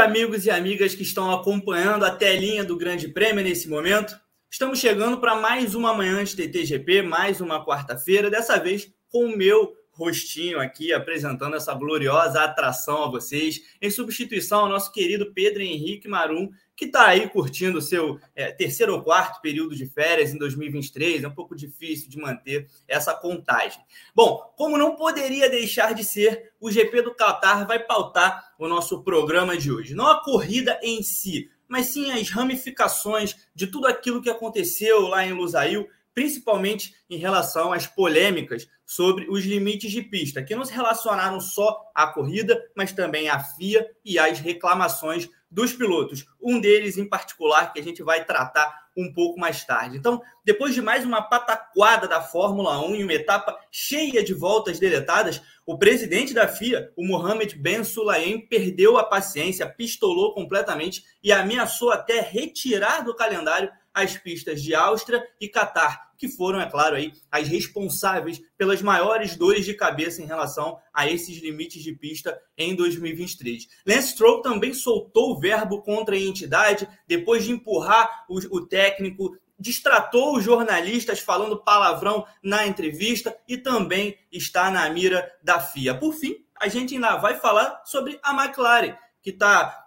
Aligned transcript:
amigos 0.00 0.46
e 0.46 0.50
amigas 0.50 0.94
que 0.94 1.02
estão 1.02 1.30
acompanhando 1.30 2.04
a 2.04 2.10
telinha 2.10 2.64
do 2.64 2.76
Grande 2.76 3.06
Prêmio 3.08 3.44
nesse 3.44 3.68
momento. 3.68 4.18
Estamos 4.50 4.78
chegando 4.78 5.18
para 5.18 5.36
mais 5.36 5.74
uma 5.74 5.92
manhã 5.92 6.24
de 6.24 6.34
TTGP, 6.34 7.02
mais 7.02 7.40
uma 7.40 7.64
quarta-feira, 7.64 8.30
dessa 8.30 8.58
vez 8.58 8.90
com 9.10 9.26
o 9.26 9.36
meu 9.36 9.74
rostinho 10.00 10.58
aqui 10.58 10.94
apresentando 10.94 11.56
essa 11.56 11.74
gloriosa 11.74 12.42
atração 12.42 13.04
a 13.04 13.10
vocês, 13.10 13.60
em 13.82 13.90
substituição 13.90 14.60
ao 14.60 14.68
nosso 14.68 14.90
querido 14.90 15.32
Pedro 15.34 15.62
Henrique 15.62 16.08
Marum, 16.08 16.48
que 16.74 16.86
está 16.86 17.08
aí 17.08 17.28
curtindo 17.28 17.78
o 17.78 17.82
seu 17.82 18.18
é, 18.34 18.50
terceiro 18.50 18.94
ou 18.94 19.02
quarto 19.02 19.42
período 19.42 19.76
de 19.76 19.84
férias 19.84 20.32
em 20.32 20.38
2023. 20.38 21.22
É 21.22 21.28
um 21.28 21.34
pouco 21.34 21.54
difícil 21.54 22.08
de 22.08 22.16
manter 22.16 22.66
essa 22.88 23.12
contagem. 23.12 23.78
Bom, 24.14 24.40
como 24.56 24.78
não 24.78 24.96
poderia 24.96 25.50
deixar 25.50 25.92
de 25.92 26.02
ser, 26.02 26.52
o 26.58 26.70
GP 26.70 27.02
do 27.02 27.14
Qatar 27.14 27.66
vai 27.66 27.78
pautar 27.78 28.54
o 28.58 28.66
nosso 28.66 29.02
programa 29.02 29.58
de 29.58 29.70
hoje. 29.70 29.94
Não 29.94 30.06
a 30.06 30.24
corrida 30.24 30.80
em 30.82 31.02
si, 31.02 31.50
mas 31.68 31.86
sim 31.86 32.10
as 32.10 32.30
ramificações 32.30 33.36
de 33.54 33.66
tudo 33.66 33.86
aquilo 33.86 34.22
que 34.22 34.30
aconteceu 34.30 35.02
lá 35.02 35.26
em 35.26 35.34
Lusail 35.34 35.86
principalmente 36.20 36.94
em 37.08 37.16
relação 37.16 37.72
às 37.72 37.86
polêmicas 37.86 38.68
sobre 38.84 39.26
os 39.30 39.42
limites 39.42 39.90
de 39.90 40.02
pista, 40.02 40.42
que 40.42 40.54
não 40.54 40.66
se 40.66 40.72
relacionaram 40.74 41.40
só 41.40 41.80
à 41.94 42.08
corrida, 42.08 42.62
mas 42.76 42.92
também 42.92 43.30
à 43.30 43.40
FIA 43.40 43.88
e 44.04 44.18
às 44.18 44.38
reclamações 44.38 45.30
dos 45.50 45.72
pilotos. 45.72 46.26
Um 46.38 46.60
deles 46.60 46.98
em 46.98 47.08
particular 47.08 47.72
que 47.72 47.80
a 47.80 47.82
gente 47.82 48.02
vai 48.02 48.22
tratar 48.22 48.70
um 48.94 49.10
pouco 49.14 49.40
mais 49.40 49.64
tarde. 49.64 49.96
Então, 49.96 50.20
depois 50.44 50.74
de 50.74 50.82
mais 50.82 51.06
uma 51.06 51.22
pataquada 51.22 52.06
da 52.06 52.20
Fórmula 52.20 52.84
1 52.84 52.96
em 52.96 53.02
uma 53.02 53.14
etapa 53.14 53.58
cheia 53.70 54.22
de 54.22 54.34
voltas 54.34 54.78
deletadas, 54.78 55.40
o 55.64 55.78
presidente 55.78 56.34
da 56.34 56.46
FIA, 56.46 56.92
o 56.96 57.06
Mohamed 57.06 57.56
Ben 57.56 57.82
Sulayem, 57.82 58.46
perdeu 58.46 58.98
a 58.98 59.04
paciência, 59.04 59.66
pistolou 59.66 60.34
completamente 60.34 61.02
e 61.22 61.32
ameaçou 61.32 61.90
até 61.90 62.20
retirar 62.20 63.00
do 63.04 63.14
calendário 63.14 63.70
as 63.94 64.16
pistas 64.16 64.62
de 64.62 64.74
Áustria 64.74 65.22
e 65.40 65.48
Catar, 65.48 66.10
que 66.16 66.28
foram, 66.28 66.60
é 66.60 66.70
claro, 66.70 66.96
aí, 66.96 67.12
as 67.30 67.48
responsáveis 67.48 68.40
pelas 68.56 68.82
maiores 68.82 69.36
dores 69.36 69.64
de 69.64 69.74
cabeça 69.74 70.22
em 70.22 70.26
relação 70.26 70.78
a 70.92 71.08
esses 71.08 71.38
limites 71.40 71.82
de 71.82 71.92
pista 71.94 72.38
em 72.56 72.74
2023. 72.74 73.66
Lance 73.86 74.12
Stroll 74.12 74.42
também 74.42 74.74
soltou 74.74 75.32
o 75.32 75.40
verbo 75.40 75.82
contra 75.82 76.14
a 76.14 76.18
entidade 76.18 76.88
depois 77.06 77.44
de 77.44 77.52
empurrar 77.52 78.24
o, 78.28 78.38
o 78.56 78.66
técnico 78.66 79.36
distratou 79.60 80.36
os 80.36 80.42
jornalistas 80.42 81.20
falando 81.20 81.62
palavrão 81.62 82.26
na 82.42 82.66
entrevista 82.66 83.36
e 83.46 83.58
também 83.58 84.18
está 84.32 84.70
na 84.70 84.88
mira 84.88 85.30
da 85.42 85.60
FIA. 85.60 85.94
Por 85.94 86.14
fim, 86.14 86.34
a 86.58 86.66
gente 86.66 86.94
ainda 86.94 87.16
vai 87.16 87.38
falar 87.38 87.82
sobre 87.84 88.18
a 88.22 88.32
McLaren, 88.32 88.96
que 89.22 89.30
está 89.30 89.86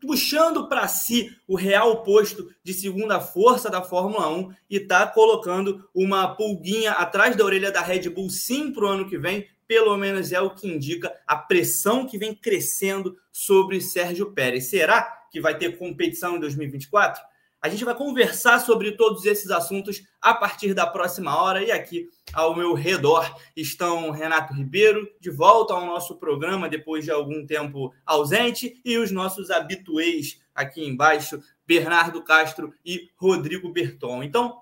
puxando 0.00 0.68
para 0.68 0.88
si 0.88 1.30
o 1.46 1.56
real 1.56 2.02
posto 2.02 2.50
de 2.62 2.72
segunda 2.72 3.20
força 3.20 3.70
da 3.70 3.82
Fórmula 3.82 4.28
1 4.28 4.52
e 4.68 4.76
está 4.76 5.06
colocando 5.06 5.88
uma 5.94 6.34
pulguinha 6.34 6.92
atrás 6.92 7.36
da 7.36 7.44
orelha 7.44 7.70
da 7.70 7.80
Red 7.80 8.08
Bull 8.10 8.30
sim 8.30 8.72
para 8.72 8.84
o 8.84 8.88
ano 8.88 9.08
que 9.08 9.18
vem. 9.18 9.46
Pelo 9.66 9.96
menos 9.96 10.32
é 10.32 10.40
o 10.40 10.54
que 10.54 10.66
indica 10.66 11.14
a 11.26 11.36
pressão 11.36 12.06
que 12.06 12.16
vem 12.16 12.34
crescendo 12.34 13.16
sobre 13.30 13.80
Sérgio 13.80 14.32
Pérez. 14.32 14.70
Será 14.70 15.02
que 15.30 15.40
vai 15.40 15.56
ter 15.56 15.76
competição 15.76 16.36
em 16.36 16.40
2024? 16.40 17.22
A 17.60 17.68
gente 17.68 17.84
vai 17.84 17.94
conversar 17.94 18.60
sobre 18.60 18.92
todos 18.92 19.24
esses 19.24 19.50
assuntos 19.50 20.02
a 20.20 20.32
partir 20.32 20.74
da 20.74 20.86
próxima 20.86 21.36
hora. 21.40 21.62
E 21.62 21.72
aqui 21.72 22.08
ao 22.32 22.54
meu 22.54 22.72
redor 22.72 23.36
estão 23.56 24.10
Renato 24.10 24.54
Ribeiro, 24.54 25.08
de 25.20 25.28
volta 25.28 25.74
ao 25.74 25.84
nosso 25.84 26.16
programa 26.18 26.68
depois 26.68 27.04
de 27.04 27.10
algum 27.10 27.44
tempo 27.44 27.92
ausente, 28.06 28.80
e 28.84 28.96
os 28.96 29.10
nossos 29.10 29.50
habituês 29.50 30.40
aqui 30.54 30.84
embaixo, 30.84 31.42
Bernardo 31.66 32.22
Castro 32.22 32.72
e 32.84 33.10
Rodrigo 33.16 33.72
Berton. 33.72 34.22
Então, 34.22 34.60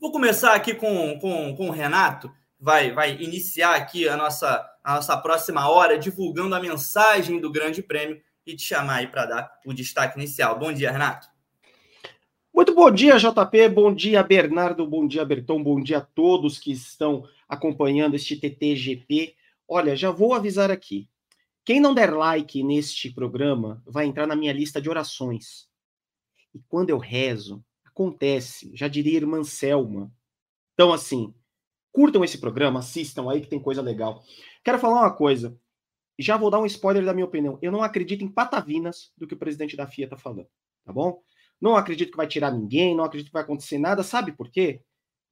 vou 0.00 0.12
começar 0.12 0.54
aqui 0.54 0.74
com, 0.74 1.18
com, 1.18 1.56
com 1.56 1.68
o 1.68 1.72
Renato, 1.72 2.32
vai, 2.60 2.92
vai 2.92 3.16
iniciar 3.16 3.74
aqui 3.74 4.08
a 4.08 4.16
nossa, 4.16 4.64
a 4.84 4.94
nossa 4.94 5.16
próxima 5.16 5.68
hora 5.68 5.98
divulgando 5.98 6.54
a 6.54 6.60
mensagem 6.60 7.40
do 7.40 7.50
Grande 7.50 7.82
Prêmio 7.82 8.20
e 8.46 8.54
te 8.54 8.62
chamar 8.62 8.96
aí 8.96 9.08
para 9.08 9.26
dar 9.26 9.60
o 9.66 9.72
destaque 9.72 10.16
inicial. 10.16 10.58
Bom 10.58 10.72
dia, 10.72 10.90
Renato. 10.90 11.37
Muito 12.58 12.74
bom 12.74 12.90
dia, 12.90 13.16
JP. 13.16 13.68
Bom 13.68 13.94
dia, 13.94 14.20
Bernardo. 14.20 14.84
Bom 14.84 15.06
dia, 15.06 15.24
Berton. 15.24 15.62
Bom 15.62 15.80
dia 15.80 15.98
a 15.98 16.00
todos 16.00 16.58
que 16.58 16.72
estão 16.72 17.22
acompanhando 17.48 18.16
este 18.16 18.34
TTGP. 18.34 19.36
Olha, 19.68 19.94
já 19.94 20.10
vou 20.10 20.34
avisar 20.34 20.68
aqui. 20.68 21.08
Quem 21.64 21.78
não 21.78 21.94
der 21.94 22.12
like 22.12 22.60
neste 22.64 23.12
programa 23.12 23.80
vai 23.86 24.06
entrar 24.06 24.26
na 24.26 24.34
minha 24.34 24.52
lista 24.52 24.82
de 24.82 24.90
orações. 24.90 25.68
E 26.52 26.58
quando 26.68 26.90
eu 26.90 26.98
rezo, 26.98 27.64
acontece, 27.84 28.72
já 28.74 28.88
diria 28.88 29.18
irmã 29.18 29.44
Selma. 29.44 30.10
Então, 30.74 30.92
assim, 30.92 31.32
curtam 31.92 32.24
esse 32.24 32.38
programa, 32.38 32.80
assistam 32.80 33.30
aí 33.30 33.40
que 33.40 33.46
tem 33.46 33.60
coisa 33.60 33.80
legal. 33.80 34.24
Quero 34.64 34.80
falar 34.80 35.02
uma 35.02 35.14
coisa. 35.14 35.56
Já 36.18 36.36
vou 36.36 36.50
dar 36.50 36.58
um 36.58 36.66
spoiler 36.66 37.04
da 37.04 37.14
minha 37.14 37.26
opinião. 37.26 37.56
Eu 37.62 37.70
não 37.70 37.84
acredito 37.84 38.24
em 38.24 38.28
patavinas 38.28 39.12
do 39.16 39.28
que 39.28 39.34
o 39.34 39.38
presidente 39.38 39.76
da 39.76 39.86
FIA 39.86 40.06
está 40.06 40.16
falando, 40.16 40.48
tá 40.84 40.92
bom? 40.92 41.22
Não 41.60 41.76
acredito 41.76 42.10
que 42.10 42.16
vai 42.16 42.26
tirar 42.26 42.52
ninguém, 42.52 42.96
não 42.96 43.04
acredito 43.04 43.28
que 43.28 43.32
vai 43.32 43.42
acontecer 43.42 43.78
nada. 43.78 44.02
Sabe 44.02 44.32
por 44.32 44.50
quê? 44.50 44.80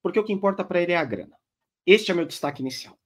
Porque 0.03 0.19
o 0.19 0.25
que 0.25 0.33
importa 0.33 0.65
para 0.65 0.81
ele 0.81 0.93
é 0.93 0.97
a 0.97 1.05
grana. 1.05 1.37
Este 1.87 2.11
é 2.11 2.15
meu 2.15 2.27
destaque 2.27 2.63
inicial. 2.63 2.99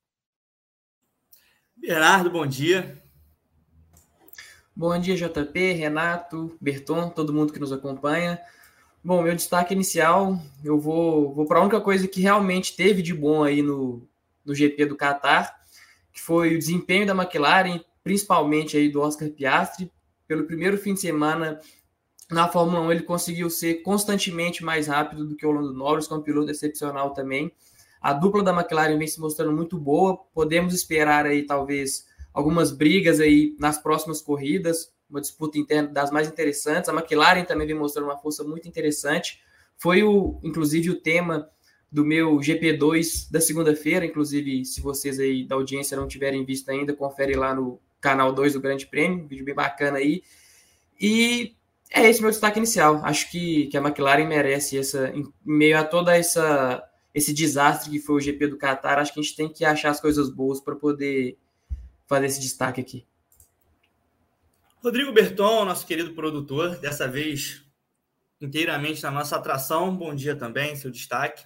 Bernardo, 1.76 2.30
bom 2.30 2.46
dia. 2.46 3.02
Bom 4.74 4.98
dia, 4.98 5.14
JP, 5.14 5.72
Renato, 5.72 6.56
Berton, 6.60 7.10
todo 7.10 7.32
mundo 7.32 7.52
que 7.52 7.58
nos 7.58 7.72
acompanha. 7.72 8.40
Bom, 9.02 9.22
meu 9.22 9.34
destaque 9.34 9.74
inicial, 9.74 10.38
eu 10.62 10.78
vou, 10.78 11.34
vou 11.34 11.46
para 11.46 11.58
a 11.58 11.62
única 11.62 11.80
coisa 11.80 12.06
que 12.06 12.20
realmente 12.20 12.76
teve 12.76 13.02
de 13.02 13.14
bom 13.14 13.42
aí 13.42 13.62
no, 13.62 14.06
no 14.44 14.54
GP 14.54 14.86
do 14.86 14.96
Qatar, 14.96 15.58
que 16.12 16.20
foi 16.20 16.54
o 16.54 16.58
desempenho 16.58 17.06
da 17.06 17.14
McLaren, 17.14 17.80
principalmente 18.02 18.76
aí 18.76 18.88
do 18.88 19.00
Oscar 19.00 19.28
Piastri. 19.30 19.90
Pelo 20.26 20.44
primeiro 20.44 20.78
fim 20.78 20.94
de 20.94 21.00
semana, 21.00 21.60
na 22.30 22.48
Fórmula 22.48 22.80
1 22.82 22.92
ele 22.92 23.02
conseguiu 23.02 23.50
ser 23.50 23.82
constantemente 23.82 24.64
mais 24.64 24.86
rápido 24.86 25.26
do 25.26 25.34
que 25.34 25.44
o 25.44 25.50
Lando 25.50 25.72
Norris, 25.72 26.06
que 26.06 26.14
é 26.14 26.16
um 26.16 26.22
piloto 26.22 26.50
excepcional 26.50 27.12
também. 27.12 27.52
A 28.00 28.12
dupla 28.12 28.42
da 28.42 28.52
McLaren 28.52 28.96
vem 28.96 29.06
se 29.06 29.20
mostrando 29.20 29.52
muito 29.52 29.76
boa. 29.76 30.16
Podemos 30.32 30.72
esperar 30.72 31.26
aí 31.26 31.44
talvez 31.44 32.06
algumas 32.32 32.70
brigas 32.70 33.20
aí 33.20 33.54
nas 33.58 33.78
próximas 33.78 34.22
corridas, 34.22 34.92
uma 35.08 35.20
disputa 35.20 35.58
interna 35.58 35.88
das 35.88 36.10
mais 36.10 36.28
interessantes. 36.28 36.88
A 36.88 36.94
McLaren 36.94 37.44
também 37.44 37.66
vem 37.66 37.76
mostrando 37.76 38.06
uma 38.06 38.16
força 38.16 38.44
muito 38.44 38.68
interessante. 38.68 39.42
Foi 39.76 40.02
o, 40.02 40.38
inclusive, 40.42 40.88
o 40.90 41.00
tema 41.00 41.50
do 41.90 42.04
meu 42.04 42.36
GP2 42.36 43.30
da 43.30 43.40
segunda-feira. 43.40 44.06
Inclusive, 44.06 44.64
se 44.64 44.80
vocês 44.80 45.18
aí 45.18 45.44
da 45.44 45.56
audiência 45.56 45.96
não 45.96 46.06
tiverem 46.06 46.44
visto 46.44 46.68
ainda, 46.70 46.94
confere 46.94 47.34
lá 47.34 47.54
no 47.54 47.80
canal 48.00 48.32
2 48.32 48.54
do 48.54 48.60
Grande 48.60 48.86
Prêmio, 48.86 49.26
vídeo 49.26 49.44
bem 49.44 49.54
bacana 49.54 49.98
aí. 49.98 50.22
E 50.98 51.54
é 51.90 52.08
esse 52.08 52.22
meu 52.22 52.30
destaque 52.30 52.58
inicial. 52.58 53.04
Acho 53.04 53.30
que, 53.30 53.66
que 53.66 53.76
a 53.76 53.80
McLaren 53.80 54.26
merece 54.26 54.78
essa, 54.78 55.08
em 55.10 55.24
meio 55.44 55.78
a 55.78 55.84
toda 55.84 56.16
essa 56.16 56.86
esse 57.12 57.32
desastre 57.34 57.90
que 57.90 57.98
foi 57.98 58.16
o 58.16 58.20
GP 58.20 58.46
do 58.46 58.56
Qatar, 58.56 58.98
acho 58.98 59.12
que 59.12 59.18
a 59.18 59.22
gente 59.22 59.34
tem 59.34 59.48
que 59.48 59.64
achar 59.64 59.90
as 59.90 60.00
coisas 60.00 60.30
boas 60.30 60.60
para 60.60 60.76
poder 60.76 61.36
fazer 62.06 62.26
esse 62.26 62.40
destaque 62.40 62.80
aqui. 62.80 63.04
Rodrigo 64.82 65.12
Berton, 65.12 65.64
nosso 65.64 65.84
querido 65.84 66.14
produtor, 66.14 66.76
dessa 66.78 67.08
vez 67.08 67.64
inteiramente 68.40 69.02
na 69.02 69.10
nossa 69.10 69.36
atração. 69.36 69.94
Bom 69.94 70.14
dia 70.14 70.34
também, 70.36 70.76
seu 70.76 70.90
destaque. 70.90 71.44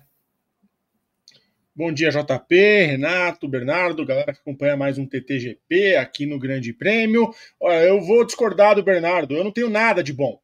Bom 1.77 1.93
dia, 1.93 2.09
JP, 2.09 2.55
Renato, 2.87 3.49
Bernardo, 3.49 4.07
galera 4.07 4.33
que 4.33 4.39
acompanha 4.39 4.77
mais 4.77 4.97
um 4.97 5.05
TTGP 5.05 5.97
aqui 5.97 6.25
no 6.25 6.39
Grande 6.39 6.73
Prêmio. 6.73 7.35
Olha, 7.59 7.83
eu 7.83 8.01
vou 8.01 8.25
discordar 8.25 8.77
do 8.77 8.83
Bernardo, 8.85 9.35
eu 9.35 9.43
não 9.43 9.51
tenho 9.51 9.69
nada 9.69 10.01
de 10.01 10.13
bom. 10.13 10.41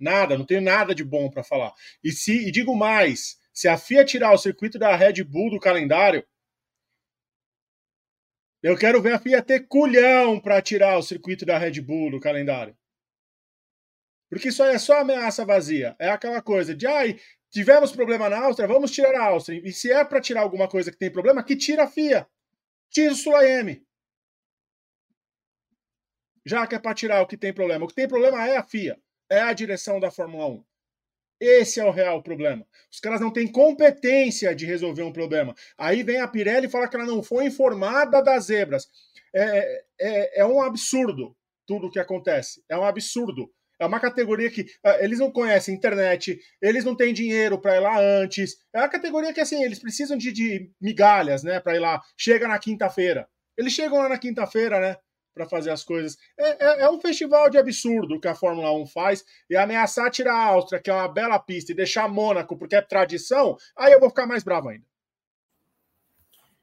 Nada, 0.00 0.38
não 0.38 0.46
tenho 0.46 0.62
nada 0.62 0.94
de 0.94 1.04
bom 1.04 1.28
para 1.28 1.44
falar. 1.44 1.74
E 2.02 2.10
se 2.10 2.48
e 2.48 2.50
digo 2.50 2.74
mais, 2.74 3.36
se 3.52 3.68
a 3.68 3.76
FIA 3.76 4.02
tirar 4.02 4.32
o 4.32 4.38
circuito 4.38 4.78
da 4.78 4.96
Red 4.96 5.22
Bull 5.24 5.50
do 5.50 5.60
calendário, 5.60 6.26
eu 8.62 8.74
quero 8.74 9.02
ver 9.02 9.12
a 9.12 9.18
FIA 9.18 9.42
ter 9.42 9.68
culhão 9.68 10.40
para 10.40 10.62
tirar 10.62 10.96
o 10.96 11.02
circuito 11.02 11.44
da 11.44 11.58
Red 11.58 11.82
Bull 11.82 12.12
do 12.12 12.18
calendário. 12.18 12.74
Porque 14.30 14.48
isso 14.48 14.62
aí 14.62 14.74
é 14.74 14.78
só 14.78 15.00
ameaça 15.00 15.44
vazia. 15.44 15.94
É 15.98 16.08
aquela 16.08 16.40
coisa 16.40 16.74
de, 16.74 16.86
ai, 16.86 17.20
tivemos 17.52 17.92
problema 17.92 18.28
na 18.28 18.44
Áustria, 18.44 18.66
vamos 18.66 18.90
tirar 18.90 19.14
a 19.14 19.26
Áustria. 19.26 19.60
E 19.64 19.72
se 19.72 19.92
é 19.92 20.04
para 20.04 20.20
tirar 20.20 20.40
alguma 20.40 20.66
coisa 20.66 20.90
que 20.90 20.98
tem 20.98 21.12
problema, 21.12 21.44
que 21.44 21.54
tira 21.54 21.84
a 21.84 21.86
FIA. 21.86 22.26
Tira 22.90 23.12
o 23.12 23.16
Sulaim. 23.16 23.84
Já 26.44 26.66
que 26.66 26.74
é 26.74 26.78
para 26.78 26.94
tirar 26.94 27.22
o 27.22 27.26
que 27.26 27.36
tem 27.36 27.52
problema. 27.52 27.84
O 27.84 27.88
que 27.88 27.94
tem 27.94 28.08
problema 28.08 28.44
é 28.48 28.56
a 28.56 28.64
FIA 28.64 28.98
é 29.30 29.40
a 29.40 29.52
direção 29.52 29.98
da 29.98 30.10
Fórmula 30.10 30.46
1. 30.46 30.64
Esse 31.40 31.80
é 31.80 31.84
o 31.84 31.90
real 31.90 32.22
problema. 32.22 32.66
Os 32.90 33.00
caras 33.00 33.20
não 33.20 33.32
têm 33.32 33.50
competência 33.50 34.54
de 34.54 34.66
resolver 34.66 35.02
um 35.02 35.12
problema. 35.12 35.54
Aí 35.76 36.02
vem 36.02 36.20
a 36.20 36.28
Pirelli 36.28 36.66
e 36.66 36.70
fala 36.70 36.88
que 36.88 36.96
ela 36.96 37.06
não 37.06 37.22
foi 37.22 37.46
informada 37.46 38.22
das 38.22 38.44
zebras. 38.44 38.88
É, 39.34 39.84
é, 40.00 40.40
é 40.40 40.46
um 40.46 40.62
absurdo 40.62 41.36
tudo 41.66 41.86
o 41.86 41.90
que 41.90 41.98
acontece. 41.98 42.62
É 42.68 42.76
um 42.76 42.84
absurdo. 42.84 43.50
É 43.82 43.86
uma 43.86 44.00
categoria 44.00 44.50
que 44.50 44.62
uh, 44.62 44.98
eles 45.00 45.18
não 45.18 45.30
conhecem 45.30 45.74
internet, 45.74 46.38
eles 46.60 46.84
não 46.84 46.94
têm 46.94 47.12
dinheiro 47.12 47.60
para 47.60 47.76
ir 47.76 47.80
lá 47.80 47.98
antes. 47.98 48.56
É 48.72 48.78
uma 48.78 48.88
categoria 48.88 49.32
que, 49.32 49.40
assim, 49.40 49.62
eles 49.64 49.80
precisam 49.80 50.16
de, 50.16 50.32
de 50.32 50.70
migalhas, 50.80 51.42
né, 51.42 51.58
para 51.58 51.74
ir 51.74 51.80
lá. 51.80 52.00
Chega 52.16 52.46
na 52.46 52.58
quinta-feira. 52.58 53.28
Eles 53.58 53.72
chegam 53.72 53.98
lá 53.98 54.08
na 54.08 54.18
quinta-feira, 54.18 54.80
né? 54.80 54.96
para 55.34 55.48
fazer 55.48 55.70
as 55.70 55.82
coisas. 55.82 56.16
É, 56.38 56.64
é, 56.64 56.80
é, 56.82 56.90
um 56.90 57.00
festival 57.00 57.48
de 57.48 57.58
absurdo 57.58 58.20
que 58.20 58.28
a 58.28 58.34
Fórmula 58.34 58.70
1 58.72 58.86
faz 58.86 59.24
e 59.48 59.56
ameaçar 59.56 60.10
tirar 60.10 60.34
a 60.34 60.44
Áustria, 60.48 60.80
que 60.80 60.90
é 60.90 60.94
uma 60.94 61.08
bela 61.08 61.38
pista, 61.38 61.72
e 61.72 61.74
deixar 61.74 62.06
Mônaco, 62.06 62.56
porque 62.56 62.76
é 62.76 62.82
tradição, 62.82 63.56
aí 63.76 63.92
eu 63.92 64.00
vou 64.00 64.10
ficar 64.10 64.26
mais 64.26 64.42
bravo 64.42 64.68
ainda. 64.68 64.84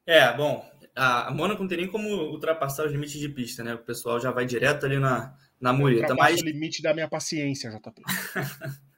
É, 0.05 0.31
bom, 0.37 0.63
a 0.95 1.31
Mônaco 1.31 1.61
não 1.61 1.67
tem 1.67 1.79
nem 1.79 1.87
como 1.87 2.07
ultrapassar 2.31 2.85
os 2.85 2.91
limites 2.91 3.19
de 3.19 3.29
pista, 3.29 3.63
né? 3.63 3.73
O 3.73 3.83
pessoal 3.83 4.19
já 4.19 4.31
vai 4.31 4.45
direto 4.45 4.85
ali 4.85 4.99
na, 4.99 5.35
na 5.59 5.73
mureta. 5.73 6.15
Mas 6.15 6.41
o 6.41 6.45
limite 6.45 6.81
da 6.81 6.93
minha 6.93 7.07
paciência, 7.07 7.69
JP. 7.69 8.01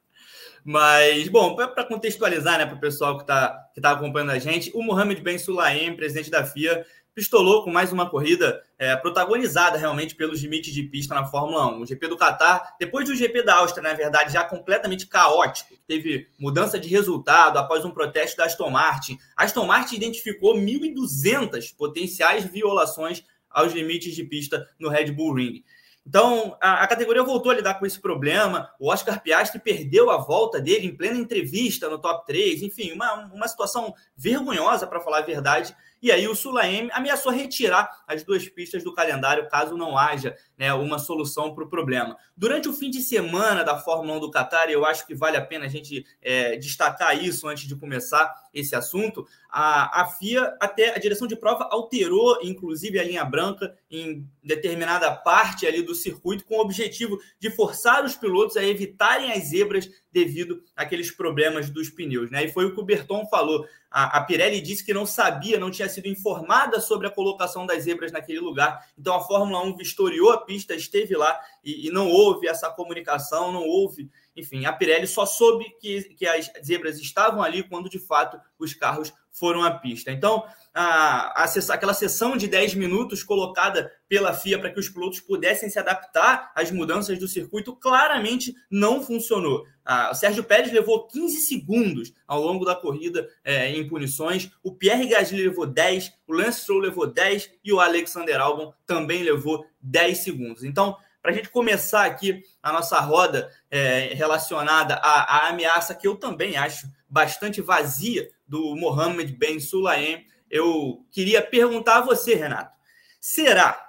Mas, 0.64 1.28
bom, 1.28 1.56
para 1.56 1.86
contextualizar 1.86 2.60
né, 2.60 2.68
para 2.68 2.76
o 2.76 2.80
pessoal 2.80 3.18
que 3.18 3.24
está 3.24 3.70
que 3.74 3.82
tá 3.82 3.92
acompanhando 3.92 4.30
a 4.30 4.38
gente, 4.38 4.72
o 4.76 4.84
Mohamed 4.84 5.20
Ben 5.22 5.40
Sulaim, 5.40 5.96
presidente 5.96 6.30
da 6.30 6.46
FIA, 6.46 6.86
pistolou 7.14 7.64
com 7.64 7.72
mais 7.72 7.92
uma 7.92 8.10
corrida 8.10 8.64
é, 8.78 8.96
protagonizada 8.96 9.78
realmente 9.78 10.16
pelos 10.16 10.42
limites 10.42 10.74
de 10.74 10.84
pista 10.84 11.14
na 11.14 11.26
Fórmula 11.26 11.68
1. 11.76 11.82
O 11.82 11.86
GP 11.86 12.08
do 12.08 12.18
Qatar, 12.18 12.76
depois 12.80 13.08
do 13.08 13.16
GP 13.16 13.44
da 13.44 13.56
Áustria, 13.56 13.84
na 13.84 13.94
verdade, 13.94 14.34
já 14.34 14.44
completamente 14.44 15.08
caótico, 15.08 15.74
teve 15.88 16.28
mudança 16.40 16.80
de 16.80 16.88
resultado 16.88 17.58
após 17.58 17.84
um 17.84 17.92
protesto 17.92 18.38
da 18.38 18.46
Aston 18.46 18.70
Martin. 18.70 19.18
A 19.36 19.44
Aston 19.44 19.66
Martin 19.66 19.96
identificou 19.96 20.56
1.200 20.56 21.76
potenciais 21.76 22.46
violações 22.46 23.24
aos 23.50 23.74
limites 23.74 24.16
de 24.16 24.24
pista 24.24 24.66
no 24.80 24.90
Red 24.90 25.12
Bull 25.12 25.34
Ring. 25.34 25.64
Então, 26.06 26.58
a, 26.60 26.84
a, 26.84 26.88
categoria 26.88 27.24
voltou 27.24 27.52
a 27.52 27.56
lidar 27.56 27.76
com 27.76 27.86
esse 27.86 28.00
problema. 28.00 28.70
O 28.80 28.92
Oscar 28.92 29.22
Piastri 29.22 29.60
perdeu 29.60 30.10
a 30.10 30.18
volta 30.18 30.60
dele 30.60 30.88
em 30.88 30.96
plena 30.96 31.18
entrevista 31.18 31.90
no 31.90 32.00
top 32.00 32.26
3. 32.26 32.64
Enfim, 32.64 32.92
uma, 32.92 33.26
uma 33.34 33.48
situação 33.48 33.94
vergonhosa, 34.18 34.88
para 34.88 35.00
falar 35.00 35.20
a 35.20 35.26
verdade. 35.26 35.76
E 36.02 36.12
aí 36.12 36.28
o 36.28 36.36
Sulaim 36.36 36.90
ameaçou 36.92 37.32
retirar 37.32 38.04
as 38.08 38.24
duas 38.24 38.48
pistas 38.50 38.84
do 38.84 38.94
calendário 38.94 39.48
caso 39.48 39.78
não 39.78 39.98
haja 39.98 40.36
né, 40.58 40.74
uma 40.74 40.98
solução 40.98 41.54
para 41.54 41.64
o 41.64 41.70
problema. 41.70 42.18
Durante 42.36 42.68
o 42.68 42.74
fim 42.74 42.90
de 42.90 43.02
semana 43.02 43.64
da 43.64 43.78
Fórmula 43.78 44.18
1 44.18 44.20
do 44.20 44.32
Qatar, 44.32 44.70
eu 44.70 44.84
acho 44.84 45.06
que 45.06 45.14
vale 45.14 45.38
a 45.38 45.46
pena 45.46 45.66
a 45.66 45.70
gente 45.70 46.04
é, 46.22 46.58
destacar 46.58 47.24
isso 47.24 47.48
antes 47.48 47.68
de 47.68 47.76
começar 47.76 48.34
esse 48.54 48.76
assunto. 48.76 49.28
A, 49.50 50.02
a 50.02 50.06
FIA, 50.06 50.56
até 50.60 50.96
a 50.96 51.00
direção 51.00 51.28
de 51.28 51.36
prova, 51.36 51.68
alterou 51.72 52.40
inclusive 52.42 53.00
a 53.00 53.04
linha 53.04 53.24
branca 53.24 53.76
em 53.90 54.28
determinada 54.44 55.12
parte 55.12 55.68
ali 55.68 55.84
do 55.84 55.94
circuito 55.94 56.46
com 56.46 56.56
o 56.56 56.62
objetivo 56.62 57.20
de 57.40 57.52
forçar 57.52 58.04
os 58.04 58.16
pilotos 58.16 58.58
a 58.58 58.64
evitarem 58.64 59.32
as 59.32 59.50
zebras 59.50 59.90
devido 60.12 60.62
àqueles 60.76 61.12
problemas 61.12 61.70
dos 61.70 61.90
pneus. 61.90 62.30
Né? 62.30 62.46
E 62.46 62.52
foi 62.52 62.66
o 62.66 62.74
que 62.74 62.80
o 62.80 62.84
Berton 62.84 63.26
falou. 63.28 63.66
A, 63.90 64.18
a, 64.18 64.24
Pirelli 64.24 64.62
disse 64.62 64.86
que 64.86 64.94
não 64.94 65.06
sabia, 65.06 65.60
não 65.60 65.72
tinha 65.72 65.90
sido 65.90 66.08
informada 66.08 66.80
sobre 66.80 67.08
a 67.08 67.12
colocação 67.12 67.66
das 67.66 67.84
zebras 67.84 68.12
naquele 68.12 68.40
lugar. 68.40 68.86
Então 68.98 69.16
a 69.16 69.22
Fórmula 69.22 69.62
1 69.64 69.78
vistoriou 69.78 70.32
a 70.32 70.42
pista, 70.42 70.76
esteve 70.76 71.16
lá 71.16 71.40
e, 71.64 71.88
e 71.88 71.92
não 71.92 72.10
houve 72.10 72.48
essa 72.48 72.70
comunicação, 72.70 73.52
não 73.52 73.64
houve 73.64 74.10
enfim, 74.36 74.66
a 74.66 74.72
Pirelli 74.72 75.08
só 75.08 75.26
soube 75.26 75.66
que, 75.80 76.04
que 76.16 76.26
as 76.26 76.50
zebras 76.64 76.98
estavam 77.00 77.42
ali 77.42 77.64
quando 77.64 77.90
de 77.90 78.00
fato 78.00 78.40
os 78.58 78.74
carros 78.74 79.14
foram 79.32 79.64
à 79.64 79.72
pista. 79.72 80.12
Então, 80.12 80.44
a, 80.74 81.44
a, 81.44 81.46
aquela 81.70 81.94
sessão 81.94 82.38
de 82.38 82.48
10 82.48 82.76
minutos 82.76 83.24
colocada 83.24 83.92
pela 84.08 84.34
FIA 84.34 84.60
para 84.60 84.72
que 84.72 84.80
os 84.80 84.90
pilotos 84.90 85.20
pudessem 85.20 85.70
se 85.70 85.80
adaptar 85.80 86.52
às 86.56 86.72
mudanças 86.72 87.18
do 87.20 87.28
circuito 87.28 87.76
claramente 87.76 88.54
não 88.70 89.02
funcionou. 89.02 89.66
o 90.12 90.14
Sérgio 90.14 90.44
Pérez 90.44 90.72
levou 90.72 91.08
15 91.08 91.38
segundos 91.42 92.14
ao 92.28 92.42
longo 92.42 92.66
da 92.66 92.76
corrida 92.76 93.28
é, 93.44 93.70
em 93.70 93.88
punições, 93.88 94.52
o 94.64 94.74
Pierre 94.74 95.08
Gasly 95.08 95.44
levou 95.44 95.66
10, 95.66 96.14
o 96.28 96.34
Lance 96.34 96.62
Stroll 96.62 96.80
levou 96.80 97.08
10 97.08 97.52
e 97.64 97.74
o 97.74 97.80
Alexander 97.80 98.40
Albon 98.40 98.74
também 98.86 99.24
levou 99.24 99.66
10 99.82 100.18
segundos. 100.20 100.64
Então, 100.64 100.98
para 101.22 101.32
a 101.32 101.34
gente 101.34 101.50
começar 101.50 102.06
aqui 102.06 102.44
a 102.62 102.72
nossa 102.72 103.00
roda 103.00 103.52
é, 103.70 104.14
relacionada 104.14 104.96
à, 104.96 105.38
à, 105.38 105.50
ameaça 105.50 105.94
que 105.94 106.08
eu 106.08 106.16
também 106.16 106.58
acho 106.58 106.88
bastante 107.08 107.62
vazia 107.62 108.30
do 108.48 108.76
Mohamed 108.76 109.32
Ben 109.34 109.60
Sulaim, 109.60 110.26
eu 110.50 111.06
queria 111.12 111.42
perguntar 111.42 111.98
a 111.98 112.02
você, 112.02 112.36
Renato, 112.36 112.76
será 113.20 113.88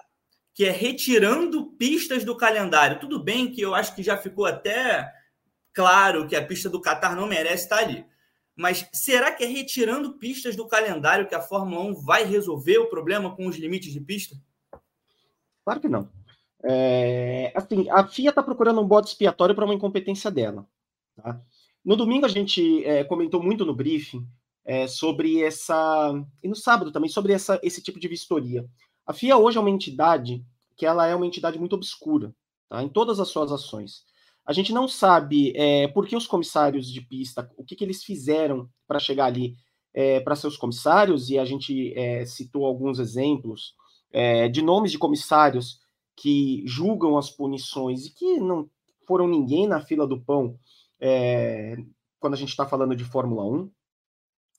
que 0.55 0.65
é 0.65 0.71
retirando 0.71 1.73
pistas 1.73 2.25
do 2.25 2.37
calendário? 2.37 3.01
Tudo 3.01 3.23
bem 3.23 3.51
que 3.51 3.61
eu 3.61 3.75
acho 3.75 3.95
que 3.95 4.03
já 4.03 4.17
ficou 4.17 4.45
até 4.45 5.11
claro 5.73 6.29
que 6.29 6.37
a 6.37 6.45
pista 6.45 6.69
do 6.69 6.81
Qatar 6.81 7.17
não 7.17 7.27
merece 7.27 7.65
estar 7.65 7.79
ali. 7.79 8.05
Mas 8.55 8.87
será 8.93 9.33
que 9.33 9.43
é 9.43 9.47
retirando 9.47 10.19
pistas 10.19 10.55
do 10.55 10.69
calendário 10.69 11.27
que 11.27 11.35
a 11.35 11.41
Fórmula 11.41 11.83
1 11.85 11.95
vai 12.05 12.25
resolver 12.25 12.79
o 12.79 12.89
problema 12.89 13.35
com 13.35 13.47
os 13.47 13.57
limites 13.57 13.93
de 13.93 14.01
pista? 14.01 14.37
Claro 15.65 15.81
que 15.81 15.89
não. 15.89 16.09
É, 16.65 17.53
assim, 17.55 17.89
a 17.91 18.07
FIA 18.07 18.31
está 18.31 18.43
procurando 18.43 18.81
um 18.81 18.87
bode 18.87 19.09
expiatório 19.09 19.55
para 19.55 19.65
uma 19.65 19.75
incompetência 19.75 20.31
dela. 20.31 20.67
Tá? 21.17 21.41
No 21.85 21.97
domingo 21.97 22.25
a 22.25 22.29
gente 22.29 22.85
é, 22.85 23.03
comentou 23.05 23.43
muito 23.43 23.65
no 23.65 23.75
briefing 23.75 24.27
é, 24.65 24.87
sobre 24.87 25.43
essa 25.43 26.13
e 26.43 26.49
no 26.49 26.55
sábado 26.55 26.93
também 26.93 27.11
sobre 27.11 27.33
essa, 27.33 27.59
esse 27.63 27.83
tipo 27.83 27.99
de 27.99 28.07
vistoria. 28.09 28.65
A 29.05 29.13
FIA 29.13 29.37
hoje 29.37 29.59
é 29.59 29.61
uma 29.61 29.71
entidade 29.71 30.45
que 30.77 30.87
ela 30.87 31.07
é 31.07 31.15
uma 31.15 31.27
entidade 31.27 31.59
muito 31.59 31.75
obscura, 31.75 32.35
tá? 32.69 32.83
Em 32.83 32.89
todas 32.89 33.19
as 33.19 33.29
suas 33.29 33.51
ações. 33.51 34.05
A 34.45 34.53
gente 34.53 34.73
não 34.73 34.89
sabe 34.89 35.53
é, 35.57 35.89
por 35.89 36.07
que 36.07 36.17
os 36.17 36.27
comissários 36.27 36.89
de 36.89 37.01
pista, 37.01 37.49
o 37.57 37.65
que, 37.65 37.77
que 37.77 37.85
eles 37.85 38.03
fizeram 38.03 38.69
para 38.87 38.99
chegar 38.99 39.27
ali 39.27 39.55
é, 39.95 40.21
para 40.21 40.37
seus 40.37 40.57
comissários, 40.57 41.31
e 41.31 41.39
a 41.39 41.45
gente 41.45 41.93
é, 41.97 42.25
citou 42.25 42.65
alguns 42.65 42.99
exemplos 42.99 43.75
de 44.53 44.61
nomes 44.61 44.93
de 44.93 44.99
comissários 44.99 45.81
que 46.17 46.63
julgam 46.67 47.17
as 47.17 47.31
punições 47.31 48.07
e 48.07 48.11
que 48.11 48.39
não 48.39 48.69
foram 49.07 49.27
ninguém 49.27 49.67
na 49.67 49.81
fila 49.81 50.07
do 50.07 50.21
pão 50.21 50.59
é, 51.01 51.77
quando 52.21 52.35
a 52.35 52.37
gente 52.37 52.51
está 52.51 52.67
falando 52.67 52.95
de 52.95 53.05
Fórmula 53.05 53.45
1 53.45 53.71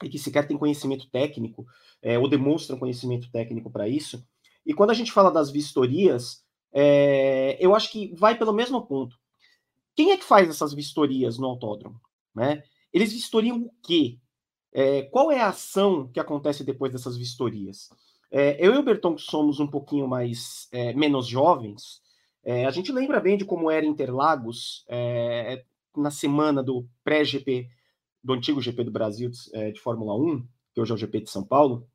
e 0.04 0.10
que 0.10 0.20
sequer 0.20 0.48
tem 0.48 0.58
conhecimento 0.58 1.10
técnico 1.10 1.66
é, 2.02 2.20
ou 2.20 2.28
demonstram 2.28 2.78
conhecimento 2.78 3.32
técnico 3.32 3.72
para 3.72 3.88
isso. 3.88 4.26
E 4.66 4.74
quando 4.74 4.90
a 4.90 4.94
gente 4.94 5.12
fala 5.12 5.32
das 5.32 5.50
vistorias, 5.50 6.44
é, 6.72 7.58
eu 7.60 7.74
acho 7.74 7.92
que 7.92 8.14
vai 8.16 8.38
pelo 8.38 8.54
mesmo 8.54 8.86
ponto. 8.86 9.18
Quem 9.96 10.12
é 10.12 10.18
que 10.18 10.24
faz 10.24 10.50
essas 10.50 10.74
vistorias 10.74 11.38
no 11.38 11.48
autódromo? 11.48 12.02
Né? 12.36 12.64
Eles 12.92 13.14
vistoriam 13.14 13.58
o 13.62 13.72
quê? 13.82 14.18
Qual 15.12 15.32
é 15.32 15.40
a 15.40 15.50
ação 15.50 16.08
que 16.08 16.20
acontece 16.20 16.64
depois 16.64 16.92
dessas 16.92 17.16
vistorias? 17.16 17.92
É, 18.36 18.58
eu 18.60 18.74
e 18.74 18.78
o 18.80 18.84
Berton, 18.84 19.14
que 19.14 19.22
somos 19.22 19.60
um 19.60 19.68
pouquinho 19.68 20.08
mais 20.08 20.68
é, 20.72 20.92
menos 20.92 21.28
jovens, 21.28 22.02
é, 22.44 22.66
a 22.66 22.72
gente 22.72 22.92
lembra 22.92 23.20
bem 23.20 23.38
de 23.38 23.46
como 23.46 23.70
era 23.70 23.86
Interlagos 23.86 24.84
é, 24.90 25.64
na 25.96 26.10
semana 26.10 26.64
do 26.64 26.90
pré-GP, 27.04 27.70
do 28.24 28.34
antigo 28.34 28.60
GP 28.60 28.86
do 28.86 28.92
Brasil 28.92 29.30
de, 29.30 29.38
é, 29.54 29.72
de 29.72 29.80
Fórmula 29.80 30.16
1, 30.16 30.48
que 30.74 30.82
hoje 30.82 30.92
é 30.92 30.96
o 30.96 30.98
GP 30.98 31.22
de 31.22 31.30
São 31.30 31.44
Paulo. 31.44 31.88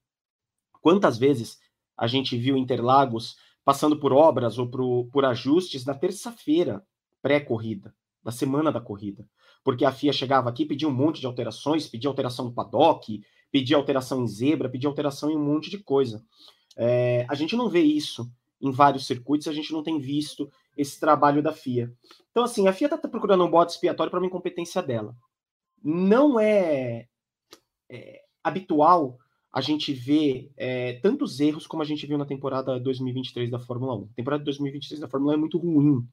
Quantas 0.80 1.18
vezes 1.18 1.58
a 1.96 2.06
gente 2.06 2.38
viu 2.38 2.56
Interlagos 2.56 3.36
passando 3.64 3.98
por 3.98 4.12
obras 4.12 4.60
ou 4.60 4.70
por, 4.70 5.08
por 5.10 5.24
ajustes 5.24 5.84
na 5.84 5.94
terça-feira 5.94 6.86
pré-corrida, 7.20 7.92
da 8.22 8.30
semana 8.30 8.70
da 8.70 8.80
corrida? 8.80 9.28
Porque 9.64 9.84
a 9.84 9.90
FIA 9.90 10.12
chegava 10.12 10.48
aqui, 10.48 10.64
pedia 10.64 10.86
um 10.86 10.94
monte 10.94 11.18
de 11.18 11.26
alterações, 11.26 11.88
pedia 11.88 12.08
alteração 12.08 12.44
no 12.44 12.54
paddock, 12.54 13.24
pedir 13.50 13.74
alteração 13.74 14.22
em 14.22 14.28
zebra, 14.28 14.68
pedir 14.68 14.86
alteração 14.86 15.30
em 15.30 15.36
um 15.36 15.44
monte 15.44 15.70
de 15.70 15.78
coisa. 15.78 16.24
É, 16.76 17.26
a 17.28 17.34
gente 17.34 17.56
não 17.56 17.68
vê 17.68 17.80
isso 17.80 18.30
em 18.60 18.70
vários 18.70 19.06
circuitos, 19.06 19.48
a 19.48 19.52
gente 19.52 19.72
não 19.72 19.82
tem 19.82 19.98
visto 19.98 20.50
esse 20.76 20.98
trabalho 20.98 21.42
da 21.42 21.52
FIA. 21.52 21.92
Então, 22.30 22.44
assim, 22.44 22.68
a 22.68 22.72
FIA 22.72 22.86
está 22.86 23.08
procurando 23.08 23.44
um 23.44 23.50
bode 23.50 23.72
expiatório 23.72 24.10
para 24.10 24.20
uma 24.20 24.26
incompetência 24.26 24.82
dela. 24.82 25.14
Não 25.82 26.38
é, 26.38 27.08
é 27.88 28.22
habitual 28.42 29.18
a 29.52 29.60
gente 29.60 29.92
ver 29.92 30.52
é, 30.56 30.94
tantos 30.94 31.40
erros 31.40 31.66
como 31.66 31.82
a 31.82 31.86
gente 31.86 32.06
viu 32.06 32.18
na 32.18 32.26
temporada 32.26 32.78
2023 32.78 33.50
da 33.50 33.58
Fórmula 33.58 33.96
1. 33.96 34.02
A 34.04 34.14
temporada 34.14 34.44
2023 34.44 35.00
da 35.00 35.08
Fórmula 35.08 35.32
1 35.32 35.34
é 35.34 35.38
muito 35.38 35.58
ruim 35.58 36.06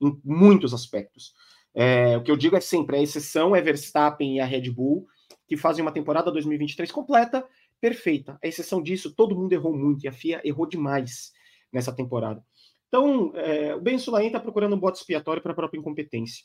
em 0.00 0.20
muitos 0.24 0.74
aspectos. 0.74 1.34
É, 1.74 2.16
o 2.16 2.22
que 2.22 2.30
eu 2.30 2.36
digo 2.36 2.56
é 2.56 2.60
sempre, 2.60 2.96
a 2.96 3.02
exceção 3.02 3.54
é 3.54 3.60
Verstappen 3.60 4.36
e 4.36 4.40
a 4.40 4.44
Red 4.44 4.70
Bull, 4.70 5.06
que 5.50 5.56
fazem 5.56 5.82
uma 5.82 5.90
temporada 5.90 6.30
2023 6.30 6.92
completa, 6.92 7.44
perfeita. 7.80 8.38
A 8.40 8.46
exceção 8.46 8.80
disso, 8.80 9.12
todo 9.12 9.34
mundo 9.34 9.52
errou 9.52 9.76
muito 9.76 10.04
e 10.04 10.08
a 10.08 10.12
FIA 10.12 10.40
errou 10.44 10.64
demais 10.64 11.32
nessa 11.72 11.92
temporada. 11.92 12.40
Então, 12.86 13.32
é, 13.34 13.74
o 13.74 13.80
Ben 13.80 13.98
Sulaim 13.98 14.28
está 14.28 14.38
procurando 14.38 14.76
um 14.76 14.78
bote 14.78 15.00
expiatório 15.00 15.42
para 15.42 15.50
a 15.50 15.54
própria 15.56 15.76
incompetência. 15.76 16.44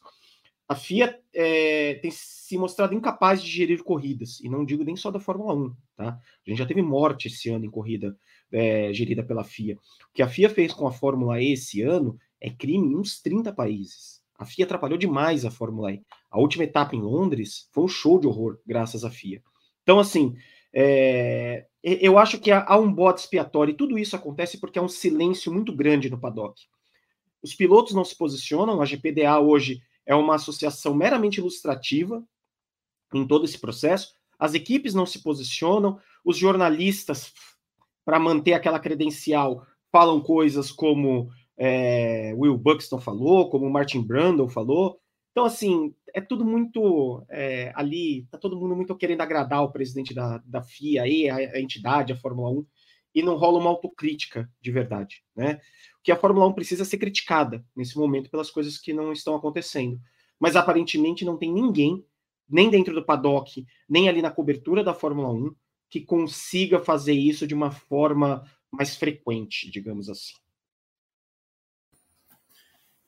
A 0.68 0.74
FIA 0.74 1.20
é, 1.32 1.94
tem 2.02 2.10
se 2.10 2.58
mostrado 2.58 2.96
incapaz 2.96 3.44
de 3.44 3.52
gerir 3.52 3.84
corridas, 3.84 4.40
e 4.40 4.50
não 4.50 4.66
digo 4.66 4.84
nem 4.84 4.96
só 4.96 5.12
da 5.12 5.20
Fórmula 5.20 5.54
1, 5.54 5.76
tá? 5.96 6.20
A 6.20 6.50
gente 6.50 6.58
já 6.58 6.66
teve 6.66 6.82
morte 6.82 7.28
esse 7.28 7.48
ano 7.52 7.64
em 7.64 7.70
corrida 7.70 8.18
é, 8.52 8.92
gerida 8.92 9.24
pela 9.24 9.44
FIA. 9.44 9.76
O 9.76 10.14
que 10.16 10.24
a 10.24 10.28
FIA 10.28 10.50
fez 10.50 10.74
com 10.74 10.88
a 10.88 10.92
Fórmula 10.92 11.40
E 11.40 11.52
esse 11.52 11.84
ano 11.84 12.18
é 12.42 12.50
crime 12.50 12.88
em 12.88 12.96
uns 12.96 13.22
30 13.22 13.54
países. 13.54 14.20
A 14.36 14.46
FIA 14.46 14.66
atrapalhou 14.66 14.98
demais 14.98 15.46
a 15.46 15.52
Fórmula 15.52 15.94
E. 15.94 16.02
A 16.36 16.40
última 16.40 16.66
etapa 16.66 16.94
em 16.94 17.02
Londres 17.02 17.70
foi 17.72 17.86
um 17.86 17.88
show 17.88 18.20
de 18.20 18.28
horror, 18.28 18.60
graças 18.68 19.06
à 19.06 19.10
FIA. 19.10 19.42
Então, 19.84 20.00
assim, 20.00 20.36
é, 20.74 21.66
eu 21.82 22.20
acho 22.20 22.38
que 22.42 22.52
há 22.52 22.78
um 22.78 22.92
bode 22.92 23.22
expiatório 23.22 23.72
e 23.72 23.78
tudo 23.78 23.98
isso 23.98 24.18
acontece 24.18 24.60
porque 24.60 24.78
há 24.78 24.82
um 24.82 24.90
silêncio 24.90 25.50
muito 25.50 25.74
grande 25.74 26.10
no 26.10 26.20
paddock. 26.20 26.62
Os 27.42 27.56
pilotos 27.56 27.94
não 27.94 28.04
se 28.04 28.18
posicionam, 28.18 28.82
a 28.82 28.86
GPDA 28.86 29.40
hoje 29.40 29.80
é 30.06 30.14
uma 30.14 30.36
associação 30.36 30.94
meramente 30.94 31.40
ilustrativa 31.40 32.22
em 33.14 33.26
todo 33.26 33.46
esse 33.46 33.58
processo. 33.58 34.14
As 34.38 34.54
equipes 34.54 34.94
não 34.94 35.06
se 35.06 35.24
posicionam, 35.24 35.98
os 36.26 36.38
jornalistas, 36.38 37.32
para 38.04 38.20
manter 38.20 38.52
aquela 38.52 38.78
credencial, 38.78 39.66
falam 39.90 40.20
coisas 40.20 40.70
como 40.70 41.30
é, 41.58 42.34
Will 42.36 42.58
Buxton 42.58 43.00
falou, 43.00 43.50
como 43.50 43.70
Martin 43.70 44.02
Brundle 44.02 44.50
falou. 44.50 45.00
Então, 45.36 45.44
assim, 45.44 45.94
é 46.14 46.22
tudo 46.22 46.46
muito 46.46 47.22
é, 47.30 47.74
ali, 47.76 48.26
tá 48.32 48.38
todo 48.38 48.58
mundo 48.58 48.74
muito 48.74 48.96
querendo 48.96 49.20
agradar 49.20 49.64
o 49.64 49.70
presidente 49.70 50.14
da, 50.14 50.38
da 50.38 50.64
FIA, 50.64 51.04
aí, 51.04 51.30
a, 51.30 51.36
a 51.36 51.60
entidade, 51.60 52.14
a 52.14 52.16
Fórmula 52.16 52.50
1, 52.52 52.66
e 53.14 53.22
não 53.22 53.36
rola 53.36 53.60
uma 53.60 53.70
autocrítica 53.70 54.50
de 54.62 54.72
verdade, 54.72 55.26
né? 55.36 55.60
que 56.02 56.10
a 56.10 56.16
Fórmula 56.16 56.48
1 56.48 56.54
precisa 56.54 56.86
ser 56.86 56.98
criticada 57.00 57.66
nesse 57.76 57.98
momento 57.98 58.30
pelas 58.30 58.50
coisas 58.50 58.78
que 58.78 58.94
não 58.94 59.12
estão 59.12 59.36
acontecendo. 59.36 60.00
Mas 60.40 60.56
aparentemente 60.56 61.26
não 61.26 61.38
tem 61.38 61.52
ninguém, 61.52 62.02
nem 62.48 62.70
dentro 62.70 62.94
do 62.94 63.06
paddock, 63.06 63.66
nem 63.90 64.08
ali 64.08 64.22
na 64.22 64.32
cobertura 64.32 64.86
da 64.86 64.94
Fórmula 64.94 65.34
1, 65.34 65.54
que 65.90 66.00
consiga 66.00 66.80
fazer 66.80 67.14
isso 67.14 67.46
de 67.46 67.54
uma 67.54 67.72
forma 67.72 68.42
mais 68.72 68.96
frequente, 68.96 69.70
digamos 69.70 70.10
assim. 70.10 70.36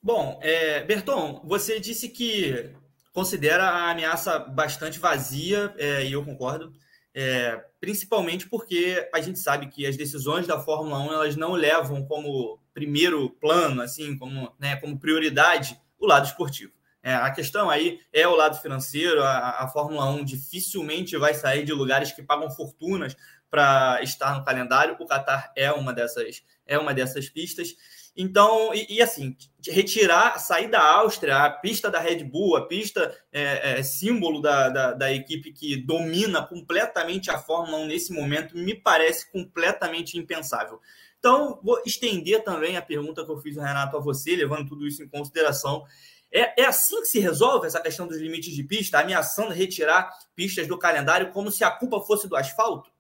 Bom, 0.08 0.40
é, 0.42 0.86
Berton, 0.86 1.42
você 1.44 1.82
disse 1.82 2.08
que 2.08 2.72
considera 3.12 3.66
a 3.66 3.92
ameaça 3.92 4.40
bastante 4.40 5.00
vazia, 5.00 5.76
é, 5.78 6.06
e 6.06 6.14
eu 6.14 6.24
concordo. 6.24 6.72
É, 7.14 7.62
principalmente 7.78 8.48
porque 8.48 9.06
a 9.14 9.20
gente 9.20 9.38
sabe 9.38 9.68
que 9.68 9.86
as 9.86 9.98
decisões 9.98 10.48
da 10.48 10.62
Fórmula 10.62 10.98
1 11.00 11.12
elas 11.12 11.36
não 11.36 11.52
levam 11.52 12.06
como 12.06 12.58
primeiro 12.74 13.32
plano, 13.32 13.82
assim, 13.82 14.18
como, 14.18 14.50
né, 14.58 14.78
como 14.78 14.98
prioridade, 14.98 15.78
o 16.00 16.08
lado 16.08 16.26
esportivo. 16.26 16.72
É, 17.04 17.14
a 17.14 17.30
questão 17.30 17.70
aí 17.70 18.00
é 18.14 18.26
o 18.26 18.36
lado 18.36 18.62
financeiro. 18.62 19.22
A, 19.22 19.64
a 19.64 19.68
Fórmula 19.68 20.10
1 20.12 20.24
dificilmente 20.24 21.18
vai 21.18 21.34
sair 21.34 21.66
de 21.66 21.74
lugares 21.74 22.14
que 22.14 22.24
pagam 22.24 22.50
fortunas 22.50 23.14
para 23.50 24.02
estar 24.02 24.38
no 24.38 24.46
calendário. 24.46 24.96
O 24.98 25.06
Qatar 25.06 25.52
é 25.54 25.70
uma 25.70 25.94
dessas, 25.94 26.44
é 26.66 26.80
uma 26.80 26.94
dessas 26.94 27.28
pistas. 27.28 27.76
Então, 28.20 28.74
e, 28.74 28.96
e, 28.96 29.02
assim, 29.02 29.38
retirar, 29.64 30.40
sair 30.40 30.68
da 30.68 30.82
Áustria, 30.82 31.38
a 31.38 31.52
pista 31.52 31.92
da 31.92 32.00
Red 32.00 32.24
Bull, 32.24 32.58
a 32.58 32.66
pista 32.66 33.16
é, 33.32 33.80
é, 33.80 33.84
símbolo 33.84 34.42
da, 34.42 34.70
da, 34.70 34.94
da, 34.94 35.14
equipe 35.14 35.54
que 35.54 35.78
domina 35.78 36.44
completamente 36.44 37.30
a 37.30 37.38
Fórmula 37.38 37.78
1 37.84 37.86
nesse 37.86 38.12
momento, 38.12 38.58
me 38.58 38.74
parece 38.74 39.32
completamente 39.32 40.18
impensável. 40.18 40.82
Então, 41.20 41.60
vou 41.64 41.80
estender 41.86 42.44
também 42.44 42.76
a 42.76 42.82
pergunta 42.82 43.24
que 43.24 43.30
eu 43.30 43.38
fiz, 43.38 43.56
Renato, 43.56 43.96
a 43.96 44.00
você, 44.00 44.36
levando 44.36 44.68
tudo 44.68 44.88
isso 44.88 45.04
em 45.04 45.08
consideração. 45.08 45.86
É, 46.32 46.64
é 46.64 46.66
assim 46.66 47.00
que 47.02 47.08
se 47.08 47.20
resolve 47.20 47.68
essa 47.68 47.80
questão 47.80 48.08
dos 48.08 48.18
limites 48.18 48.56
de 48.56 48.64
pista, 48.64 49.00
ameaçando 49.00 49.54
retirar 49.54 50.12
pistas 50.36 50.68
do 50.68 50.80
calendário 50.80 51.32
como 51.32 51.52
se 51.52 51.64
a 51.64 51.70
culpa 51.70 52.02
fosse 52.02 52.28
do 52.28 52.36
asfalto? 52.36 52.92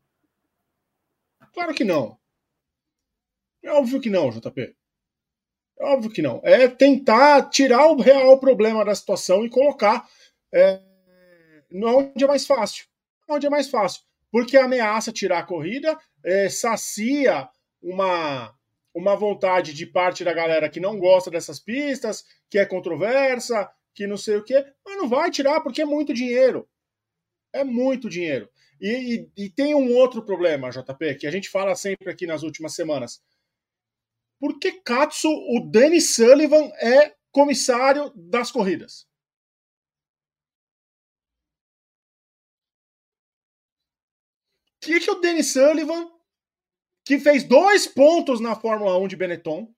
Claro 1.53 1.73
que 1.73 1.83
não. 1.83 2.19
É 3.63 3.71
óbvio 3.71 3.99
que 3.99 4.11
não, 4.11 4.29
JP. 4.29 4.75
É 5.79 5.85
óbvio 5.85 6.11
que 6.11 6.21
não. 6.21 6.41
É 6.43 6.67
tentar 6.67 7.49
tirar 7.49 7.87
o 7.87 8.01
real 8.01 8.39
problema 8.39 8.83
da 8.83 8.95
situação 8.95 9.45
e 9.45 9.49
colocar 9.49 10.07
é, 10.53 10.81
onde 11.71 12.23
é 12.23 12.27
mais 12.27 12.45
fácil. 12.45 12.85
Onde 13.29 13.45
é 13.45 13.49
mais 13.49 13.69
fácil. 13.69 14.01
Porque 14.31 14.57
ameaça 14.57 15.11
tirar 15.11 15.39
a 15.39 15.45
corrida, 15.45 15.97
é, 16.23 16.49
sacia 16.49 17.47
uma, 17.81 18.53
uma 18.93 19.15
vontade 19.15 19.73
de 19.73 19.85
parte 19.85 20.23
da 20.23 20.33
galera 20.33 20.69
que 20.69 20.79
não 20.79 20.97
gosta 20.99 21.29
dessas 21.29 21.59
pistas, 21.59 22.25
que 22.49 22.57
é 22.57 22.65
controversa, 22.65 23.69
que 23.93 24.07
não 24.07 24.17
sei 24.17 24.37
o 24.37 24.43
quê, 24.43 24.65
mas 24.85 24.97
não 24.97 25.07
vai 25.07 25.29
tirar 25.31 25.61
porque 25.61 25.81
é 25.81 25.85
muito 25.85 26.13
dinheiro. 26.13 26.67
É 27.53 27.63
muito 27.63 28.09
dinheiro. 28.09 28.49
E, 28.79 29.29
e, 29.37 29.45
e 29.45 29.49
tem 29.49 29.73
um 29.73 29.95
outro 29.95 30.21
problema, 30.23 30.69
JP, 30.69 31.15
que 31.15 31.27
a 31.27 31.31
gente 31.31 31.49
fala 31.49 31.75
sempre 31.75 32.11
aqui 32.11 32.27
nas 32.27 32.43
últimas 32.43 32.75
semanas 32.75 33.21
por 34.39 34.59
que 34.59 34.71
Katsu, 34.81 35.29
o 35.29 35.69
Danny 35.69 36.01
Sullivan, 36.01 36.71
é 36.81 37.15
comissário 37.31 38.11
das 38.15 38.51
corridas? 38.51 39.07
que, 44.87 44.99
que 45.01 45.11
o 45.11 45.15
Danny 45.15 45.43
Sullivan, 45.43 46.09
que 47.05 47.19
fez 47.19 47.43
dois 47.43 47.85
pontos 47.85 48.39
na 48.39 48.55
Fórmula 48.55 48.97
1 48.97 49.07
de 49.09 49.15
Benetton, 49.17 49.73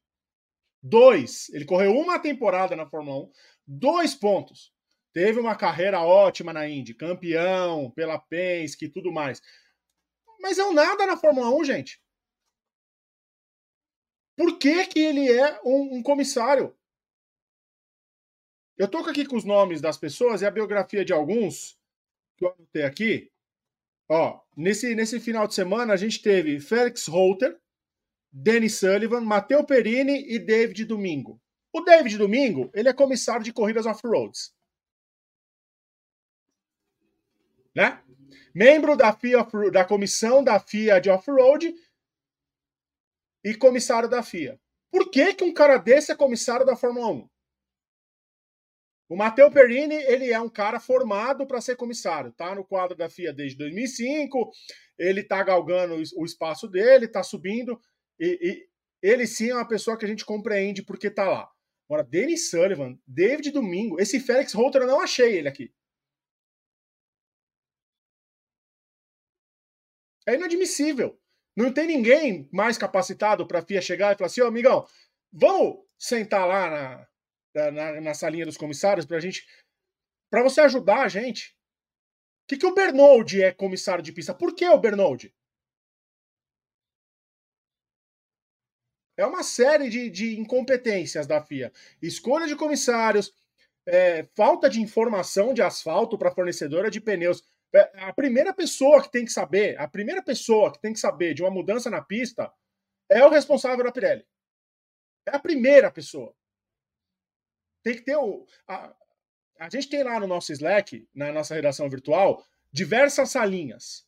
dois, 0.82 1.50
ele 1.50 1.66
correu 1.66 1.94
uma 1.94 2.20
temporada 2.20 2.76
na 2.76 2.86
Fórmula 2.86 3.26
1, 3.26 3.32
dois 3.66 4.14
pontos. 4.14 4.72
Teve 5.12 5.40
uma 5.40 5.56
carreira 5.56 6.02
ótima 6.02 6.54
na 6.54 6.70
Indy, 6.70 6.94
campeão 6.94 7.90
pela 7.92 8.20
Penske 8.20 8.86
e 8.86 8.90
tudo 8.90 9.12
mais. 9.12 9.42
Mas 10.40 10.60
é 10.60 10.64
um 10.64 10.74
nada 10.74 11.08
na 11.08 11.18
Fórmula 11.18 11.50
1, 11.56 11.64
gente. 11.66 12.00
Por 14.40 14.58
que, 14.58 14.88
que 14.88 15.00
ele 15.00 15.30
é 15.30 15.60
um, 15.66 15.98
um 15.98 16.02
comissário? 16.02 16.74
Eu 18.78 18.86
estou 18.86 19.02
aqui 19.02 19.26
com 19.26 19.36
os 19.36 19.44
nomes 19.44 19.82
das 19.82 19.98
pessoas 19.98 20.42
e 20.42 20.46
a 20.46 20.52
biografia 20.52 21.04
de 21.04 21.12
alguns 21.12 21.78
que 22.38 22.46
eu 22.46 22.54
anotei 22.54 22.84
aqui. 22.84 23.30
Ó, 24.08 24.40
nesse, 24.56 24.96
nesse 24.96 25.20
final 25.20 25.46
de 25.46 25.56
semana 25.56 25.92
a 25.92 25.98
gente 25.98 26.22
teve 26.22 26.58
Felix 26.62 27.06
Holter, 27.08 27.60
Danny 28.32 28.70
Sullivan, 28.70 29.20
Matteo 29.20 29.66
Perini 29.66 30.34
e 30.34 30.40
David 30.40 30.86
Domingo. 30.86 31.38
O 31.74 31.82
David 31.82 32.18
Domingo, 32.18 32.72
ele 32.74 32.88
é 32.88 32.94
comissário 32.94 33.44
de 33.44 33.52
corridas 33.52 33.86
off-roads. 33.86 34.56
Né? 37.76 38.02
Membro 38.56 38.96
da, 38.96 39.12
FIA, 39.12 39.46
da 39.70 39.84
comissão 39.84 40.42
da 40.42 40.62
FIA 40.62 41.02
de 41.02 41.10
off-road 41.10 41.76
e 43.44 43.56
comissário 43.56 44.10
da 44.10 44.24
FIA. 44.24 44.60
Por 44.92 45.10
que, 45.12 45.34
que 45.34 45.44
um 45.44 45.54
cara 45.54 45.78
desse 45.78 46.12
é 46.12 46.16
comissário 46.16 46.66
da 46.66 46.76
Fórmula 46.76 47.08
1? 47.12 47.30
O 49.10 49.16
Matteo 49.16 49.52
Perini, 49.52 49.96
ele 49.96 50.32
é 50.32 50.40
um 50.40 50.50
cara 50.50 50.80
formado 50.80 51.48
para 51.48 51.62
ser 51.62 51.76
comissário, 51.76 52.32
tá 52.32 52.54
no 52.54 52.64
quadro 52.64 52.96
da 52.96 53.10
FIA 53.10 53.34
desde 53.34 53.58
2005, 53.58 54.52
ele 55.00 55.24
tá 55.24 55.42
galgando 55.44 55.96
o 55.96 56.26
espaço 56.26 56.68
dele, 56.68 57.08
tá 57.08 57.24
subindo, 57.24 57.80
e, 58.20 58.38
e 58.42 58.70
ele 59.02 59.26
sim 59.26 59.50
é 59.50 59.56
uma 59.56 59.68
pessoa 59.68 59.98
que 59.98 60.06
a 60.06 60.08
gente 60.08 60.26
compreende 60.26 60.84
porque 60.84 61.10
tá 61.10 61.28
lá. 61.28 61.50
Agora, 61.90 62.04
Denis 62.04 62.52
Sullivan, 62.52 63.00
David 63.08 63.50
Domingo, 63.50 64.00
esse 64.00 64.20
Félix 64.20 64.54
Holter 64.54 64.82
eu 64.84 64.88
não 64.88 65.02
achei 65.02 65.38
ele 65.38 65.48
aqui. 65.48 65.74
É 70.28 70.36
inadmissível. 70.36 71.19
Não 71.56 71.74
tem 71.74 71.88
ninguém 71.88 72.48
mais 72.52 72.78
capacitado 72.78 73.46
para 73.48 73.60
a 73.60 73.66
FIA 73.66 73.82
chegar 73.82 74.14
e 74.14 74.18
falar 74.18 74.28
assim, 74.28 74.42
ô 74.42 74.46
oh, 74.46 74.48
amigão, 74.48 74.88
vamos 75.32 75.80
sentar 75.98 76.48
lá 76.48 77.08
na, 77.54 77.72
na, 77.72 78.02
na 78.02 78.14
salinha 78.14 78.46
dos 78.46 78.58
comissários 78.58 79.06
para 79.06 79.18
a 79.18 79.20
gente. 79.20 79.46
para 80.30 80.44
você 80.44 80.62
ajudar 80.62 81.04
a 81.04 81.08
gente. 81.08 81.56
O 82.44 82.48
que, 82.50 82.58
que 82.58 82.66
o 82.66 82.74
Bernold 82.74 83.42
é 83.42 83.52
comissário 83.52 84.04
de 84.04 84.12
pista? 84.12 84.34
Por 84.34 84.56
que 84.56 84.68
o 84.68 84.78
Bernold? 84.78 85.34
É 89.20 89.26
uma 89.26 89.44
série 89.44 89.90
de, 89.90 90.10
de 90.10 90.40
incompetências 90.40 91.28
da 91.28 91.44
FIA. 91.44 91.74
Escolha 92.02 92.48
de 92.48 92.56
comissários, 92.56 93.34
é, 93.86 94.24
falta 94.34 94.70
de 94.70 94.80
informação 94.82 95.54
de 95.54 95.62
asfalto 95.62 96.18
para 96.18 96.32
fornecedora 96.32 96.90
de 96.90 97.02
pneus. 97.02 97.44
A 97.74 98.12
primeira 98.14 98.52
pessoa 98.54 99.02
que 99.02 99.12
tem 99.12 99.24
que 99.24 99.32
saber, 99.32 99.80
a 99.80 99.88
primeira 99.88 100.24
pessoa 100.24 100.72
que 100.72 100.82
tem 100.82 100.92
que 100.92 101.00
saber 101.00 101.36
de 101.36 101.44
uma 101.44 101.52
mudança 101.52 101.90
na 101.90 102.02
pista 102.02 102.52
é 103.08 103.24
o 103.24 103.30
responsável 103.30 103.84
da 103.84 103.92
Pirelli. 103.92 104.26
É 105.28 105.36
a 105.36 105.40
primeira 105.40 105.92
pessoa. 105.92 106.36
Tem 107.84 107.96
que 107.96 108.02
ter 108.02 108.16
o. 108.16 108.46
A, 108.68 108.96
a 109.60 109.70
gente 109.70 109.90
tem 109.90 110.04
lá 110.04 110.20
no 110.20 110.26
nosso 110.26 110.52
Slack, 110.52 111.08
na 111.14 111.32
nossa 111.32 111.54
redação 111.54 111.88
virtual, 111.90 112.44
diversas 112.72 113.32
salinhas. 113.32 114.08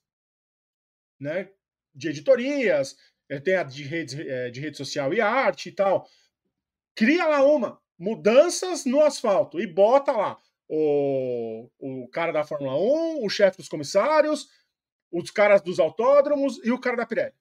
Né? 1.20 1.52
De 1.94 2.10
editorias, 2.10 2.98
é, 3.30 3.40
tem 3.40 3.56
a 3.56 3.64
de 3.64 3.84
rede, 3.84 4.28
é, 4.28 4.50
de 4.50 4.60
rede 4.60 4.78
social 4.78 5.14
e 5.14 5.22
arte 5.22 5.70
e 5.70 5.72
tal. 5.72 6.10
Cria 6.96 7.28
lá 7.28 7.44
uma. 7.44 7.80
Mudanças 7.98 8.86
no 8.86 9.02
asfalto 9.02 9.60
e 9.60 9.68
bota 9.68 10.12
lá 10.12 10.42
o, 10.74 11.70
o 11.80 12.08
cara 12.08 12.32
da 12.32 12.46
Fórmula 12.46 12.78
1, 12.78 13.26
o 13.26 13.30
chefe 13.30 13.58
dos 13.58 13.68
comissários, 13.68 14.48
os 15.12 15.30
caras 15.30 15.62
dos 15.62 15.80
autódromos 15.80 16.64
e 16.64 16.72
o 16.72 16.80
cara 16.80 16.96
da 16.96 17.06
Pirelli. 17.06 17.36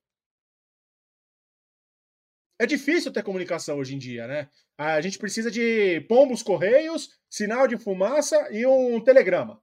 É 2.58 2.66
difícil 2.66 3.12
ter 3.12 3.22
comunicação 3.22 3.78
hoje 3.78 3.94
em 3.94 3.98
dia, 3.98 4.26
né? 4.26 4.50
A 4.76 5.00
gente 5.00 5.16
precisa 5.16 5.50
de 5.50 6.00
pombos 6.08 6.42
correios, 6.42 7.16
sinal 7.30 7.68
de 7.68 7.78
fumaça 7.78 8.36
e 8.50 8.66
um 8.66 9.00
telegrama. 9.00 9.62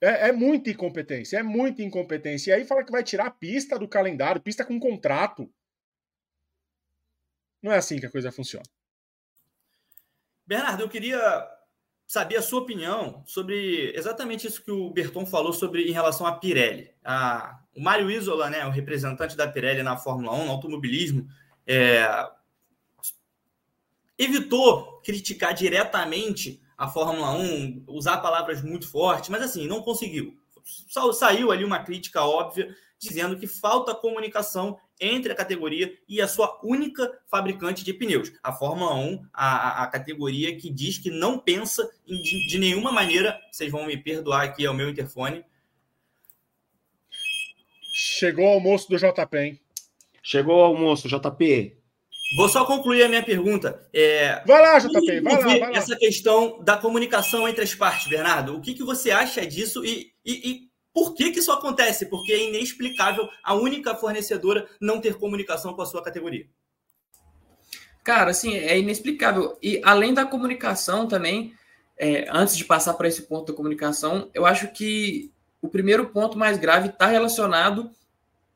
É, 0.00 0.28
é 0.28 0.32
muita 0.32 0.70
incompetência, 0.70 1.38
é 1.38 1.42
muita 1.42 1.82
incompetência. 1.82 2.52
E 2.52 2.54
aí 2.54 2.64
fala 2.64 2.84
que 2.84 2.92
vai 2.92 3.02
tirar 3.02 3.26
a 3.26 3.30
pista 3.30 3.78
do 3.78 3.88
calendário, 3.88 4.40
pista 4.40 4.64
com 4.64 4.78
contrato. 4.78 5.52
Não 7.60 7.72
é 7.72 7.78
assim 7.78 7.98
que 7.98 8.06
a 8.06 8.10
coisa 8.10 8.30
funciona. 8.30 8.64
Bernardo, 10.46 10.82
eu 10.82 10.88
queria 10.88 11.20
saber 12.06 12.36
a 12.36 12.42
sua 12.42 12.60
opinião 12.60 13.22
sobre 13.26 13.92
exatamente 13.94 14.46
isso 14.46 14.62
que 14.62 14.70
o 14.70 14.90
Berton 14.90 15.24
falou 15.24 15.52
sobre 15.52 15.88
em 15.88 15.92
relação 15.92 16.26
à 16.26 16.32
Pirelli. 16.32 16.90
A, 17.04 17.60
o 17.74 17.82
Mário 17.82 18.10
Isola, 18.10 18.50
né, 18.50 18.66
o 18.66 18.70
representante 18.70 19.36
da 19.36 19.48
Pirelli 19.48 19.82
na 19.82 19.96
Fórmula 19.96 20.34
1, 20.34 20.44
no 20.44 20.52
automobilismo, 20.52 21.26
é, 21.66 22.06
evitou 24.18 25.00
criticar 25.00 25.54
diretamente 25.54 26.62
a 26.76 26.88
Fórmula 26.88 27.32
1, 27.32 27.84
usar 27.86 28.18
palavras 28.18 28.62
muito 28.62 28.88
fortes, 28.88 29.30
mas 29.30 29.42
assim, 29.42 29.66
não 29.66 29.82
conseguiu. 29.82 30.36
Só 30.64 31.12
saiu 31.12 31.50
ali 31.50 31.64
uma 31.64 31.80
crítica 31.80 32.22
óbvia 32.22 32.74
dizendo 32.98 33.38
que 33.38 33.46
falta 33.46 33.94
comunicação 33.94 34.78
entre 35.00 35.32
a 35.32 35.34
categoria 35.34 35.92
e 36.08 36.20
a 36.20 36.28
sua 36.28 36.60
única 36.62 37.10
fabricante 37.26 37.84
de 37.84 37.92
pneus. 37.92 38.32
A 38.42 38.52
Fórmula 38.52 38.94
1, 38.94 39.26
a, 39.32 39.82
a 39.82 39.86
categoria 39.86 40.56
que 40.56 40.70
diz 40.70 40.98
que 40.98 41.10
não 41.10 41.38
pensa 41.38 41.88
em, 42.06 42.20
de, 42.22 42.46
de 42.48 42.58
nenhuma 42.58 42.92
maneira, 42.92 43.38
vocês 43.50 43.70
vão 43.70 43.86
me 43.86 43.96
perdoar 43.96 44.42
aqui, 44.44 44.64
é 44.64 44.70
o 44.70 44.74
meu 44.74 44.88
interfone. 44.88 45.44
Chegou 47.92 48.46
o 48.46 48.54
almoço 48.54 48.88
do 48.88 48.96
JP, 48.96 49.36
hein? 49.36 49.60
Chegou 50.22 50.56
o 50.56 50.64
almoço, 50.64 51.08
JP. 51.08 51.76
Vou 52.36 52.48
só 52.48 52.64
concluir 52.64 53.04
a 53.04 53.08
minha 53.08 53.22
pergunta. 53.22 53.86
É, 53.92 54.42
vai 54.46 54.60
lá, 54.60 54.78
JP, 54.78 55.20
vai 55.20 55.34
lá, 55.34 55.40
vai 55.40 55.60
lá. 55.60 55.70
Essa 55.74 55.94
questão 55.94 56.62
da 56.64 56.76
comunicação 56.76 57.46
entre 57.46 57.62
as 57.62 57.74
partes, 57.74 58.08
Bernardo. 58.08 58.56
O 58.56 58.60
que, 58.60 58.74
que 58.74 58.82
você 58.82 59.10
acha 59.10 59.46
disso 59.46 59.84
e, 59.84 60.12
e, 60.24 60.50
e 60.50 60.70
por 60.94 61.12
que, 61.12 61.32
que 61.32 61.40
isso 61.40 61.50
acontece? 61.50 62.06
Porque 62.06 62.32
é 62.32 62.48
inexplicável 62.48 63.28
a 63.42 63.52
única 63.54 63.96
fornecedora 63.96 64.68
não 64.80 65.00
ter 65.00 65.16
comunicação 65.16 65.74
com 65.74 65.82
a 65.82 65.86
sua 65.86 66.04
categoria. 66.04 66.46
Cara, 68.04 68.30
assim, 68.30 68.54
é 68.54 68.78
inexplicável. 68.78 69.58
E 69.60 69.80
além 69.82 70.14
da 70.14 70.24
comunicação 70.24 71.08
também, 71.08 71.52
é, 71.98 72.28
antes 72.30 72.56
de 72.56 72.64
passar 72.64 72.94
para 72.94 73.08
esse 73.08 73.22
ponto 73.22 73.50
da 73.50 73.56
comunicação, 73.56 74.30
eu 74.32 74.46
acho 74.46 74.68
que 74.68 75.32
o 75.60 75.68
primeiro 75.68 76.06
ponto 76.10 76.38
mais 76.38 76.58
grave 76.58 76.90
está 76.90 77.06
relacionado 77.06 77.90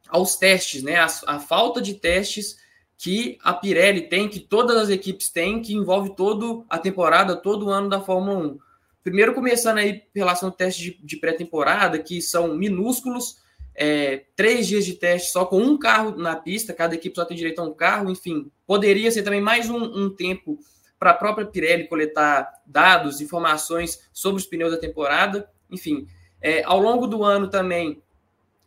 aos 0.08 0.36
testes, 0.36 0.82
né? 0.82 0.96
A, 0.96 1.06
a, 1.26 1.40
falta 1.40 1.82
de 1.82 1.94
testes 1.94 2.58
que 2.96 3.36
a 3.42 3.52
Pirelli 3.52 4.02
tem, 4.02 4.28
que 4.28 4.38
todas 4.38 4.76
as 4.76 4.90
equipes 4.90 5.28
têm, 5.28 5.60
que 5.60 5.74
envolve 5.74 6.14
toda 6.14 6.64
a 6.68 6.78
temporada, 6.78 7.34
todo 7.34 7.66
o 7.66 7.70
ano 7.70 7.88
da 7.88 8.00
Fórmula 8.00 8.38
1. 8.38 8.58
Primeiro, 9.02 9.34
começando 9.34 9.78
aí 9.78 10.02
em 10.14 10.18
relação 10.18 10.48
ao 10.48 10.54
teste 10.54 10.82
de, 10.82 11.00
de 11.02 11.16
pré-temporada, 11.16 11.98
que 11.98 12.20
são 12.20 12.54
minúsculos, 12.56 13.36
é, 13.74 14.24
três 14.34 14.66
dias 14.66 14.84
de 14.84 14.94
teste 14.94 15.30
só 15.30 15.44
com 15.44 15.60
um 15.60 15.78
carro 15.78 16.16
na 16.16 16.34
pista, 16.34 16.74
cada 16.74 16.94
equipe 16.94 17.14
só 17.14 17.24
tem 17.24 17.36
direito 17.36 17.60
a 17.60 17.64
um 17.64 17.72
carro, 17.72 18.10
enfim, 18.10 18.50
poderia 18.66 19.10
ser 19.10 19.22
também 19.22 19.40
mais 19.40 19.70
um, 19.70 19.78
um 19.78 20.10
tempo 20.10 20.58
para 20.98 21.12
a 21.12 21.14
própria 21.14 21.46
Pirelli 21.46 21.86
coletar 21.86 22.52
dados, 22.66 23.20
informações 23.20 24.08
sobre 24.12 24.40
os 24.40 24.46
pneus 24.46 24.72
da 24.72 24.78
temporada, 24.78 25.48
enfim. 25.70 26.08
É, 26.40 26.62
ao 26.64 26.80
longo 26.80 27.06
do 27.06 27.22
ano 27.22 27.48
também, 27.48 28.02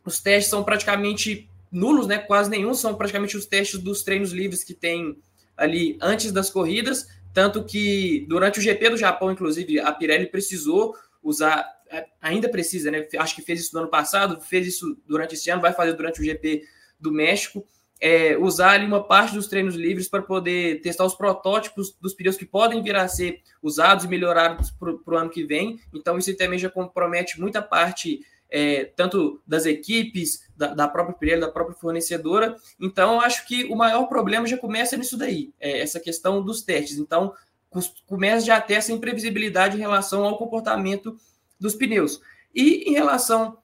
os 0.04 0.20
testes 0.20 0.50
são 0.50 0.64
praticamente 0.64 1.48
nulos, 1.70 2.06
né? 2.06 2.18
Quase 2.18 2.50
nenhum, 2.50 2.74
são 2.74 2.94
praticamente 2.94 3.36
os 3.36 3.46
testes 3.46 3.78
dos 3.78 4.02
treinos 4.02 4.32
livres 4.32 4.64
que 4.64 4.74
tem 4.74 5.18
ali 5.56 5.96
antes 6.00 6.32
das 6.32 6.50
corridas. 6.50 7.06
Tanto 7.32 7.64
que 7.64 8.26
durante 8.28 8.58
o 8.58 8.62
GP 8.62 8.90
do 8.90 8.96
Japão, 8.96 9.32
inclusive, 9.32 9.80
a 9.80 9.92
Pirelli 9.92 10.26
precisou 10.26 10.94
usar, 11.22 11.66
é, 11.90 12.06
ainda 12.20 12.48
precisa, 12.48 12.90
né? 12.90 13.06
Acho 13.18 13.34
que 13.34 13.42
fez 13.42 13.60
isso 13.60 13.74
no 13.74 13.82
ano 13.82 13.90
passado, 13.90 14.40
fez 14.40 14.66
isso 14.66 14.98
durante 15.06 15.34
esse 15.34 15.50
ano, 15.50 15.62
vai 15.62 15.72
fazer 15.72 15.92
durante 15.94 16.20
o 16.20 16.24
GP 16.24 16.62
do 16.98 17.12
México. 17.12 17.66
É, 18.00 18.36
usar 18.36 18.72
ali 18.72 18.84
uma 18.84 19.02
parte 19.02 19.34
dos 19.34 19.46
treinos 19.46 19.76
livres 19.76 20.08
para 20.08 20.22
poder 20.22 20.80
testar 20.80 21.04
os 21.04 21.14
protótipos 21.14 21.96
dos 22.00 22.12
pneus 22.12 22.36
que 22.36 22.44
podem 22.44 22.82
vir 22.82 22.96
a 22.96 23.06
ser 23.06 23.40
usados 23.62 24.04
e 24.04 24.08
melhorados 24.08 24.72
para 24.72 24.90
o 24.90 25.16
ano 25.16 25.30
que 25.30 25.44
vem. 25.44 25.78
Então, 25.94 26.18
isso 26.18 26.36
também 26.36 26.58
já 26.58 26.68
compromete 26.68 27.40
muita 27.40 27.62
parte 27.62 28.20
é, 28.52 28.84
tanto 28.84 29.40
das 29.46 29.64
equipes, 29.64 30.46
da, 30.62 30.74
da, 30.74 30.88
própria 30.88 31.16
Pirelli, 31.16 31.40
da 31.40 31.50
própria 31.50 31.76
fornecedora. 31.76 32.56
Então, 32.80 33.20
acho 33.20 33.46
que 33.46 33.64
o 33.64 33.76
maior 33.76 34.06
problema 34.06 34.46
já 34.46 34.56
começa 34.56 34.96
nisso 34.96 35.16
daí, 35.16 35.52
é 35.58 35.80
essa 35.80 35.98
questão 35.98 36.42
dos 36.42 36.62
testes. 36.62 36.98
Então, 36.98 37.32
começa 38.06 38.46
já 38.46 38.56
a 38.56 38.60
ter 38.60 38.74
essa 38.74 38.92
imprevisibilidade 38.92 39.76
em 39.76 39.80
relação 39.80 40.24
ao 40.24 40.38
comportamento 40.38 41.16
dos 41.58 41.74
pneus. 41.74 42.20
E 42.54 42.88
em 42.88 42.92
relação 42.92 43.58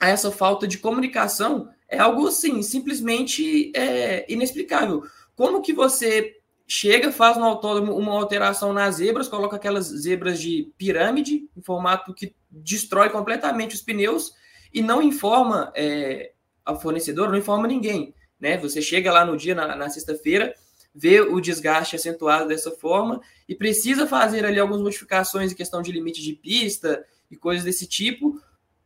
a 0.00 0.08
essa 0.08 0.30
falta 0.32 0.66
de 0.66 0.78
comunicação, 0.78 1.68
é 1.88 1.98
algo 1.98 2.26
assim, 2.26 2.62
simplesmente 2.62 3.70
é, 3.76 4.24
inexplicável. 4.32 5.04
Como 5.36 5.62
que 5.62 5.72
você 5.72 6.36
chega, 6.66 7.12
faz 7.12 7.36
no 7.36 7.44
autódromo 7.44 7.94
uma 7.94 8.12
alteração 8.12 8.72
nas 8.72 8.96
zebras, 8.96 9.28
coloca 9.28 9.56
aquelas 9.56 9.86
zebras 9.86 10.40
de 10.40 10.72
pirâmide, 10.76 11.48
em 11.56 11.62
formato 11.62 12.14
que 12.14 12.34
destrói 12.50 13.10
completamente 13.10 13.74
os 13.74 13.82
pneus 13.82 14.32
e 14.72 14.80
não 14.80 15.02
informa 15.02 15.70
é, 15.76 16.31
a 16.64 16.74
fornecedora, 16.74 17.30
não 17.30 17.38
informa 17.38 17.66
ninguém. 17.66 18.14
Né? 18.40 18.58
Você 18.58 18.82
chega 18.82 19.12
lá 19.12 19.24
no 19.24 19.36
dia, 19.36 19.54
na, 19.54 19.76
na 19.76 19.88
sexta-feira, 19.88 20.54
vê 20.94 21.20
o 21.20 21.40
desgaste 21.40 21.96
acentuado 21.96 22.48
dessa 22.48 22.70
forma 22.70 23.20
e 23.48 23.54
precisa 23.54 24.06
fazer 24.06 24.44
ali 24.44 24.58
algumas 24.58 24.82
modificações 24.82 25.52
em 25.52 25.54
questão 25.54 25.80
de 25.80 25.92
limite 25.92 26.22
de 26.22 26.32
pista 26.34 27.04
e 27.30 27.36
coisas 27.36 27.64
desse 27.64 27.86
tipo. 27.86 28.40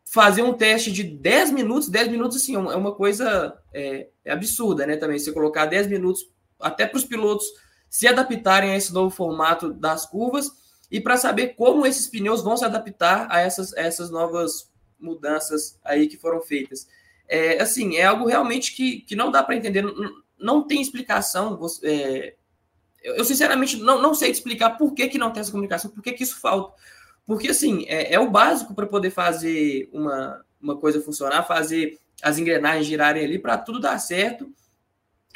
Fazer 0.05 0.43
um 0.43 0.53
teste 0.53 0.93
de 0.93 1.03
10 1.03 1.51
minutos, 1.51 1.89
10 1.89 2.09
minutos, 2.09 2.37
assim, 2.37 2.55
é 2.55 2.59
uma 2.59 2.95
coisa 2.95 3.59
é, 3.75 4.09
é 4.25 4.33
absurda, 4.33 4.87
né? 4.87 4.97
Também, 4.97 5.19
você 5.19 5.33
colocar 5.33 5.67
10 5.67 5.89
minutos 5.89 6.31
até 6.61 6.87
para 6.87 6.97
os 6.97 7.05
pilotos 7.05 7.47
se 7.91 8.07
adaptarem 8.07 8.71
a 8.71 8.77
esse 8.77 8.93
novo 8.93 9.15
formato 9.15 9.73
das 9.73 10.07
curvas 10.07 10.51
e 10.91 11.01
para 11.01 11.17
saber 11.17 11.55
como 11.55 11.87
esses 11.87 12.07
pneus 12.07 12.43
vão 12.43 12.57
se 12.57 12.65
adaptar 12.65 13.27
a 13.31 13.41
essas, 13.41 13.73
essas 13.73 14.11
novas 14.11 14.71
mudanças 14.99 15.79
aí 15.85 16.07
que 16.07 16.17
foram 16.17 16.41
feitas. 16.41 16.87
É, 17.29 17.61
assim, 17.61 17.97
é 17.97 18.05
algo 18.05 18.27
realmente 18.27 18.75
que, 18.75 19.01
que 19.01 19.17
não 19.17 19.31
dá 19.31 19.43
para 19.43 19.57
entender, 19.57 19.83
não, 19.83 19.95
não, 20.39 20.67
tem 20.67 20.81
explicação. 20.81 21.59
É, 21.83 22.35
eu, 23.03 23.25
sinceramente, 23.25 23.77
não, 23.79 24.01
não 24.01 24.15
sei 24.15 24.31
explicar 24.31 24.71
por 24.71 24.95
que, 24.95 25.09
que 25.09 25.19
não 25.19 25.33
tem 25.33 25.41
essa 25.41 25.51
comunicação, 25.51 25.91
por 25.91 26.03
que, 26.03 26.13
que 26.13 26.23
isso 26.23 26.41
falta. 26.41 26.75
Porque, 27.27 27.49
assim, 27.49 27.85
é, 27.89 28.15
é 28.15 28.21
o 28.21 28.31
básico 28.31 28.75
para 28.75 28.87
poder 28.87 29.11
fazer 29.11 29.89
uma, 29.93 30.45
uma 30.61 30.77
coisa 30.77 31.01
funcionar, 31.01 31.43
fazer 31.43 31.99
as 32.23 32.39
engrenagens 32.39 32.87
girarem 32.87 33.25
ali 33.25 33.39
para 33.39 33.59
tudo 33.59 33.81
dar 33.81 33.99
certo 33.99 34.53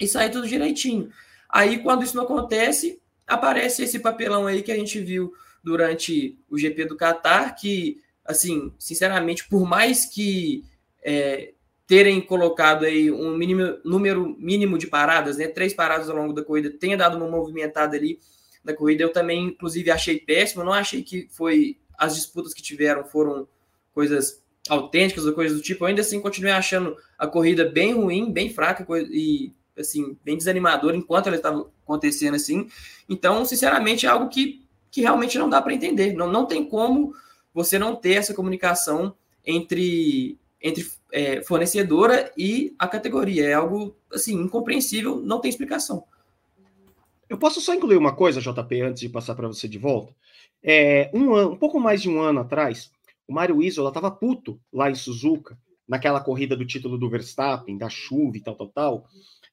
e 0.01 0.07
sair 0.07 0.31
tudo 0.31 0.47
direitinho. 0.47 1.11
Aí, 1.49 1.83
quando 1.83 2.05
isso 2.05 2.17
não 2.17 2.25
acontece, 2.25 3.01
aparece 3.27 3.83
esse 3.83 3.99
papelão 3.99 4.47
aí 4.47 4.63
que 4.63 4.73
a 4.73 4.77
gente 4.77 5.01
viu 5.01 5.33
durante 5.63 6.39
o 6.49 6.57
GP 6.57 6.87
do 6.87 6.97
Qatar, 6.97 7.55
que, 7.57 8.01
assim, 8.25 8.73
sinceramente, 8.79 9.49
por 9.49 9.67
mais 9.67 10.07
que 10.07 10.65
é, 11.03 11.53
terem 11.91 12.21
colocado 12.21 12.85
aí 12.85 13.11
um 13.11 13.37
mínimo, 13.37 13.77
número 13.85 14.37
mínimo 14.39 14.79
de 14.79 14.87
paradas, 14.87 15.39
né, 15.39 15.49
três 15.49 15.75
paradas 15.75 16.09
ao 16.09 16.15
longo 16.15 16.33
da 16.33 16.45
corrida, 16.45 16.71
tenha 16.71 16.97
dado 16.97 17.17
uma 17.17 17.27
movimentada 17.27 17.97
ali 17.97 18.21
na 18.63 18.73
corrida, 18.73 19.03
eu 19.03 19.13
também, 19.13 19.47
inclusive, 19.47 19.91
achei 19.91 20.17
péssimo, 20.21 20.63
não 20.63 20.73
achei 20.73 21.03
que 21.03 21.27
foi 21.33 21.79
as 21.99 22.15
disputas 22.15 22.55
que 22.55 22.63
tiveram 22.63 23.03
foram 23.03 23.49
coisas 23.93 24.41
autênticas 24.69 25.27
ou 25.27 25.33
coisas 25.33 25.59
do 25.59 25.65
tipo, 25.65 25.83
eu 25.83 25.89
ainda 25.89 26.03
assim 26.03 26.21
continuei 26.21 26.53
achando 26.53 26.97
a 27.19 27.27
corrida 27.27 27.69
bem 27.69 27.93
ruim, 27.93 28.31
bem 28.33 28.55
fraca 28.55 28.87
e 29.11 29.53
assim, 29.77 30.17
bem 30.25 30.37
desanimador 30.37 30.95
enquanto 30.95 31.27
ela 31.27 31.35
estava 31.35 31.69
acontecendo 31.83 32.37
assim. 32.37 32.69
Então, 33.09 33.45
sinceramente, 33.45 34.07
é 34.07 34.11
algo 34.11 34.29
que, 34.29 34.65
que 34.93 35.01
realmente 35.01 35.37
não 35.37 35.51
dá 35.51 35.61
para 35.61 35.75
entender. 35.75 36.13
Não, 36.13 36.31
não 36.31 36.47
tem 36.47 36.65
como 36.65 37.13
você 37.53 37.81
não 37.81 37.97
ter 37.97 38.13
essa 38.13 38.33
comunicação 38.33 39.13
entre, 39.45 40.39
entre 40.61 40.87
é, 41.13 41.43
fornecedora 41.43 42.33
e 42.37 42.75
a 42.79 42.87
categoria. 42.87 43.47
É 43.47 43.55
algo, 43.55 43.97
assim, 44.13 44.35
incompreensível, 44.35 45.21
não 45.21 45.41
tem 45.41 45.49
explicação. 45.49 46.05
Eu 47.29 47.39
posso 47.39 47.61
só 47.61 47.75
incluir 47.75 47.97
uma 47.97 48.15
coisa, 48.15 48.41
JP, 48.41 48.81
antes 48.83 49.01
de 49.01 49.09
passar 49.09 49.35
para 49.35 49.49
você 49.49 49.69
de 49.69 49.79
volta? 49.79 50.15
É, 50.63 51.11
um, 51.15 51.35
ano, 51.35 51.53
um 51.53 51.57
pouco 51.57 51.79
mais 51.79 52.03
de 52.03 52.09
um 52.09 52.21
ano 52.21 52.41
atrás, 52.41 52.91
o 53.27 53.33
Mário 53.33 53.63
Isola 53.63 53.91
estava 53.91 54.11
puto 54.11 54.61
lá 54.73 54.91
em 54.91 54.95
Suzuka, 54.95 55.57
naquela 55.89 56.21
corrida 56.21 56.57
do 56.57 56.67
título 56.67 56.99
do 56.99 57.09
Verstappen, 57.09 57.79
da 57.79 57.89
chuva 57.89 58.37
e 58.37 58.41
tal, 58.41 58.55
tal, 58.57 58.69
tal 58.69 59.07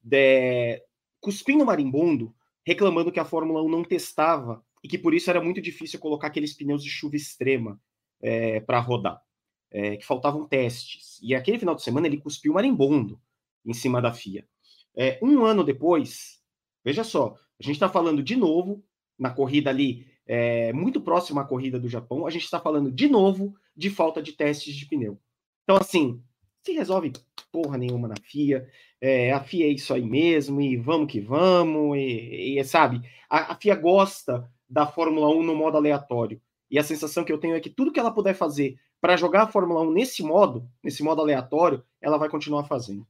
de, 0.08 0.82
cuspindo 1.20 1.66
marimbondo, 1.66 2.34
reclamando 2.66 3.12
que 3.12 3.20
a 3.20 3.26
Fórmula 3.26 3.62
1 3.62 3.70
não 3.70 3.84
testava 3.84 4.64
e 4.84 4.88
que 4.88 4.98
por 4.98 5.14
isso 5.14 5.30
era 5.30 5.42
muito 5.42 5.62
difícil 5.62 6.00
colocar 6.00 6.28
aqueles 6.28 6.54
pneus 6.54 6.82
de 6.82 6.90
chuva 6.90 7.18
extrema 7.18 7.80
é, 8.22 8.62
para 8.62 8.80
rodar, 8.80 9.22
é, 9.72 9.98
que 9.98 10.06
faltavam 10.06 10.48
testes. 10.48 11.20
E 11.22 11.36
aquele 11.36 11.60
final 11.60 11.76
de 11.76 11.84
semana 11.84 12.08
ele 12.08 12.18
cuspiu 12.18 12.54
marimbondo. 12.54 13.20
em 13.66 13.74
cima 13.74 14.02
da 14.02 14.14
FIA. 14.14 14.48
É, 14.96 15.20
um 15.22 15.46
ano 15.46 15.64
depois, 15.64 16.42
veja 16.84 17.04
só, 17.04 17.36
a 17.60 17.64
gente 17.64 17.76
está 17.76 17.90
falando 17.90 18.24
de 18.24 18.36
novo 18.36 18.84
na 19.18 19.30
corrida 19.30 19.70
ali, 19.70 20.08
é, 20.26 20.72
muito 20.74 21.02
próxima 21.02 21.42
à 21.42 21.46
corrida 21.46 21.80
do 21.80 21.90
Japão, 21.90 22.26
a 22.26 22.30
gente 22.30 22.44
está 22.44 22.60
falando 22.60 22.92
de 22.92 23.08
novo 23.08 23.56
de 23.76 23.90
falta 23.90 24.22
de 24.22 24.34
testes 24.34 24.76
de 24.76 24.86
pneu. 24.86 25.20
Então, 25.64 25.78
assim, 25.78 26.22
se 26.64 26.74
resolve 26.74 27.14
porra 27.52 27.78
nenhuma 27.78 28.08
na 28.08 28.16
FIA, 28.22 28.68
é, 29.00 29.32
a 29.32 29.40
FIA 29.40 29.66
é 29.66 29.70
isso 29.70 29.94
aí 29.94 30.04
mesmo, 30.04 30.60
e 30.60 30.76
vamos 30.76 31.12
que 31.12 31.20
vamos, 31.20 31.98
e, 31.98 32.60
e 32.60 32.64
sabe, 32.64 33.02
a, 33.30 33.54
a, 33.54 33.56
FIA 33.56 33.76
gosta 33.76 34.50
da 34.70 34.86
Fórmula 34.86 35.30
1 35.30 35.44
no 35.44 35.56
modo 35.56 35.78
aleatório, 35.78 36.42
e 36.70 36.78
a 36.78 36.84
sensação 36.84 37.24
que 37.24 37.32
eu 37.32 37.38
tenho 37.38 37.56
é 37.56 37.60
que 37.60 37.70
tudo 37.70 37.92
que 37.92 38.00
ela 38.00 38.12
puder 38.12 38.34
fazer 38.34 38.78
para 39.00 39.18
jogar 39.18 39.44
a 39.44 39.48
Fórmula 39.48 39.82
1 39.82 39.92
nesse 39.92 40.24
modo, 40.24 40.68
nesse 40.84 41.04
modo 41.04 41.22
aleatório, 41.22 41.84
ela 42.02 42.18
vai 42.18 42.30
continuar 42.30 42.64
fazendo. 42.64 43.06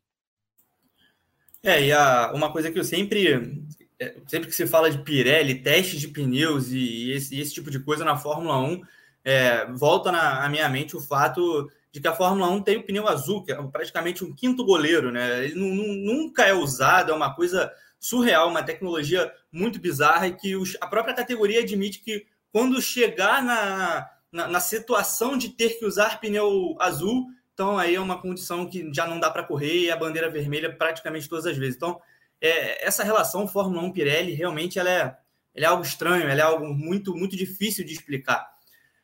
É, 1.64 1.86
e 1.86 1.92
a, 1.92 2.32
uma 2.34 2.52
coisa 2.52 2.72
que 2.72 2.80
eu 2.80 2.84
sempre, 2.84 3.64
é, 4.00 4.16
sempre 4.28 4.48
que 4.48 4.56
se 4.56 4.68
fala 4.68 4.90
de 4.90 5.00
Pirelli, 5.00 5.62
testes 5.62 6.00
de 6.00 6.08
pneus 6.08 6.72
e 6.72 7.12
esse, 7.12 7.40
esse 7.40 7.54
tipo 7.54 7.72
de 7.72 7.80
coisa 7.80 8.06
na 8.06 8.18
Fórmula 8.18 8.58
1, 8.60 8.82
é, 9.24 9.66
volta 9.74 10.12
na, 10.12 10.48
minha 10.50 10.70
mente 10.70 10.96
o 10.96 11.02
fato 11.02 11.70
de 11.92 12.00
que 12.00 12.08
a 12.08 12.14
Fórmula 12.14 12.50
1 12.50 12.62
tem 12.62 12.78
o 12.78 12.84
pneu 12.84 13.08
azul, 13.08 13.44
que 13.44 13.52
é 13.52 13.56
praticamente 13.64 14.24
um 14.24 14.34
quinto 14.34 14.64
goleiro, 14.64 15.12
né? 15.12 15.46
Ele 15.46 15.56
nunca 15.56 16.46
é 16.46 16.54
usado, 16.54 17.12
é 17.12 17.16
uma 17.16 17.34
coisa 17.34 17.72
surreal, 18.00 18.50
uma 18.50 18.64
tecnologia 18.64 19.32
muito 19.52 19.80
bizarra 19.80 20.28
e 20.28 20.36
que 20.36 20.56
os, 20.56 20.78
a 20.80 20.88
própria 20.88 21.16
categoria 21.16 21.62
admite 21.62 22.00
que 22.00 22.26
quando 22.52 22.82
chegar 22.82 23.44
na, 23.44 24.08
na, 24.38 24.48
na, 24.48 24.60
situação 24.60 25.36
de 25.36 25.50
ter 25.50 25.80
que 25.80 25.86
usar 25.86 26.20
pneu 26.20 26.76
azul, 26.80 27.26
então 27.54 27.78
aí 27.78 27.96
é 27.96 28.00
uma 28.00 28.22
condição 28.22 28.70
que 28.70 28.94
já 28.94 29.08
não 29.08 29.20
dá 29.20 29.32
para 29.32 29.44
correr 29.44 29.80
e 29.80 29.92
a 29.92 29.98
bandeira 29.98 30.30
vermelha 30.30 30.72
praticamente 30.72 31.28
todas 31.28 31.48
as 31.48 31.58
vezes. 31.58 31.76
Então, 31.76 32.00
é, 32.40 32.86
essa 32.86 33.04
relação 33.04 33.48
Fórmula 33.48 33.82
1 33.82 33.92
Pirelli 33.92 34.34
realmente 34.34 34.78
ela 34.78 34.90
é, 34.90 35.18
ela 35.56 35.66
é 35.66 35.70
algo 35.70 35.84
estranho, 35.84 36.30
ela 36.30 36.40
é 36.40 36.44
algo 36.44 36.68
muito, 36.68 37.16
muito 37.16 37.36
difícil 37.36 37.84
de 37.84 37.94
explicar. 37.94 38.48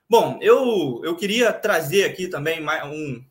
Bom, 0.07 0.37
eu, 0.39 1.01
eu 1.03 1.15
queria 1.15 1.51
trazer 1.51 2.03
aqui 2.03 2.27
também 2.27 2.63
um. 2.85 3.25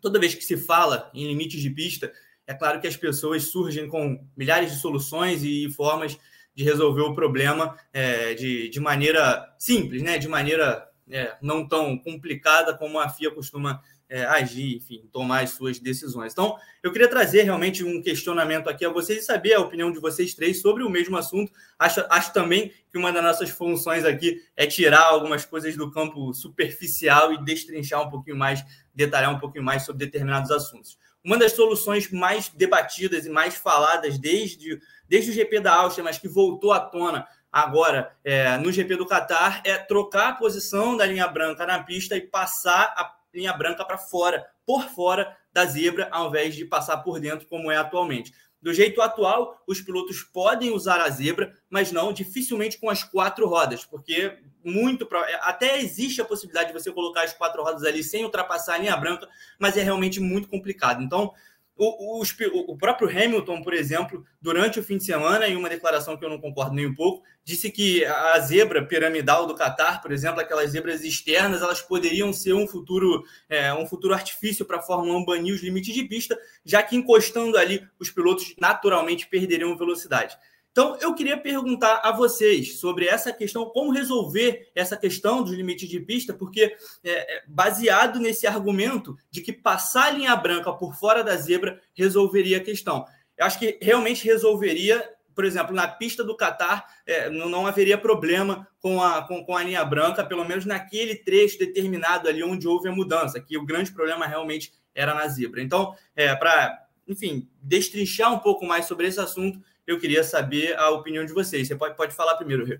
Toda 0.00 0.18
vez 0.18 0.34
que 0.34 0.44
se 0.44 0.56
fala 0.56 1.10
em 1.12 1.26
limites 1.26 1.60
de 1.60 1.68
pista, 1.68 2.10
é 2.46 2.54
claro 2.54 2.80
que 2.80 2.86
as 2.86 2.96
pessoas 2.96 3.50
surgem 3.50 3.86
com 3.86 4.26
milhares 4.34 4.72
de 4.72 4.80
soluções 4.80 5.42
e 5.42 5.70
formas 5.72 6.16
de 6.54 6.64
resolver 6.64 7.02
o 7.02 7.14
problema 7.14 7.76
é, 7.92 8.34
de, 8.34 8.68
de 8.68 8.80
maneira 8.80 9.54
simples, 9.58 10.02
né? 10.02 10.18
de 10.18 10.26
maneira 10.26 10.87
é, 11.10 11.36
não 11.40 11.66
tão 11.66 11.96
complicada 11.98 12.76
como 12.76 12.98
a 12.98 13.08
FIA 13.08 13.30
costuma 13.30 13.82
é, 14.08 14.24
agir, 14.24 14.76
enfim, 14.76 15.08
tomar 15.12 15.42
as 15.42 15.50
suas 15.50 15.78
decisões. 15.78 16.32
Então, 16.32 16.56
eu 16.82 16.90
queria 16.90 17.08
trazer 17.08 17.42
realmente 17.42 17.84
um 17.84 18.00
questionamento 18.00 18.68
aqui 18.68 18.84
a 18.84 18.88
vocês 18.88 19.18
e 19.22 19.26
saber 19.26 19.54
a 19.54 19.60
opinião 19.60 19.92
de 19.92 20.00
vocês 20.00 20.32
três 20.34 20.60
sobre 20.62 20.82
o 20.82 20.88
mesmo 20.88 21.16
assunto. 21.16 21.52
Acho, 21.78 22.04
acho 22.08 22.32
também 22.32 22.72
que 22.90 22.96
uma 22.96 23.12
das 23.12 23.22
nossas 23.22 23.50
funções 23.50 24.04
aqui 24.04 24.42
é 24.56 24.66
tirar 24.66 25.02
algumas 25.02 25.44
coisas 25.44 25.76
do 25.76 25.90
campo 25.90 26.32
superficial 26.32 27.32
e 27.32 27.44
destrinchar 27.44 28.06
um 28.06 28.10
pouquinho 28.10 28.36
mais, 28.36 28.64
detalhar 28.94 29.34
um 29.34 29.38
pouquinho 29.38 29.64
mais 29.64 29.82
sobre 29.82 30.06
determinados 30.06 30.50
assuntos. 30.50 30.98
Uma 31.22 31.36
das 31.36 31.52
soluções 31.52 32.10
mais 32.10 32.48
debatidas 32.48 33.26
e 33.26 33.28
mais 33.28 33.54
faladas 33.54 34.18
desde, 34.18 34.80
desde 35.06 35.30
o 35.30 35.34
GP 35.34 35.60
da 35.60 35.74
Áustria, 35.74 36.04
mas 36.04 36.16
que 36.16 36.28
voltou 36.28 36.72
à 36.72 36.80
tona 36.80 37.26
agora 37.52 38.16
é, 38.24 38.56
no 38.58 38.70
GP 38.70 38.96
do 38.96 39.06
Qatar, 39.06 39.62
é 39.64 39.76
trocar 39.76 40.28
a 40.28 40.34
posição 40.34 40.96
da 40.96 41.06
linha 41.06 41.26
branca 41.26 41.66
na 41.66 41.82
pista 41.82 42.16
e 42.16 42.20
passar 42.20 42.94
a 42.96 43.14
linha 43.34 43.52
branca 43.52 43.84
para 43.84 43.98
fora, 43.98 44.46
por 44.66 44.84
fora 44.88 45.36
da 45.52 45.64
zebra, 45.64 46.08
ao 46.10 46.28
invés 46.28 46.54
de 46.54 46.64
passar 46.64 46.98
por 46.98 47.18
dentro, 47.20 47.46
como 47.46 47.70
é 47.70 47.76
atualmente. 47.76 48.32
Do 48.60 48.74
jeito 48.74 49.00
atual, 49.00 49.62
os 49.68 49.80
pilotos 49.80 50.22
podem 50.22 50.72
usar 50.72 51.00
a 51.00 51.08
zebra, 51.08 51.54
mas 51.70 51.92
não 51.92 52.12
dificilmente 52.12 52.78
com 52.78 52.90
as 52.90 53.04
quatro 53.04 53.46
rodas, 53.46 53.84
porque 53.84 54.36
muito 54.64 55.08
até 55.42 55.80
existe 55.80 56.20
a 56.20 56.24
possibilidade 56.24 56.72
de 56.72 56.78
você 56.78 56.90
colocar 56.90 57.22
as 57.22 57.32
quatro 57.32 57.62
rodas 57.62 57.84
ali 57.84 58.02
sem 58.02 58.24
ultrapassar 58.24 58.74
a 58.74 58.78
linha 58.78 58.96
branca, 58.96 59.28
mas 59.58 59.76
é 59.76 59.82
realmente 59.82 60.18
muito 60.18 60.48
complicado. 60.48 61.02
Então, 61.02 61.32
o, 61.78 62.20
o, 62.20 62.72
o, 62.72 62.76
próprio 62.76 63.08
Hamilton, 63.08 63.62
por 63.62 63.72
exemplo, 63.72 64.24
durante 64.42 64.80
o 64.80 64.82
fim 64.82 64.98
de 64.98 65.04
semana, 65.04 65.46
em 65.46 65.56
uma 65.56 65.68
declaração 65.68 66.16
que 66.16 66.24
eu 66.24 66.28
não 66.28 66.40
concordo 66.40 66.74
nem 66.74 66.86
um 66.86 66.94
pouco, 66.94 67.22
disse 67.44 67.70
que 67.70 68.04
a 68.04 68.38
zebra 68.40 68.84
piramidal 68.84 69.46
do 69.46 69.54
Qatar, 69.54 70.02
por 70.02 70.10
exemplo, 70.10 70.40
aquelas 70.40 70.72
zebras 70.72 71.04
externas, 71.04 71.62
elas 71.62 71.80
poderiam 71.80 72.32
ser 72.32 72.52
um 72.52 72.66
futuro, 72.66 73.22
é, 73.48 73.72
um 73.72 73.86
futuro 73.86 74.12
artifício 74.12 74.64
para 74.64 74.78
a 74.78 74.82
Fórmula 74.82 75.16
1 75.18 75.24
banir 75.24 75.54
os 75.54 75.62
limites 75.62 75.94
de 75.94 76.02
pista, 76.02 76.36
já 76.64 76.82
que 76.82 76.96
encostando 76.96 77.56
ali, 77.56 77.86
os 77.98 78.10
pilotos 78.10 78.54
naturalmente 78.60 79.28
perderiam 79.28 79.76
velocidade. 79.76 80.36
Então, 80.70 80.96
eu 81.00 81.14
queria 81.14 81.36
perguntar 81.36 82.00
a 82.04 82.12
vocês 82.12 82.78
sobre 82.78 83.06
essa 83.06 83.32
questão, 83.32 83.66
como 83.66 83.92
resolver 83.92 84.70
essa 84.74 84.96
questão 84.96 85.42
dos 85.42 85.52
limites 85.52 85.88
de 85.88 85.98
pista, 85.98 86.32
porque 86.32 86.76
é, 87.02 87.36
é, 87.36 87.42
baseado 87.48 88.20
nesse 88.20 88.46
argumento 88.46 89.16
de 89.30 89.40
que 89.40 89.52
passar 89.52 90.06
a 90.06 90.10
linha 90.10 90.36
branca 90.36 90.72
por 90.72 90.94
fora 90.94 91.24
da 91.24 91.36
zebra 91.36 91.80
resolveria 91.94 92.58
a 92.58 92.62
questão. 92.62 93.04
Eu 93.36 93.46
acho 93.46 93.58
que 93.58 93.78
realmente 93.80 94.24
resolveria, 94.24 95.08
por 95.34 95.44
exemplo, 95.44 95.74
na 95.74 95.86
pista 95.86 96.22
do 96.22 96.36
Qatar, 96.36 96.86
é, 97.06 97.30
não, 97.30 97.48
não, 97.48 97.66
haveria 97.66 97.96
problema 97.96 98.68
com 98.80 99.02
a, 99.02 99.22
com, 99.22 99.44
com, 99.44 99.56
a 99.56 99.62
linha 99.62 99.84
branca, 99.84 100.24
pelo 100.24 100.44
menos 100.44 100.64
naquele 100.64 101.14
trecho 101.14 101.58
determinado 101.58 102.28
ali 102.28 102.42
onde 102.42 102.68
houve 102.68 102.88
a 102.88 102.92
mudança, 102.92 103.40
que 103.40 103.56
o 103.56 103.64
grande 103.64 103.92
problema 103.92 104.26
realmente 104.26 104.72
era 104.94 105.14
na 105.14 105.26
zebra. 105.28 105.62
Então, 105.62 105.94
é, 106.16 106.34
para, 106.34 106.86
enfim, 107.06 107.48
destrinchar 107.62 108.32
um 108.32 108.40
pouco 108.40 108.66
mais 108.66 108.86
sobre 108.86 109.06
esse 109.06 109.20
assunto, 109.20 109.60
eu 109.88 109.98
queria 109.98 110.22
saber 110.22 110.78
a 110.78 110.90
opinião 110.90 111.24
de 111.24 111.32
vocês. 111.32 111.66
Você 111.66 111.74
pode, 111.74 111.96
pode 111.96 112.14
falar 112.14 112.36
primeiro, 112.36 112.64
Rio. 112.64 112.78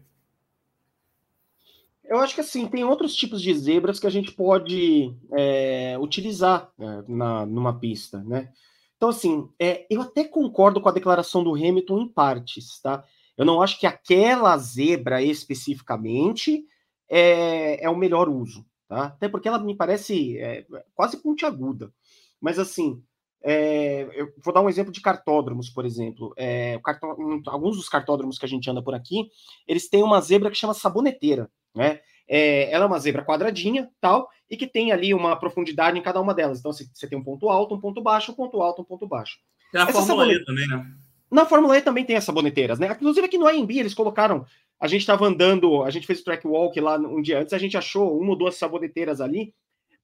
Eu 2.04 2.18
acho 2.18 2.34
que 2.34 2.42
assim, 2.42 2.68
tem 2.68 2.84
outros 2.84 3.14
tipos 3.14 3.40
de 3.40 3.52
zebras 3.54 3.98
que 3.98 4.06
a 4.06 4.10
gente 4.10 4.30
pode 4.32 5.16
é, 5.32 5.96
utilizar 5.98 6.70
é, 6.78 7.02
na, 7.08 7.46
numa 7.46 7.78
pista, 7.78 8.22
né? 8.24 8.52
Então, 8.96 9.08
assim, 9.08 9.48
é, 9.58 9.86
eu 9.88 10.02
até 10.02 10.24
concordo 10.24 10.80
com 10.80 10.88
a 10.88 10.92
declaração 10.92 11.42
do 11.42 11.54
Hamilton 11.54 12.00
em 12.00 12.08
partes, 12.08 12.78
tá? 12.80 13.02
Eu 13.36 13.46
não 13.46 13.62
acho 13.62 13.78
que 13.80 13.86
aquela 13.86 14.56
zebra 14.58 15.22
especificamente 15.22 16.64
é, 17.08 17.84
é 17.84 17.88
o 17.88 17.96
melhor 17.96 18.28
uso, 18.28 18.66
tá? 18.86 19.04
Até 19.04 19.28
porque 19.28 19.48
ela 19.48 19.58
me 19.58 19.74
parece 19.74 20.38
é, 20.38 20.66
quase 20.94 21.16
pontiaguda. 21.22 21.92
Mas, 22.40 22.58
assim, 22.58 23.02
é, 23.42 24.08
eu 24.14 24.32
vou 24.44 24.52
dar 24.52 24.60
um 24.60 24.68
exemplo 24.68 24.92
de 24.92 25.00
cartódromos, 25.00 25.70
por 25.70 25.86
exemplo. 25.86 26.32
É, 26.36 26.78
cartó 26.84 27.16
alguns 27.46 27.76
dos 27.76 27.88
cartódromos 27.88 28.38
que 28.38 28.44
a 28.44 28.48
gente 28.48 28.68
anda 28.68 28.82
por 28.82 28.94
aqui, 28.94 29.28
eles 29.66 29.88
têm 29.88 30.02
uma 30.02 30.20
zebra 30.20 30.50
que 30.50 30.56
chama 30.56 30.74
saboneteira, 30.74 31.50
né? 31.74 32.00
É, 32.30 32.70
ela 32.70 32.84
é 32.84 32.86
uma 32.86 32.98
zebra 32.98 33.24
quadradinha, 33.24 33.88
tal, 34.00 34.28
e 34.50 34.56
que 34.56 34.66
tem 34.66 34.92
ali 34.92 35.14
uma 35.14 35.34
profundidade 35.34 35.98
em 35.98 36.02
cada 36.02 36.20
uma 36.20 36.34
delas. 36.34 36.58
Então, 36.58 36.72
você 36.72 37.08
tem 37.08 37.18
um 37.18 37.24
ponto 37.24 37.48
alto, 37.48 37.74
um 37.74 37.80
ponto 37.80 38.02
baixo, 38.02 38.32
um 38.32 38.34
ponto 38.34 38.60
alto, 38.60 38.82
um 38.82 38.84
ponto 38.84 39.06
baixo. 39.06 39.38
na 39.72 39.84
Essa 39.84 39.92
Fórmula 39.92 40.26
sabonete... 40.26 40.42
E 40.42 40.44
também, 40.44 40.68
né? 40.68 40.94
Na 41.30 41.46
Fórmula 41.46 41.78
E 41.78 41.82
também 41.82 42.04
tem 42.04 42.16
as 42.16 42.24
saboneteiras, 42.24 42.78
né? 42.78 42.88
Inclusive 42.90 43.26
aqui 43.26 43.38
no 43.38 43.46
AMB 43.46 43.70
eles 43.70 43.94
colocaram. 43.94 44.44
A 44.80 44.86
gente 44.86 45.00
estava 45.00 45.26
andando, 45.26 45.82
a 45.82 45.90
gente 45.90 46.06
fez 46.06 46.20
o 46.20 46.24
track 46.24 46.46
walk 46.46 46.78
lá 46.80 46.96
um 46.96 47.20
dia 47.20 47.40
antes, 47.40 47.52
a 47.52 47.58
gente 47.58 47.76
achou 47.76 48.18
uma 48.18 48.30
ou 48.30 48.36
duas 48.36 48.56
saboneteiras 48.56 49.20
ali 49.20 49.52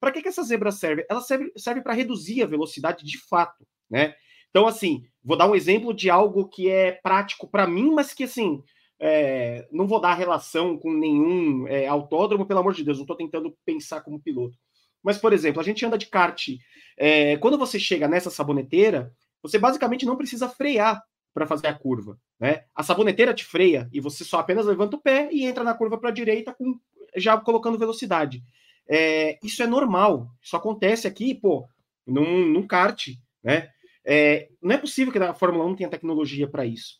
para 0.05 0.11
que, 0.11 0.21
que 0.21 0.27
essa 0.27 0.43
zebra 0.43 0.71
serve? 0.71 1.03
Ela 1.09 1.19
serve, 1.19 1.51
serve 1.57 1.81
para 1.81 1.95
reduzir 1.95 2.43
a 2.43 2.45
velocidade 2.45 3.03
de 3.03 3.17
fato, 3.17 3.65
né? 3.89 4.13
Então, 4.51 4.67
assim, 4.67 5.03
vou 5.23 5.35
dar 5.35 5.49
um 5.49 5.55
exemplo 5.55 5.91
de 5.95 6.11
algo 6.11 6.47
que 6.47 6.69
é 6.69 6.91
prático 6.91 7.47
para 7.47 7.65
mim, 7.65 7.89
mas 7.89 8.13
que, 8.13 8.25
assim, 8.25 8.61
é, 8.99 9.67
não 9.71 9.87
vou 9.87 9.99
dar 9.99 10.13
relação 10.13 10.77
com 10.77 10.93
nenhum 10.93 11.67
é, 11.67 11.87
autódromo, 11.87 12.45
pelo 12.45 12.59
amor 12.59 12.75
de 12.75 12.83
Deus, 12.83 12.99
não 12.99 13.03
estou 13.03 13.17
tentando 13.17 13.57
pensar 13.65 14.01
como 14.01 14.21
piloto. 14.21 14.55
Mas, 15.01 15.17
por 15.17 15.33
exemplo, 15.33 15.59
a 15.59 15.63
gente 15.63 15.83
anda 15.83 15.97
de 15.97 16.05
kart. 16.05 16.49
É, 16.95 17.35
quando 17.37 17.57
você 17.57 17.79
chega 17.79 18.07
nessa 18.07 18.29
saboneteira, 18.29 19.11
você 19.41 19.57
basicamente 19.57 20.05
não 20.05 20.15
precisa 20.15 20.47
frear 20.47 21.03
para 21.33 21.47
fazer 21.47 21.65
a 21.65 21.73
curva. 21.73 22.15
Né? 22.39 22.63
A 22.75 22.83
saboneteira 22.83 23.33
te 23.33 23.43
freia 23.43 23.89
e 23.91 23.99
você 23.99 24.23
só 24.23 24.37
apenas 24.37 24.67
levanta 24.67 24.97
o 24.97 25.01
pé 25.01 25.29
e 25.31 25.45
entra 25.45 25.63
na 25.63 25.73
curva 25.73 25.97
para 25.97 26.09
a 26.09 26.13
direita 26.13 26.53
com, 26.53 26.79
já 27.17 27.35
colocando 27.39 27.79
velocidade. 27.79 28.43
É, 28.87 29.37
isso 29.43 29.63
é 29.63 29.67
normal. 29.67 30.29
Isso 30.41 30.55
acontece 30.55 31.07
aqui, 31.07 31.33
pô, 31.33 31.67
num, 32.05 32.47
num 32.47 32.67
kart, 32.67 33.07
né? 33.43 33.69
É, 34.05 34.49
não 34.61 34.75
é 34.75 34.77
possível 34.77 35.11
que 35.11 35.17
a 35.17 35.33
Fórmula 35.33 35.65
1 35.65 35.75
tenha 35.75 35.89
tecnologia 35.89 36.47
para 36.47 36.65
isso. 36.65 36.99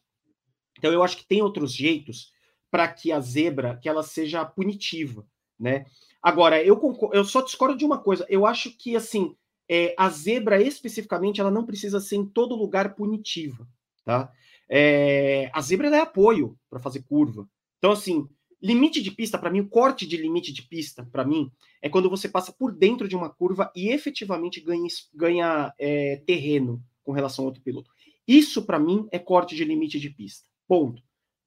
Então 0.77 0.91
eu 0.91 1.03
acho 1.03 1.17
que 1.17 1.27
tem 1.27 1.41
outros 1.41 1.73
jeitos 1.73 2.31
para 2.71 2.87
que 2.87 3.11
a 3.11 3.19
zebra 3.19 3.77
que 3.81 3.87
ela 3.87 4.03
seja 4.03 4.43
punitiva, 4.43 5.25
né? 5.59 5.85
Agora 6.21 6.61
eu 6.61 6.79
eu 7.13 7.23
só 7.23 7.41
discordo 7.41 7.77
de 7.77 7.85
uma 7.85 7.99
coisa. 7.99 8.25
Eu 8.27 8.45
acho 8.45 8.75
que 8.75 8.95
assim 8.95 9.35
é, 9.69 9.93
a 9.97 10.09
zebra 10.09 10.61
especificamente 10.61 11.39
ela 11.39 11.51
não 11.51 11.65
precisa 11.65 11.99
ser 11.99 12.17
em 12.17 12.25
todo 12.25 12.55
lugar 12.55 12.95
punitiva, 12.95 13.67
tá? 14.03 14.31
É, 14.67 15.49
a 15.53 15.61
zebra 15.61 15.95
é 15.95 15.99
apoio 15.99 16.57
para 16.69 16.79
fazer 16.79 17.03
curva. 17.03 17.47
Então 17.77 17.91
assim 17.91 18.27
Limite 18.65 18.99
de 18.99 19.11
pista, 19.11 19.37
para 19.37 19.51
mim, 19.51 19.59
o 19.59 19.69
corte 19.69 20.07
de 20.07 20.17
limite 20.17 20.51
de 20.51 20.63
pista, 20.63 21.07
para 21.11 21.23
mim, 21.23 21.51
é 21.83 21.87
quando 21.87 22.09
você 22.09 22.27
passa 22.27 22.51
por 22.51 22.71
dentro 22.71 23.07
de 23.07 23.15
uma 23.15 23.29
curva 23.29 23.71
e 23.75 23.89
efetivamente 23.89 24.59
ganha, 24.59 24.87
ganha 25.13 25.71
é, 25.77 26.15
terreno 26.25 26.81
com 27.03 27.11
relação 27.11 27.43
ao 27.43 27.49
outro 27.49 27.61
piloto. 27.61 27.91
Isso, 28.27 28.65
para 28.65 28.79
mim, 28.79 29.07
é 29.11 29.19
corte 29.19 29.55
de 29.55 29.63
limite 29.63 29.99
de 29.99 30.09
pista. 30.09 30.49
Ponto. 30.67 31.03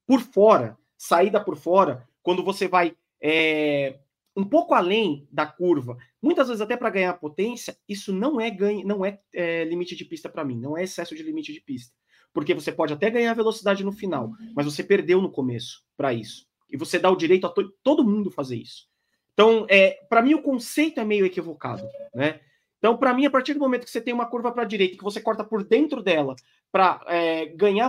Por 0.06 0.20
fora, 0.20 0.78
saída 0.96 1.42
por 1.42 1.56
fora, 1.56 2.08
quando 2.22 2.44
você 2.44 2.68
vai 2.68 2.96
é, 3.20 3.98
um 4.36 4.44
pouco 4.44 4.72
além 4.72 5.26
da 5.32 5.44
curva, 5.44 5.98
muitas 6.22 6.46
vezes 6.46 6.60
até 6.60 6.76
para 6.76 6.88
ganhar 6.88 7.14
potência, 7.14 7.76
isso 7.88 8.12
não 8.12 8.40
é 8.40 8.48
ganho, 8.48 8.86
não 8.86 9.04
é, 9.04 9.18
é 9.34 9.64
limite 9.64 9.96
de 9.96 10.04
pista 10.04 10.28
para 10.28 10.44
mim, 10.44 10.56
não 10.56 10.78
é 10.78 10.84
excesso 10.84 11.16
de 11.16 11.24
limite 11.24 11.52
de 11.52 11.60
pista. 11.60 11.92
Porque 12.32 12.54
você 12.54 12.70
pode 12.70 12.92
até 12.92 13.10
ganhar 13.10 13.34
velocidade 13.34 13.82
no 13.82 13.90
final, 13.90 14.30
mas 14.54 14.66
você 14.66 14.84
perdeu 14.84 15.20
no 15.20 15.32
começo 15.32 15.82
para 15.96 16.14
isso. 16.14 16.47
E 16.70 16.76
você 16.76 16.98
dá 16.98 17.10
o 17.10 17.16
direito 17.16 17.46
a 17.46 17.50
to 17.50 17.72
todo 17.82 18.04
mundo 18.04 18.30
fazer 18.30 18.56
isso. 18.56 18.86
Então, 19.32 19.66
é, 19.68 20.00
para 20.08 20.22
mim, 20.22 20.34
o 20.34 20.42
conceito 20.42 21.00
é 21.00 21.04
meio 21.04 21.24
equivocado. 21.24 21.86
Né? 22.14 22.40
Então, 22.78 22.96
para 22.96 23.12
mim, 23.12 23.26
a 23.26 23.30
partir 23.30 23.54
do 23.54 23.60
momento 23.60 23.84
que 23.84 23.90
você 23.90 24.00
tem 24.00 24.14
uma 24.14 24.26
curva 24.26 24.52
para 24.52 24.62
a 24.62 24.66
direita, 24.66 24.96
que 24.96 25.04
você 25.04 25.20
corta 25.20 25.44
por 25.44 25.64
dentro 25.64 26.02
dela 26.02 26.34
para 26.70 27.00
é, 27.06 27.46
ganhar 27.46 27.88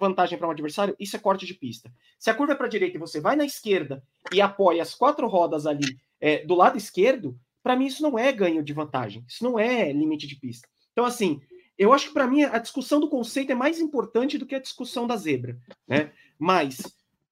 vantagem 0.00 0.38
para 0.38 0.48
um 0.48 0.50
adversário, 0.50 0.96
isso 0.98 1.16
é 1.16 1.18
corte 1.18 1.46
de 1.46 1.54
pista. 1.54 1.92
Se 2.18 2.30
a 2.30 2.34
curva 2.34 2.52
é 2.52 2.56
para 2.56 2.66
a 2.66 2.70
direita 2.70 2.96
e 2.96 3.00
você 3.00 3.20
vai 3.20 3.36
na 3.36 3.44
esquerda 3.44 4.02
e 4.32 4.40
apoia 4.40 4.82
as 4.82 4.94
quatro 4.94 5.26
rodas 5.28 5.66
ali 5.66 5.98
é, 6.20 6.44
do 6.44 6.54
lado 6.54 6.78
esquerdo, 6.78 7.38
para 7.62 7.76
mim 7.76 7.86
isso 7.86 8.02
não 8.02 8.18
é 8.18 8.32
ganho 8.32 8.62
de 8.62 8.72
vantagem, 8.72 9.24
isso 9.28 9.44
não 9.44 9.58
é 9.58 9.92
limite 9.92 10.26
de 10.26 10.36
pista. 10.36 10.68
Então, 10.92 11.04
assim, 11.04 11.40
eu 11.76 11.92
acho 11.92 12.08
que 12.08 12.14
para 12.14 12.26
mim 12.26 12.44
a 12.44 12.58
discussão 12.58 12.98
do 13.00 13.08
conceito 13.08 13.52
é 13.52 13.54
mais 13.54 13.78
importante 13.78 14.38
do 14.38 14.46
que 14.46 14.54
a 14.54 14.60
discussão 14.60 15.06
da 15.06 15.16
zebra, 15.16 15.58
né? 15.86 16.12
Mas 16.38 16.80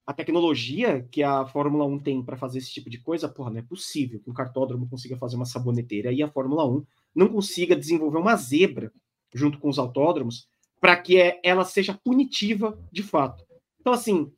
a 0.07 0.12
tecnologia 0.12 1.07
que 1.11 1.23
a 1.23 1.47
Fórmula 1.47 1.85
1 1.85 1.99
tem 2.01 2.23
para 2.23 2.37
fazer 2.37 2.59
esse 2.59 2.73
tipo 2.73 2.91
de 2.91 2.99
coisa, 2.99 3.29
porra, 3.29 3.51
não 3.51 3.59
é 3.59 3.62
possível 3.62 4.21
que 4.21 4.31
um 4.31 4.35
cartódromo 4.35 4.88
consiga 4.88 5.17
fazer 5.17 5.37
uma 5.37 5.45
saboneteira 5.45 6.12
e 6.12 6.23
a 6.23 6.29
Fórmula 6.29 6.67
1 6.67 6.85
não 7.15 7.29
consiga 7.29 7.77
desenvolver 7.77 8.19
uma 8.19 8.37
zebra 8.37 8.93
junto 9.33 9.59
com 9.59 9.69
os 9.69 9.79
autódromos 9.79 10.49
para 10.81 10.97
que 10.97 11.17
é, 11.21 11.41
ela 11.45 11.65
seja 11.65 11.99
punitiva 12.03 12.77
de 12.91 13.03
fato. 13.03 13.45
Então, 13.81 13.93
assim, 13.93 14.33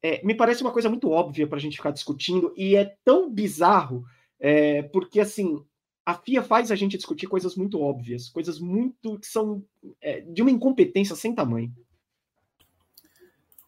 é, 0.00 0.24
me 0.24 0.34
parece 0.34 0.62
uma 0.62 0.70
coisa 0.72 0.88
muito 0.88 1.10
óbvia 1.10 1.46
para 1.46 1.58
a 1.58 1.60
gente 1.60 1.76
ficar 1.76 1.90
discutindo 1.90 2.52
e 2.56 2.76
é 2.76 2.94
tão 3.04 3.28
bizarro 3.28 4.04
é, 4.38 4.82
porque, 4.82 5.18
assim, 5.18 5.64
a 6.06 6.14
FIA 6.14 6.42
faz 6.42 6.70
a 6.70 6.76
gente 6.76 6.96
discutir 6.96 7.26
coisas 7.26 7.56
muito 7.56 7.80
óbvias, 7.80 8.28
coisas 8.28 8.60
muito 8.60 9.18
que 9.18 9.26
são 9.26 9.64
é, 10.00 10.20
de 10.20 10.42
uma 10.42 10.50
incompetência 10.50 11.16
sem 11.16 11.34
tamanho. 11.34 11.72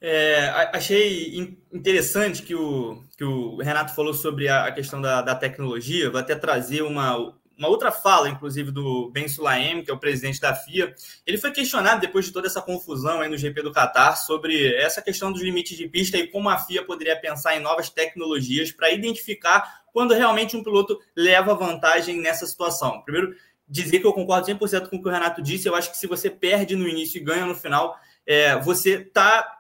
É, 0.08 0.70
achei 0.72 1.58
interessante 1.72 2.40
que 2.40 2.54
o, 2.54 3.02
que 3.18 3.24
o 3.24 3.56
Renato 3.56 3.92
falou 3.92 4.14
sobre 4.14 4.46
a, 4.48 4.70
questão 4.70 5.00
da, 5.00 5.20
da 5.20 5.34
tecnologia. 5.34 6.08
Vou 6.08 6.20
até 6.20 6.36
trazer 6.36 6.82
uma, 6.82 7.34
uma 7.58 7.66
outra 7.66 7.90
fala, 7.90 8.28
inclusive, 8.28 8.70
do 8.70 9.10
Ben 9.10 9.26
Sulaim, 9.26 9.82
que 9.82 9.90
é 9.90 9.94
o 9.94 9.98
presidente 9.98 10.40
da 10.40 10.54
FIA. 10.54 10.94
Ele 11.26 11.38
foi 11.38 11.50
questionado, 11.50 12.00
depois 12.00 12.24
de 12.24 12.30
toda 12.30 12.46
essa 12.46 12.62
confusão 12.62 13.20
aí 13.20 13.28
no 13.28 13.36
GP 13.36 13.62
do 13.62 13.72
Qatar, 13.72 14.16
sobre 14.16 14.76
essa 14.76 15.02
questão 15.02 15.32
dos 15.32 15.42
limites 15.42 15.76
de 15.76 15.88
pista 15.88 16.16
e 16.16 16.28
como 16.28 16.48
a 16.48 16.56
FIA 16.56 16.84
poderia 16.84 17.20
pensar 17.20 17.56
em 17.56 17.60
novas 17.60 17.90
tecnologias 17.90 18.70
para 18.70 18.92
identificar 18.92 19.82
quando 19.92 20.14
realmente 20.14 20.56
um 20.56 20.62
piloto 20.62 21.00
leva 21.16 21.52
vantagem 21.52 22.20
nessa 22.20 22.46
situação. 22.46 23.02
Primeiro, 23.02 23.34
dizer 23.68 23.98
que 23.98 24.06
eu 24.06 24.12
concordo 24.12 24.46
100% 24.46 24.88
com 24.88 24.98
o 24.98 25.02
que 25.02 25.08
o 25.08 25.10
Renato 25.10 25.42
disse. 25.42 25.66
Eu 25.66 25.74
acho 25.74 25.90
que 25.90 25.96
se 25.96 26.06
você 26.06 26.30
perde 26.30 26.76
no 26.76 26.86
início 26.86 27.18
e 27.18 27.24
ganha 27.24 27.44
no 27.44 27.56
final, 27.56 27.98
é, 28.24 28.56
você 28.60 28.98
está 28.98 29.55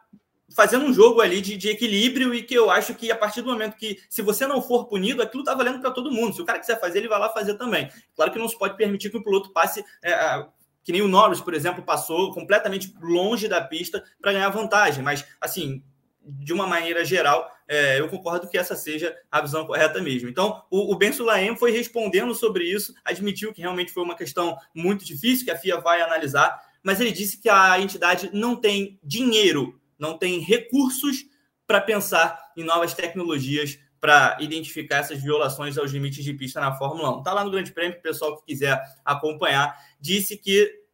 fazendo 0.56 0.86
um 0.86 0.92
jogo 0.92 1.20
ali 1.20 1.42
de, 1.42 1.54
de, 1.54 1.68
equilíbrio 1.68 2.34
e 2.34 2.42
que 2.42 2.54
eu 2.54 2.70
acho 2.70 2.94
que 2.94 3.10
a 3.12 3.16
partir 3.16 3.42
do 3.42 3.50
momento 3.50 3.76
que, 3.76 4.00
se 4.08 4.22
você 4.22 4.46
não 4.46 4.62
for 4.62 4.86
punido, 4.86 5.20
aquilo 5.20 5.44
tá 5.44 5.54
valendo 5.54 5.80
para 5.80 5.90
todo 5.90 6.10
mundo. 6.10 6.34
Se 6.34 6.40
o 6.40 6.46
cara 6.46 6.58
quiser 6.58 6.80
fazer, 6.80 7.00
ele 7.00 7.08
vai 7.08 7.18
lá 7.18 7.28
fazer 7.28 7.54
também. 7.58 7.90
Claro 8.14 8.32
que 8.32 8.38
não 8.38 8.48
se 8.48 8.58
pode 8.58 8.74
permitir 8.74 9.10
que 9.10 9.18
o 9.18 9.22
piloto 9.22 9.52
passe. 9.52 9.84
É, 10.02 10.46
que 10.82 10.92
nem 10.92 11.02
o 11.02 11.08
Norris, 11.08 11.42
por 11.42 11.52
exemplo, 11.52 11.82
passou 11.82 12.32
completamente 12.32 12.94
longe 13.02 13.48
da 13.48 13.60
pista 13.60 14.02
para 14.18 14.32
ganhar 14.32 14.48
vantagem. 14.48 15.02
Mas, 15.04 15.26
assim, 15.38 15.82
de 16.22 16.54
uma 16.54 16.66
maneira 16.66 17.04
geral, 17.04 17.50
é, 17.68 18.00
eu 18.00 18.08
concordo 18.08 18.48
que 18.48 18.56
essa 18.56 18.74
seja 18.74 19.14
a 19.30 19.42
visão 19.42 19.66
correta 19.66 20.00
mesmo. 20.00 20.28
Então, 20.28 20.62
o, 20.70 20.94
o 20.94 20.96
Ben 20.96 21.12
Sulaim 21.12 21.54
foi 21.56 21.70
respondendo 21.70 22.34
sobre 22.34 22.64
isso, 22.64 22.94
admitiu 23.04 23.52
que 23.52 23.60
realmente 23.60 23.92
foi 23.92 24.02
uma 24.02 24.16
questão 24.16 24.56
muito 24.74 25.04
difícil, 25.04 25.44
que 25.44 25.50
a 25.50 25.58
FIA 25.58 25.80
vai 25.80 26.00
analisar, 26.00 26.58
mas 26.82 26.98
ele 26.98 27.12
disse 27.12 27.36
que 27.36 27.48
a 27.48 27.78
entidade 27.78 28.30
não 28.32 28.56
tem 28.56 28.98
dinheiro 29.02 29.78
não 29.98 30.18
tem 30.18 30.40
recursos 30.40 31.24
para 31.66 31.80
pensar 31.80 32.38
em 32.56 32.64
novas 32.64 32.94
tecnologias 32.94 33.78
para 34.00 34.36
identificar 34.40 34.98
essas 34.98 35.22
violações 35.22 35.76
aos 35.76 35.90
limites 35.90 36.24
de 36.24 36.32
pista 36.32 36.60
na 36.60 36.72
Fórmula 36.76 37.16
1. 37.16 37.18
Está 37.18 37.32
lá 37.32 37.44
no 37.44 37.50
Grande 37.50 37.72
Prêmio, 37.72 37.98
o 37.98 38.02
pessoal 38.02 38.36
que 38.36 38.46
quiser 38.46 38.80
acompanhar, 39.04 39.76
disse 40.00 40.36
que 40.36 40.86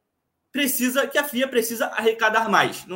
precisa 0.52 1.06
que 1.06 1.18
a 1.18 1.24
FIA 1.24 1.48
precisa 1.48 1.86
arrecadar 1.86 2.48
mais. 2.48 2.86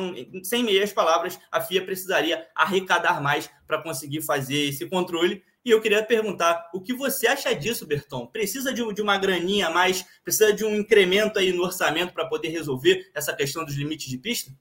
Sem 0.43 0.63
meias 0.63 0.93
palavras, 0.93 1.39
a 1.51 1.59
FIA 1.59 1.83
precisaria 1.83 2.47
arrecadar 2.55 3.21
mais 3.21 3.49
para 3.65 3.81
conseguir 3.81 4.21
fazer 4.21 4.69
esse 4.69 4.87
controle. 4.87 5.43
E 5.65 5.71
eu 5.71 5.81
queria 5.81 6.01
perguntar 6.01 6.69
o 6.73 6.79
que 6.79 6.93
você 6.93 7.27
acha 7.27 7.53
disso, 7.53 7.85
Berton? 7.85 8.27
Precisa 8.27 8.73
de, 8.73 8.93
de 8.93 9.01
uma 9.01 9.17
graninha 9.17 9.67
a 9.67 9.69
mais? 9.69 10.05
Precisa 10.23 10.53
de 10.53 10.63
um 10.63 10.75
incremento 10.75 11.39
aí 11.39 11.51
no 11.51 11.63
orçamento 11.63 12.13
para 12.13 12.25
poder 12.25 12.49
resolver 12.49 13.11
essa 13.13 13.35
questão 13.35 13.65
dos 13.65 13.75
limites 13.75 14.07
de 14.07 14.17
pista? 14.17 14.51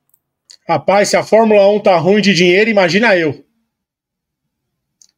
Rapaz, 0.68 1.10
se 1.10 1.16
a 1.16 1.22
Fórmula 1.22 1.68
1 1.70 1.82
tá 1.82 1.96
ruim 1.96 2.20
de 2.20 2.34
dinheiro, 2.34 2.68
imagina 2.68 3.16
eu. 3.16 3.46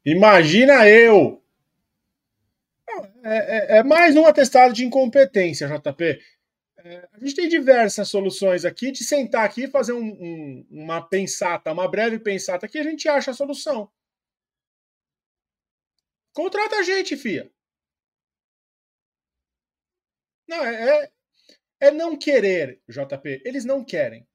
Imagina 0.05 0.87
eu. 0.87 1.43
É, 3.25 3.77
é, 3.77 3.79
é 3.79 3.83
mais 3.83 4.15
um 4.15 4.27
atestado 4.27 4.75
de 4.75 4.85
incompetência, 4.85 5.67
JP. 5.67 6.21
É, 6.79 7.09
a 7.13 7.19
gente 7.19 7.35
tem 7.35 7.49
diversas 7.49 8.09
soluções 8.09 8.67
aqui 8.67 8.93
de 8.93 9.03
sentar 9.05 9.45
aqui 9.45 9.65
e 9.65 9.71
fazer 9.71 9.93
um, 9.93 10.05
um, 10.05 10.67
uma 10.71 11.01
pensata, 11.01 11.73
uma 11.73 11.89
breve 11.89 12.19
pensata 12.19 12.69
que 12.69 12.79
a 12.79 12.83
gente 12.83 13.09
acha 13.09 13.31
a 13.31 13.35
solução. 13.35 13.91
Contrata 16.35 16.77
a 16.77 16.83
gente, 16.83 17.17
fia. 17.17 17.51
Não, 20.47 20.63
é, 20.65 21.05
é, 21.05 21.89
é 21.89 21.91
não 21.91 22.19
querer, 22.19 22.81
JP. 22.87 23.43
Eles 23.45 23.65
não 23.65 23.83
querem. 23.83 24.27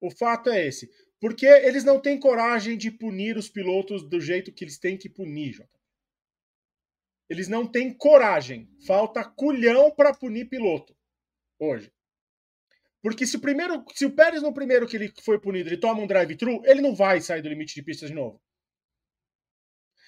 O 0.00 0.10
fato 0.10 0.50
é 0.50 0.66
esse. 0.66 0.90
Porque 1.20 1.46
eles 1.46 1.84
não 1.84 2.00
têm 2.00 2.20
coragem 2.20 2.76
de 2.76 2.90
punir 2.90 3.36
os 3.36 3.48
pilotos 3.48 4.02
do 4.08 4.20
jeito 4.20 4.52
que 4.52 4.64
eles 4.64 4.78
têm 4.78 4.98
que 4.98 5.08
punir, 5.08 5.52
Jota. 5.54 5.80
Eles 7.28 7.48
não 7.48 7.66
têm 7.66 7.92
coragem. 7.92 8.68
Falta 8.86 9.24
culhão 9.24 9.90
para 9.90 10.14
punir 10.14 10.48
piloto 10.48 10.96
hoje. 11.58 11.92
Porque 13.02 13.26
se 13.26 13.36
o 13.36 13.40
primeiro, 13.40 13.84
se 13.94 14.04
o 14.04 14.12
Pérez 14.12 14.42
no 14.42 14.52
primeiro 14.52 14.86
que 14.86 14.96
ele 14.96 15.12
foi 15.22 15.38
punido, 15.38 15.68
ele 15.68 15.76
toma 15.76 16.02
um 16.02 16.06
drive-thru, 16.06 16.62
ele 16.64 16.80
não 16.80 16.94
vai 16.94 17.20
sair 17.20 17.40
do 17.40 17.48
limite 17.48 17.74
de 17.74 17.82
pista 17.82 18.06
de 18.06 18.14
novo. 18.14 18.40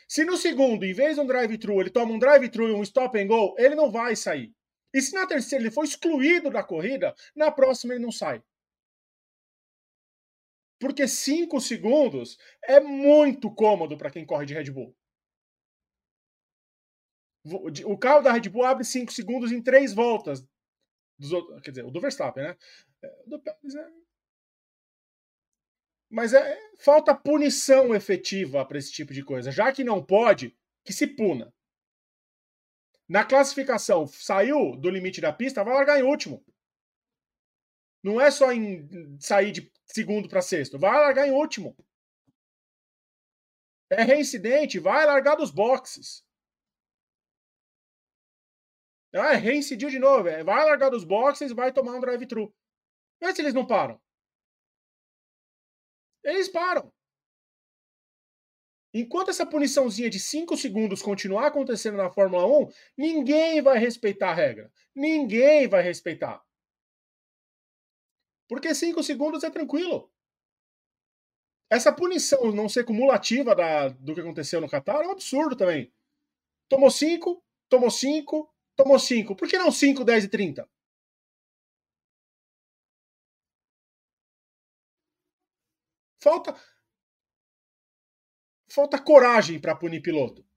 Se 0.09 0.24
no 0.24 0.37
segundo, 0.37 0.85
em 0.85 0.92
vez 0.92 1.16
de 1.16 1.20
um 1.20 1.27
drive-thru, 1.27 1.81
ele 1.81 1.90
toma 1.90 2.12
um 2.12 2.18
drive-thru 2.18 2.68
e 2.68 2.72
um 2.72 2.83
stop 2.83 3.18
and 3.18 3.27
go, 3.27 3.55
ele 3.59 3.74
não 3.74 3.90
vai 3.90 4.16
sair. 4.16 4.53
E 4.92 5.03
se 5.03 5.14
na 5.14 5.27
terceira 5.27 5.62
ele 5.62 5.70
for 5.70 5.85
excluído 5.85 6.51
da 6.51 6.62
corrida, 6.62 7.14
na 7.37 7.51
próxima 7.51 7.94
ele 7.94 8.03
não 8.03 8.11
sai. 8.11 8.42
Porque 10.79 11.09
5 11.09 11.61
segundos 11.61 12.38
é 12.62 12.79
muito 12.81 13.53
cômodo 13.53 13.99
para 13.99 14.11
quem 14.11 14.25
corre 14.25 14.47
de 14.47 14.55
Red 14.55 14.71
Bull. 14.71 14.97
O 17.87 17.97
carro 17.97 18.23
da 18.23 18.33
Red 18.33 18.49
Bull 18.49 18.64
abre 18.64 18.85
5 18.85 19.12
segundos 19.12 19.51
em 19.51 19.62
3 19.62 19.93
voltas. 19.95 20.47
Dos, 21.19 21.31
quer 21.62 21.71
dizer, 21.71 21.85
o 21.85 21.91
do 21.91 22.01
Verstappen, 22.01 22.45
né? 22.45 22.57
É, 23.03 23.23
do 23.27 23.41
Pérez 23.41 23.75
é... 23.75 23.88
Mas 26.11 26.33
é, 26.33 26.59
falta 26.79 27.14
punição 27.14 27.95
efetiva 27.95 28.64
para 28.64 28.79
esse 28.79 28.93
tipo 28.93 29.12
de 29.12 29.25
coisa. 29.25 29.51
Já 29.51 29.73
que 29.73 29.85
não 29.85 30.05
pode, 30.05 30.57
que 30.85 30.93
se 30.93 31.07
puna. 31.07 31.53
Na 33.09 33.25
classificação, 33.25 34.07
saiu 34.07 34.77
do 34.77 34.91
limite 34.91 35.21
da 35.21 35.33
pista, 35.33 35.64
vai 35.64 35.75
largar 35.75 35.99
em 35.99 36.03
último. 36.03 36.45
Não 38.03 38.21
é 38.21 38.31
só 38.31 38.53
em 38.53 39.19
sair 39.19 39.53
de 39.53 39.73
segundo 39.87 40.29
para 40.29 40.43
sexto. 40.43 40.79
Vai 40.79 40.93
largar 40.93 41.27
em 41.27 41.33
último. 41.33 41.77
É 43.91 44.03
reincidente, 44.03 44.79
vai 44.79 45.07
largar 45.07 45.37
dos 45.37 45.51
boxes. 45.51 46.23
Ah, 49.15 49.33
é 49.33 49.37
reincidiu 49.37 49.89
de 49.89 49.99
novo. 49.99 50.29
É, 50.29 50.45
vai 50.45 50.65
largar 50.65 50.91
dos 50.91 51.05
boxes 51.05 51.53
vai 51.53 51.73
tomar 51.73 51.95
um 51.95 52.01
drive-thru. 52.01 52.55
Vê 53.21 53.35
se 53.35 53.41
eles 53.43 53.55
não 53.55 53.67
param. 53.67 54.01
Eles 56.23 56.49
param. 56.49 56.93
Enquanto 58.93 59.31
essa 59.31 59.47
puniçãozinha 59.47 60.09
de 60.11 60.19
5 60.19 60.57
segundos 60.57 61.03
continuar 61.03 61.47
acontecendo 61.47 61.97
na 61.97 62.11
Fórmula 62.11 62.47
1, 62.47 62.73
ninguém 62.97 63.63
vai 63.63 63.79
respeitar 63.79 64.31
a 64.31 64.35
regra. 64.35 64.71
Ninguém 64.95 65.69
vai 65.69 65.83
respeitar. 65.83 66.43
Porque 68.49 68.75
cinco 68.75 69.03
segundos 69.03 69.45
é 69.45 69.51
tranquilo. 69.51 70.11
Essa 71.71 71.93
punição 71.93 72.51
não 72.53 72.69
ser 72.69 72.85
cumulativa 72.85 73.55
da, 73.55 73.89
do 73.89 74.15
que 74.15 74.21
aconteceu 74.21 74.61
no 74.61 74.69
Qatar 74.69 75.03
é 75.03 75.07
um 75.07 75.11
absurdo 75.13 75.55
também. 75.55 75.93
Tomou 76.69 76.91
cinco, 76.91 77.43
tomou 77.69 77.91
cinco, 77.91 78.53
tomou 78.75 78.99
cinco. 78.99 79.37
Por 79.37 79.49
que 79.49 79.59
não 79.59 79.71
5, 79.71 80.05
10 80.05 80.25
e 80.25 80.29
30? 80.29 80.69
Falta 86.21 86.55
falta 88.71 88.99
coragem 88.99 89.59
para 89.61 89.75
punir 89.75 90.01
piloto. 90.01 90.48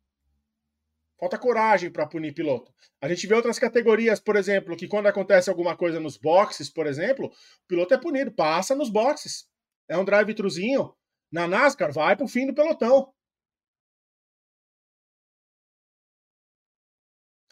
Falta 1.22 1.38
coragem 1.38 1.92
para 1.92 2.08
punir 2.08 2.34
piloto. 2.34 2.74
A 3.00 3.08
gente 3.08 3.28
vê 3.28 3.36
outras 3.36 3.60
categorias, 3.60 4.20
por 4.20 4.36
exemplo, 4.36 4.76
que 4.76 4.88
quando 4.88 5.06
acontece 5.06 5.52
alguma 5.52 5.78
coisa 5.78 6.00
nos 6.00 6.18
boxes, 6.18 6.68
por 6.68 6.88
exemplo, 6.88 7.28
o 7.28 7.68
piloto 7.68 7.94
é 7.94 7.98
punido, 8.00 8.32
passa 8.32 8.74
nos 8.74 8.90
boxes. 8.90 9.48
É 9.88 9.96
um 9.96 10.04
drive-thruzinho. 10.04 10.96
Na 11.32 11.48
NASCAR, 11.48 11.94
vai 11.94 12.16
para 12.16 12.26
o 12.26 12.28
fim 12.28 12.48
do 12.48 12.56
pelotão. 12.56 13.14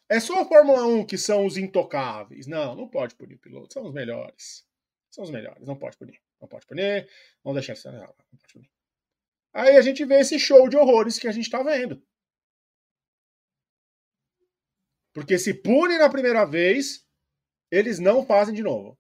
É 0.09 0.19
só 0.19 0.41
a 0.41 0.45
Fórmula 0.45 0.87
1 0.87 1.05
que 1.05 1.19
são 1.19 1.45
os 1.45 1.55
intocáveis. 1.55 2.47
Não, 2.47 2.75
não 2.75 2.89
pode 2.89 3.13
punir 3.13 3.37
piloto. 3.37 3.71
São 3.71 3.83
os 3.83 3.93
melhores. 3.93 4.65
São 5.11 5.23
os 5.23 5.29
melhores. 5.29 5.63
Não 5.67 5.77
pode 5.77 5.95
punir. 5.95 6.19
Não 6.41 6.47
pode 6.47 6.65
punir. 6.65 7.07
Vamos 7.43 7.59
deixar 7.59 7.73
isso. 7.73 7.91
Não. 7.91 8.15
Aí 9.53 9.77
a 9.77 9.81
gente 9.81 10.03
vê 10.05 10.21
esse 10.21 10.39
show 10.39 10.67
de 10.67 10.75
horrores 10.75 11.19
que 11.19 11.27
a 11.27 11.31
gente 11.31 11.45
está 11.45 11.61
vendo. 11.61 12.03
Porque 15.19 15.37
se 15.37 15.53
pune 15.53 15.97
na 15.97 16.09
primeira 16.09 16.45
vez, 16.45 17.05
eles 17.69 17.99
não 17.99 18.25
fazem 18.25 18.55
de 18.55 18.63
novo. 18.63 18.97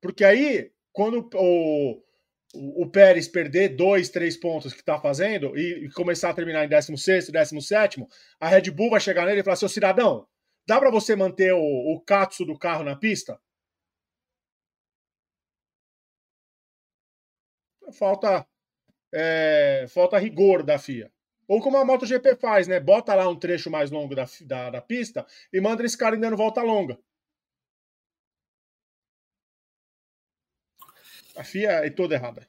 Porque 0.00 0.24
aí, 0.24 0.72
quando 0.92 1.30
o, 1.34 2.02
o, 2.52 2.82
o 2.82 2.90
Pérez 2.90 3.28
perder 3.28 3.76
dois, 3.76 4.08
três 4.08 4.36
pontos 4.36 4.72
que 4.72 4.80
está 4.80 5.00
fazendo 5.00 5.56
e, 5.56 5.86
e, 5.86 5.92
começar 5.92 6.30
a 6.30 6.34
terminar 6.34 6.64
em 6.64 6.68
16, 6.68 7.30
17, 7.30 8.04
a 8.40 8.48
Red 8.48 8.72
Bull 8.72 8.90
vai 8.90 8.98
chegar 8.98 9.24
nele 9.24 9.38
e 9.40 9.44
falar: 9.44 9.54
seu 9.54 9.68
cidadão, 9.68 10.26
dá 10.66 10.80
para 10.80 10.90
você 10.90 11.14
manter 11.14 11.52
o, 11.52 11.60
o 11.60 12.00
Katsu 12.00 12.44
do 12.44 12.58
carro 12.58 12.82
na 12.82 12.96
pista? 12.96 13.40
Falta, 17.92 18.44
é, 19.14 19.86
falta 19.88 20.18
rigor 20.18 20.64
da 20.64 20.76
FIA. 20.76 21.11
Ou 21.48 21.60
como 21.60 21.76
a 21.76 21.84
MotoGP 21.84 22.36
faz, 22.36 22.66
né? 22.68 22.80
Bota 22.80 23.14
lá 23.14 23.28
um 23.28 23.36
trecho 23.36 23.70
mais 23.70 23.90
longo 23.90 24.14
da, 24.14 24.26
da, 24.42 24.70
da 24.70 24.80
pista 24.80 25.26
e 25.52 25.60
manda 25.60 25.84
esse 25.84 25.96
cara 25.96 26.16
dando 26.16 26.36
volta 26.36 26.62
longa. 26.62 26.98
A 31.36 31.44
FIA 31.44 31.86
é 31.86 31.90
toda 31.90 32.14
errada. 32.14 32.46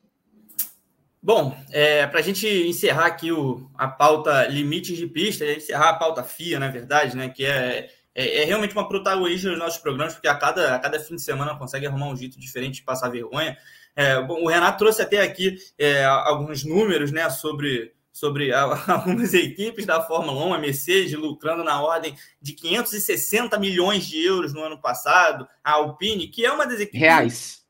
Bom, 1.22 1.58
é, 1.72 2.06
para 2.06 2.20
a 2.20 2.24
gente 2.24 2.46
encerrar 2.46 3.06
aqui 3.06 3.32
o, 3.32 3.70
a 3.76 3.88
pauta 3.88 4.46
limites 4.48 4.98
de 4.98 5.08
pista, 5.08 5.46
encerrar 5.46 5.92
a 5.92 5.94
pauta 5.96 6.22
FIA, 6.22 6.60
na 6.60 6.70
verdade, 6.70 7.16
né? 7.16 7.30
Que 7.30 7.46
é, 7.46 7.90
é, 8.14 8.42
é, 8.42 8.44
realmente 8.44 8.74
uma 8.74 8.88
protagonista 8.88 9.50
dos 9.50 9.58
nossos 9.58 9.80
programas, 9.80 10.14
porque 10.14 10.28
a 10.28 10.36
cada, 10.36 10.76
a 10.76 10.80
cada 10.80 11.00
fim 11.00 11.16
de 11.16 11.22
semana 11.22 11.58
consegue 11.58 11.88
arrumar 11.88 12.10
um 12.10 12.16
jeito 12.16 12.38
diferente 12.38 12.76
de 12.76 12.84
passar 12.84 13.10
vergonha. 13.10 13.58
É, 13.96 14.22
bom, 14.22 14.44
o 14.44 14.48
Renato 14.48 14.78
trouxe 14.78 15.02
até 15.02 15.22
aqui 15.22 15.56
é, 15.78 16.04
alguns 16.04 16.66
números 16.66 17.12
né, 17.12 17.30
sobre 17.30 17.94
sobre 18.14 18.54
algumas 18.54 19.34
equipes 19.34 19.86
da 19.86 20.02
Fórmula 20.02 20.46
1, 20.46 20.54
a 20.54 20.58
Mercedes 20.60 21.14
lucrando 21.14 21.64
na 21.64 21.82
ordem 21.82 22.16
de 22.40 22.54
560 22.54 23.60
milhões 23.60 24.06
de 24.06 24.24
euros 24.24 24.54
no 24.54 24.62
ano 24.62 24.80
passado, 24.80 25.48
a 25.64 25.72
Alpine, 25.72 26.28
que 26.28 26.46
é 26.46 26.52
uma 26.52 26.66
das 26.66 26.80
equipes. 26.80 27.02
Reais. 27.02 27.64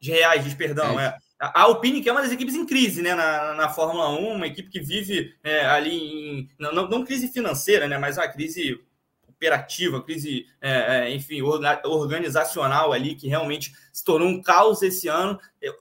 De 0.00 0.10
reais, 0.10 0.54
perdão, 0.54 0.98
é. 0.98 1.14
A 1.38 1.62
Alpine, 1.62 2.02
que 2.02 2.08
é 2.08 2.12
uma 2.12 2.22
das 2.22 2.32
equipes 2.32 2.54
em 2.54 2.66
crise 2.66 3.02
né, 3.02 3.14
na, 3.14 3.54
na 3.54 3.68
Fórmula 3.68 4.10
1, 4.10 4.32
uma 4.32 4.46
equipe 4.46 4.68
que 4.68 4.80
vive 4.80 5.34
é, 5.42 5.64
ali 5.66 5.94
em. 5.94 6.50
Não, 6.58 6.88
não, 6.88 7.04
crise 7.04 7.28
financeira, 7.28 7.86
né, 7.86 7.96
mas 7.96 8.18
uma 8.18 8.28
crise 8.28 8.78
operativa, 9.26 10.02
crise, 10.02 10.46
é, 10.60 11.06
é 11.08 11.14
enfim, 11.14 11.40
organizacional 11.40 12.92
ali, 12.92 13.14
que 13.14 13.26
realmente 13.26 13.72
se 13.90 14.04
tornou 14.04 14.28
um 14.28 14.42
caos 14.42 14.82
esse 14.82 15.08
ano. 15.08 15.40
Eu, 15.62 15.74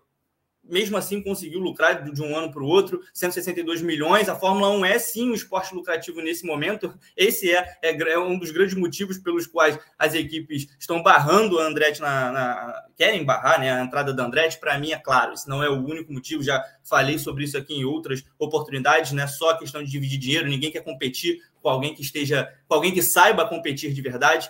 mesmo 0.69 0.97
assim 0.97 1.21
conseguiu 1.21 1.59
lucrar 1.59 2.03
de 2.03 2.21
um 2.21 2.35
ano 2.37 2.51
para 2.51 2.61
o 2.61 2.67
outro, 2.67 3.01
162 3.13 3.81
milhões. 3.81 4.29
A 4.29 4.35
Fórmula 4.35 4.69
1 4.69 4.85
é 4.85 4.99
sim 4.99 5.31
um 5.31 5.33
esporte 5.33 5.73
lucrativo 5.73 6.21
nesse 6.21 6.45
momento. 6.45 6.93
Esse 7.17 7.51
é, 7.51 7.77
é, 7.81 8.11
é 8.11 8.19
um 8.19 8.37
dos 8.37 8.51
grandes 8.51 8.75
motivos 8.75 9.17
pelos 9.17 9.47
quais 9.47 9.77
as 9.97 10.13
equipes 10.13 10.67
estão 10.79 11.01
barrando 11.01 11.59
a 11.59 11.65
Andretti 11.65 12.01
na, 12.01 12.31
na 12.31 12.83
querem 12.95 13.23
barrar 13.23 13.59
né, 13.59 13.71
a 13.71 13.81
entrada 13.81 14.13
da 14.13 14.25
Andretti. 14.25 14.59
Para 14.59 14.77
mim, 14.77 14.91
é 14.91 14.97
claro, 14.97 15.33
esse 15.33 15.47
não 15.47 15.63
é 15.63 15.69
o 15.69 15.85
único 15.85 16.13
motivo. 16.13 16.43
Já 16.43 16.63
falei 16.83 17.17
sobre 17.17 17.43
isso 17.43 17.57
aqui 17.57 17.73
em 17.73 17.85
outras 17.85 18.23
oportunidades, 18.37 19.11
não 19.11 19.23
é 19.23 19.27
só 19.27 19.57
questão 19.57 19.83
de 19.83 19.89
dividir 19.89 20.17
dinheiro, 20.17 20.47
ninguém 20.47 20.71
quer 20.71 20.83
competir 20.83 21.41
com 21.61 21.69
alguém 21.69 21.93
que 21.93 22.01
esteja, 22.01 22.51
com 22.67 22.75
alguém 22.75 22.93
que 22.93 23.01
saiba 23.01 23.47
competir 23.47 23.93
de 23.93 24.01
verdade. 24.01 24.49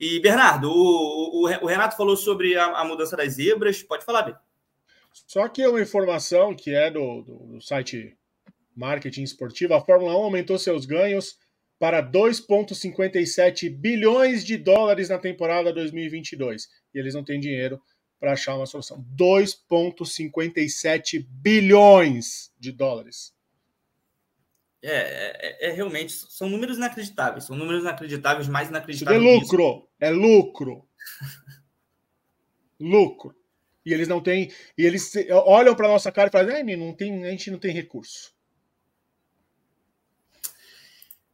E, 0.00 0.20
Bernardo, 0.20 0.70
o, 0.70 1.42
o, 1.42 1.64
o 1.64 1.66
Renato 1.66 1.96
falou 1.96 2.16
sobre 2.16 2.56
a, 2.56 2.66
a 2.66 2.84
mudança 2.84 3.16
das 3.16 3.34
zebras. 3.34 3.82
Pode 3.82 4.04
falar, 4.04 4.22
Bernardo. 4.22 4.47
Só 5.12 5.48
que 5.48 5.66
uma 5.66 5.80
informação 5.80 6.54
que 6.54 6.74
é 6.74 6.90
do, 6.90 7.22
do, 7.22 7.38
do 7.52 7.60
site 7.60 8.16
Marketing 8.74 9.22
Esportivo, 9.22 9.74
a 9.74 9.84
Fórmula 9.84 10.16
1 10.16 10.22
aumentou 10.22 10.58
seus 10.58 10.86
ganhos 10.86 11.36
para 11.78 12.02
2,57 12.02 13.70
bilhões 13.70 14.44
de 14.44 14.56
dólares 14.56 15.08
na 15.08 15.18
temporada 15.18 15.72
2022. 15.72 16.68
E 16.94 16.98
eles 16.98 17.14
não 17.14 17.24
têm 17.24 17.40
dinheiro 17.40 17.80
para 18.18 18.32
achar 18.32 18.56
uma 18.56 18.66
solução. 18.66 19.06
2,57 19.16 21.24
bilhões 21.28 22.52
de 22.58 22.72
dólares. 22.72 23.32
É, 24.80 24.90
é, 24.90 25.70
é, 25.70 25.72
realmente, 25.72 26.12
são 26.12 26.48
números 26.48 26.76
inacreditáveis. 26.76 27.44
São 27.44 27.56
números 27.56 27.82
inacreditáveis, 27.82 28.48
mais 28.48 28.68
inacreditáveis. 28.68 29.20
é 29.20 29.24
lucro, 29.24 29.88
é 30.00 30.10
lucro. 30.10 30.88
lucro 32.78 33.34
e 33.84 33.92
eles 33.92 34.08
não 34.08 34.20
têm. 34.20 34.50
E 34.76 34.84
eles 34.84 35.12
olham 35.46 35.74
para 35.74 35.88
nossa 35.88 36.12
cara 36.12 36.28
e 36.28 36.32
falam: 36.32 36.76
não 36.76 36.94
tem, 36.94 37.24
a 37.24 37.30
gente 37.30 37.50
não 37.50 37.58
tem 37.58 37.72
recurso. 37.72 38.32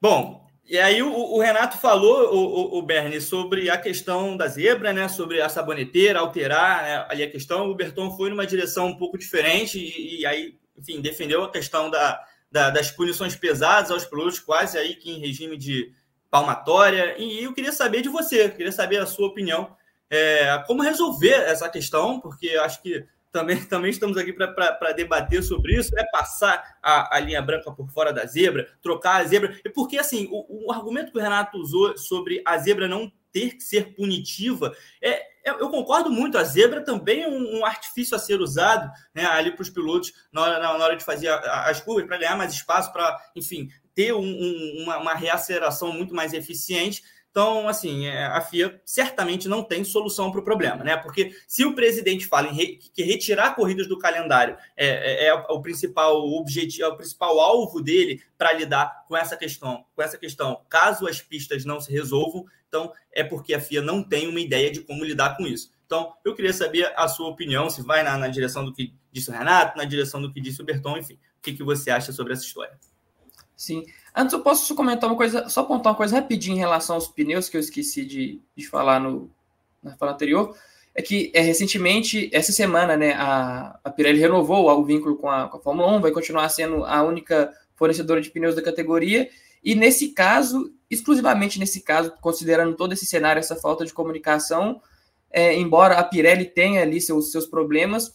Bom, 0.00 0.44
e 0.66 0.78
aí 0.78 1.02
o, 1.02 1.12
o 1.12 1.40
Renato 1.40 1.78
falou, 1.78 2.34
o, 2.34 2.36
o, 2.36 2.78
o, 2.78 2.82
Bernie, 2.82 3.20
sobre 3.20 3.68
a 3.68 3.76
questão 3.76 4.36
da 4.36 4.46
zebra, 4.46 4.92
né? 4.92 5.08
Sobre 5.08 5.40
a 5.40 5.48
saboneteira, 5.48 6.20
alterar 6.20 6.82
né, 6.82 7.06
ali 7.08 7.22
a 7.22 7.30
questão. 7.30 7.70
O 7.70 7.74
Berton 7.74 8.16
foi 8.16 8.30
numa 8.30 8.46
direção 8.46 8.86
um 8.86 8.96
pouco 8.96 9.18
diferente 9.18 9.78
e, 9.78 10.20
e 10.20 10.26
aí, 10.26 10.58
enfim, 10.76 11.00
defendeu 11.00 11.44
a 11.44 11.50
questão 11.50 11.90
da, 11.90 12.22
da, 12.50 12.70
das 12.70 12.90
punições 12.90 13.36
pesadas 13.36 13.90
aos 13.90 14.04
pilotos, 14.04 14.40
quase 14.40 14.78
aí 14.78 14.94
que 14.96 15.10
em 15.10 15.20
regime 15.20 15.56
de 15.56 15.92
palmatória. 16.30 17.14
E 17.18 17.44
eu 17.44 17.52
queria 17.52 17.72
saber 17.72 18.00
de 18.00 18.08
você, 18.08 18.48
queria 18.48 18.72
saber 18.72 18.98
a 18.98 19.06
sua 19.06 19.28
opinião 19.28 19.76
é, 20.10 20.62
como 20.66 20.82
resolver 20.82 21.32
essa 21.32 21.68
questão, 21.68 22.20
porque 22.20 22.50
acho 22.50 22.82
que 22.82 23.06
também, 23.34 23.56
também 23.66 23.90
estamos 23.90 24.16
aqui 24.16 24.32
para 24.32 24.92
debater 24.92 25.42
sobre 25.42 25.74
isso, 25.74 25.90
é 25.98 26.04
passar 26.04 26.76
a, 26.80 27.16
a, 27.16 27.20
linha 27.20 27.42
branca 27.42 27.70
por 27.72 27.90
fora 27.90 28.12
da 28.12 28.24
zebra, 28.24 28.68
trocar 28.80 29.20
a 29.20 29.24
zebra. 29.24 29.58
E 29.64 29.68
porque, 29.68 29.98
assim, 29.98 30.28
o, 30.30 30.68
o, 30.68 30.72
argumento 30.72 31.10
que 31.10 31.18
o 31.18 31.20
Renato 31.20 31.58
usou 31.58 31.98
sobre 31.98 32.40
a 32.46 32.56
zebra 32.56 32.86
não 32.86 33.12
ter 33.32 33.56
que 33.56 33.64
ser 33.64 33.96
punitiva, 33.96 34.72
é, 35.02 35.10
é 35.44 35.50
eu 35.50 35.68
concordo 35.68 36.08
muito, 36.08 36.38
a 36.38 36.44
zebra 36.44 36.82
também 36.82 37.24
é 37.24 37.28
um, 37.28 37.58
um 37.58 37.66
artifício 37.66 38.14
a 38.14 38.20
ser 38.20 38.40
usado 38.40 38.88
né, 39.12 39.26
ali 39.26 39.50
para 39.50 39.62
os 39.62 39.68
pilotos 39.68 40.12
na 40.32 40.40
hora, 40.40 40.58
na, 40.60 40.72
hora 40.72 40.96
de 40.96 41.04
fazer 41.04 41.28
as 41.28 41.80
curvas, 41.80 42.06
para 42.06 42.18
ganhar 42.18 42.36
mais 42.36 42.52
espaço, 42.52 42.92
para, 42.92 43.20
enfim, 43.34 43.68
ter 43.92 44.12
um, 44.14 44.22
um, 44.22 44.82
uma, 44.84 44.98
uma 44.98 45.14
reaceleração 45.14 45.92
muito 45.92 46.14
mais 46.14 46.32
eficiente. 46.32 47.02
Então, 47.34 47.68
assim, 47.68 48.06
é, 48.06 48.26
a 48.26 48.40
FIA 48.40 48.80
certamente 48.84 49.48
não 49.48 49.64
tem 49.64 49.82
solução 49.82 50.30
para 50.30 50.40
o 50.40 50.44
problema, 50.44 50.84
né? 50.84 50.96
Porque 50.96 51.34
se 51.48 51.64
o 51.64 51.74
presidente 51.74 52.28
fala 52.28 52.52
re, 52.52 52.78
que 52.94 53.02
retirar 53.02 53.56
corridas 53.56 53.88
do 53.88 53.98
calendário 53.98 54.56
é, 54.76 55.24
é, 55.24 55.26
é, 55.26 55.34
o 55.34 55.60
principal 55.60 56.16
objetivo, 56.16 56.84
é 56.84 56.88
o 56.88 56.96
principal 56.96 57.40
alvo 57.40 57.82
dele 57.82 58.22
para 58.38 58.52
lidar 58.52 59.04
com 59.08 59.16
essa 59.16 59.36
questão, 59.36 59.84
com 59.96 60.00
essa 60.00 60.16
questão, 60.16 60.60
caso 60.68 61.08
as 61.08 61.20
pistas 61.20 61.64
não 61.64 61.80
se 61.80 61.90
resolvam, 61.90 62.44
então 62.68 62.92
é 63.10 63.24
porque 63.24 63.52
a 63.52 63.60
FIA 63.60 63.82
não 63.82 64.00
tem 64.00 64.28
uma 64.28 64.38
ideia 64.38 64.70
de 64.70 64.82
como 64.82 65.04
lidar 65.04 65.36
com 65.36 65.44
isso. 65.44 65.72
Então, 65.86 66.14
eu 66.24 66.36
queria 66.36 66.52
saber 66.52 66.92
a 66.94 67.08
sua 67.08 67.28
opinião, 67.30 67.68
se 67.68 67.82
vai 67.82 68.04
na, 68.04 68.16
na 68.16 68.28
direção 68.28 68.64
do 68.64 68.72
que 68.72 68.94
disse 69.10 69.30
o 69.30 69.32
Renato, 69.32 69.76
na 69.76 69.84
direção 69.84 70.22
do 70.22 70.32
que 70.32 70.40
disse 70.40 70.62
o 70.62 70.64
Berton, 70.64 70.98
enfim, 70.98 71.14
o 71.14 71.42
que, 71.42 71.52
que 71.52 71.64
você 71.64 71.90
acha 71.90 72.12
sobre 72.12 72.32
essa 72.32 72.44
história? 72.44 72.78
Sim. 73.56 73.84
Antes 74.14 74.32
eu 74.32 74.40
posso 74.40 74.74
comentar 74.74 75.08
uma 75.08 75.16
coisa, 75.16 75.48
só 75.48 75.60
apontar 75.62 75.92
uma 75.92 75.96
coisa 75.96 76.16
rapidinho 76.16 76.56
em 76.56 76.60
relação 76.60 76.96
aos 76.96 77.08
pneus 77.08 77.48
que 77.48 77.56
eu 77.56 77.60
esqueci 77.60 78.04
de, 78.04 78.40
de 78.56 78.68
falar 78.68 79.00
no, 79.00 79.30
na 79.82 79.96
fala 79.96 80.12
anterior. 80.12 80.56
É 80.94 81.02
que 81.02 81.32
é, 81.34 81.40
recentemente, 81.40 82.30
essa 82.32 82.52
semana, 82.52 82.96
né, 82.96 83.14
a, 83.14 83.78
a 83.82 83.90
Pirelli 83.90 84.20
renovou 84.20 84.68
o 84.70 84.84
vínculo 84.84 85.16
com 85.16 85.28
a, 85.28 85.48
com 85.48 85.56
a 85.56 85.60
Fórmula 85.60 85.92
1, 85.96 86.00
vai 86.00 86.12
continuar 86.12 86.48
sendo 86.48 86.84
a 86.84 87.02
única 87.02 87.52
fornecedora 87.74 88.20
de 88.20 88.30
pneus 88.30 88.54
da 88.54 88.62
categoria. 88.62 89.28
E 89.62 89.74
nesse 89.74 90.10
caso, 90.10 90.72
exclusivamente 90.88 91.58
nesse 91.58 91.80
caso, 91.80 92.12
considerando 92.20 92.76
todo 92.76 92.92
esse 92.92 93.06
cenário, 93.06 93.40
essa 93.40 93.56
falta 93.56 93.84
de 93.84 93.92
comunicação, 93.92 94.80
é, 95.30 95.56
embora 95.56 95.98
a 95.98 96.04
Pirelli 96.04 96.44
tenha 96.44 96.82
ali 96.82 97.00
seus, 97.00 97.32
seus 97.32 97.46
problemas, 97.46 98.12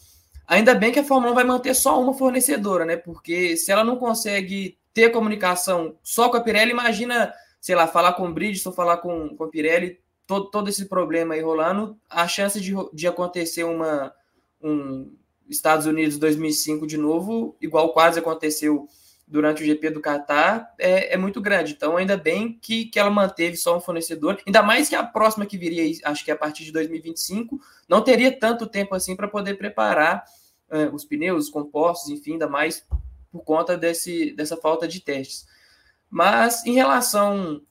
ainda 0.47 0.73
bem 0.73 0.91
que 0.91 0.99
a 0.99 1.03
Fórmula 1.03 1.33
1 1.33 1.35
vai 1.35 1.43
manter 1.43 1.73
só 1.73 2.01
uma 2.01 2.13
fornecedora, 2.13 2.85
né? 2.85 2.95
Porque 2.95 3.57
se 3.57 3.73
ela 3.73 3.83
não 3.83 3.97
consegue 3.97 4.78
ter 4.93 5.11
comunicação 5.11 5.97
só 6.03 6.29
com 6.29 6.37
a 6.37 6.41
Pirelli, 6.41 6.71
imagina, 6.71 7.33
sei 7.59 7.75
lá, 7.75 7.87
falar 7.87 8.13
com 8.13 8.27
o 8.27 8.33
Bridgestone, 8.33 8.75
falar 8.75 8.97
com, 8.97 9.35
com 9.35 9.43
a 9.43 9.49
Pirelli, 9.49 9.99
todo, 10.25 10.49
todo 10.49 10.69
esse 10.69 10.85
problema 10.85 11.33
aí 11.33 11.41
rolando, 11.41 11.97
a 12.09 12.27
chance 12.27 12.59
de, 12.59 12.73
de 12.93 13.07
acontecer 13.07 13.63
uma, 13.63 14.13
um, 14.61 15.15
Estados 15.49 15.85
Unidos 15.85 16.17
2005 16.17 16.85
de 16.85 16.97
novo, 16.97 17.57
igual 17.59 17.91
quase 17.93 18.19
aconteceu 18.19 18.87
durante 19.27 19.61
o 19.61 19.65
GP 19.65 19.91
do 19.91 20.01
Qatar, 20.01 20.73
é, 20.79 21.13
é, 21.13 21.17
muito 21.17 21.39
grande. 21.39 21.73
Então, 21.73 21.97
ainda 21.97 22.17
bem 22.17 22.57
que, 22.59 22.85
que 22.85 22.99
ela 22.99 23.11
manteve 23.11 23.57
só 23.57 23.77
um 23.77 23.79
fornecedor, 23.79 24.39
ainda 24.45 24.63
mais 24.63 24.89
que 24.89 24.95
a 24.95 25.03
próxima 25.03 25.45
que 25.45 25.57
viria, 25.57 25.83
acho 26.03 26.25
que 26.25 26.31
é 26.31 26.33
a 26.33 26.37
partir 26.37 26.63
de 26.63 26.71
2025, 26.71 27.59
não 27.87 28.01
teria 28.01 28.31
tanto 28.31 28.65
tempo 28.65 28.95
assim 28.95 29.15
para 29.15 29.27
poder 29.27 29.55
preparar 29.55 30.23
uh, 30.71 30.93
os 30.95 31.05
pneus, 31.05 31.45
os 31.45 31.49
compostos, 31.51 32.09
enfim, 32.09 32.33
ainda 32.33 32.47
mais 32.47 32.83
por 33.31 33.43
conta 33.43 33.77
desse, 33.77 34.33
dessa 34.35 34.57
falta 34.57 34.87
de 34.87 34.99
testes. 35.01 35.47
Mas 36.09 36.65
em 36.65 36.73
relação 36.73 37.61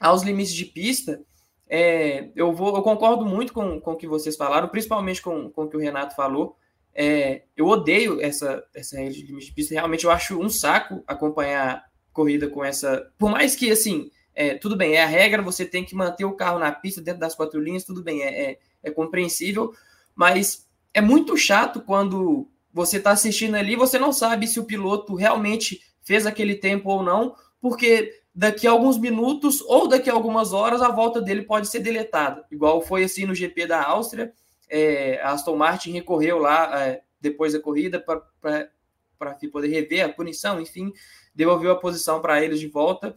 aos 0.00 0.22
limites 0.22 0.54
de 0.54 0.64
pista, 0.64 1.20
é, 1.68 2.30
eu, 2.34 2.52
vou, 2.52 2.76
eu 2.76 2.82
concordo 2.82 3.24
muito 3.24 3.52
com, 3.52 3.80
com 3.80 3.92
o 3.92 3.96
que 3.96 4.06
vocês 4.06 4.36
falaram, 4.36 4.68
principalmente 4.68 5.20
com, 5.20 5.50
com 5.50 5.64
o 5.64 5.68
que 5.68 5.76
o 5.76 5.80
Renato 5.80 6.14
falou. 6.14 6.56
É, 6.94 7.42
eu 7.56 7.66
odeio 7.66 8.20
essa, 8.20 8.64
essa 8.74 8.96
regra 8.96 9.12
de 9.12 9.26
limite 9.26 9.46
de 9.46 9.52
pista. 9.52 9.74
Realmente 9.74 10.04
eu 10.04 10.10
acho 10.10 10.40
um 10.40 10.48
saco 10.48 11.02
acompanhar 11.06 11.84
corrida 12.12 12.48
com 12.48 12.64
essa. 12.64 13.10
Por 13.18 13.30
mais 13.30 13.56
que, 13.56 13.70
assim, 13.70 14.10
é, 14.34 14.54
tudo 14.54 14.76
bem, 14.76 14.94
é 14.94 15.02
a 15.02 15.06
regra, 15.06 15.42
você 15.42 15.64
tem 15.64 15.84
que 15.84 15.94
manter 15.94 16.24
o 16.24 16.36
carro 16.36 16.58
na 16.58 16.72
pista 16.72 17.00
dentro 17.00 17.20
das 17.20 17.34
quatro 17.34 17.60
linhas, 17.60 17.84
tudo 17.84 18.02
bem, 18.02 18.22
é, 18.22 18.50
é, 18.52 18.58
é 18.84 18.90
compreensível, 18.90 19.74
mas 20.14 20.68
é 20.92 21.00
muito 21.00 21.36
chato 21.36 21.80
quando 21.80 22.48
você 22.74 22.96
está 22.96 23.12
assistindo 23.12 23.54
ali, 23.54 23.76
você 23.76 24.00
não 24.00 24.12
sabe 24.12 24.48
se 24.48 24.58
o 24.58 24.64
piloto 24.64 25.14
realmente 25.14 25.80
fez 26.02 26.26
aquele 26.26 26.56
tempo 26.56 26.90
ou 26.90 27.04
não, 27.04 27.36
porque 27.60 28.20
daqui 28.34 28.66
a 28.66 28.72
alguns 28.72 28.98
minutos 28.98 29.60
ou 29.62 29.86
daqui 29.86 30.10
a 30.10 30.12
algumas 30.12 30.52
horas 30.52 30.82
a 30.82 30.90
volta 30.90 31.22
dele 31.22 31.42
pode 31.42 31.68
ser 31.68 31.78
deletada, 31.78 32.44
igual 32.50 32.82
foi 32.82 33.04
assim 33.04 33.26
no 33.26 33.34
GP 33.34 33.68
da 33.68 33.80
Áustria. 33.80 34.32
É, 34.68 35.20
a 35.22 35.30
Aston 35.30 35.56
Martin 35.56 35.92
recorreu 35.92 36.38
lá 36.38 36.82
é, 36.82 37.02
depois 37.20 37.52
da 37.52 37.60
corrida 37.60 38.00
para 38.00 39.38
poder 39.52 39.68
rever 39.68 40.04
a 40.04 40.08
punição, 40.08 40.60
enfim, 40.60 40.92
devolveu 41.32 41.70
a 41.70 41.78
posição 41.78 42.20
para 42.20 42.42
eles 42.42 42.58
de 42.58 42.66
volta. 42.66 43.14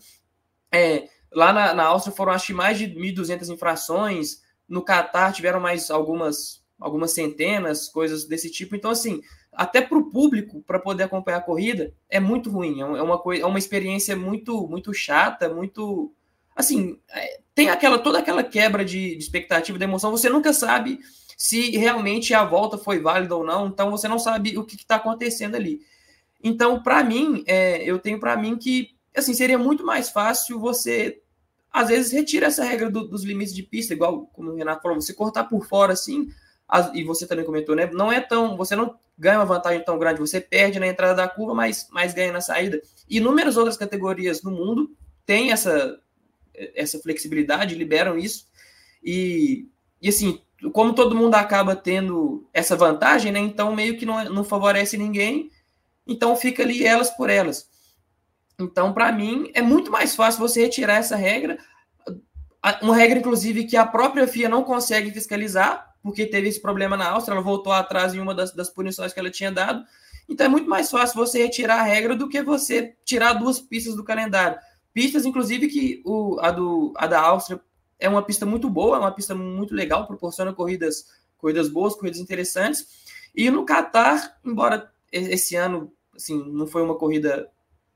É, 0.72 1.10
lá 1.32 1.51
na, 1.51 1.74
na 1.74 1.86
Áustria 1.86 2.16
foram 2.16 2.32
acho 2.32 2.47
que 2.47 2.53
mais 2.53 2.78
de 2.78 2.86
1.200 2.86 3.51
infrações, 3.51 4.43
no 4.70 4.84
Catar 4.84 5.34
tiveram 5.34 5.60
mais 5.60 5.89
algumas 5.89 6.64
algumas 6.80 7.12
centenas, 7.12 7.89
coisas 7.89 8.26
desse 8.26 8.51
tipo. 8.51 8.76
Então, 8.76 8.91
assim, 8.91 9.22
até 9.58 9.82
para 9.82 9.97
o 9.97 10.08
público, 10.12 10.62
para 10.62 10.78
poder 10.78 11.03
acompanhar 11.03 11.39
a 11.39 11.41
corrida, 11.41 11.91
é 12.08 12.20
muito 12.20 12.51
ruim. 12.51 12.80
É, 12.80 12.84
é 12.84 13.01
uma, 13.01 13.18
coisa, 13.18 13.41
é 13.41 13.45
uma 13.45 13.58
experiência 13.58 14.16
muito, 14.16 14.68
muito 14.68 14.93
chata, 14.93 15.49
muito. 15.49 16.14
Assim, 16.55 16.99
é, 17.10 17.39
tem 17.55 17.68
aquela 17.68 17.97
toda 17.97 18.20
aquela 18.20 18.43
quebra 18.43 18.86
de, 18.86 19.16
de 19.16 19.24
expectativa, 19.24 19.80
de 19.80 19.84
emoção. 19.84 20.12
Você 20.12 20.30
nunca 20.30 20.53
sabe 20.53 20.99
se 21.36 21.72
realmente 21.72 22.36
a 22.36 22.45
volta 22.45 22.78
foi 22.78 22.99
válida 22.99 23.36
ou 23.36 23.43
não, 23.43 23.68
então 23.68 23.89
você 23.89 24.08
não 24.08 24.20
sabe 24.20 24.55
o 24.60 24.64
que 24.64 24.76
está 24.76 24.97
acontecendo 24.97 25.55
ali. 25.55 25.82
Então, 26.43 26.84
para 26.84 27.03
mim, 27.03 27.43
é, 27.47 27.84
eu 27.84 27.97
tenho 27.97 28.20
para 28.20 28.38
mim 28.38 28.58
que 28.58 28.95
assim 29.16 29.34
seria 29.34 29.58
muito 29.58 29.84
mais 29.84 30.10
fácil 30.12 30.60
você 30.60 31.20
às 31.74 31.89
vezes 31.89 32.12
retira 32.12 32.45
essa 32.45 32.64
regra 32.64 32.91
do, 32.91 33.08
dos 33.08 33.24
limites 33.24 33.55
de 33.55 33.64
pista, 33.64 33.93
igual 33.93 34.28
como 34.28 34.51
o 34.51 34.55
Renato 34.55 34.84
falou, 34.84 35.01
você 35.01 35.14
cortar 35.14 35.45
por 35.45 35.66
fora 35.66 35.93
assim, 35.93 36.28
e 36.93 37.03
você 37.03 37.26
também 37.26 37.45
comentou, 37.45 37.76
né? 37.76 37.89
Não 37.93 38.11
é 38.11 38.20
tão. 38.20 38.57
Você 38.57 38.76
não 38.76 38.97
ganha 39.18 39.39
uma 39.39 39.45
vantagem 39.45 39.84
tão 39.84 39.97
grande, 39.97 40.20
você 40.20 40.39
perde 40.39 40.80
na 40.80 40.88
entrada 40.88 41.15
da 41.15 41.28
curva, 41.28 41.53
mas, 41.53 41.88
mas 41.91 42.13
ganha 42.13 42.32
na 42.32 42.41
saída. 42.41 42.82
Inúmeras 43.09 43.57
outras 43.57 43.78
categorias 43.78 44.43
no 44.43 44.51
mundo 44.51 44.95
têm 45.26 45.51
essa, 45.51 45.99
essa 46.76 46.99
flexibilidade, 46.99 47.74
liberam 47.74 48.18
isso. 48.18 48.45
E, 49.03 49.68
e 50.01 50.09
assim, 50.09 50.41
como 50.72 50.93
todo 50.93 51.15
mundo 51.15 51.34
acaba 51.36 51.76
tendo 51.76 52.47
essa 52.53 52.76
vantagem, 52.76 53.32
né? 53.32 53.39
Então 53.39 53.76
meio 53.76 53.97
que 53.97 54.05
não, 54.05 54.24
não 54.26 54.43
favorece 54.43 54.97
ninguém, 54.97 55.49
então 56.05 56.36
fica 56.36 56.61
ali 56.61 56.86
elas 56.86 57.09
por 57.09 57.30
elas. 57.30 57.68
Então, 58.59 58.91
para 58.91 59.11
mim, 59.11 59.51
é 59.53 59.61
muito 59.61 59.91
mais 59.91 60.15
fácil 60.15 60.39
você 60.39 60.61
retirar 60.61 60.95
essa 60.95 61.15
regra, 61.15 61.59
uma 62.82 62.95
regra, 62.95 63.20
inclusive, 63.20 63.65
que 63.65 63.78
a 63.78 63.86
própria 63.86 64.28
FIA 64.28 64.49
não 64.49 64.63
consegue 64.63 65.11
fiscalizar, 65.11 65.87
porque 66.08 66.26
teve 66.26 66.47
esse 66.47 66.62
problema 66.62 66.95
na 66.95 67.10
Áustria, 67.10 67.34
ela 67.34 67.43
voltou 67.43 67.74
atrás 67.74 68.14
em 68.14 68.20
uma 68.20 68.34
das, 68.34 68.53
das 68.53 68.70
punições 68.70 69.12
que 69.12 69.20
ela 69.20 69.30
tinha 69.30 69.51
dado. 69.51 69.84
Então 70.30 70.45
é 70.45 70.49
muito 70.49 70.70
mais 70.70 70.89
fácil 70.89 71.18
você 71.18 71.43
retirar 71.43 71.82
a 71.82 71.84
regra 71.84 72.16
do 72.16 72.30
que 72.30 72.41
você 72.41 72.95
tirar 73.03 73.34
duas 73.34 73.60
pistas 73.60 73.93
do 73.93 74.05
calendário. 74.05 74.58
Pistas, 74.93 75.26
inclusive, 75.26 75.68
que 75.68 76.01
o, 76.05 76.39
a, 76.39 76.49
do, 76.49 76.93
a 76.95 77.08
da 77.08 77.20
Áustria 77.20 77.60
é 77.99 78.08
uma 78.08 78.24
pista 78.24 78.45
muito 78.45 78.70
boa, 78.70 78.95
é 78.95 78.99
uma 79.01 79.12
pista 79.12 79.36
muito 79.36 79.76
legal, 79.76 80.08
proporciona 80.08 80.53
corridas, 80.53 81.08
corridas 81.38 81.68
boas, 81.68 81.93
corridas 81.93 82.22
interessantes. 82.22 82.88
E 83.36 83.51
no 83.51 83.66
Qatar, 83.66 84.39
embora 84.45 84.89
esse 85.12 85.58
ano 85.58 85.91
assim, 86.16 86.41
não 86.53 86.68
foi 86.68 86.84
uma 86.84 86.95
corrida, 86.95 87.51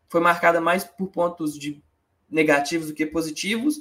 foi 0.09 0.19
marcada 0.19 0.59
mais 0.59 0.83
por 0.83 1.07
pontos 1.07 1.57
de 1.57 1.81
negativos 2.29 2.87
do 2.87 2.93
que 2.93 3.05
positivos, 3.05 3.79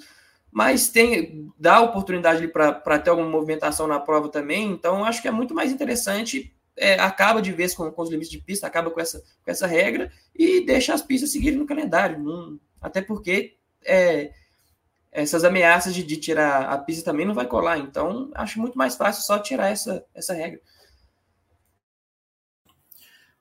mas 0.51 0.88
tem 0.88 1.51
dá 1.59 1.80
oportunidade 1.80 2.48
para 2.48 2.98
ter 2.98 3.11
alguma 3.11 3.28
movimentação 3.28 3.86
na 3.86 4.01
prova 4.01 4.28
também, 4.28 4.70
então 4.70 5.05
acho 5.05 5.20
que 5.22 5.28
é 5.28 5.30
muito 5.30 5.55
mais 5.55 5.70
interessante, 5.70 6.55
é, 6.76 6.94
acaba 6.94 7.42
de 7.42 7.53
vez 7.53 7.74
com, 7.74 7.90
com, 7.90 8.03
os 8.03 8.11
limites 8.11 8.30
de 8.30 8.38
pista, 8.38 8.66
acaba 8.66 8.90
com 8.90 9.01
essa, 9.01 9.22
com 9.44 9.51
essa 9.51 9.66
regra 9.66 10.11
e 10.34 10.64
deixa 10.64 10.94
as 10.94 11.03
pistas 11.03 11.30
seguirem 11.30 11.59
no 11.59 11.66
calendário, 11.66 12.18
não, 12.18 12.59
até 12.80 13.03
porque 13.03 13.57
é, 13.84 14.32
essas 15.12 15.44
ameaças 15.44 15.94
de, 15.94 16.03
de, 16.03 16.16
tirar 16.16 16.62
a 16.68 16.78
pista 16.78 17.05
também 17.05 17.26
não 17.26 17.34
vai 17.34 17.46
colar, 17.46 17.78
então 17.78 18.30
acho 18.34 18.59
muito 18.59 18.78
mais 18.78 18.96
fácil 18.96 19.22
só 19.22 19.38
tirar 19.38 19.68
essa, 19.68 20.05
essa 20.14 20.32
regra. 20.32 20.61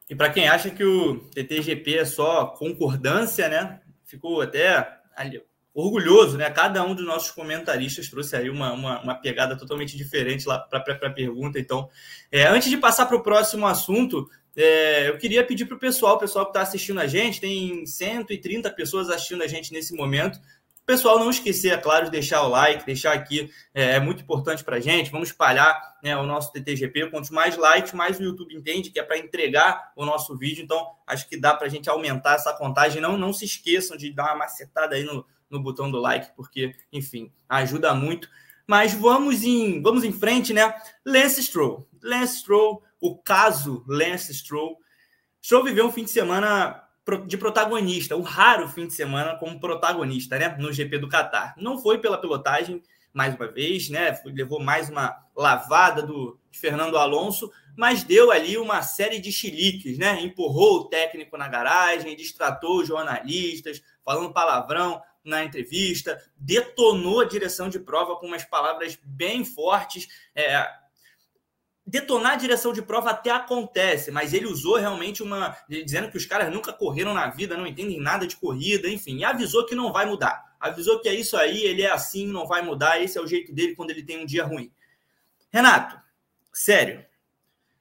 E 0.09 0.15
para 0.15 0.31
quem 0.31 0.49
acha 0.49 0.71
que 0.71 0.83
o 0.83 1.19
TTGP 1.29 1.99
é 1.99 2.05
só 2.05 2.47
concordância, 2.47 3.47
né? 3.47 3.79
Ficou 4.03 4.41
até 4.41 4.99
ali, 5.15 5.39
orgulhoso, 5.73 6.37
né? 6.37 6.49
Cada 6.49 6.83
um 6.83 6.93
dos 6.93 7.05
nossos 7.05 7.31
comentaristas 7.31 8.09
trouxe 8.09 8.35
aí 8.35 8.49
uma, 8.49 8.73
uma, 8.73 9.01
uma 9.01 9.15
pegada 9.15 9.57
totalmente 9.57 9.95
diferente 9.95 10.47
lá 10.47 10.59
para 10.59 10.79
a 10.79 11.09
pergunta. 11.09 11.59
Então, 11.59 11.89
é, 12.31 12.47
antes 12.47 12.69
de 12.69 12.77
passar 12.77 13.05
para 13.05 13.17
o 13.17 13.23
próximo 13.23 13.67
assunto, 13.67 14.29
é, 14.55 15.09
eu 15.09 15.17
queria 15.17 15.45
pedir 15.45 15.65
para 15.65 15.77
o 15.77 15.79
pessoal, 15.79 16.15
o 16.15 16.19
pessoal 16.19 16.45
que 16.45 16.51
está 16.51 16.61
assistindo 16.61 16.99
a 16.99 17.07
gente, 17.07 17.39
tem 17.39 17.85
130 17.85 18.69
pessoas 18.71 19.09
assistindo 19.09 19.43
a 19.43 19.47
gente 19.47 19.71
nesse 19.71 19.93
momento. 19.93 20.39
Pessoal 20.85 21.19
não 21.19 21.29
esquecer, 21.29 21.71
é 21.71 21.77
claro, 21.77 22.05
de 22.05 22.11
deixar 22.11 22.41
o 22.41 22.49
like, 22.49 22.83
deixar 22.83 23.13
aqui, 23.13 23.47
é, 23.75 23.91
é 23.91 23.99
muito 23.99 24.23
importante 24.23 24.63
para 24.63 24.77
a 24.77 24.79
gente. 24.79 25.11
Vamos 25.11 25.29
espalhar 25.29 25.79
né, 26.03 26.17
o 26.17 26.25
nosso 26.25 26.51
TTGP. 26.51 27.11
Quanto 27.11 27.31
mais 27.31 27.55
likes, 27.55 27.93
mais 27.93 28.19
o 28.19 28.23
YouTube 28.23 28.55
entende 28.55 28.89
que 28.89 28.99
é 28.99 29.03
para 29.03 29.19
entregar 29.19 29.93
o 29.95 30.03
nosso 30.03 30.35
vídeo. 30.35 30.63
Então, 30.63 30.83
acho 31.05 31.29
que 31.29 31.37
dá 31.37 31.53
para 31.53 31.67
a 31.67 31.69
gente 31.69 31.87
aumentar 31.87 32.33
essa 32.33 32.51
contagem. 32.53 32.99
Não, 32.99 33.19
não 33.19 33.31
se 33.31 33.45
esqueçam 33.45 33.95
de 33.95 34.11
dar 34.11 34.25
uma 34.25 34.37
macetada 34.37 34.95
aí 34.95 35.03
no, 35.03 35.23
no 35.49 35.61
botão 35.61 35.89
do 35.89 35.99
like, 35.99 36.31
porque, 36.35 36.75
enfim, 36.91 37.31
ajuda 37.47 37.93
muito. 37.93 38.29
Mas 38.67 38.93
vamos 38.93 39.43
em, 39.43 39.81
vamos 39.81 40.03
em 40.03 40.11
frente, 40.11 40.53
né? 40.53 40.73
Lance 41.05 41.41
Stroll. 41.41 41.87
Lance 42.03 42.37
Stroll, 42.39 42.83
o 43.01 43.17
caso 43.17 43.83
Lance 43.87 44.33
Stroll. 44.33 44.77
Stroll 45.41 45.63
viveu 45.63 45.87
um 45.87 45.91
fim 45.91 46.03
de 46.03 46.11
semana 46.11 46.83
de 47.25 47.37
protagonista, 47.37 48.15
o 48.15 48.21
raro 48.21 48.67
fim 48.67 48.85
de 48.85 48.93
semana 48.93 49.35
como 49.37 49.59
protagonista, 49.59 50.37
né? 50.37 50.55
No 50.59 50.71
GP 50.71 50.99
do 50.99 51.09
Qatar. 51.09 51.55
Não 51.57 51.79
foi 51.79 51.97
pela 51.97 52.19
pilotagem, 52.19 52.83
mais 53.11 53.35
uma 53.35 53.47
vez, 53.47 53.89
né? 53.89 54.15
Levou 54.25 54.59
mais 54.59 54.89
uma 54.89 55.17
lavada 55.35 56.03
do 56.03 56.39
Fernando 56.51 56.97
Alonso, 56.97 57.51
mas 57.75 58.03
deu 58.03 58.31
ali 58.31 58.57
uma 58.57 58.81
série 58.81 59.19
de 59.19 59.31
chiliques, 59.31 59.97
né? 59.97 60.21
Empurrou 60.21 60.81
o 60.81 60.85
técnico 60.85 61.37
na 61.37 61.47
garagem, 61.47 62.15
distratou 62.15 62.81
os 62.81 62.87
jornalistas, 62.87 63.81
falando 64.05 64.33
palavrão 64.33 65.01
na 65.23 65.43
entrevista, 65.43 66.21
detonou 66.35 67.21
a 67.21 67.25
direção 67.25 67.69
de 67.69 67.79
prova 67.79 68.15
com 68.15 68.27
umas 68.27 68.43
palavras 68.43 68.97
bem 69.03 69.43
fortes. 69.43 70.07
É, 70.33 70.67
detonar 71.85 72.33
a 72.33 72.37
direção 72.37 72.71
de 72.71 72.81
prova 72.81 73.09
até 73.09 73.31
acontece, 73.31 74.11
mas 74.11 74.33
ele 74.33 74.45
usou 74.45 74.77
realmente 74.77 75.23
uma. 75.23 75.57
dizendo 75.67 76.09
que 76.11 76.17
os 76.17 76.25
caras 76.25 76.53
nunca 76.53 76.71
correram 76.71 77.13
na 77.13 77.27
vida, 77.29 77.57
não 77.57 77.65
entendem 77.65 77.99
nada 77.99 78.27
de 78.27 78.35
corrida, 78.35 78.87
enfim, 78.87 79.17
e 79.17 79.23
avisou 79.23 79.65
que 79.65 79.75
não 79.75 79.91
vai 79.91 80.05
mudar. 80.05 80.55
Avisou 80.59 80.99
que 80.99 81.09
é 81.09 81.15
isso 81.15 81.35
aí, 81.35 81.63
ele 81.63 81.81
é 81.81 81.89
assim, 81.89 82.27
não 82.27 82.45
vai 82.45 82.61
mudar, 82.61 83.01
esse 83.01 83.17
é 83.17 83.21
o 83.21 83.27
jeito 83.27 83.53
dele 83.53 83.75
quando 83.75 83.91
ele 83.91 84.03
tem 84.03 84.19
um 84.19 84.25
dia 84.25 84.45
ruim. 84.45 84.71
Renato, 85.51 85.99
sério. 86.53 87.05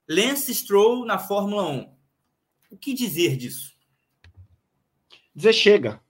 Lance 0.08 0.54
Stroll 0.54 1.04
na 1.04 1.18
Fórmula 1.18 1.68
1. 1.68 1.94
O 2.70 2.78
que 2.78 2.94
dizer 2.94 3.36
disso? 3.36 3.76
Dizer 5.34 5.52
chega. 5.52 6.02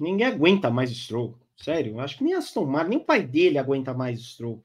Ninguém 0.00 0.26
aguenta 0.26 0.70
mais 0.70 0.90
Stroll. 0.90 1.38
Sério, 1.56 2.00
acho 2.00 2.16
que 2.16 2.24
nem 2.24 2.32
Aston 2.32 2.64
Martin, 2.64 2.88
nem 2.88 2.98
o 2.98 3.04
pai 3.04 3.22
dele 3.22 3.58
aguenta 3.58 3.92
mais 3.92 4.20
Stroll. 4.20 4.64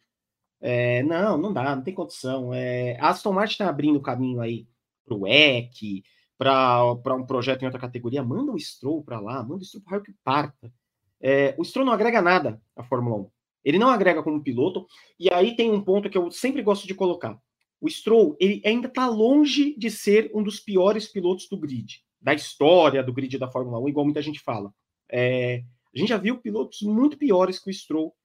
É, 0.61 1.03
não, 1.03 1.37
não 1.37 1.51
dá, 1.51 1.75
não 1.75 1.83
tem 1.83 1.93
condição. 1.93 2.53
É, 2.53 2.97
Aston 3.01 3.33
Martin 3.33 3.51
está 3.51 3.69
abrindo 3.69 4.01
caminho 4.01 4.39
aí 4.39 4.65
para 5.05 5.15
o 5.15 5.27
EC, 5.27 6.03
para 6.37 7.15
um 7.15 7.25
projeto 7.25 7.61
em 7.61 7.65
outra 7.65 7.79
categoria. 7.79 8.23
Manda 8.23 8.51
o 8.51 8.59
Stroll 8.59 9.03
para 9.03 9.19
lá, 9.19 9.43
manda 9.43 9.61
o 9.61 9.65
Stroll 9.65 9.83
para 9.83 9.99
que 9.99 10.13
parta. 10.23 10.71
É, 11.19 11.53
o 11.57 11.65
Stroll 11.65 11.85
não 11.85 11.93
agrega 11.93 12.21
nada 12.21 12.61
à 12.75 12.83
Fórmula 12.83 13.17
1. 13.17 13.29
Ele 13.65 13.79
não 13.79 13.89
agrega 13.89 14.23
como 14.23 14.41
piloto. 14.41 14.87
E 15.19 15.31
aí 15.33 15.55
tem 15.55 15.69
um 15.69 15.81
ponto 15.81 16.09
que 16.09 16.17
eu 16.17 16.31
sempre 16.31 16.61
gosto 16.61 16.87
de 16.87 16.95
colocar. 16.95 17.37
o 17.81 17.89
Stroll 17.89 18.37
ele 18.39 18.61
ainda 18.65 18.87
está 18.87 19.07
longe 19.07 19.75
de 19.77 19.91
ser 19.91 20.31
um 20.33 20.41
dos 20.41 20.61
piores 20.61 21.07
pilotos 21.07 21.49
do 21.49 21.57
grid, 21.57 22.01
da 22.21 22.33
história 22.33 23.03
do 23.03 23.13
grid 23.13 23.37
da 23.37 23.51
Fórmula 23.51 23.79
1, 23.81 23.89
igual 23.89 24.05
muita 24.05 24.21
gente 24.21 24.39
fala. 24.39 24.73
É, 25.09 25.63
a 25.93 25.97
gente 25.97 26.09
já 26.09 26.17
viu 26.17 26.37
pilotos 26.37 26.81
muito 26.81 27.17
piores 27.17 27.59
que 27.59 27.69
o 27.69 27.73
Stroll 27.73 28.15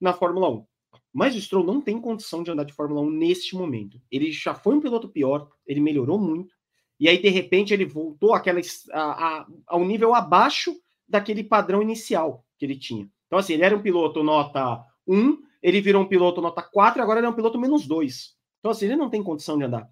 na 0.00 0.12
Fórmula 0.12 0.50
1. 0.50 0.66
Mas 1.12 1.34
o 1.34 1.40
Stroll 1.40 1.64
não 1.64 1.80
tem 1.80 2.00
condição 2.00 2.42
de 2.42 2.50
andar 2.50 2.64
de 2.64 2.72
Fórmula 2.72 3.00
1 3.02 3.10
neste 3.10 3.56
momento. 3.56 4.00
Ele 4.10 4.32
já 4.32 4.54
foi 4.54 4.74
um 4.74 4.80
piloto 4.80 5.08
pior, 5.08 5.50
ele 5.66 5.80
melhorou 5.80 6.18
muito, 6.18 6.54
e 7.00 7.08
aí, 7.08 7.16
de 7.20 7.30
repente, 7.30 7.72
ele 7.72 7.86
voltou 7.86 8.34
àquela, 8.34 8.60
a, 8.92 9.00
a, 9.00 9.46
ao 9.66 9.82
nível 9.86 10.14
abaixo 10.14 10.76
daquele 11.08 11.42
padrão 11.42 11.80
inicial 11.80 12.44
que 12.58 12.66
ele 12.66 12.76
tinha. 12.76 13.08
Então, 13.26 13.38
assim, 13.38 13.54
ele 13.54 13.64
era 13.64 13.74
um 13.74 13.80
piloto 13.80 14.22
nota 14.22 14.84
1, 15.06 15.38
ele 15.62 15.80
virou 15.80 16.02
um 16.02 16.06
piloto 16.06 16.42
nota 16.42 16.62
4, 16.62 17.02
agora 17.02 17.18
ele 17.18 17.26
é 17.26 17.30
um 17.30 17.34
piloto 17.34 17.58
menos 17.58 17.86
2. 17.86 18.36
Então, 18.58 18.70
assim, 18.70 18.84
ele 18.84 18.96
não 18.96 19.08
tem 19.08 19.22
condição 19.22 19.56
de 19.56 19.64
andar. 19.64 19.88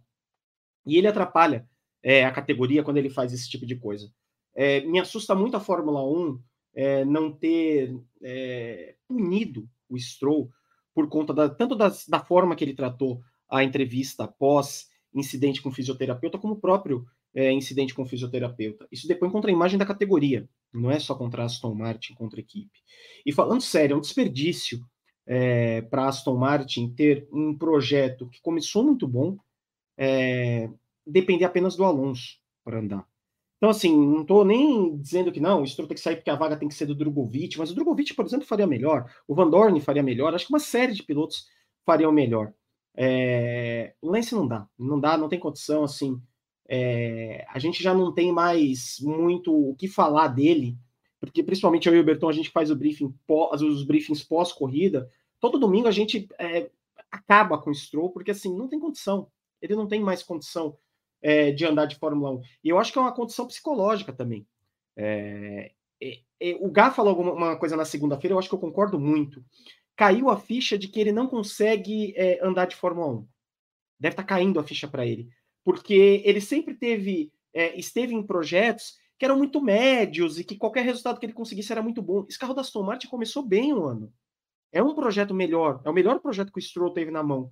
E 0.85 0.99
ele 0.99 1.09
atrapalha 1.09 1.67
é, 2.03 2.27
a 2.27 2.31
categoria 2.31 2.83
quando 2.83 2.99
ele 2.99 3.09
faz 3.09 3.33
esse 3.33 3.49
tipo 3.49 3.65
de 3.65 3.77
coisa. 3.77 4.13
É, 4.55 4.81
me 4.81 4.99
assusta 4.99 5.35
muito 5.35 5.57
a 5.57 5.61
Fórmula 5.61 6.03
1 6.05 6.41
é, 6.75 7.05
não 7.05 7.33
ter 7.33 7.99
é, 8.23 8.95
punido 9.07 9.69
o 9.89 9.99
Stroll 9.99 10.51
por 10.95 11.09
conta 11.09 11.33
da, 11.33 11.49
tanto 11.49 11.77
da, 11.77 12.21
forma 12.21 12.57
que 12.57 12.65
ele 12.65 12.75
tratou 12.75 13.21
a 13.49 13.63
entrevista 13.63 14.25
após 14.25 14.89
incidente 15.15 15.63
com 15.63 15.71
fisioterapeuta, 15.71 16.39
como 16.39 16.55
o 16.55 16.61
próprio 16.61 17.07
é, 17.35 17.53
incidente 17.53 17.95
com 17.95 18.05
fisioterapeuta. 18.05 18.87
Isso 18.91 19.07
depois 19.07 19.31
contra 19.31 19.51
a 19.51 19.55
imagem 19.55 19.79
da 19.79 19.87
categoria, 19.87 20.49
não 20.73 20.91
é 20.91 20.99
só 20.99 21.15
contra 21.15 21.43
a 21.43 21.47
Aston 21.47 21.75
Martin, 21.75 22.15
contra 22.15 22.39
a 22.39 22.43
equipe. 22.43 22.79
E 23.25 23.33
falando 23.33 23.61
sério, 23.61 23.95
é 23.95 23.97
um 23.97 24.01
desperdício 24.01 24.85
é, 25.27 25.83
para 25.83 26.09
Aston 26.09 26.37
Martin 26.37 26.93
ter 26.95 27.29
um 27.33 27.57
projeto 27.57 28.29
que 28.29 28.41
começou 28.41 28.85
muito 28.85 29.07
bom, 29.07 29.37
é, 29.97 30.71
depender 31.07 31.45
apenas 31.45 31.77
do 31.77 31.85
Alonso 31.85 32.39
para 32.65 32.81
andar. 32.81 33.07
Então, 33.59 33.71
assim, 33.71 33.95
não 33.95 34.23
estou 34.23 34.45
nem 34.45 34.97
dizendo 34.97 35.33
que 35.33 35.41
não, 35.41 35.65
isso 35.65 35.77
tem 35.77 35.87
que 35.89 36.01
sair 36.01 36.17
porque 36.17 36.31
a 36.31 36.37
vaga 36.37 36.57
tem 36.57 36.69
que 36.69 36.75
ser 36.75 36.87
do 36.87 36.95
Drogovic, 36.95 37.59
mas 37.59 37.73
o 37.73 37.75
Drogovic, 37.75 38.15
por 38.15 38.25
exemplo, 38.25 38.47
faria 38.47 38.69
melhor, 38.69 39.13
o 39.27 39.35
Van 39.35 39.51
Dorn 39.51 39.81
faria 39.81 40.03
melhor, 40.03 40.33
acho 40.33 40.47
que 40.47 40.53
uma 40.53 40.61
série 40.61 40.93
de 40.93 41.03
pilotos 41.03 41.47
fariam 41.85 42.13
melhor. 42.13 42.53
É, 42.97 43.95
o 44.01 44.11
Lance 44.11 44.33
não 44.33 44.47
dá, 44.47 44.67
não 44.79 45.01
dá, 45.01 45.19
não 45.19 45.29
tem 45.29 45.41
condição, 45.41 45.83
assim, 45.83 46.23
é, 46.69 47.45
a 47.49 47.59
gente 47.59 47.83
já 47.83 47.93
não 47.93 48.13
tem 48.15 48.31
mais 48.31 48.99
muito 49.01 49.53
o 49.53 49.75
que 49.75 49.89
falar 49.89 50.29
dele, 50.29 50.79
porque 51.19 51.43
principalmente 51.43 51.89
eu 51.89 51.97
e 51.97 52.01
o 52.01 52.05
Berton, 52.05 52.29
a 52.29 52.33
gente 52.33 52.51
faz 52.51 52.71
o 52.71 52.77
briefing 52.77 53.13
pós, 53.27 53.61
os 53.61 53.83
briefings 53.83 54.23
pós-corrida, 54.23 55.11
todo 55.41 55.59
domingo 55.59 55.89
a 55.89 55.93
gente 55.93 56.29
é, 56.39 56.71
acaba 57.11 57.59
com 57.59 57.71
o 57.71 57.75
Stroll, 57.75 58.11
porque 58.11 58.31
assim, 58.31 58.57
não 58.57 58.69
tem 58.69 58.79
condição, 58.79 59.29
ele 59.61 59.75
não 59.75 59.89
tem 59.89 60.01
mais 60.01 60.23
condição 60.23 60.77
é, 61.23 61.51
de 61.51 61.65
andar 61.65 61.87
de 61.87 61.97
Fórmula 61.97 62.33
1. 62.33 62.43
E 62.65 62.69
eu 62.69 62.79
acho 62.79 62.93
que 62.93 62.99
é 62.99 63.03
uma 63.03 63.15
condição 63.15 63.47
psicológica 63.47 64.13
também. 64.13 64.47
É, 64.97 65.73
é, 66.01 66.19
é 66.41 66.57
o 66.61 66.71
Gá 66.71 66.91
falou 66.91 67.11
alguma 67.11 67.57
coisa 67.57 67.77
na 67.77 67.85
segunda-feira, 67.85 68.35
eu 68.35 68.39
acho 68.39 68.49
que 68.49 68.55
eu 68.55 68.61
concordo 68.61 68.99
muito. 68.99 69.45
Caiu 69.97 70.31
a 70.31 70.39
ficha 70.39 70.79
de 70.79 70.89
que 70.89 71.01
ele 71.01 71.13
não 71.13 71.27
consegue 71.27 72.15
é, 72.17 72.45
andar 72.45 72.67
de 72.67 72.77
Fórmula 72.77 73.21
1. 73.21 73.29
Deve 74.01 74.13
estar 74.13 74.23
tá 74.23 74.29
caindo 74.29 74.61
a 74.61 74.65
ficha 74.65 74.87
para 74.87 75.07
ele. 75.07 75.29
Porque 75.65 76.23
ele 76.25 76.41
sempre 76.41 76.75
teve, 76.75 77.33
é, 77.53 77.79
esteve 77.79 78.15
em 78.15 78.23
projetos 78.23 78.97
que 79.19 79.25
eram 79.25 79.37
muito 79.37 79.61
médios 79.61 80.39
e 80.39 80.45
que 80.45 80.57
qualquer 80.57 80.85
resultado 80.85 81.19
que 81.19 81.27
ele 81.27 81.33
conseguisse 81.33 81.73
era 81.73 81.83
muito 81.83 82.01
bom. 82.01 82.25
Esse 82.29 82.39
carro 82.39 82.55
da 82.55 82.61
Aston 82.61 82.85
Martin 82.85 83.09
começou 83.09 83.43
bem 83.43 83.73
o 83.73 83.85
ano. 83.85 84.13
É 84.71 84.83
um 84.83 84.95
projeto 84.95 85.35
melhor, 85.35 85.81
é 85.85 85.91
o 85.91 85.93
melhor 85.93 86.21
projeto 86.21 86.53
que 86.53 86.59
o 86.59 86.63
Stroll 86.63 86.93
teve 86.93 87.11
na 87.11 87.23
mão. 87.23 87.51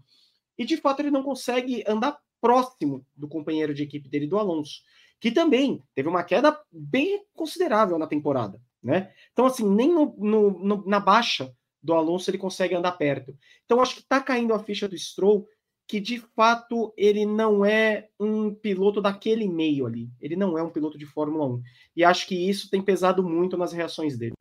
E 0.56 0.64
de 0.64 0.76
fato 0.76 1.00
ele 1.00 1.10
não 1.10 1.22
consegue 1.22 1.82
andar 1.86 2.16
próximo 2.46 3.04
do 3.16 3.26
companheiro 3.26 3.74
de 3.74 3.82
equipe 3.82 4.08
dele, 4.08 4.28
do 4.28 4.38
Alonso, 4.38 4.82
que 5.18 5.32
também 5.32 5.82
teve 5.96 6.08
uma 6.08 6.22
queda 6.22 6.56
bem 6.70 7.24
considerável 7.34 7.98
na 7.98 8.06
temporada, 8.06 8.60
né? 8.80 9.12
Então, 9.32 9.46
assim, 9.46 9.68
nem 9.68 9.92
no, 9.92 10.14
no, 10.16 10.50
no, 10.60 10.86
na 10.86 11.00
baixa 11.00 11.52
do 11.82 11.92
Alonso 11.92 12.30
ele 12.30 12.38
consegue 12.38 12.76
andar 12.76 12.92
perto. 12.92 13.36
Então, 13.64 13.80
acho 13.80 13.94
que 13.96 14.00
está 14.00 14.20
caindo 14.20 14.54
a 14.54 14.60
ficha 14.60 14.86
do 14.86 14.96
Stroll 14.96 15.48
que 15.88 16.00
de 16.00 16.18
fato 16.18 16.92
ele 16.96 17.24
não 17.24 17.64
é 17.64 18.08
um 18.18 18.52
piloto 18.54 19.00
daquele 19.00 19.48
meio 19.48 19.86
ali. 19.86 20.08
Ele 20.20 20.36
não 20.36 20.56
é 20.56 20.62
um 20.62 20.70
piloto 20.70 20.98
de 20.98 21.06
Fórmula 21.06 21.46
1. 21.46 21.62
E 21.96 22.04
acho 22.04 22.26
que 22.26 22.48
isso 22.48 22.70
tem 22.70 22.82
pesado 22.82 23.22
muito 23.22 23.56
nas 23.56 23.72
reações 23.72 24.16
dele. 24.16 24.34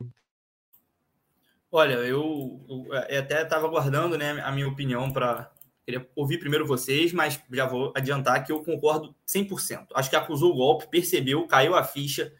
Olha, 1.70 1.94
eu, 1.94 2.64
eu 3.08 3.20
até 3.20 3.42
estava 3.42 3.68
guardando 3.68 4.16
né, 4.16 4.40
a 4.42 4.50
minha 4.50 4.68
opinião 4.68 5.12
para 5.12 5.52
Queria 5.86 6.04
ouvir 6.16 6.38
primeiro 6.38 6.66
vocês, 6.66 7.12
mas 7.12 7.40
já 7.52 7.64
vou 7.64 7.92
adiantar 7.94 8.44
que 8.44 8.50
eu 8.50 8.60
concordo 8.64 9.14
100%. 9.24 9.86
Acho 9.94 10.10
que 10.10 10.16
acusou 10.16 10.52
o 10.52 10.56
golpe, 10.56 10.88
percebeu, 10.90 11.46
caiu 11.46 11.76
a 11.76 11.84
ficha 11.84 12.32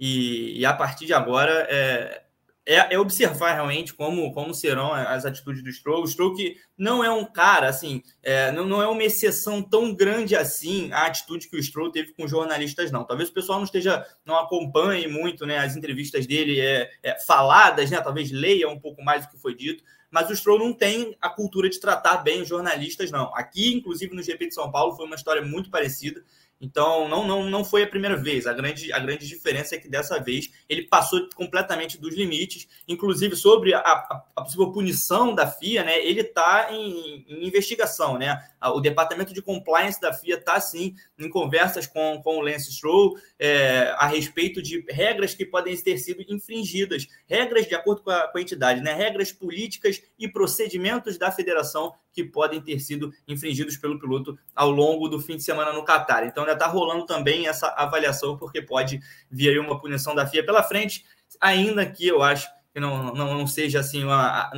e, 0.00 0.58
e 0.58 0.64
a 0.64 0.72
partir 0.72 1.04
de 1.04 1.12
agora 1.12 1.66
é, 1.68 2.24
é, 2.66 2.94
é, 2.94 2.98
observar 2.98 3.52
realmente 3.52 3.92
como, 3.92 4.32
como 4.32 4.54
serão 4.54 4.94
as 4.94 5.26
atitudes 5.26 5.62
do 5.62 5.70
Stroll. 5.70 6.02
O 6.02 6.08
Stroll 6.08 6.34
que 6.34 6.56
não 6.78 7.04
é 7.04 7.10
um 7.10 7.26
cara, 7.26 7.68
assim, 7.68 8.02
é, 8.22 8.50
não, 8.52 8.64
não 8.64 8.82
é 8.82 8.88
uma 8.88 9.02
exceção 9.04 9.62
tão 9.62 9.94
grande 9.94 10.34
assim 10.34 10.90
a 10.90 11.04
atitude 11.04 11.48
que 11.48 11.58
o 11.58 11.62
Stroll 11.62 11.92
teve 11.92 12.14
com 12.14 12.26
jornalistas, 12.26 12.90
não. 12.90 13.04
Talvez 13.04 13.28
o 13.28 13.34
pessoal 13.34 13.58
não 13.58 13.66
esteja, 13.66 14.02
não 14.24 14.36
acompanhe 14.36 15.06
muito 15.06 15.44
né, 15.44 15.58
as 15.58 15.76
entrevistas 15.76 16.26
dele 16.26 16.58
é, 16.58 16.90
é 17.02 17.20
faladas, 17.20 17.90
né, 17.90 18.00
talvez 18.00 18.32
leia 18.32 18.66
um 18.66 18.80
pouco 18.80 19.04
mais 19.04 19.26
do 19.26 19.30
que 19.30 19.38
foi 19.38 19.54
dito, 19.54 19.84
mas 20.14 20.30
o 20.30 20.36
Stroll 20.36 20.60
não 20.60 20.72
tem 20.72 21.16
a 21.20 21.28
cultura 21.28 21.68
de 21.68 21.80
tratar 21.80 22.18
bem 22.18 22.40
os 22.40 22.48
jornalistas, 22.48 23.10
não. 23.10 23.34
Aqui, 23.34 23.74
inclusive, 23.74 24.14
no 24.14 24.22
GP 24.22 24.46
de 24.46 24.54
São 24.54 24.70
Paulo, 24.70 24.94
foi 24.94 25.06
uma 25.06 25.16
história 25.16 25.42
muito 25.42 25.70
parecida. 25.70 26.22
Então, 26.64 27.06
não, 27.08 27.26
não, 27.26 27.44
não 27.44 27.62
foi 27.62 27.82
a 27.82 27.86
primeira 27.86 28.16
vez. 28.16 28.46
A 28.46 28.54
grande, 28.54 28.90
a 28.90 28.98
grande 28.98 29.28
diferença 29.28 29.74
é 29.74 29.78
que 29.78 29.86
dessa 29.86 30.18
vez 30.18 30.50
ele 30.66 30.84
passou 30.84 31.28
completamente 31.34 32.00
dos 32.00 32.14
limites, 32.14 32.66
inclusive 32.88 33.36
sobre 33.36 33.74
a, 33.74 33.80
a, 33.80 34.24
a 34.34 34.42
possível 34.42 34.72
punição 34.72 35.34
da 35.34 35.46
FIA, 35.46 35.84
né? 35.84 36.02
Ele 36.02 36.22
está 36.22 36.68
em, 36.72 37.22
em, 37.28 37.46
investigação, 37.46 38.16
né? 38.16 38.42
O 38.62 38.80
departamento 38.80 39.34
de 39.34 39.42
compliance 39.42 40.00
da 40.00 40.14
FIA 40.14 40.36
está 40.36 40.58
sim 40.58 40.94
em 41.18 41.28
conversas 41.28 41.86
com, 41.86 42.22
com 42.22 42.38
o 42.38 42.40
Lance 42.40 42.72
Stroll 42.72 43.14
é, 43.38 43.94
a 43.98 44.06
respeito 44.06 44.62
de 44.62 44.82
regras 44.88 45.34
que 45.34 45.44
podem 45.44 45.76
ter 45.76 45.98
sido 45.98 46.24
infringidas, 46.26 47.06
regras 47.26 47.68
de 47.68 47.74
acordo 47.74 48.02
com 48.02 48.10
a, 48.10 48.26
com 48.28 48.38
a 48.38 48.40
entidade, 48.40 48.80
né? 48.80 48.94
Regras 48.94 49.30
políticas 49.30 50.02
e 50.18 50.26
procedimentos 50.26 51.18
da 51.18 51.30
federação 51.30 51.92
que 52.14 52.22
podem 52.24 52.60
ter 52.60 52.78
sido 52.78 53.12
infringidos 53.26 53.76
pelo 53.76 53.98
piloto 53.98 54.38
ao 54.54 54.70
longo 54.70 55.08
do 55.08 55.20
fim 55.20 55.36
de 55.36 55.42
semana 55.42 55.72
no 55.72 55.84
Qatar. 55.84 56.24
Então, 56.24 56.44
ainda 56.44 56.54
está 56.54 56.66
rolando 56.66 57.04
também 57.04 57.48
essa 57.48 57.68
avaliação, 57.76 58.38
porque 58.38 58.62
pode 58.62 59.00
vir 59.30 59.50
aí 59.50 59.58
uma 59.58 59.78
punição 59.78 60.14
da 60.14 60.26
FIA 60.26 60.46
pela 60.46 60.62
frente, 60.62 61.04
ainda 61.40 61.84
que 61.84 62.06
eu 62.06 62.22
acho 62.22 62.48
que 62.72 62.80
não, 62.80 63.12
não, 63.12 63.38
não 63.38 63.46
seja 63.46 63.80
assim 63.80 64.04
uma, 64.04 64.50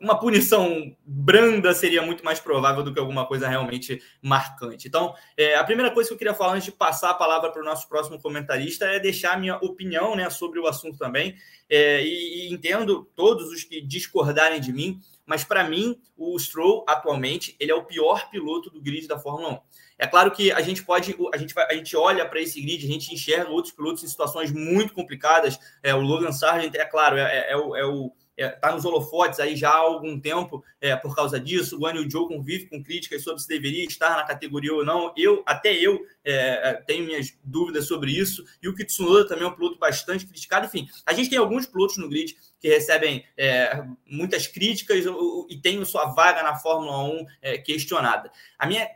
uma 0.00 0.18
punição 0.18 0.96
branda 1.04 1.74
seria 1.74 2.00
muito 2.00 2.24
mais 2.24 2.40
provável 2.40 2.82
do 2.82 2.92
que 2.92 2.98
alguma 2.98 3.26
coisa 3.26 3.46
realmente 3.46 4.02
marcante. 4.22 4.88
Então, 4.88 5.14
é, 5.36 5.56
a 5.56 5.62
primeira 5.62 5.90
coisa 5.92 6.08
que 6.08 6.14
eu 6.14 6.18
queria 6.18 6.32
falar 6.32 6.54
antes 6.54 6.64
de 6.64 6.72
passar 6.72 7.10
a 7.10 7.14
palavra 7.14 7.52
para 7.52 7.60
o 7.60 7.64
nosso 7.64 7.86
próximo 7.86 8.18
comentarista 8.20 8.86
é 8.86 8.98
deixar 8.98 9.34
a 9.34 9.38
minha 9.38 9.56
opinião 9.56 10.16
né, 10.16 10.30
sobre 10.30 10.58
o 10.58 10.66
assunto 10.66 10.96
também. 10.96 11.36
É, 11.68 12.02
e, 12.02 12.48
e 12.48 12.52
entendo 12.52 13.04
todos 13.14 13.52
os 13.52 13.62
que 13.62 13.82
discordarem 13.82 14.60
de 14.60 14.72
mim, 14.72 14.98
mas 15.30 15.44
para 15.44 15.62
mim, 15.62 15.96
o 16.16 16.36
Stroll 16.40 16.84
atualmente, 16.88 17.54
ele 17.60 17.70
é 17.70 17.74
o 17.74 17.84
pior 17.84 18.28
piloto 18.30 18.68
do 18.68 18.82
grid 18.82 19.06
da 19.06 19.16
Fórmula 19.16 19.52
1. 19.52 19.58
É 19.96 20.06
claro 20.08 20.32
que 20.32 20.50
a 20.50 20.60
gente 20.60 20.82
pode, 20.82 21.14
a 21.32 21.36
gente, 21.36 21.54
a 21.56 21.72
gente 21.72 21.96
olha 21.96 22.28
para 22.28 22.40
esse 22.40 22.60
grid, 22.60 22.84
a 22.84 22.90
gente 22.90 23.14
enxerga 23.14 23.48
outros 23.48 23.72
pilotos 23.72 24.02
em 24.02 24.08
situações 24.08 24.50
muito 24.50 24.92
complicadas. 24.92 25.56
É, 25.84 25.94
o 25.94 26.00
Logan 26.00 26.32
Sargent, 26.32 26.74
é 26.74 26.84
claro, 26.84 27.16
é, 27.16 27.22
é, 27.22 27.52
é 27.52 27.56
o, 27.56 27.76
é 27.76 27.86
o 27.86 28.12
está 28.36 28.70
é, 28.70 28.72
nos 28.72 28.84
holofotes 28.84 29.38
aí 29.38 29.54
já 29.54 29.70
há 29.70 29.76
algum 29.76 30.18
tempo 30.18 30.64
é, 30.80 30.96
por 30.96 31.14
causa 31.14 31.38
disso. 31.38 31.76
O 31.76 31.80
Guanyu 31.80 32.10
Joe 32.10 32.26
convive 32.26 32.66
com 32.66 32.82
críticas 32.82 33.22
sobre 33.22 33.40
se 33.40 33.48
deveria 33.48 33.84
estar 33.84 34.16
na 34.16 34.24
categoria 34.24 34.74
ou 34.74 34.84
não. 34.84 35.12
Eu, 35.16 35.42
até 35.46 35.72
eu, 35.74 36.00
é, 36.24 36.70
é, 36.70 36.74
tenho 36.74 37.04
minhas 37.04 37.36
dúvidas 37.44 37.86
sobre 37.86 38.10
isso. 38.10 38.44
E 38.62 38.68
o 38.68 38.74
Kitsunoda 38.74 39.28
também 39.28 39.44
é 39.44 39.46
um 39.46 39.54
piloto 39.54 39.78
bastante 39.78 40.26
criticado. 40.26 40.66
Enfim, 40.66 40.88
a 41.04 41.12
gente 41.12 41.28
tem 41.28 41.38
alguns 41.38 41.66
pilotos 41.66 41.98
no 41.98 42.08
grid 42.08 42.34
que 42.60 42.68
recebem 42.68 43.24
é, 43.36 43.82
muitas 44.06 44.46
críticas 44.46 45.04
e 45.48 45.56
têm 45.56 45.82
sua 45.84 46.12
vaga 46.12 46.42
na 46.42 46.56
Fórmula 46.56 47.02
1 47.04 47.26
é, 47.40 47.58
questionada. 47.58 48.30
A 48.58 48.66
minha 48.66 48.86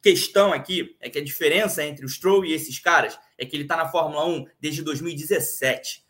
questão 0.00 0.52
aqui 0.52 0.96
é 1.00 1.10
que 1.10 1.18
a 1.18 1.24
diferença 1.24 1.84
entre 1.84 2.06
o 2.06 2.08
Stroll 2.08 2.44
e 2.44 2.52
esses 2.52 2.78
caras 2.78 3.18
é 3.36 3.44
que 3.44 3.56
ele 3.56 3.64
está 3.64 3.76
na 3.76 3.88
Fórmula 3.88 4.24
1 4.24 4.46
desde 4.60 4.82
2017. 4.82 6.06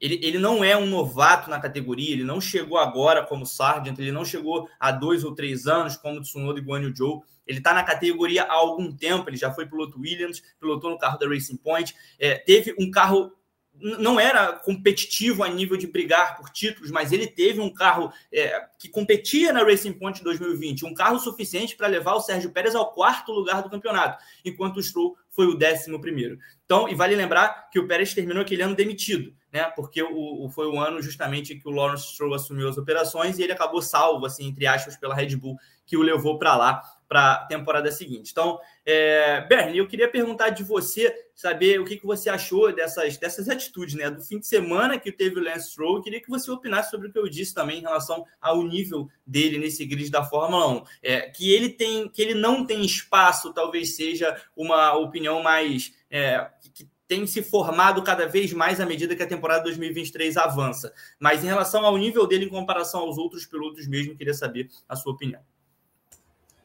Ele, 0.00 0.18
ele 0.22 0.38
não 0.38 0.62
é 0.64 0.76
um 0.76 0.86
novato 0.86 1.50
na 1.50 1.60
categoria, 1.60 2.12
ele 2.12 2.24
não 2.24 2.40
chegou 2.40 2.78
agora 2.78 3.24
como 3.24 3.44
Sargent, 3.44 3.98
ele 3.98 4.12
não 4.12 4.24
chegou 4.24 4.68
há 4.78 4.90
dois 4.90 5.24
ou 5.24 5.34
três 5.34 5.66
anos 5.66 5.96
como 5.96 6.20
Tsunoda 6.20 6.58
e 6.58 6.62
Guanyu 6.62 6.94
Zhou. 6.94 7.22
Ele 7.46 7.58
está 7.58 7.74
na 7.74 7.82
categoria 7.82 8.44
há 8.44 8.52
algum 8.52 8.94
tempo, 8.94 9.28
ele 9.28 9.36
já 9.36 9.52
foi 9.52 9.66
piloto 9.66 10.00
Williams, 10.00 10.42
pilotou 10.58 10.90
no 10.90 10.98
carro 10.98 11.18
da 11.18 11.28
Racing 11.28 11.56
Point, 11.56 11.94
é, 12.18 12.36
teve 12.36 12.74
um 12.78 12.90
carro 12.90 13.32
não 13.80 14.20
era 14.20 14.52
competitivo 14.52 15.42
a 15.42 15.48
nível 15.48 15.76
de 15.76 15.86
brigar 15.86 16.36
por 16.36 16.50
títulos, 16.50 16.90
mas 16.90 17.12
ele 17.12 17.26
teve 17.26 17.60
um 17.60 17.72
carro 17.72 18.12
é, 18.32 18.66
que 18.78 18.88
competia 18.88 19.52
na 19.52 19.64
Racing 19.64 19.92
Point 19.94 20.22
2020, 20.22 20.84
um 20.84 20.94
carro 20.94 21.18
suficiente 21.18 21.76
para 21.76 21.86
levar 21.86 22.14
o 22.14 22.20
Sérgio 22.20 22.50
Pérez 22.50 22.74
ao 22.74 22.92
quarto 22.92 23.32
lugar 23.32 23.62
do 23.62 23.70
campeonato, 23.70 24.22
enquanto 24.44 24.76
o 24.76 24.82
Stroll 24.82 25.16
foi 25.30 25.46
o 25.46 25.54
décimo 25.54 26.00
primeiro. 26.00 26.38
Então, 26.64 26.88
e 26.88 26.94
vale 26.94 27.16
lembrar 27.16 27.68
que 27.70 27.78
o 27.78 27.86
Pérez 27.86 28.14
terminou 28.14 28.42
aquele 28.42 28.62
ano 28.62 28.74
demitido, 28.74 29.34
né? 29.52 29.64
Porque 29.74 30.02
o, 30.02 30.44
o, 30.44 30.50
foi 30.50 30.66
o 30.66 30.78
ano 30.78 31.02
justamente 31.02 31.56
que 31.56 31.68
o 31.68 31.70
Lawrence 31.70 32.12
Stroll 32.12 32.34
assumiu 32.34 32.68
as 32.68 32.76
operações 32.76 33.38
e 33.38 33.42
ele 33.42 33.52
acabou 33.52 33.82
salvo, 33.82 34.26
assim, 34.26 34.46
entre 34.48 34.66
aspas, 34.66 34.96
pela 34.96 35.14
Red 35.14 35.36
Bull, 35.36 35.56
que 35.86 35.96
o 35.96 36.02
levou 36.02 36.38
para 36.38 36.56
lá 36.56 36.82
para 37.10 37.32
a 37.32 37.44
temporada 37.46 37.90
seguinte. 37.90 38.30
Então, 38.30 38.60
é, 38.86 39.40
Bernie, 39.48 39.78
eu 39.78 39.88
queria 39.88 40.08
perguntar 40.08 40.50
de 40.50 40.62
você, 40.62 41.12
saber 41.34 41.80
o 41.80 41.84
que, 41.84 41.96
que 41.96 42.06
você 42.06 42.30
achou 42.30 42.72
dessas, 42.72 43.16
dessas 43.16 43.48
atitudes, 43.48 43.96
né? 43.96 44.08
Do 44.08 44.22
fim 44.22 44.38
de 44.38 44.46
semana 44.46 44.96
que 44.96 45.10
teve 45.10 45.40
o 45.40 45.42
Lance 45.42 45.72
Stroll, 45.72 45.96
eu 45.96 46.02
queria 46.02 46.20
que 46.20 46.30
você 46.30 46.48
opinasse 46.52 46.88
sobre 46.88 47.08
o 47.08 47.12
que 47.12 47.18
eu 47.18 47.28
disse 47.28 47.52
também 47.52 47.80
em 47.80 47.82
relação 47.82 48.24
ao 48.40 48.62
nível 48.62 49.08
dele 49.26 49.58
nesse 49.58 49.84
grid 49.84 50.08
da 50.08 50.22
Fórmula 50.22 50.68
1. 50.68 50.84
É, 51.02 51.20
que 51.22 51.52
ele 51.52 51.70
tem, 51.70 52.08
que 52.08 52.22
ele 52.22 52.34
não 52.34 52.64
tem 52.64 52.84
espaço, 52.84 53.52
talvez 53.52 53.96
seja 53.96 54.40
uma 54.56 54.96
opinião 54.96 55.42
mais. 55.42 55.92
É, 56.08 56.48
que 56.72 56.88
tem 57.08 57.26
se 57.26 57.42
formado 57.42 58.04
cada 58.04 58.28
vez 58.28 58.52
mais 58.52 58.80
à 58.80 58.86
medida 58.86 59.16
que 59.16 59.22
a 59.24 59.26
temporada 59.26 59.64
2023 59.64 60.36
avança. 60.36 60.94
Mas 61.18 61.42
em 61.42 61.48
relação 61.48 61.84
ao 61.84 61.98
nível 61.98 62.24
dele 62.24 62.44
em 62.44 62.48
comparação 62.48 63.00
aos 63.00 63.18
outros 63.18 63.44
pilotos 63.44 63.88
mesmo, 63.88 64.16
queria 64.16 64.32
saber 64.32 64.68
a 64.88 64.94
sua 64.94 65.12
opinião. 65.12 65.42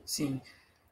Sim. 0.06 0.42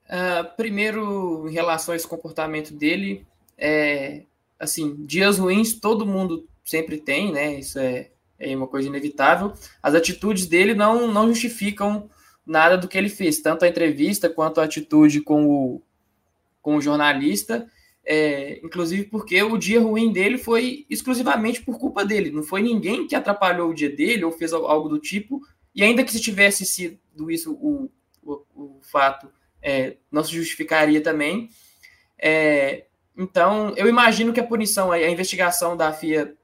Uh, 0.06 0.56
primeiro, 0.58 1.48
em 1.48 1.54
relação 1.54 1.94
a 1.94 1.96
esse 1.96 2.08
comportamento 2.08 2.74
dele, 2.74 3.26
é, 3.58 4.24
assim, 4.60 4.96
dias 5.06 5.38
ruins 5.38 5.74
todo 5.74 6.06
mundo 6.06 6.48
sempre 6.64 6.98
tem, 6.98 7.32
né? 7.32 7.60
Isso 7.60 7.80
é, 7.80 8.10
é 8.40 8.56
uma 8.56 8.68
coisa 8.68 8.88
inevitável. 8.88 9.54
As 9.82 9.96
atitudes 9.96 10.46
dele 10.46 10.74
não, 10.74 11.08
não 11.08 11.28
justificam 11.28 12.10
nada 12.46 12.78
do 12.78 12.88
que 12.88 12.98
ele 12.98 13.10
fez, 13.10 13.40
tanto 13.40 13.64
a 13.64 13.68
entrevista 13.68 14.30
quanto 14.30 14.60
a 14.60 14.66
atitude 14.66 15.22
com 15.22 15.46
o, 15.48 15.82
com 16.62 16.76
o 16.76 16.82
jornalista. 16.82 17.70
É, 18.06 18.60
inclusive 18.62 19.06
porque 19.06 19.42
o 19.42 19.58
dia 19.58 19.80
ruim 19.80 20.12
dele 20.12 20.38
foi 20.38 20.86
exclusivamente 20.90 21.62
por 21.62 21.80
culpa 21.80 22.04
dele. 22.04 22.32
Não 22.32 22.44
foi 22.44 22.62
ninguém 22.62 23.08
que 23.08 23.16
atrapalhou 23.16 23.70
o 23.70 23.74
dia 23.74 23.90
dele 23.90 24.26
ou 24.26 24.32
fez 24.32 24.52
algo 24.52 24.90
do 24.90 25.00
tipo. 25.00 25.42
E 25.74 25.84
ainda 25.84 26.04
que 26.04 26.12
se 26.12 26.22
tivesse 26.22 26.66
sido 26.66 27.32
isso 27.32 27.54
o, 27.54 27.90
o, 28.26 28.44
o 28.56 28.80
fato 28.82 29.32
é, 29.62 29.98
não 30.12 30.24
se 30.24 30.34
justificaria 30.34 31.02
também. 31.02 31.50
É, 32.18 32.86
então, 33.18 33.74
eu 33.76 33.88
imagino 33.88 34.34
que 34.34 34.40
a 34.40 34.48
punição, 34.48 34.92
a 34.92 35.10
investigação 35.10 35.78
da 35.78 35.94
FIA 35.94 36.36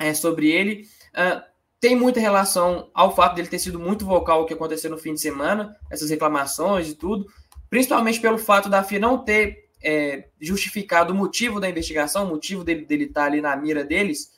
é, 0.00 0.12
sobre 0.14 0.50
ele 0.50 0.86
uh, 1.14 1.42
tem 1.80 1.96
muita 1.96 2.20
relação 2.20 2.90
ao 2.94 3.14
fato 3.14 3.34
dele 3.34 3.48
ter 3.48 3.58
sido 3.58 3.78
muito 3.78 4.04
vocal 4.04 4.42
o 4.42 4.46
que 4.46 4.54
aconteceu 4.54 4.90
no 4.90 4.98
fim 4.98 5.14
de 5.14 5.20
semana, 5.20 5.76
essas 5.90 6.10
reclamações 6.10 6.88
e 6.88 6.94
tudo, 6.94 7.26
principalmente 7.68 8.20
pelo 8.20 8.38
fato 8.38 8.68
da 8.68 8.84
FIA 8.84 9.00
não 9.00 9.18
ter 9.18 9.68
é, 9.82 10.28
justificado 10.40 11.12
o 11.12 11.16
motivo 11.16 11.58
da 11.58 11.68
investigação, 11.68 12.24
o 12.24 12.28
motivo 12.28 12.62
dele, 12.62 12.84
dele 12.84 13.04
estar 13.04 13.24
ali 13.24 13.40
na 13.40 13.56
mira 13.56 13.82
deles. 13.82 14.30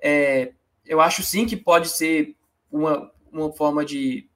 É, 0.00 0.52
eu 0.84 1.00
acho 1.00 1.22
sim 1.22 1.44
que 1.44 1.56
pode 1.56 1.88
ser 1.88 2.34
uma, 2.70 3.10
uma 3.30 3.52
forma 3.52 3.84
de 3.84 4.28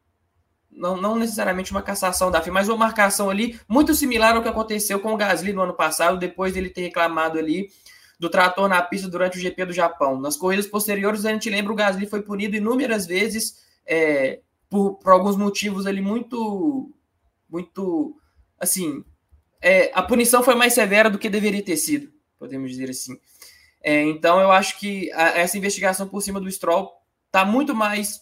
não, 0.81 0.97
não 0.97 1.15
necessariamente 1.15 1.71
uma 1.71 1.83
cassação 1.83 2.31
da 2.31 2.41
FIA, 2.41 2.53
mas 2.53 2.69
uma 2.69 2.77
marcação 2.77 3.29
ali 3.29 3.61
muito 3.69 3.95
similar 3.95 4.35
ao 4.35 4.43
que 4.43 4.49
aconteceu 4.49 4.99
com 4.99 5.13
o 5.13 5.17
Gasly 5.17 5.53
no 5.53 5.63
ano 5.63 5.75
passado, 5.75 6.19
depois 6.19 6.55
dele 6.55 6.71
ter 6.71 6.81
reclamado 6.81 7.39
ali 7.39 7.71
do 8.19 8.31
trator 8.31 8.69
na 8.69 8.83
pista 8.83 9.09
durante 9.09 9.39
o 9.39 9.41
GP 9.41 9.67
do 9.67 9.73
Japão. 9.73 10.19
Nas 10.19 10.37
corridas 10.37 10.67
posteriores, 10.67 11.25
a 11.25 11.33
gente 11.33 11.51
lembra 11.51 11.73
o 11.73 11.77
Gasly 11.77 12.07
foi 12.07 12.23
punido 12.23 12.57
inúmeras 12.57 13.07
vezes 13.07 13.59
é, 13.87 14.41
por, 14.69 14.95
por, 14.95 15.13
alguns 15.13 15.37
motivos 15.37 15.87
ali 15.87 16.01
muito, 16.01 16.91
muito, 17.49 18.17
assim, 18.59 19.05
é, 19.61 19.91
a 19.95 20.03
punição 20.03 20.43
foi 20.43 20.55
mais 20.55 20.73
severa 20.73 21.11
do 21.11 21.19
que 21.19 21.29
deveria 21.29 21.63
ter 21.63 21.77
sido, 21.77 22.11
podemos 22.39 22.71
dizer 22.71 22.89
assim. 22.89 23.19
É, 23.83 24.03
então, 24.03 24.41
eu 24.41 24.51
acho 24.51 24.79
que 24.79 25.13
a, 25.13 25.39
essa 25.39 25.59
investigação 25.59 26.09
por 26.09 26.23
cima 26.23 26.41
do 26.41 26.51
Stroll 26.51 26.91
está 27.27 27.45
muito 27.45 27.75
mais 27.75 28.21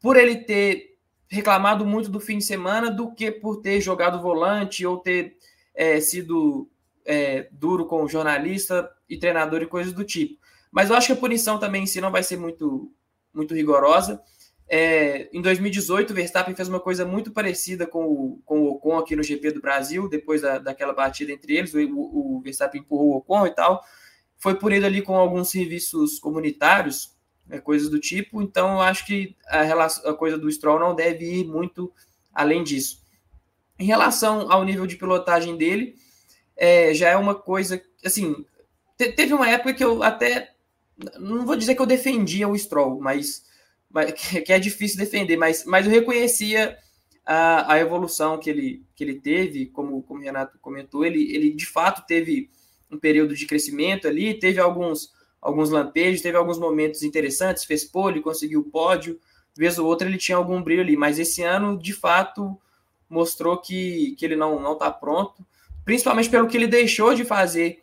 por 0.00 0.16
ele 0.16 0.36
ter 0.36 0.87
reclamado 1.30 1.84
muito 1.84 2.08
do 2.08 2.20
fim 2.20 2.38
de 2.38 2.44
semana 2.44 2.90
do 2.90 3.12
que 3.14 3.30
por 3.30 3.60
ter 3.60 3.80
jogado 3.80 4.20
volante 4.20 4.84
ou 4.86 4.98
ter 4.98 5.36
é, 5.74 6.00
sido 6.00 6.68
é, 7.04 7.48
duro 7.52 7.86
com 7.86 8.02
o 8.02 8.08
jornalista 8.08 8.90
e 9.08 9.18
treinador 9.18 9.62
e 9.62 9.66
coisas 9.66 9.92
do 9.92 10.04
tipo. 10.04 10.38
Mas 10.70 10.90
eu 10.90 10.96
acho 10.96 11.06
que 11.08 11.12
a 11.12 11.16
punição 11.16 11.58
também 11.58 11.84
em 11.84 11.86
si 11.86 12.00
não 12.00 12.10
vai 12.10 12.22
ser 12.22 12.36
muito, 12.36 12.92
muito 13.32 13.54
rigorosa. 13.54 14.22
É, 14.70 15.30
em 15.32 15.40
2018, 15.40 16.10
o 16.10 16.14
Verstappen 16.14 16.54
fez 16.54 16.68
uma 16.68 16.80
coisa 16.80 17.04
muito 17.06 17.30
parecida 17.30 17.86
com 17.86 18.04
o, 18.04 18.42
com 18.44 18.60
o 18.60 18.72
Ocon 18.72 18.98
aqui 18.98 19.16
no 19.16 19.22
GP 19.22 19.52
do 19.52 19.62
Brasil, 19.62 20.08
depois 20.08 20.42
da, 20.42 20.58
daquela 20.58 20.92
batida 20.92 21.32
entre 21.32 21.56
eles, 21.56 21.72
o, 21.72 21.80
o 21.80 22.40
Verstappen 22.42 22.82
empurrou 22.82 23.12
o 23.12 23.16
Ocon 23.16 23.46
e 23.46 23.50
tal. 23.50 23.82
Foi 24.36 24.54
punido 24.54 24.84
ali 24.84 25.00
com 25.00 25.16
alguns 25.16 25.50
serviços 25.50 26.18
comunitários, 26.18 27.16
né, 27.48 27.58
coisas 27.58 27.88
do 27.88 27.98
tipo. 27.98 28.42
Então, 28.42 28.74
eu 28.74 28.80
acho 28.82 29.06
que 29.06 29.36
a, 29.48 29.62
relação, 29.62 30.08
a 30.08 30.14
coisa 30.14 30.36
do 30.36 30.50
Stroll 30.50 30.78
não 30.78 30.94
deve 30.94 31.24
ir 31.24 31.44
muito 31.44 31.92
além 32.32 32.62
disso. 32.62 33.02
Em 33.78 33.86
relação 33.86 34.50
ao 34.50 34.64
nível 34.64 34.86
de 34.86 34.96
pilotagem 34.96 35.56
dele, 35.56 35.96
é, 36.56 36.92
já 36.92 37.08
é 37.08 37.16
uma 37.16 37.34
coisa. 37.34 37.80
Assim, 38.04 38.44
te, 38.96 39.12
teve 39.12 39.32
uma 39.32 39.48
época 39.48 39.74
que 39.74 39.84
eu 39.84 40.02
até. 40.02 40.52
Não 41.18 41.46
vou 41.46 41.56
dizer 41.56 41.74
que 41.74 41.80
eu 41.80 41.86
defendia 41.86 42.48
o 42.48 42.58
Stroll, 42.58 43.00
mas, 43.00 43.44
mas 43.88 44.12
que 44.12 44.52
é 44.52 44.58
difícil 44.58 44.98
defender, 44.98 45.36
mas, 45.36 45.64
mas 45.64 45.86
eu 45.86 45.92
reconhecia 45.92 46.76
a, 47.24 47.74
a 47.74 47.78
evolução 47.78 48.38
que 48.38 48.50
ele, 48.50 48.84
que 48.96 49.04
ele 49.04 49.20
teve, 49.20 49.66
como, 49.66 50.02
como 50.02 50.20
o 50.20 50.24
Renato 50.24 50.58
comentou, 50.58 51.04
ele, 51.04 51.30
ele 51.32 51.50
de 51.50 51.66
fato 51.66 52.04
teve 52.06 52.50
um 52.90 52.98
período 52.98 53.34
de 53.34 53.46
crescimento 53.46 54.08
ali, 54.08 54.38
teve 54.38 54.58
alguns 54.58 55.12
alguns 55.40 55.70
lampejos, 55.70 56.22
teve 56.22 56.36
alguns 56.36 56.58
momentos 56.58 57.02
interessantes, 57.02 57.64
fez 57.64 57.84
pole, 57.84 58.20
conseguiu 58.20 58.62
pódio, 58.64 59.18
vez 59.56 59.78
ou 59.78 59.86
outra 59.86 60.08
ele 60.08 60.18
tinha 60.18 60.36
algum 60.36 60.62
brilho 60.62 60.82
ali, 60.82 60.96
mas 60.96 61.18
esse 61.18 61.42
ano, 61.42 61.78
de 61.78 61.92
fato, 61.92 62.58
mostrou 63.08 63.56
que, 63.58 64.14
que 64.18 64.24
ele 64.24 64.36
não 64.36 64.60
não 64.60 64.74
está 64.74 64.90
pronto, 64.90 65.44
principalmente 65.84 66.28
pelo 66.28 66.46
que 66.46 66.56
ele 66.56 66.66
deixou 66.66 67.14
de 67.14 67.24
fazer 67.24 67.82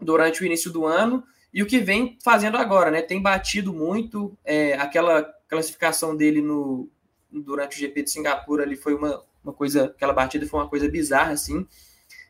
durante 0.00 0.42
o 0.42 0.46
início 0.46 0.70
do 0.70 0.86
ano 0.86 1.22
e 1.52 1.62
o 1.62 1.66
que 1.66 1.78
vem 1.78 2.18
fazendo 2.22 2.56
agora, 2.56 2.90
né? 2.90 3.02
Tem 3.02 3.20
batido 3.20 3.72
muito, 3.72 4.36
é, 4.44 4.74
aquela 4.74 5.22
classificação 5.48 6.16
dele 6.16 6.40
no 6.40 6.88
durante 7.32 7.76
o 7.76 7.78
GP 7.78 8.02
de 8.02 8.10
Singapura 8.10 8.64
ali 8.64 8.74
foi 8.76 8.92
uma, 8.92 9.22
uma 9.44 9.52
coisa, 9.52 9.84
aquela 9.84 10.12
batida 10.12 10.46
foi 10.46 10.60
uma 10.60 10.68
coisa 10.68 10.88
bizarra, 10.88 11.32
assim. 11.32 11.66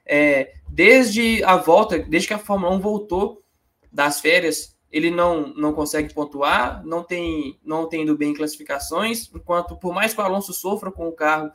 É, 0.04 0.54
desde 0.68 1.42
a 1.44 1.56
volta, 1.56 1.98
desde 1.98 2.28
que 2.28 2.34
a 2.34 2.38
Fórmula 2.38 2.74
1 2.74 2.80
voltou 2.80 3.42
das 3.92 4.20
férias, 4.20 4.76
ele 4.90 5.10
não, 5.10 5.48
não 5.54 5.72
consegue 5.72 6.12
pontuar, 6.12 6.84
não 6.84 7.02
tem 7.02 7.58
não 7.64 7.88
tem 7.88 8.02
ido 8.02 8.16
bem 8.16 8.30
em 8.30 8.34
classificações, 8.34 9.30
enquanto 9.34 9.76
por 9.76 9.94
mais 9.94 10.12
que 10.12 10.20
o 10.20 10.24
Alonso 10.24 10.52
sofra 10.52 10.90
com 10.90 11.08
o 11.08 11.12
carro, 11.12 11.50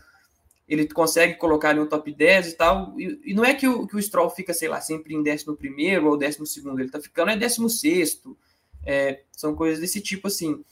ele 0.67 0.87
consegue 0.87 1.35
colocar 1.35 1.69
ali 1.69 1.79
um 1.79 1.87
top 1.87 2.11
10 2.11 2.47
e 2.47 2.53
tal. 2.53 2.99
E, 2.99 3.21
e 3.25 3.33
não 3.33 3.45
é 3.45 3.53
que 3.53 3.67
o, 3.67 3.85
que 3.85 3.95
o 3.95 4.01
Stroll 4.01 4.29
fica, 4.29 4.53
sei 4.53 4.67
lá, 4.67 4.81
sempre 4.81 5.13
em 5.13 5.19
11 5.19 5.45
ou 6.03 6.17
12, 6.17 6.39
ele 6.79 6.89
tá 6.89 6.99
ficando 6.99 7.31
é 7.31 7.37
16. 7.37 8.23
É, 8.85 9.21
são 9.31 9.55
coisas 9.55 9.79
desse 9.79 10.01
tipo 10.01 10.27
assim. 10.27 10.63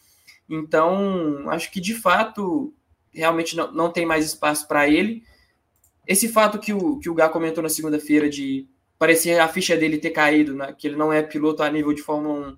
Então, 0.49 1.49
acho 1.49 1.71
que 1.71 1.79
de 1.79 1.93
fato, 1.93 2.73
realmente 3.13 3.55
não, 3.55 3.71
não 3.71 3.91
tem 3.91 4.05
mais 4.05 4.25
espaço 4.25 4.67
para 4.67 4.89
ele. 4.89 5.23
Esse 6.07 6.27
fato 6.27 6.59
que 6.59 6.73
o, 6.73 6.97
que 6.99 7.09
o 7.09 7.13
Gá 7.13 7.29
comentou 7.29 7.63
na 7.63 7.69
segunda-feira 7.69 8.29
de 8.29 8.67
parecia 8.97 9.43
a 9.43 9.47
ficha 9.47 9.75
dele 9.75 9.97
ter 9.97 10.11
caído, 10.11 10.55
né? 10.55 10.73
que 10.77 10.87
ele 10.87 10.95
não 10.95 11.11
é 11.11 11.21
piloto 11.21 11.63
a 11.63 11.69
nível 11.69 11.93
de 11.93 12.01
Fórmula 12.01 12.57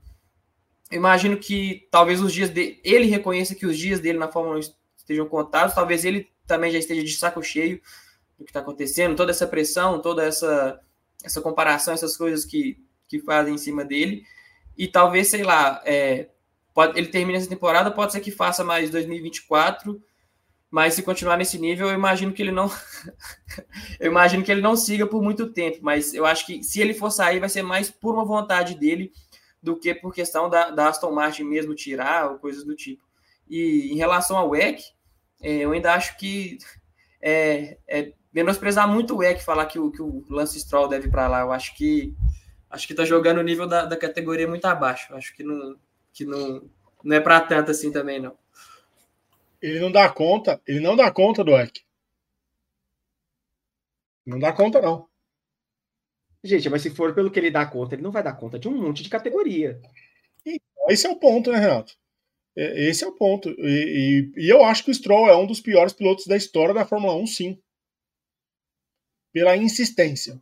1. 0.92 0.96
imagino 0.96 1.38
que 1.38 1.88
talvez 1.90 2.22
os 2.22 2.32
dias 2.34 2.50
dele, 2.50 2.80
ele 2.84 3.06
reconheça 3.06 3.56
que 3.56 3.66
os 3.66 3.78
dias 3.78 4.00
dele 4.00 4.18
na 4.18 4.32
Fórmula 4.32 4.58
1 4.58 4.60
estejam 4.98 5.28
contados, 5.28 5.76
talvez 5.76 6.06
ele 6.06 6.30
também 6.46 6.72
já 6.72 6.80
esteja 6.80 7.04
de 7.04 7.14
saco 7.14 7.42
cheio 7.42 7.82
do 8.38 8.44
que 8.44 8.52
está 8.52 8.60
acontecendo, 8.60 9.16
toda 9.16 9.32
essa 9.32 9.48
pressão, 9.48 10.02
toda 10.02 10.24
essa, 10.24 10.80
essa 11.24 11.42
comparação, 11.42 11.94
essas 11.94 12.18
coisas 12.18 12.46
que, 12.46 12.78
que 13.08 13.20
fazem 13.20 13.56
em 13.56 13.58
cima 13.58 13.84
dele, 13.84 14.24
e 14.78 14.88
talvez, 14.88 15.30
sei 15.30 15.44
lá, 15.44 15.82
é, 15.86 16.30
pode, 16.74 17.00
ele 17.00 17.08
termine 17.08 17.38
essa 17.38 17.50
temporada, 17.50 17.92
pode 17.92 18.12
ser 18.12 18.20
que 18.20 18.32
faça 18.32 18.64
mais 18.64 18.90
2024, 18.90 20.02
mas 20.76 20.94
se 20.94 21.04
continuar 21.04 21.38
nesse 21.38 21.58
nível, 21.58 21.88
eu 21.88 21.94
imagino 21.94 22.34
que 22.34 22.42
ele 22.42 22.52
não 22.52 22.70
eu 23.98 24.12
imagino 24.12 24.44
que 24.44 24.52
ele 24.52 24.60
não 24.60 24.76
siga 24.76 25.08
por 25.08 25.24
muito 25.24 25.50
tempo, 25.54 25.78
mas 25.82 26.14
eu 26.14 26.26
acho 26.26 26.46
que 26.46 26.62
se 26.66 26.82
ele 26.82 26.94
for 26.94 27.10
sair 27.10 27.40
vai 27.40 27.48
ser 27.48 27.62
mais 27.62 27.90
por 27.90 28.14
uma 28.14 28.26
vontade 28.26 28.76
dele 28.76 29.14
do 29.64 29.80
que 29.80 29.96
por 29.96 30.14
questão 30.14 30.50
da, 30.50 30.72
da 30.72 30.90
Aston 30.90 31.14
Martin 31.14 31.46
mesmo 31.46 31.74
tirar 31.74 32.30
ou 32.30 32.40
coisas 32.40 32.66
do 32.66 32.76
tipo. 32.76 33.02
E 33.50 33.90
em 33.94 33.96
relação 33.96 34.36
ao 34.36 34.50
WEC, 34.50 34.84
é, 35.42 35.60
eu 35.60 35.72
ainda 35.72 35.94
acho 35.94 36.18
que 36.18 36.58
é, 37.22 37.78
é 37.88 38.12
menosprezar 38.34 38.86
muito 38.86 39.14
o 39.14 39.20
WEC 39.20 39.42
falar 39.42 39.68
que 39.68 39.80
o, 39.80 39.90
que 39.90 40.02
o 40.02 40.26
Lance 40.30 40.60
Stroll 40.60 40.90
deve 40.90 41.08
para 41.10 41.30
lá. 41.30 41.40
Eu 41.40 41.54
acho 41.54 41.74
que 41.78 42.14
acho 42.70 42.86
que 42.86 42.92
está 42.92 43.06
jogando 43.06 43.38
o 43.38 43.44
nível 43.44 43.66
da, 43.66 43.86
da 43.86 43.96
categoria 43.96 44.46
muito 44.46 44.66
abaixo. 44.66 45.16
Acho 45.16 45.34
que 45.34 45.42
não, 45.42 45.78
que 46.12 46.26
não, 46.26 46.70
não 47.02 47.16
é 47.16 47.22
para 47.22 47.40
tanto 47.40 47.72
assim 47.72 47.94
também, 47.94 48.20
não. 48.20 48.36
Ele 49.66 49.80
não 49.80 49.92
dá 49.92 50.08
conta, 50.08 50.62
ele 50.68 50.80
não 50.80 50.96
dá 50.96 51.12
conta 51.12 51.44
do 51.44 51.58
EC. 51.58 51.82
Não 54.24 54.38
dá 54.38 54.54
conta, 54.54 54.80
não. 54.80 55.10
Gente, 56.44 56.70
mas 56.70 56.84
se 56.84 56.92
for 56.92 57.16
pelo 57.16 57.32
que 57.32 57.40
ele 57.40 57.50
dá 57.50 57.66
conta, 57.66 57.96
ele 57.96 58.04
não 58.04 58.12
vai 58.12 58.22
dar 58.22 58.34
conta 58.34 58.60
de 58.60 58.68
um 58.68 58.80
monte 58.80 59.02
de 59.02 59.10
categoria. 59.10 59.82
Esse 60.88 61.08
é 61.08 61.10
o 61.10 61.16
ponto, 61.16 61.52
né, 61.52 61.58
Renato? 61.58 61.98
É, 62.56 62.88
esse 62.88 63.04
é 63.04 63.08
o 63.08 63.16
ponto. 63.16 63.50
E, 63.58 64.32
e, 64.38 64.46
e, 64.46 64.50
eu 64.50 64.64
acho 64.64 64.84
que 64.84 64.92
o 64.92 64.94
Stroll 64.94 65.28
é 65.28 65.36
um 65.36 65.48
dos 65.48 65.60
piores 65.60 65.94
pilotos 65.94 66.28
da 66.28 66.38
história 66.38 66.72
da 66.72 66.86
Fórmula 66.86 67.16
1, 67.16 67.26
sim. 67.26 67.60
Pela 69.34 69.58
insistência. 69.58 70.40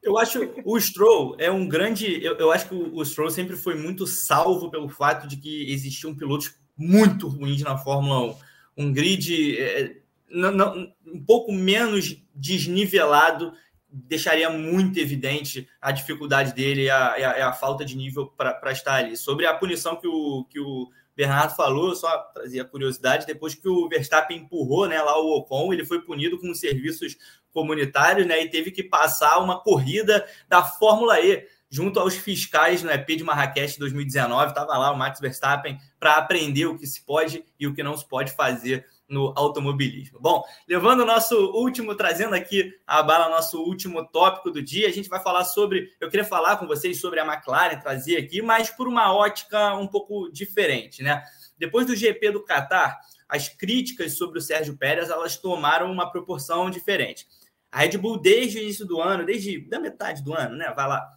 Eu 0.00 0.16
acho 0.16 0.38
o 0.64 0.78
Stroll 0.80 1.34
é 1.40 1.50
um 1.50 1.68
grande. 1.68 2.22
Eu, 2.24 2.36
eu 2.36 2.52
acho 2.52 2.68
que 2.68 2.74
o, 2.76 2.94
o 2.94 3.04
Stroll 3.04 3.30
sempre 3.30 3.56
foi 3.56 3.74
muito 3.74 4.06
salvo 4.06 4.70
pelo 4.70 4.88
fato 4.88 5.26
de 5.26 5.36
que 5.36 5.72
existiam 5.72 6.14
pilotos 6.14 6.61
muito 6.76 7.28
ruins 7.28 7.62
na 7.62 7.76
Fórmula 7.76 8.36
1. 8.76 8.84
Um 8.84 8.92
grid 8.92 9.58
é, 9.58 9.96
não, 10.30 10.50
não, 10.50 10.92
um 11.06 11.22
pouco 11.24 11.52
menos 11.52 12.16
desnivelado 12.34 13.52
deixaria 13.92 14.48
muito 14.48 14.98
evidente 14.98 15.68
a 15.80 15.92
dificuldade 15.92 16.54
dele 16.54 16.84
e 16.84 16.90
a, 16.90 17.08
a, 17.08 17.48
a 17.50 17.52
falta 17.52 17.84
de 17.84 17.94
nível 17.94 18.26
para 18.26 18.72
estar 18.72 18.94
ali. 18.94 19.16
Sobre 19.16 19.46
a 19.46 19.54
punição 19.54 19.96
que 19.96 20.08
o, 20.08 20.44
que 20.48 20.58
o 20.58 20.88
Bernardo 21.14 21.54
falou, 21.54 21.94
só 21.94 22.16
trazia 22.34 22.64
curiosidade, 22.64 23.26
depois 23.26 23.54
que 23.54 23.68
o 23.68 23.88
Verstappen 23.88 24.38
empurrou 24.38 24.88
né, 24.88 25.00
lá 25.02 25.20
o 25.20 25.36
Ocon, 25.36 25.72
ele 25.72 25.84
foi 25.84 26.00
punido 26.00 26.38
com 26.38 26.54
serviços 26.54 27.18
comunitários 27.52 28.26
né, 28.26 28.42
e 28.42 28.48
teve 28.48 28.70
que 28.70 28.82
passar 28.82 29.38
uma 29.38 29.60
corrida 29.60 30.26
da 30.48 30.64
Fórmula 30.64 31.20
E 31.20 31.46
junto 31.72 31.98
aos 31.98 32.14
fiscais 32.14 32.82
no 32.82 32.90
EP 32.90 33.06
de 33.16 33.24
Marrakech 33.24 33.78
2019. 33.78 34.50
Estava 34.50 34.76
lá 34.76 34.92
o 34.92 34.96
Max 34.96 35.18
Verstappen 35.18 35.78
para 35.98 36.16
aprender 36.16 36.66
o 36.66 36.76
que 36.76 36.86
se 36.86 37.02
pode 37.02 37.42
e 37.58 37.66
o 37.66 37.74
que 37.74 37.82
não 37.82 37.96
se 37.96 38.06
pode 38.06 38.32
fazer 38.32 38.84
no 39.08 39.32
automobilismo. 39.34 40.20
Bom, 40.20 40.44
levando 40.68 41.00
o 41.00 41.06
nosso 41.06 41.34
último, 41.52 41.94
trazendo 41.94 42.34
aqui 42.34 42.74
a 42.86 43.02
bala, 43.02 43.30
nosso 43.30 43.58
último 43.62 44.06
tópico 44.06 44.50
do 44.50 44.62
dia, 44.62 44.86
a 44.86 44.92
gente 44.92 45.08
vai 45.08 45.22
falar 45.22 45.44
sobre. 45.46 45.90
Eu 45.98 46.10
queria 46.10 46.26
falar 46.26 46.58
com 46.58 46.66
vocês 46.66 47.00
sobre 47.00 47.20
a 47.20 47.26
McLaren, 47.26 47.80
trazer 47.80 48.18
aqui, 48.18 48.42
mas 48.42 48.68
por 48.68 48.86
uma 48.86 49.14
ótica 49.14 49.74
um 49.74 49.86
pouco 49.86 50.30
diferente, 50.30 51.02
né? 51.02 51.22
Depois 51.56 51.86
do 51.86 51.96
GP 51.96 52.32
do 52.32 52.44
Qatar, 52.44 53.00
as 53.26 53.48
críticas 53.48 54.18
sobre 54.18 54.38
o 54.38 54.42
Sérgio 54.42 54.76
Pérez 54.76 55.08
elas 55.08 55.38
tomaram 55.38 55.90
uma 55.90 56.10
proporção 56.10 56.68
diferente. 56.68 57.26
A 57.70 57.80
Red 57.80 57.96
Bull, 57.96 58.18
desde 58.18 58.58
o 58.58 58.62
início 58.62 58.86
do 58.86 59.00
ano, 59.00 59.24
desde 59.24 59.58
da 59.70 59.80
metade 59.80 60.22
do 60.22 60.34
ano, 60.34 60.54
né? 60.54 60.70
Vai 60.76 60.86
lá, 60.86 61.08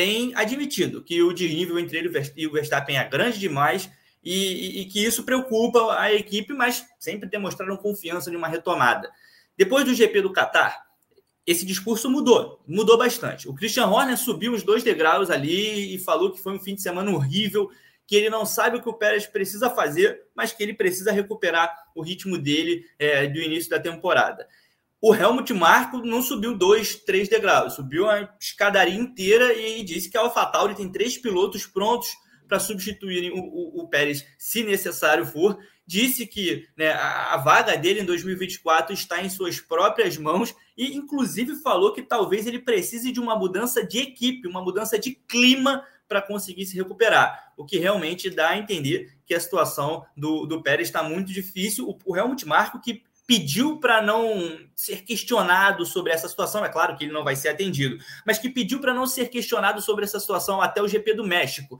tem 0.00 0.32
admitido 0.34 1.04
que 1.04 1.22
o 1.22 1.30
desnível 1.30 1.78
entre 1.78 1.98
ele 1.98 2.10
e 2.34 2.46
o 2.46 2.52
Verstappen 2.52 2.96
é 2.96 3.04
grande 3.06 3.38
demais 3.38 3.90
e, 4.24 4.80
e, 4.80 4.84
que 4.86 5.04
isso 5.04 5.24
preocupa 5.24 5.94
a 5.98 6.10
equipe, 6.10 6.54
mas 6.54 6.86
sempre 6.98 7.28
demonstraram 7.28 7.76
confiança 7.76 8.30
em 8.30 8.36
uma 8.36 8.48
retomada. 8.48 9.10
Depois 9.58 9.84
do 9.84 9.92
GP 9.92 10.22
do 10.22 10.32
Qatar, 10.32 10.86
esse 11.46 11.66
discurso 11.66 12.08
mudou, 12.08 12.62
mudou 12.66 12.96
bastante. 12.96 13.46
O 13.46 13.52
Christian 13.52 13.88
Horner 13.88 14.16
subiu 14.16 14.54
os 14.54 14.62
dois 14.62 14.82
degraus 14.82 15.28
ali 15.28 15.94
e 15.94 15.98
falou 15.98 16.32
que 16.32 16.40
foi 16.40 16.54
um 16.54 16.58
fim 16.58 16.74
de 16.74 16.80
semana 16.80 17.10
horrível, 17.10 17.70
que 18.06 18.16
ele 18.16 18.30
não 18.30 18.46
sabe 18.46 18.78
o 18.78 18.82
que 18.82 18.88
o 18.88 18.94
Pérez 18.94 19.26
precisa 19.26 19.68
fazer, 19.68 20.22
mas 20.34 20.50
que 20.50 20.62
ele 20.62 20.72
precisa 20.72 21.12
recuperar 21.12 21.70
o 21.94 22.00
ritmo 22.00 22.38
dele 22.38 22.86
é, 22.98 23.26
do 23.26 23.38
início 23.38 23.68
da 23.68 23.78
temporada. 23.78 24.48
O 25.02 25.14
Helmut 25.14 25.52
Marko 25.54 25.98
não 25.98 26.20
subiu 26.20 26.54
dois, 26.54 26.94
três 26.94 27.26
degraus, 27.26 27.74
subiu 27.74 28.08
a 28.08 28.28
escadaria 28.38 28.94
inteira 28.94 29.54
e 29.54 29.82
disse 29.82 30.10
que 30.10 30.18
a 30.18 30.20
AlphaTauri 30.20 30.74
tem 30.74 30.92
três 30.92 31.16
pilotos 31.16 31.64
prontos 31.66 32.10
para 32.46 32.58
substituírem 32.58 33.30
o, 33.30 33.38
o, 33.38 33.80
o, 33.80 33.88
Pérez, 33.88 34.26
se 34.36 34.62
necessário 34.62 35.24
for. 35.24 35.56
Disse 35.86 36.26
que 36.26 36.66
né, 36.76 36.92
a, 36.92 37.36
vaga 37.38 37.76
dele 37.76 38.00
em 38.00 38.04
2024 38.04 38.92
está 38.92 39.22
em 39.22 39.30
suas 39.30 39.58
próprias 39.58 40.18
mãos 40.18 40.54
e, 40.76 40.94
inclusive, 40.96 41.56
falou 41.62 41.92
que 41.92 42.02
talvez 42.02 42.46
ele 42.46 42.58
precise 42.58 43.10
de 43.10 43.20
uma 43.20 43.36
mudança 43.36 43.84
de 43.84 43.98
equipe, 43.98 44.48
uma 44.48 44.62
mudança 44.62 44.98
de 44.98 45.14
clima 45.14 45.82
para 46.08 46.20
conseguir 46.20 46.66
se 46.66 46.76
recuperar. 46.76 47.52
O 47.56 47.64
que 47.64 47.78
realmente 47.78 48.28
dá 48.28 48.50
a 48.50 48.58
entender 48.58 49.14
que 49.24 49.32
a 49.32 49.40
situação 49.40 50.04
do, 50.16 50.44
do 50.44 50.62
Pérez 50.62 50.88
está 50.88 51.02
muito 51.02 51.32
difícil. 51.32 51.88
O, 51.88 51.96
o 52.04 52.16
Helmut 52.16 52.46
Marko, 52.46 52.80
que 52.80 53.02
pediu 53.30 53.78
para 53.78 54.02
não 54.02 54.58
ser 54.74 55.04
questionado 55.04 55.86
sobre 55.86 56.10
essa 56.10 56.28
situação, 56.28 56.64
é 56.64 56.68
claro 56.68 56.96
que 56.96 57.04
ele 57.04 57.12
não 57.12 57.22
vai 57.22 57.36
ser 57.36 57.50
atendido, 57.50 57.96
mas 58.26 58.40
que 58.40 58.50
pediu 58.50 58.80
para 58.80 58.92
não 58.92 59.06
ser 59.06 59.28
questionado 59.28 59.80
sobre 59.80 60.04
essa 60.04 60.18
situação 60.18 60.60
até 60.60 60.82
o 60.82 60.88
GP 60.88 61.14
do 61.14 61.24
México, 61.24 61.78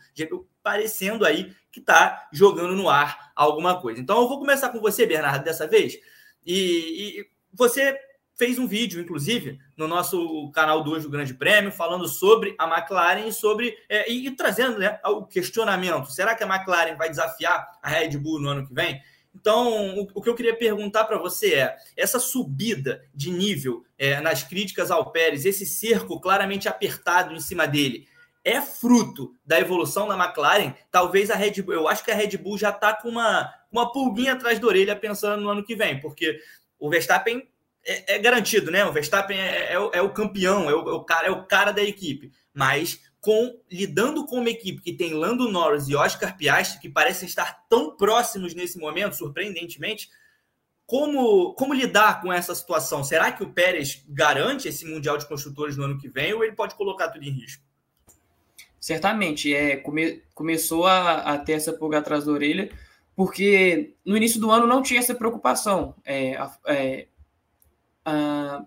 parecendo 0.63 1.27
aí 1.27 1.53
que 1.73 1.81
está 1.81 2.29
jogando 2.33 2.77
no 2.77 2.89
ar 2.89 3.33
alguma 3.35 3.81
coisa. 3.81 4.01
Então 4.01 4.21
eu 4.23 4.29
vou 4.29 4.39
começar 4.39 4.69
com 4.69 4.79
você, 4.79 5.05
Bernardo, 5.05 5.43
dessa 5.43 5.67
vez. 5.67 5.99
E, 6.47 7.19
e 7.19 7.27
você 7.53 7.99
fez 8.39 8.57
um 8.57 8.69
vídeo, 8.69 9.01
inclusive, 9.01 9.59
no 9.77 9.89
nosso 9.89 10.53
canal 10.53 10.85
2 10.85 11.03
do 11.03 11.11
Grande 11.11 11.35
Prêmio, 11.35 11.73
falando 11.73 12.07
sobre 12.07 12.55
a 12.61 12.65
McLaren 12.73 13.27
e 13.27 13.33
sobre 13.33 13.77
é, 13.89 14.09
e, 14.09 14.29
e, 14.29 14.31
trazendo 14.31 14.79
né, 14.79 15.01
o 15.05 15.27
questionamento: 15.27 16.13
será 16.13 16.37
que 16.37 16.45
a 16.45 16.47
McLaren 16.47 16.95
vai 16.97 17.11
desafiar 17.11 17.69
a 17.83 17.89
Red 17.89 18.17
Bull 18.19 18.41
no 18.41 18.51
ano 18.51 18.65
que 18.65 18.73
vem? 18.73 19.03
Então, 19.35 19.99
o, 19.99 20.09
o 20.15 20.23
que 20.23 20.29
eu 20.29 20.35
queria 20.35 20.57
perguntar 20.57 21.05
para 21.05 21.19
você 21.19 21.55
é: 21.55 21.77
essa 21.97 22.19
subida 22.19 23.03
de 23.15 23.31
nível 23.31 23.85
é, 23.99 24.21
nas 24.21 24.43
críticas 24.43 24.91
ao 24.91 25.11
Pérez, 25.13 25.45
esse 25.45 25.65
cerco 25.65 26.21
claramente 26.21 26.69
apertado 26.69 27.33
em 27.35 27.41
cima 27.41 27.67
dele, 27.67 28.07
é 28.45 28.61
fruto 28.61 29.35
da 29.45 29.61
evolução 29.61 30.09
da 30.09 30.19
McLaren? 30.19 30.75
Talvez 30.91 31.31
a 31.31 31.37
Red 31.37 31.63
Bull, 31.63 31.75
eu 31.75 31.89
acho 31.89 32.05
que 32.05 32.11
a 32.11 32.15
Red 32.15 32.37
Bull 32.37 32.59
já 32.59 32.71
está 32.71 32.95
com 32.95 33.09
uma, 33.09 33.53
uma 33.71 33.93
pulguinha 33.93 34.33
atrás 34.33 34.59
da 34.59 34.67
orelha 34.67 34.97
pensando 34.97 35.41
no 35.41 35.51
ano 35.51 35.65
que 35.65 35.77
vem, 35.77 36.01
porque 36.01 36.41
o 36.79 36.89
Verstappen 36.89 37.47
é, 37.85 38.17
é 38.17 38.19
garantido, 38.19 38.71
né? 38.71 38.85
O 38.85 38.93
Verstappen 38.93 39.39
é, 39.39 39.75
é, 39.75 39.75
é 39.75 40.03
o 40.03 40.13
campeão, 40.13 40.69
é 40.69 40.75
o, 40.75 40.89
é 40.89 40.93
o, 40.93 41.05
cara, 41.05 41.29
é 41.29 41.31
o 41.31 41.45
cara 41.45 41.73
da 41.73 41.83
equipe, 41.83 42.33
mas 42.53 43.01
com 43.21 43.59
lidando 43.71 44.25
com 44.27 44.37
uma 44.37 44.51
equipe 44.51 44.81
que 44.81 44.93
tem 44.93 45.13
Lando 45.13 45.51
Norris 45.51 45.89
e 45.89 45.95
Oscar 45.95 46.37
Piastri, 46.37 46.81
que 46.81 46.89
parecem 46.89 47.29
estar 47.29 47.65
tão 47.69 47.97
próximos 47.97 48.55
nesse 48.55 48.79
momento, 48.79 49.17
surpreendentemente, 49.17 50.09
como, 50.87 51.55
como 51.55 51.73
lidar 51.73 52.21
com 52.21 52.33
essa 52.33 52.55
situação? 52.55 53.05
Será 53.05 53.31
que 53.31 53.45
o 53.45 53.51
Pérez 53.51 54.03
garante 54.09 54.67
esse 54.67 54.85
Mundial 54.85 55.17
de 55.19 55.29
Construtores 55.29 55.77
no 55.77 55.85
ano 55.85 55.99
que 55.99 56.09
vem 56.09 56.33
ou 56.33 56.43
ele 56.43 56.57
pode 56.57 56.75
colocar 56.75 57.09
tudo 57.11 57.25
em 57.25 57.31
risco? 57.31 57.63
Certamente, 58.81 59.55
é, 59.55 59.77
come, 59.77 60.23
começou 60.35 60.87
a, 60.87 61.35
a, 61.35 61.39
ter 61.39 61.53
essa 61.53 61.73
pulga 61.73 61.99
atrás 61.99 62.25
da 62.25 62.33
orelha, 62.33 62.73
porque 63.15 63.95
no 64.05 64.17
início 64.17 64.41
do 64.41 64.51
ano 64.51 64.67
não 64.67 64.83
tinha 64.83 64.99
essa 64.99 65.15
preocupação. 65.15 65.95
É, 66.05 66.33
é, 66.67 67.07
a, 68.05 68.65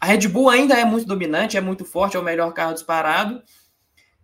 a 0.00 0.06
Red 0.06 0.28
Bull 0.28 0.50
ainda 0.50 0.74
é 0.74 0.84
muito 0.84 1.06
dominante, 1.06 1.56
é 1.56 1.60
muito 1.60 1.84
forte, 1.84 2.16
é 2.16 2.20
o 2.20 2.24
melhor 2.24 2.52
carro 2.52 2.74
disparado, 2.74 3.42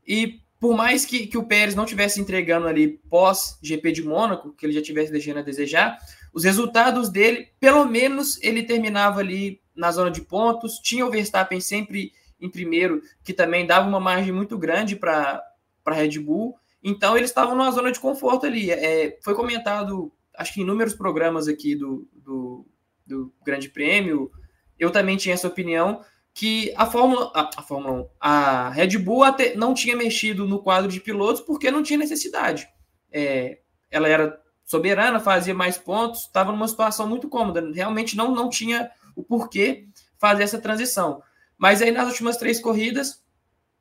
e 0.07 0.41
por 0.59 0.77
mais 0.77 1.07
que, 1.07 1.27
que 1.27 1.39
o 1.39 1.45
Pérez 1.45 1.75
não 1.75 1.87
tivesse 1.87 2.21
entregando 2.21 2.67
ali 2.67 3.01
pós 3.09 3.59
GP 3.63 3.93
de 3.93 4.03
Mônaco, 4.03 4.53
que 4.53 4.67
ele 4.67 4.75
já 4.75 4.83
tivesse 4.83 5.11
deixando 5.11 5.39
a 5.39 5.43
desejar, 5.43 5.99
os 6.35 6.45
resultados 6.45 7.09
dele, 7.09 7.49
pelo 7.59 7.87
menos 7.87 8.41
ele 8.43 8.63
terminava 8.63 9.21
ali 9.21 9.61
na 9.75 9.91
zona 9.91 10.11
de 10.11 10.21
pontos, 10.21 10.79
tinha 10.79 11.07
o 11.07 11.11
Verstappen 11.11 11.61
sempre 11.61 12.13
em 12.39 12.51
primeiro, 12.51 13.03
que 13.25 13.33
também 13.33 13.67
dava 13.67 13.89
uma 13.89 14.01
margem 14.01 14.33
muito 14.33 14.59
grande 14.59 14.97
para 14.97 15.43
a 15.85 15.93
Red 15.93 16.19
Bull, 16.19 16.57
então 16.83 17.17
eles 17.17 17.31
estavam 17.31 17.55
numa 17.55 17.71
zona 17.71 17.93
de 17.93 18.01
conforto 18.01 18.47
ali. 18.47 18.71
É, 18.71 19.19
foi 19.23 19.35
comentado, 19.35 20.13
acho 20.37 20.55
que 20.55 20.61
em 20.61 20.63
inúmeros 20.63 20.95
programas 20.95 21.49
aqui 21.49 21.75
do, 21.75 22.09
do, 22.15 22.67
do 23.07 23.33
Grande 23.45 23.69
Prêmio, 23.69 24.31
eu 24.79 24.91
também 24.91 25.17
tinha 25.17 25.35
essa 25.35 25.49
opinião, 25.49 26.03
que 26.41 26.73
a 26.75 26.87
Fórmula, 26.87 27.31
a, 27.35 27.51
a 27.59 27.63
Fórmula 27.63 28.01
1, 28.01 28.09
a 28.19 28.71
Red 28.71 28.97
Bull 28.97 29.25
até 29.25 29.55
não 29.57 29.75
tinha 29.75 29.95
mexido 29.95 30.49
no 30.49 30.63
quadro 30.63 30.91
de 30.91 30.99
pilotos 30.99 31.43
porque 31.43 31.71
não 31.71 31.83
tinha 31.83 31.99
necessidade. 31.99 32.67
É, 33.13 33.59
ela 33.91 34.09
era 34.09 34.41
soberana, 34.65 35.21
fazia 35.21 35.53
mais 35.53 35.77
pontos, 35.77 36.21
estava 36.23 36.51
numa 36.51 36.67
situação 36.67 37.07
muito 37.07 37.29
cômoda, 37.29 37.71
realmente 37.75 38.17
não, 38.17 38.35
não 38.35 38.49
tinha 38.49 38.91
o 39.15 39.23
porquê 39.23 39.87
fazer 40.17 40.43
essa 40.45 40.59
transição. 40.59 41.23
Mas 41.59 41.83
aí 41.83 41.91
nas 41.91 42.09
últimas 42.09 42.39
três 42.39 42.59
corridas, 42.59 43.23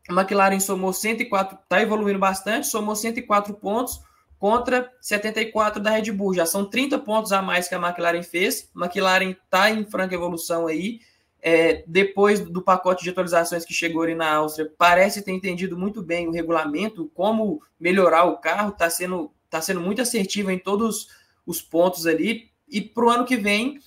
a 0.09 0.13
McLaren 0.13 0.59
somou 0.59 0.91
104, 0.91 1.59
está 1.63 1.81
evoluindo 1.81 2.19
bastante, 2.19 2.67
somou 2.67 2.93
104 2.93 3.53
pontos 3.53 4.01
contra 4.37 4.91
74 4.99 5.81
da 5.81 5.91
Red 5.91 6.11
Bull. 6.11 6.33
Já 6.33 6.45
são 6.45 6.69
30 6.69 6.99
pontos 6.99 7.31
a 7.31 7.41
mais 7.41 7.69
que 7.69 7.75
a 7.75 7.79
McLaren 7.79 8.21
fez. 8.21 8.69
A 8.75 8.83
McLaren 8.83 9.29
está 9.29 9.71
em 9.71 9.85
franca 9.85 10.13
evolução 10.13 10.67
aí 10.67 10.99
é, 11.41 11.83
depois 11.87 12.39
do 12.39 12.61
pacote 12.61 13.03
de 13.03 13.09
atualizações 13.09 13.65
que 13.65 13.73
chegou 13.73 14.01
ali 14.01 14.15
na 14.15 14.33
Áustria, 14.33 14.71
parece 14.77 15.21
ter 15.21 15.31
entendido 15.31 15.77
muito 15.77 16.01
bem 16.01 16.27
o 16.27 16.31
regulamento, 16.31 17.09
como 17.13 17.61
melhorar 17.79 18.25
o 18.25 18.37
carro, 18.37 18.69
está 18.69 18.89
sendo, 18.89 19.31
tá 19.49 19.61
sendo 19.61 19.79
muito 19.79 20.01
assertiva 20.01 20.51
em 20.51 20.59
todos 20.59 21.07
os 21.45 21.61
pontos 21.61 22.05
ali, 22.05 22.49
e 22.67 22.81
para 22.81 23.05
o 23.05 23.09
ano 23.09 23.25
que 23.25 23.37
vem 23.37 23.79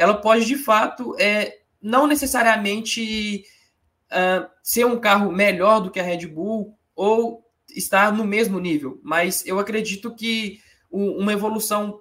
ela 0.00 0.14
pode 0.14 0.46
de 0.46 0.56
fato 0.56 1.14
é, 1.18 1.58
não 1.80 2.06
necessariamente 2.06 3.44
uh, 4.10 4.48
ser 4.62 4.86
um 4.86 4.98
carro 4.98 5.30
melhor 5.30 5.80
do 5.80 5.90
que 5.90 6.00
a 6.00 6.02
Red 6.02 6.26
Bull 6.26 6.74
ou 6.96 7.44
estar 7.68 8.10
no 8.10 8.24
mesmo 8.24 8.58
nível. 8.58 8.98
Mas 9.02 9.46
eu 9.46 9.58
acredito 9.58 10.14
que 10.14 10.58
uma 10.90 11.32
evolução, 11.32 12.00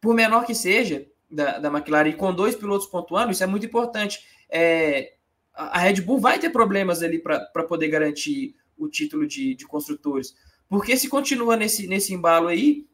por 0.00 0.14
menor 0.14 0.46
que 0.46 0.54
seja, 0.54 1.04
da, 1.28 1.58
da 1.58 1.68
McLaren 1.68 2.12
com 2.12 2.32
dois 2.32 2.54
pilotos 2.54 2.86
pontuando, 2.86 3.32
isso 3.32 3.42
é 3.42 3.46
muito 3.46 3.66
importante. 3.66 4.20
É, 4.54 5.14
a 5.54 5.78
Red 5.78 6.02
Bull 6.02 6.20
vai 6.20 6.38
ter 6.38 6.50
problemas 6.50 7.02
ali 7.02 7.18
para 7.18 7.64
poder 7.66 7.88
garantir 7.88 8.54
o 8.76 8.88
título 8.88 9.26
de, 9.26 9.54
de, 9.54 9.66
construtores. 9.66 10.34
Porque 10.68 10.96
se 10.96 11.08
continua 11.08 11.56
nesse, 11.56 11.86
nesse 11.86 12.12
embalo 12.12 12.48
aí, 12.48 12.86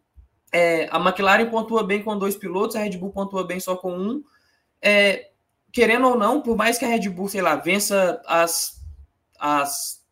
é, 0.53 0.89
a 0.91 0.99
McLaren 0.99 1.51
pontua 1.51 1.83
bem 1.83 2.03
com 2.03 2.17
dois 2.17 2.37
pilotos, 2.37 2.77
a 2.77 2.81
Red 2.81 2.97
Bull 2.97 3.11
pontua 3.11 3.45
bem 3.45 3.59
só 3.59 3.77
com 3.77 3.93
um. 3.93 4.23
É, 4.81 5.31
querendo 5.73 6.07
ou 6.07 6.17
não, 6.17 6.41
por 6.41 6.57
mais 6.57 6.79
que 6.79 6.85
a 6.85 6.89
Red 6.89 7.09
Bull, 7.09 7.29
sei 7.29 7.43
lá, 7.43 7.57
vença 7.57 8.23
as, 8.27 8.81
as 9.39 10.05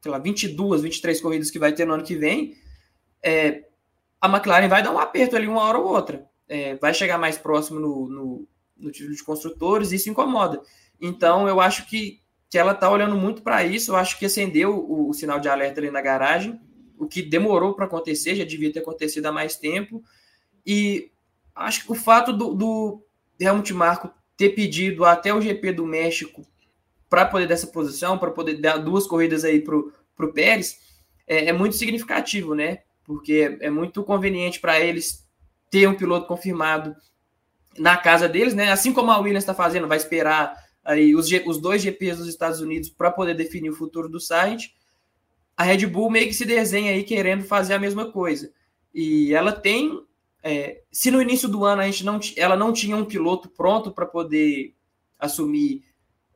sei 0.00 0.10
lá, 0.10 0.18
22, 0.18 0.82
23 0.82 1.20
corridas 1.20 1.50
que 1.50 1.58
vai 1.58 1.72
ter 1.72 1.86
no 1.86 1.94
ano 1.94 2.04
que 2.04 2.16
vem, 2.16 2.56
é, 3.22 3.64
a 4.20 4.28
McLaren 4.28 4.68
vai 4.68 4.82
dar 4.82 4.90
um 4.90 4.98
aperto 4.98 5.36
ali 5.36 5.46
uma 5.46 5.62
hora 5.62 5.78
ou 5.78 5.86
outra. 5.86 6.26
É, 6.46 6.76
vai 6.76 6.92
chegar 6.92 7.18
mais 7.18 7.38
próximo 7.38 7.80
no, 7.80 8.08
no, 8.08 8.48
no 8.76 8.90
título 8.90 9.14
de 9.14 9.24
construtores, 9.24 9.92
e 9.92 9.96
isso 9.96 10.10
incomoda. 10.10 10.60
Então, 11.00 11.48
eu 11.48 11.60
acho 11.60 11.86
que, 11.86 12.20
que 12.48 12.58
ela 12.58 12.72
está 12.72 12.90
olhando 12.90 13.16
muito 13.16 13.42
para 13.42 13.64
isso. 13.64 13.92
Eu 13.92 13.96
acho 13.96 14.18
que 14.18 14.26
acendeu 14.26 14.74
o, 14.74 15.10
o, 15.10 15.14
sinal 15.14 15.40
de 15.40 15.48
alerta 15.48 15.80
ali 15.80 15.90
na 15.90 16.00
garagem, 16.00 16.60
o 16.98 17.06
que 17.06 17.22
demorou 17.22 17.74
para 17.74 17.86
acontecer, 17.86 18.36
já 18.36 18.44
devia 18.44 18.72
ter 18.72 18.80
acontecido 18.80 19.26
há 19.26 19.32
mais 19.32 19.56
tempo. 19.56 20.02
E 20.66 21.10
acho 21.54 21.84
que 21.84 21.92
o 21.92 21.94
fato 21.94 22.32
do, 22.32 22.54
do 22.54 23.06
Helmut 23.38 23.72
Marko 23.72 24.10
ter 24.36 24.50
pedido 24.50 25.04
até 25.04 25.32
o 25.32 25.40
GP 25.40 25.72
do 25.72 25.86
México 25.86 26.44
para 27.08 27.26
poder 27.26 27.46
dessa 27.46 27.66
posição, 27.66 28.18
para 28.18 28.30
poder 28.30 28.60
dar 28.60 28.78
duas 28.78 29.06
corridas 29.06 29.44
aí 29.44 29.60
para 29.60 29.76
o 29.76 30.32
Pérez, 30.32 30.78
é, 31.26 31.46
é, 31.46 31.52
muito 31.52 31.76
significativo, 31.76 32.54
né? 32.54 32.80
Porque 33.04 33.56
é 33.60 33.70
muito 33.70 34.02
conveniente 34.02 34.58
para 34.58 34.80
eles 34.80 35.24
ter 35.70 35.88
um 35.88 35.94
piloto 35.94 36.26
confirmado 36.26 36.94
na 37.78 37.96
casa 37.96 38.28
deles, 38.28 38.54
né? 38.54 38.70
Assim 38.70 38.92
como 38.92 39.10
a 39.10 39.18
Williams 39.18 39.42
está 39.42 39.54
fazendo, 39.54 39.88
vai 39.88 39.96
esperar 39.96 40.54
aí 40.84 41.14
os, 41.14 41.28
os 41.46 41.58
dois 41.58 41.82
GPs 41.82 42.18
dos 42.18 42.28
Estados 42.28 42.60
Unidos 42.60 42.88
para 42.88 43.10
poder 43.10 43.34
definir 43.34 43.70
o 43.70 43.76
futuro 43.76 44.08
do 44.08 44.20
site. 44.20 44.76
A 45.56 45.62
Red 45.64 45.86
Bull 45.86 46.10
meio 46.10 46.26
que 46.26 46.34
se 46.34 46.44
desenha 46.44 46.92
aí 46.92 47.04
querendo 47.04 47.44
fazer 47.44 47.74
a 47.74 47.78
mesma 47.78 48.10
coisa. 48.10 48.52
E 48.92 49.32
ela 49.34 49.52
tem 49.52 50.04
é, 50.46 50.82
se 50.92 51.10
no 51.10 51.22
início 51.22 51.48
do 51.48 51.64
ano 51.64 51.80
a 51.80 51.86
gente 51.86 52.04
não, 52.04 52.20
ela 52.36 52.54
não 52.54 52.70
tinha 52.70 52.94
um 52.94 53.06
piloto 53.06 53.48
pronto 53.48 53.90
para 53.90 54.04
poder 54.04 54.74
assumir 55.18 55.82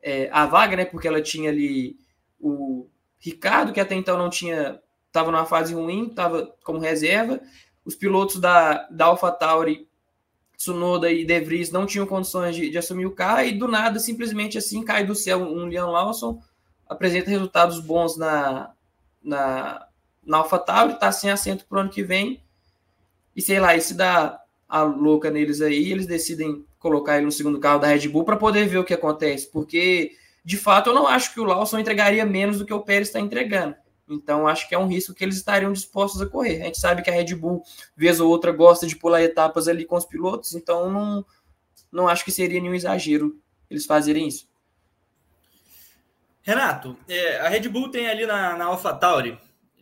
é, 0.01 0.27
a 0.31 0.47
vaga, 0.47 0.75
né? 0.75 0.83
Porque 0.83 1.07
ela 1.07 1.21
tinha 1.21 1.51
ali 1.51 1.95
o 2.39 2.87
Ricardo, 3.19 3.71
que 3.71 3.79
até 3.79 3.93
então 3.93 4.17
não 4.17 4.29
tinha, 4.29 4.81
estava 5.05 5.31
numa 5.31 5.45
fase 5.45 5.75
ruim, 5.75 6.07
estava 6.07 6.55
como 6.63 6.79
reserva. 6.79 7.39
Os 7.85 7.93
pilotos 7.93 8.39
da, 8.39 8.87
da 8.89 9.05
AlphaTauri, 9.05 9.87
Tsunoda 10.59 11.09
e 11.09 11.23
De 11.23 11.39
Vries 11.39 11.71
não 11.71 11.85
tinham 11.85 12.05
condições 12.05 12.53
de, 12.53 12.69
de, 12.69 12.77
assumir 12.77 13.05
o 13.05 13.15
carro 13.15 13.43
e 13.43 13.53
do 13.53 13.65
nada, 13.65 13.97
simplesmente 13.97 14.57
assim, 14.57 14.83
cai 14.83 15.05
do 15.05 15.15
céu 15.15 15.39
um 15.39 15.67
Leon 15.67 15.89
Lawson, 15.89 16.41
apresenta 16.85 17.29
resultados 17.29 17.79
bons 17.79 18.17
na, 18.17 18.71
na, 19.23 19.87
na 20.21 20.37
AlphaTauri, 20.39 20.93
está 20.93 21.13
sem 21.13 21.31
assento 21.31 21.65
para 21.65 21.77
o 21.77 21.81
ano 21.81 21.89
que 21.89 22.03
vem 22.03 22.43
e 23.33 23.41
sei 23.41 23.57
lá, 23.57 23.73
e 23.73 23.79
se 23.79 23.93
dá 23.93 24.37
a 24.67 24.81
louca 24.81 25.31
neles 25.31 25.61
aí, 25.61 25.93
eles 25.93 26.05
decidem 26.05 26.65
colocar 26.77 27.15
ele 27.15 27.27
no 27.27 27.31
segundo 27.31 27.57
carro 27.57 27.79
da 27.79 27.87
Red 27.87 28.09
Bull 28.09 28.25
para 28.25 28.35
poder 28.35 28.67
ver 28.67 28.79
o 28.79 28.83
que 28.83 28.93
acontece, 28.93 29.49
porque 29.49 30.11
de 30.43 30.57
fato 30.57 30.89
eu 30.89 30.93
não 30.93 31.07
acho 31.07 31.33
que 31.33 31.39
o 31.39 31.45
Lawson 31.45 31.79
entregaria 31.79 32.25
menos 32.25 32.59
do 32.59 32.65
que 32.65 32.73
o 32.73 32.81
Pérez 32.81 33.07
está 33.07 33.21
entregando. 33.21 33.75
Então 34.09 34.47
acho 34.47 34.67
que 34.67 34.75
é 34.75 34.79
um 34.79 34.87
risco 34.87 35.13
que 35.13 35.23
eles 35.23 35.35
estariam 35.35 35.71
dispostos 35.71 36.21
a 36.21 36.25
correr. 36.25 36.61
A 36.61 36.65
gente 36.65 36.79
sabe 36.79 37.01
que 37.01 37.09
a 37.09 37.13
Red 37.13 37.35
Bull, 37.35 37.63
vez 37.95 38.19
ou 38.19 38.29
outra, 38.29 38.51
gosta 38.51 38.87
de 38.87 38.95
pular 38.95 39.21
etapas 39.21 39.67
ali 39.67 39.85
com 39.85 39.95
os 39.95 40.05
pilotos, 40.05 40.55
então 40.55 40.91
não, 40.91 41.25
não 41.91 42.07
acho 42.07 42.25
que 42.25 42.31
seria 42.31 42.59
nenhum 42.59 42.73
exagero 42.73 43.39
eles 43.69 43.85
fazerem 43.85 44.27
isso. 44.27 44.49
Renato, 46.41 46.97
é, 47.07 47.39
a 47.41 47.49
Red 47.49 47.69
Bull 47.69 47.91
tem 47.91 48.07
ali 48.07 48.25
na, 48.25 48.57
na 48.57 48.65
AlphaTauri 48.65 49.37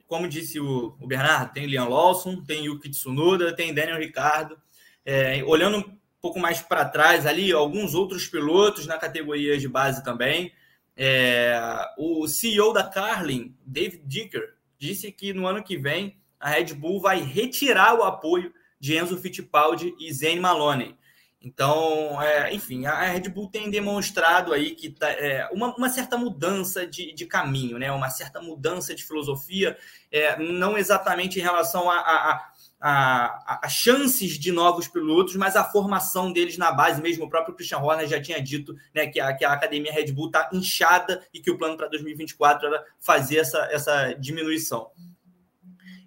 como 0.08 0.28
disse 0.28 0.60
o, 0.60 0.96
o 1.00 1.06
Bernardo, 1.06 1.54
tem 1.54 1.66
Liam 1.66 1.90
Lawson, 1.90 2.42
tem 2.42 2.66
Yuki 2.66 2.90
Tsunoda, 2.90 3.54
tem 3.54 3.74
Daniel 3.74 4.00
Ricardo. 4.00 4.58
É, 5.06 5.44
olhando 5.46 5.78
um 5.78 5.98
pouco 6.22 6.40
mais 6.40 6.62
para 6.62 6.86
trás 6.86 7.26
ali, 7.26 7.52
alguns 7.52 7.94
outros 7.94 8.28
pilotos 8.28 8.88
na 8.88 8.98
categoria 8.98 9.58
de 9.58 9.68
base 9.68 10.04
também. 10.04 10.52
É, 10.98 11.60
o 11.98 12.28
CEO 12.28 12.74
da 12.74 12.84
Carlin, 12.84 13.56
David 13.64 14.02
Dicker, 14.06 14.56
disse 14.80 15.12
que 15.12 15.32
no 15.32 15.45
ano 15.45 15.64
que 15.64 15.78
vem 15.78 16.18
a 16.39 16.50
Red 16.50 16.74
Bull 16.74 17.00
vai 17.00 17.22
retirar 17.22 17.93
o 17.95 18.04
apoio 18.04 18.52
de 18.80 18.98
Enzo 18.98 19.18
Fittipaldi 19.18 19.95
e 20.00 20.12
Zane 20.12 20.39
Maloney. 20.39 20.98
Então, 21.39 22.20
é, 22.22 22.52
enfim, 22.54 22.88
a 22.88 23.04
Red 23.04 23.30
Bull 23.30 23.50
tem 23.50 23.70
demonstrado 23.70 24.54
aí 24.54 24.74
que 24.74 24.89
tá, 24.89 25.10
é, 25.12 25.48
uma, 25.52 25.74
uma, 25.76 25.88
certa 25.88 26.18
mudança 26.18 26.86
de, 26.86 27.14
de, 27.14 27.26
caminho, 27.28 27.78
né? 27.78 27.91
uma 27.91 28.10
certa 28.10 28.41
mudança 28.41 28.93
de 28.95 29.04
filosofia, 29.04 29.78
é, 30.12 30.38
não 30.38 30.78
exatamente 30.78 31.39
em 31.39 31.41
relação 31.41 31.89
a, 31.91 31.98
a, 32.00 32.32
a, 32.32 32.52
a, 32.80 33.68
chances 33.70 34.38
de 34.38 34.52
novos 34.52 34.88
pilotos, 34.88 35.36
mas 35.36 35.56
a 35.56 35.64
formação 35.64 36.32
deles 36.32 36.58
na 36.58 36.72
base 36.72 37.02
mesmo. 37.02 37.26
O 37.26 37.30
próprio 37.30 37.56
Christian 37.56 37.80
Horner 37.80 38.08
já 38.08 38.22
tinha 38.22 38.42
dito 38.42 38.76
né, 38.94 39.08
que, 39.08 39.20
a, 39.20 39.34
que 39.34 39.44
a 39.44 39.54
academia 39.54 39.92
Red 39.92 40.12
Bull 40.12 40.28
está 40.28 40.50
inchada 40.54 41.24
e 41.34 41.40
que 41.40 41.52
o 41.52 41.58
plano 41.58 41.76
para 41.78 41.88
2024 41.88 42.68
era 42.68 42.84
fazer 43.00 43.38
essa, 43.38 43.60
essa 43.72 44.14
diminuição. 44.14 44.92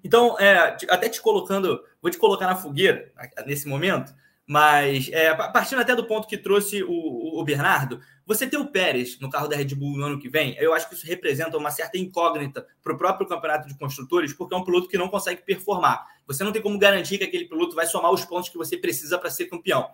Então, 0.03 0.39
é, 0.39 0.77
até 0.89 1.09
te 1.09 1.21
colocando, 1.21 1.83
vou 2.01 2.11
te 2.11 2.19
colocar 2.19 2.47
na 2.47 2.57
fogueira 2.57 3.13
nesse 3.47 3.69
momento 3.69 4.15
mas, 4.51 5.09
é, 5.13 5.33
partindo 5.33 5.81
até 5.81 5.95
do 5.95 6.05
ponto 6.05 6.27
que 6.27 6.37
trouxe 6.37 6.83
o, 6.83 7.39
o, 7.39 7.45
Bernardo, 7.45 8.01
você 8.27 8.49
ter 8.49 8.57
o 8.57 8.67
Pérez 8.67 9.17
no 9.21 9.31
carro 9.31 9.47
da 9.47 9.55
Red 9.55 9.77
Bull 9.77 9.97
no 9.97 10.05
ano 10.05 10.19
que 10.19 10.29
vem, 10.29 10.57
eu 10.59 10.75
acho 10.75 10.89
que 10.89 10.97
isso 10.97 11.07
representa 11.07 11.57
uma 11.57 11.71
certa 11.71 11.97
incógnita 11.97 12.67
para 12.83 12.93
o 12.93 12.99
próprio 12.99 13.29
campeonato 13.29 13.69
de 13.69 13.79
construtores, 13.79 14.33
porque 14.33 14.53
é 14.53 14.57
um 14.57 14.65
piloto 14.65 14.89
que 14.89 14.99
não 14.99 15.09
consegue 15.09 15.43
performar. 15.43 16.05
Você 16.27 16.43
não 16.43 16.51
tem 16.51 16.61
como 16.61 16.77
garantir 16.81 17.19
que 17.19 17.23
aquele 17.23 17.45
piloto 17.45 17.77
vai 17.77 17.87
somar 17.87 18.11
os 18.11 18.25
pontos 18.25 18.49
que 18.49 18.59
você 18.59 18.77
precisa 18.77 19.17
para 19.21 19.31
ser 19.31 19.47
campeão. 19.47 19.89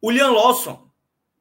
O 0.00 0.10
Liam 0.10 0.32
Lawson, 0.32 0.88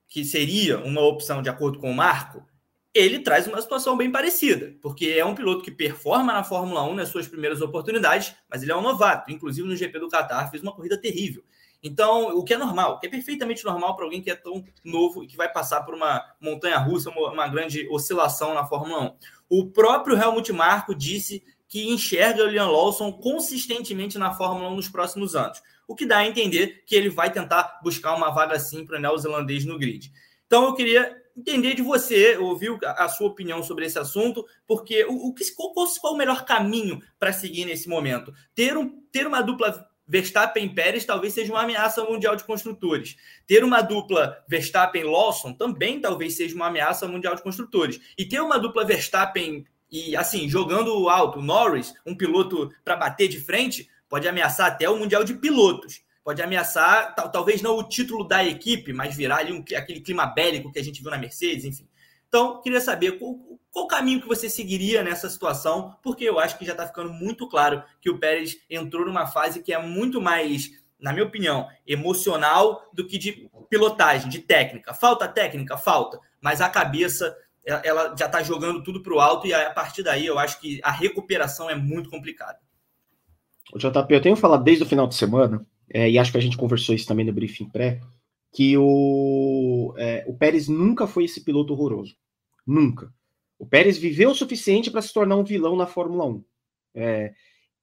que 0.10 0.26
seria 0.26 0.80
uma 0.80 1.00
opção 1.00 1.42
de 1.42 1.48
acordo 1.48 1.80
com 1.80 1.90
o 1.90 1.96
Marco, 1.96 2.46
ele 2.94 3.20
traz 3.20 3.48
uma 3.48 3.62
situação 3.62 3.96
bem 3.96 4.12
parecida, 4.12 4.76
porque 4.82 5.16
é 5.18 5.24
um 5.24 5.34
piloto 5.34 5.64
que 5.64 5.72
performa 5.72 6.34
na 6.34 6.44
Fórmula 6.44 6.84
1 6.84 6.96
nas 6.96 7.08
suas 7.08 7.30
primeiras 7.30 7.62
oportunidades, 7.62 8.36
mas 8.50 8.62
ele 8.62 8.74
é 8.74 8.76
um 8.76 8.82
novato. 8.82 9.32
Inclusive 9.32 9.66
no 9.66 9.76
GP 9.78 10.00
do 10.00 10.10
Qatar 10.10 10.52
fez 10.52 10.62
uma 10.62 10.76
corrida 10.76 11.00
terrível. 11.00 11.46
Então, 11.82 12.36
o 12.38 12.44
que 12.44 12.54
é 12.54 12.58
normal, 12.58 13.00
que 13.00 13.08
é 13.08 13.10
perfeitamente 13.10 13.64
normal 13.64 13.96
para 13.96 14.06
alguém 14.06 14.22
que 14.22 14.32
é 14.32 14.36
tão 14.36 14.64
novo 14.84 15.24
e 15.24 15.28
que 15.28 15.38
vai 15.38 15.52
passar 15.52 15.84
por 15.84 15.94
uma 15.94 16.24
montanha 16.42 16.78
russa, 16.78 17.10
uma, 17.10 17.32
uma 17.32 17.48
grande 17.48 17.88
oscilação 17.90 18.54
na 18.54 18.66
Fórmula 18.66 19.12
1. 19.50 19.58
O 19.60 19.66
próprio 19.68 20.18
Helmut 20.18 20.52
Marko 20.52 20.96
disse 20.96 21.44
que 21.68 21.88
enxerga 21.90 22.44
o 22.44 22.48
Liam 22.48 22.72
Lawson 22.72 23.12
consistentemente 23.12 24.18
na 24.18 24.34
Fórmula 24.34 24.70
1 24.70 24.76
nos 24.76 24.90
próximos 24.90 25.36
anos, 25.36 25.62
o 25.88 25.96
que 25.96 26.06
dá 26.06 26.18
a 26.18 26.28
entender 26.28 26.84
que 26.86 26.96
ele 26.96 27.10
vai 27.10 27.32
tentar 27.32 27.80
buscar 27.84 28.16
uma 28.16 28.32
vaga 28.32 28.56
assim 28.56 28.86
para 28.86 28.98
o 28.98 29.02
neozelandês 29.02 29.66
no 29.66 29.78
grid. 29.78 30.12
Então, 30.46 30.66
eu 30.66 30.74
queria 30.74 31.16
entender 31.36 31.76
de 31.76 31.84
você, 31.84 32.36
ouvir 32.38 32.76
a 32.84 33.08
sua 33.08 33.28
opinião 33.28 33.62
sobre 33.62 33.86
esse 33.86 34.00
assunto, 34.00 34.46
porque 34.66 35.06
o, 35.06 35.30
o 35.30 35.36
qual, 35.56 35.88
qual 36.02 36.14
o 36.14 36.18
melhor 36.18 36.44
caminho 36.46 37.00
para 37.20 37.32
seguir 37.32 37.66
nesse 37.66 37.88
momento? 37.88 38.34
Ter, 38.56 38.76
um, 38.76 39.02
ter 39.12 39.28
uma 39.28 39.42
dupla 39.42 39.88
Verstappen 40.08 40.66
e 40.66 40.70
Pérez 40.74 41.06
talvez 41.06 41.34
seja 41.34 41.52
uma 41.52 41.64
ameaça 41.64 42.04
mundial 42.04 42.36
de 42.36 42.44
construtores. 42.44 43.18
Ter 43.46 43.64
uma 43.64 43.82
dupla 43.82 44.44
Verstappen-Lawson 44.48 45.54
também 45.54 46.00
talvez 46.00 46.36
seja 46.36 46.56
uma 46.56 46.68
ameaça 46.68 47.08
mundial 47.08 47.36
de 47.36 47.44
construtores. 47.44 48.00
E 48.18 48.26
ter 48.26 48.40
uma 48.40 48.58
dupla 48.58 48.86
Verstappen 48.86 49.66
e, 49.92 50.16
assim, 50.16 50.50
jogando 50.50 51.10
alto, 51.10 51.42
Norris, 51.42 51.94
um 52.06 52.16
piloto 52.16 52.72
para 52.84 52.96
bater 52.96 53.28
de 53.28 53.40
frente, 53.40 53.90
pode 54.10 54.28
ameaçar 54.28 54.68
até 54.68 54.90
o 54.90 54.98
mundial 54.98 55.24
de 55.24 55.34
pilotos. 55.34 56.02
Pode 56.24 56.42
ameaçar, 56.42 57.16
talvez 57.32 57.62
não 57.62 57.78
o 57.78 57.84
título 57.88 58.28
da 58.28 58.44
equipe, 58.44 58.92
mas 58.92 59.16
virar 59.16 59.38
ali 59.38 59.54
um, 59.54 59.64
aquele 59.76 60.02
clima 60.02 60.26
bélico 60.26 60.72
que 60.72 60.80
a 60.80 60.84
gente 60.84 61.02
viu 61.02 61.10
na 61.10 61.18
Mercedes, 61.18 61.64
enfim. 61.64 61.88
Então, 62.28 62.62
queria 62.62 62.82
saber 62.82 63.20
qual, 63.20 63.36
qual 63.72 63.88
caminho 63.88 64.22
que 64.22 64.28
você 64.28 64.50
seguiria 64.50 65.04
nessa 65.04 65.30
situação, 65.30 65.96
porque 66.04 66.24
eu 66.24 66.40
acho 66.40 66.58
que 66.58 66.66
já 66.66 66.74
está 66.74 66.86
ficando 66.86 67.12
muito 67.14 67.48
claro 67.48 67.84
que 68.02 68.10
o 68.10 68.20
Pérez 68.20 68.58
entrou 68.70 69.06
numa 69.06 69.26
fase 69.28 69.64
que 69.64 69.74
é 69.74 69.82
muito 69.82 70.22
mais, 70.22 70.72
na 71.00 71.14
minha 71.14 71.26
opinião, 71.26 71.68
emocional 71.86 72.90
do 72.94 73.06
que 73.06 73.18
de 73.18 73.50
pilotagem, 73.70 74.30
de 74.30 74.40
técnica. 74.40 74.94
Falta 74.94 75.28
técnica? 75.28 75.78
Falta, 75.78 76.20
mas 76.42 76.62
a 76.62 76.70
cabeça 76.70 77.36
ela 77.64 78.16
já 78.18 78.28
está 78.28 78.42
jogando 78.42 78.82
tudo 78.82 79.04
para 79.04 79.14
o 79.14 79.20
alto 79.20 79.46
e 79.46 79.54
a 79.54 79.70
partir 79.72 80.02
daí 80.02 80.26
eu 80.26 80.40
acho 80.40 80.60
que 80.60 80.80
a 80.82 80.92
recuperação 80.92 81.70
é 81.70 81.76
muito 81.76 82.10
complicada. 82.10 82.58
JP, 83.76 84.14
eu 84.14 84.22
tenho 84.22 84.38
falado 84.38 84.64
desde 84.64 84.84
o 84.84 84.88
final 84.88 85.06
de 85.06 85.16
semana, 85.16 85.66
é, 85.94 86.10
e 86.10 86.18
acho 86.18 86.32
que 86.32 86.38
a 86.38 86.42
gente 86.42 86.56
conversou 86.56 86.96
isso 86.96 87.06
também 87.06 87.26
no 87.26 87.34
briefing 87.34 87.70
pré, 87.70 88.00
que 88.54 88.78
o, 88.78 89.94
é, 89.98 90.26
o 90.28 90.34
Pérez 90.34 90.68
nunca 90.68 91.06
foi 91.06 91.26
esse 91.26 91.44
piloto 91.44 91.74
horroroso. 91.74 92.16
Nunca. 92.66 93.14
O 93.60 93.66
Pérez 93.66 93.98
viveu 93.98 94.32
o 94.32 94.36
suficiente 94.36 94.92
para 94.92 95.02
se 95.02 95.14
tornar 95.14 95.36
um 95.36 95.44
vilão 95.44 95.76
na 95.76 95.88
Fórmula 95.88 96.26
1. 96.26 96.44
É, 96.96 97.34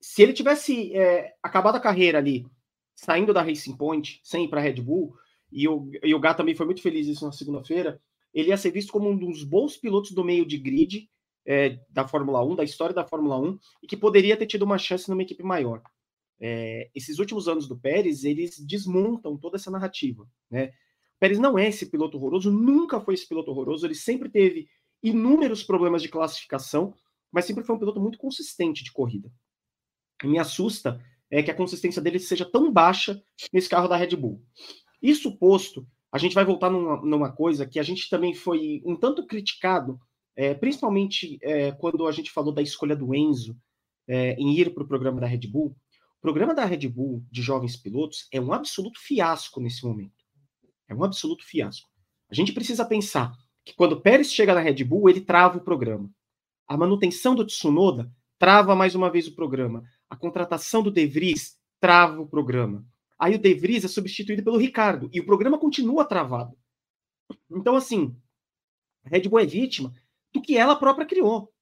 se 0.00 0.22
ele 0.22 0.32
tivesse 0.32 0.94
é, 0.94 1.34
acabado 1.42 1.76
a 1.76 1.80
carreira 1.80 2.18
ali, 2.18 2.46
saindo 2.94 3.32
da 3.32 3.42
Racing 3.42 3.76
Point, 3.76 4.20
sem 4.22 4.44
ir 4.44 4.48
para 4.48 4.60
a 4.60 4.62
Red 4.62 4.74
Bull, 4.74 5.14
e 5.50 5.68
o, 5.68 5.90
e 6.02 6.14
o 6.14 6.20
Gá 6.20 6.34
também 6.34 6.54
foi 6.54 6.66
muito 6.66 6.82
feliz 6.82 7.06
isso 7.06 7.24
na 7.24 7.32
segunda-feira, 7.32 8.00
ele 8.32 8.48
ia 8.48 8.56
ser 8.56 8.70
visto 8.70 8.92
como 8.92 9.08
um 9.08 9.16
dos 9.16 9.44
bons 9.44 9.76
pilotos 9.76 10.10
do 10.10 10.24
meio 10.24 10.44
de 10.44 10.58
grid 10.58 11.08
é, 11.46 11.78
da 11.88 12.06
Fórmula 12.06 12.44
1, 12.44 12.56
da 12.56 12.64
história 12.64 12.94
da 12.94 13.06
Fórmula 13.06 13.38
1, 13.38 13.58
e 13.82 13.86
que 13.86 13.96
poderia 13.96 14.36
ter 14.36 14.46
tido 14.46 14.62
uma 14.62 14.78
chance 14.78 15.08
numa 15.08 15.22
equipe 15.22 15.42
maior. 15.42 15.82
É, 16.40 16.90
esses 16.94 17.18
últimos 17.18 17.48
anos 17.48 17.68
do 17.68 17.78
Pérez, 17.78 18.24
eles 18.24 18.58
desmontam 18.58 19.36
toda 19.36 19.56
essa 19.56 19.70
narrativa. 19.70 20.28
Né? 20.50 20.66
O 20.66 21.20
Pérez 21.20 21.38
não 21.38 21.58
é 21.58 21.68
esse 21.68 21.86
piloto 21.86 22.16
horroroso, 22.16 22.50
nunca 22.50 23.00
foi 23.00 23.14
esse 23.14 23.28
piloto 23.28 23.50
horroroso, 23.50 23.86
ele 23.86 23.94
sempre 23.94 24.28
teve 24.28 24.68
inúmeros 25.02 25.62
problemas 25.62 26.02
de 26.02 26.08
classificação, 26.08 26.94
mas 27.30 27.44
sempre 27.44 27.64
foi 27.64 27.76
um 27.76 27.78
piloto 27.78 28.00
muito 28.00 28.18
consistente 28.18 28.82
de 28.82 28.92
corrida. 28.92 29.30
E 30.22 30.26
me 30.26 30.38
assusta 30.38 31.00
é 31.30 31.42
que 31.42 31.50
a 31.50 31.54
consistência 31.54 32.00
dele 32.00 32.18
seja 32.18 32.44
tão 32.44 32.72
baixa 32.72 33.20
nesse 33.52 33.68
carro 33.68 33.88
da 33.88 33.96
Red 33.96 34.16
Bull. 34.16 34.42
Isso 35.02 35.36
posto, 35.36 35.86
a 36.12 36.18
gente 36.18 36.34
vai 36.34 36.44
voltar 36.44 36.70
numa, 36.70 37.02
numa 37.02 37.32
coisa 37.32 37.66
que 37.66 37.78
a 37.78 37.82
gente 37.82 38.08
também 38.08 38.32
foi 38.34 38.80
um 38.84 38.94
tanto 38.94 39.26
criticado, 39.26 39.98
é, 40.36 40.54
principalmente 40.54 41.38
é, 41.42 41.72
quando 41.72 42.06
a 42.06 42.12
gente 42.12 42.30
falou 42.30 42.52
da 42.52 42.62
escolha 42.62 42.94
do 42.94 43.14
Enzo 43.14 43.56
é, 44.06 44.34
em 44.34 44.54
ir 44.54 44.72
para 44.72 44.82
o 44.82 44.86
programa 44.86 45.20
da 45.20 45.26
Red 45.26 45.48
Bull. 45.48 45.76
Programa 46.24 46.54
da 46.54 46.64
Red 46.64 46.88
Bull 46.88 47.22
de 47.30 47.42
jovens 47.42 47.76
pilotos 47.76 48.26
é 48.32 48.40
um 48.40 48.50
absoluto 48.50 48.98
fiasco 48.98 49.60
nesse 49.60 49.84
momento. 49.84 50.24
É 50.88 50.94
um 50.94 51.04
absoluto 51.04 51.44
fiasco. 51.44 51.86
A 52.30 52.34
gente 52.34 52.50
precisa 52.50 52.82
pensar 52.82 53.36
que 53.62 53.74
quando 53.74 54.00
Pérez 54.00 54.32
chega 54.32 54.54
na 54.54 54.60
Red 54.62 54.82
Bull, 54.84 55.10
ele 55.10 55.20
trava 55.20 55.58
o 55.58 55.60
programa. 55.60 56.10
A 56.66 56.78
manutenção 56.78 57.34
do 57.34 57.44
Tsunoda 57.44 58.10
trava 58.38 58.74
mais 58.74 58.94
uma 58.94 59.10
vez 59.10 59.28
o 59.28 59.34
programa. 59.34 59.84
A 60.08 60.16
contratação 60.16 60.82
do 60.82 60.90
De 60.90 61.06
Vries 61.06 61.58
trava 61.78 62.18
o 62.22 62.26
programa. 62.26 62.86
Aí 63.18 63.34
o 63.34 63.38
De 63.38 63.52
Vries 63.52 63.84
é 63.84 63.88
substituído 63.88 64.42
pelo 64.42 64.56
Ricardo 64.56 65.10
e 65.12 65.20
o 65.20 65.26
programa 65.26 65.58
continua 65.58 66.06
travado. 66.06 66.56
Então, 67.50 67.76
assim, 67.76 68.16
a 69.04 69.10
Red 69.10 69.28
Bull 69.28 69.40
é 69.40 69.44
vítima 69.44 69.94
do 70.32 70.40
que 70.40 70.56
ela 70.56 70.74
própria 70.74 71.06
criou. 71.06 71.52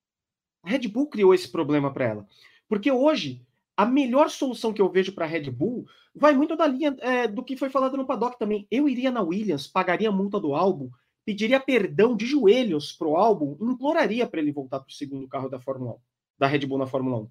A 0.63 0.71
Red 0.71 0.87
Bull 0.87 1.09
criou 1.09 1.35
esse 1.35 1.51
problema 1.51 1.93
para 1.93 2.05
ela. 2.05 2.29
Porque 2.69 2.93
hoje, 2.93 3.45
a 3.77 3.87
melhor 3.87 4.31
solução 4.31 4.73
que 4.73 4.81
eu 4.83 4.91
vejo 4.91 5.12
para 5.12 5.25
a 5.25 5.29
Red 5.29 5.51
Bull 5.51 5.87
vai 6.14 6.35
muito 6.35 6.57
da 6.57 6.66
linha 6.66 6.97
é, 7.01 7.27
do 7.27 7.43
que 7.43 7.57
foi 7.57 7.70
falado 7.70 7.97
no 7.97 8.07
paddock 8.07 8.39
também. 8.39 8.66
Eu 8.70 8.89
iria 8.89 9.11
na 9.11 9.23
Williams, 9.23 9.66
pagaria 9.66 10.09
a 10.09 10.12
multa 10.12 10.39
do 10.39 10.55
álbum 10.55 10.91
pediria 11.25 11.61
perdão 11.61 12.16
de 12.16 12.27
joelhos 12.27 12.93
para 12.93 13.09
o 13.09 13.16
álbum, 13.16 13.57
imploraria 13.61 14.27
para 14.27 14.41
ele 14.41 14.53
voltar 14.53 14.81
para 14.81 14.89
o 14.89 14.93
segundo 14.93 15.29
carro 15.29 15.49
da 15.49 15.61
Fórmula 15.61 15.93
1, 15.93 15.97
da 16.39 16.47
Red 16.47 16.66
Bull 16.66 16.79
na 16.79 16.87
Fórmula 16.87 17.18
1. 17.23 17.31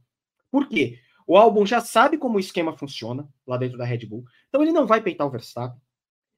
Por 0.49 0.67
quê? 0.67 0.99
O 1.27 1.37
álbum 1.37 1.65
já 1.65 1.81
sabe 1.81 2.17
como 2.17 2.37
o 2.37 2.39
esquema 2.39 2.75
funciona 2.75 3.27
lá 3.45 3.57
dentro 3.57 3.77
da 3.77 3.85
Red 3.85 4.05
Bull, 4.05 4.23
então 4.47 4.61
ele 4.61 4.71
não 4.71 4.87
vai 4.87 5.01
peitar 5.01 5.27
o 5.27 5.29
Verstappen. 5.29 5.79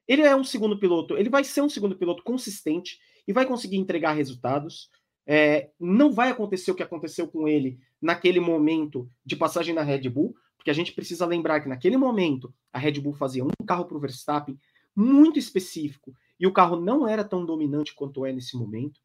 Ele 0.07 0.21
é 0.21 0.35
um 0.35 0.43
segundo 0.43 0.77
piloto, 0.77 1.17
ele 1.17 1.29
vai 1.29 1.43
ser 1.43 1.61
um 1.61 1.69
segundo 1.69 1.95
piloto 1.95 2.23
consistente 2.23 2.99
e 3.27 3.31
vai 3.31 3.45
conseguir 3.45 3.77
entregar 3.77 4.13
resultados. 4.13 4.89
É, 5.25 5.69
não 5.79 6.11
vai 6.11 6.29
acontecer 6.29 6.71
o 6.71 6.75
que 6.75 6.83
aconteceu 6.83 7.27
com 7.27 7.47
ele 7.47 7.79
naquele 8.01 8.39
momento 8.39 9.09
de 9.25 9.35
passagem 9.35 9.73
na 9.73 9.81
Red 9.81 10.09
Bull, 10.09 10.35
porque 10.57 10.69
a 10.69 10.73
gente 10.73 10.91
precisa 10.91 11.25
lembrar 11.25 11.61
que 11.61 11.69
naquele 11.69 11.97
momento 11.97 12.53
a 12.71 12.79
Red 12.79 12.99
Bull 12.99 13.13
fazia 13.13 13.43
um 13.43 13.65
carro 13.65 13.85
para 13.85 13.97
o 13.97 13.99
Verstappen 13.99 14.59
muito 14.95 15.39
específico 15.39 16.13
e 16.39 16.45
o 16.45 16.53
carro 16.53 16.79
não 16.79 17.07
era 17.07 17.23
tão 17.23 17.45
dominante 17.45 17.93
quanto 17.93 18.25
é 18.25 18.31
nesse 18.31 18.57
momento. 18.57 18.99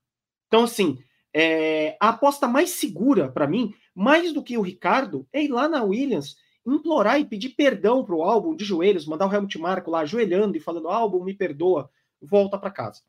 Então, 0.48 0.64
assim, 0.64 0.98
é, 1.32 1.96
a 2.00 2.08
aposta 2.10 2.48
mais 2.48 2.70
segura 2.70 3.28
para 3.28 3.46
mim, 3.46 3.74
mais 3.94 4.32
do 4.32 4.42
que 4.42 4.56
o 4.58 4.62
Ricardo, 4.62 5.26
é 5.32 5.42
ir 5.42 5.48
lá 5.48 5.68
na 5.68 5.82
Williams, 5.82 6.36
implorar 6.66 7.20
e 7.20 7.24
pedir 7.24 7.50
perdão 7.50 8.04
para 8.04 8.14
o 8.14 8.22
álbum 8.22 8.54
de 8.54 8.64
joelhos, 8.64 9.06
mandar 9.06 9.26
o 9.26 9.32
Helmut 9.32 9.58
Marko 9.58 9.90
lá 9.90 10.00
ajoelhando 10.00 10.56
e 10.56 10.60
falando: 10.60 10.88
álbum, 10.88 11.22
me 11.22 11.34
perdoa, 11.34 11.90
volta 12.20 12.58
para 12.58 12.70
casa. 12.70 13.02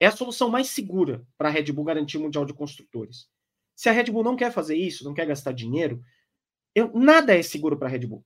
É 0.00 0.06
a 0.06 0.12
solução 0.12 0.48
mais 0.48 0.68
segura 0.68 1.26
para 1.38 1.48
a 1.48 1.52
Red 1.52 1.72
Bull 1.72 1.84
garantir 1.84 2.18
o 2.18 2.20
Mundial 2.20 2.44
de 2.44 2.52
Construtores. 2.52 3.28
Se 3.74 3.88
a 3.88 3.92
Red 3.92 4.04
Bull 4.04 4.24
não 4.24 4.36
quer 4.36 4.52
fazer 4.52 4.76
isso, 4.76 5.04
não 5.04 5.14
quer 5.14 5.26
gastar 5.26 5.52
dinheiro, 5.52 6.02
eu, 6.74 6.90
nada 6.92 7.36
é 7.36 7.42
seguro 7.42 7.76
para 7.76 7.88
a 7.88 7.90
Red 7.90 8.06
Bull. 8.06 8.24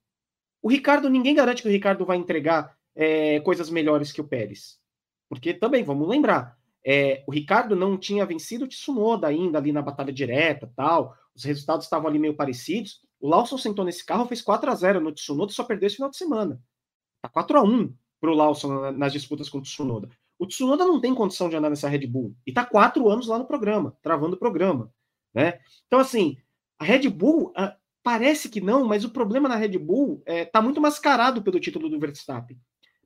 O 0.62 0.68
Ricardo, 0.68 1.08
ninguém 1.08 1.34
garante 1.34 1.62
que 1.62 1.68
o 1.68 1.70
Ricardo 1.70 2.04
vai 2.04 2.16
entregar 2.16 2.76
é, 2.94 3.40
coisas 3.40 3.70
melhores 3.70 4.10
que 4.10 4.20
o 4.20 4.26
Pérez. 4.26 4.78
Porque 5.28 5.54
também, 5.54 5.84
vamos 5.84 6.08
lembrar, 6.08 6.58
é, 6.84 7.22
o 7.26 7.30
Ricardo 7.30 7.76
não 7.76 7.98
tinha 7.98 8.24
vencido 8.24 8.64
o 8.64 8.68
Tsunoda 8.68 9.26
ainda 9.26 9.58
ali 9.58 9.72
na 9.72 9.82
batalha 9.82 10.12
direta 10.12 10.72
tal. 10.74 11.14
Os 11.34 11.44
resultados 11.44 11.86
estavam 11.86 12.08
ali 12.08 12.18
meio 12.18 12.34
parecidos. 12.34 13.00
O 13.20 13.28
Lawson 13.28 13.58
sentou 13.58 13.84
nesse 13.84 14.04
carro, 14.04 14.26
fez 14.26 14.40
4 14.40 14.70
a 14.70 14.74
0 14.74 15.00
no 15.00 15.12
Tsunoda 15.12 15.52
só 15.52 15.64
perdeu 15.64 15.86
esse 15.86 15.96
final 15.96 16.10
de 16.10 16.16
semana. 16.16 16.60
Tá 17.20 17.28
4 17.28 17.58
a 17.58 17.62
1 17.62 17.94
pro 18.20 18.34
Lawson 18.34 18.92
nas 18.92 19.12
disputas 19.12 19.48
com 19.48 19.58
o 19.58 19.62
Tsunoda. 19.62 20.08
O 20.38 20.46
Tsunoda 20.46 20.84
não 20.84 21.00
tem 21.00 21.14
condição 21.14 21.48
de 21.48 21.56
andar 21.56 21.68
nessa 21.68 21.88
Red 21.88 22.06
Bull. 22.06 22.34
E 22.46 22.52
tá 22.52 22.64
quatro 22.64 23.08
anos 23.08 23.26
lá 23.26 23.38
no 23.38 23.46
programa, 23.46 23.96
travando 24.02 24.36
o 24.36 24.38
programa. 24.38 24.92
Né? 25.34 25.58
Então, 25.86 25.98
assim, 25.98 26.38
a 26.78 26.84
Red 26.84 27.08
Bull 27.08 27.52
a, 27.56 27.76
parece 28.02 28.48
que 28.48 28.60
não, 28.60 28.84
mas 28.84 29.04
o 29.04 29.10
problema 29.10 29.48
na 29.48 29.56
Red 29.56 29.76
Bull 29.78 30.22
é, 30.24 30.44
tá 30.44 30.62
muito 30.62 30.80
mascarado 30.80 31.42
pelo 31.42 31.60
título 31.60 31.88
do 31.88 31.98
Verstappen. 31.98 32.58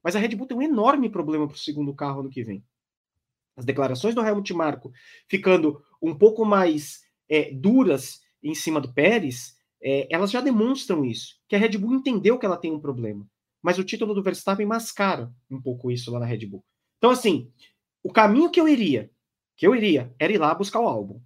Mas 0.03 0.15
a 0.15 0.19
Red 0.19 0.37
Bull 0.37 0.47
tem 0.47 0.57
um 0.57 0.63
enorme 0.63 1.09
problema 1.09 1.47
para 1.47 1.55
o 1.55 1.59
segundo 1.59 1.95
carro 1.95 2.23
no 2.23 2.31
que 2.31 2.43
vem. 2.43 2.63
As 3.57 3.65
declarações 3.65 4.15
do 4.15 4.23
Helmut 4.25 4.53
Marko 4.53 4.93
ficando 5.29 5.83
um 6.01 6.15
pouco 6.15 6.45
mais 6.45 7.03
é, 7.29 7.51
duras 7.53 8.21
em 8.43 8.55
cima 8.55 8.81
do 8.81 8.93
Pérez, 8.93 9.57
é, 9.83 10.07
elas 10.11 10.31
já 10.31 10.41
demonstram 10.41 11.05
isso, 11.05 11.37
que 11.49 11.57
a 11.57 11.59
Red 11.59 11.79
Bull 11.79 11.95
entendeu 11.95 12.39
que 12.39 12.47
ela 12.47 12.57
tem 12.57 12.73
um 12.73 12.81
problema. 12.81 13.27
Mas 13.63 13.79
o 13.79 13.85
título 13.85 14.15
do 14.15 14.23
Verstappen 14.23 14.67
mascara 14.67 15.33
um 15.51 15.61
pouco 15.61 15.91
isso 15.91 16.11
lá 16.11 16.19
na 16.19 16.27
Red 16.27 16.47
Bull. 16.47 16.65
Então, 17.03 17.11
assim, 17.11 17.51
o 18.01 18.13
caminho 18.13 18.49
que 18.49 18.61
eu 18.61 18.69
iria, 18.69 19.11
que 19.57 19.67
eu 19.67 19.75
iria, 19.75 20.15
era 20.21 20.33
ir 20.33 20.39
lá 20.39 20.55
buscar 20.55 20.79
o 20.79 20.87
álbum. 20.87 21.21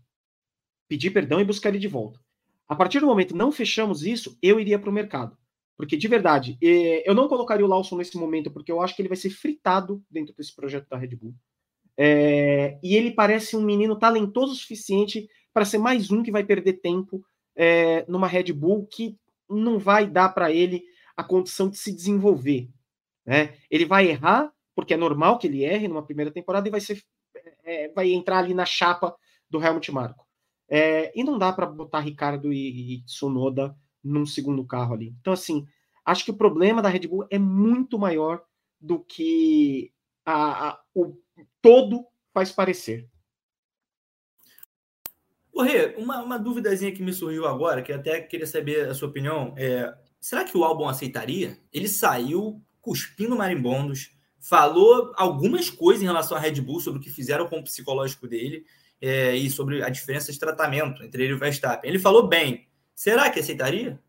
Pedir 0.89 1.11
perdão 1.11 1.39
e 1.39 1.45
buscar 1.45 1.69
ele 1.69 1.79
de 1.79 1.87
volta. 1.87 2.19
A 2.67 2.75
partir 2.75 2.99
do 2.99 3.07
momento 3.07 3.37
não 3.37 3.53
fechamos 3.53 4.03
isso, 4.03 4.39
eu 4.41 4.59
iria 4.59 4.79
para 4.79 4.89
o 4.89 4.93
mercado. 4.93 5.37
Porque, 5.77 5.95
de 5.95 6.09
verdade, 6.09 6.57
eu 6.63 7.15
não 7.15 7.29
colocaria 7.29 7.63
o 7.63 7.69
Lawson 7.69 7.99
nesse 7.99 8.17
momento, 8.17 8.51
porque 8.51 8.73
eu 8.73 8.81
acho 8.81 8.97
que 8.97 9.03
ele 9.03 9.11
vai 9.11 9.19
ser 9.19 9.29
fritado 9.29 10.03
dentro 10.11 10.35
desse 10.35 10.57
projeto 10.57 10.89
da 10.89 10.97
Red 10.97 11.15
Bull. 11.15 11.35
É, 11.95 12.79
e 12.83 12.97
ele 12.97 13.11
parece 13.11 13.55
um 13.55 13.63
menino 13.63 13.99
talentoso 13.99 14.55
o 14.55 14.57
suficiente 14.57 15.29
para 15.53 15.67
ser 15.67 15.77
mais 15.77 16.11
um 16.11 16.23
que 16.23 16.33
vai 16.33 16.43
perder 16.43 16.81
tempo 16.81 17.23
é, 17.55 18.03
numa 18.09 18.27
Red 18.27 18.51
Bull 18.55 18.87
que 18.87 19.15
não 19.47 19.79
vai 19.79 20.07
dar 20.07 20.31
para 20.31 20.51
ele 20.51 20.83
a 21.15 21.23
condição 21.23 21.69
de 21.69 21.77
se 21.77 21.95
desenvolver. 21.95 22.71
Né? 23.27 23.55
Ele 23.71 23.85
vai 23.85 24.09
errar, 24.09 24.51
porque 24.77 24.93
é 24.93 24.97
normal 24.97 25.39
que 25.39 25.47
ele 25.47 25.65
erre 25.65 25.89
numa 25.89 26.05
primeira 26.05 26.31
temporada, 26.31 26.69
e 26.69 26.71
vai, 26.71 26.81
ser, 26.81 27.03
é, 27.65 27.89
vai 27.89 28.13
entrar 28.13 28.39
ali 28.39 28.53
na 28.53 28.67
chapa 28.67 29.17
do 29.49 29.61
Helmut 29.61 29.91
Marko. 29.91 30.27
É, 30.69 31.19
e 31.19 31.25
não 31.25 31.39
dá 31.39 31.51
para 31.51 31.65
botar 31.65 32.01
Ricardo 32.01 32.53
e, 32.53 32.99
e 32.99 33.03
Sonoda 33.07 33.75
num 34.05 34.27
segundo 34.27 34.67
carro 34.67 34.93
ali. 34.93 35.17
Então, 35.19 35.33
assim, 35.33 35.67
acho 36.05 36.27
que 36.27 36.31
o 36.31 36.37
problema 36.37 36.83
da 36.83 36.91
Red 36.91 37.09
Bull 37.09 37.27
é 37.31 37.39
muito 37.39 37.99
maior 37.99 38.45
do 38.79 39.01
que 39.01 39.91
a, 40.25 40.69
a, 40.69 40.81
o 40.95 41.17
todo 41.63 42.05
faz 42.35 42.53
parecer. 42.53 43.09
O 45.51 45.63
Rê, 45.63 45.95
uma, 45.97 46.23
uma 46.23 46.39
duvidazinha 46.39 46.93
que 46.93 47.03
me 47.03 47.15
surgiu 47.15 47.47
agora, 47.47 47.81
que 47.81 47.91
eu 47.91 47.97
até 47.97 48.21
queria 48.21 48.47
saber 48.47 48.91
a 48.91 48.95
sua 48.95 49.09
opinião, 49.09 49.55
é, 49.57 49.97
será 50.21 50.45
que 50.45 50.59
o 50.59 50.65
álbum 50.65 50.87
aceitaria? 50.87 51.59
Ele 51.73 51.89
saiu 51.89 52.63
cuspindo 52.83 53.35
marimbondos, 53.35 54.16
falou 54.49 55.13
algumas 55.17 55.71
coisas 55.71 56.03
em 56.03 56.07
relação 56.07 56.37
à 56.37 56.41
Red 56.41 56.61
Bull 56.61 56.81
sobre 56.81 57.01
o 57.01 57.03
que 57.03 57.11
fizeram 57.11 57.49
com 57.49 57.59
o 57.59 57.65
psicológico 57.65 58.29
dele 58.29 58.65
é, 59.01 59.35
e 59.35 59.51
sobre 59.51 59.83
a 59.83 59.89
diferença 59.89 60.33
de 60.33 60.39
tratamento 60.39 61.03
entre 61.03 61.25
ele 61.25 61.33
e 61.33 61.35
o 61.35 61.39
Verstappen. 61.39 61.89
Ele 61.89 61.99
falou 61.99 62.27
bem, 62.27 62.67
Será 62.97 63.31
que 63.31 63.39
aceitaria? 63.39 64.01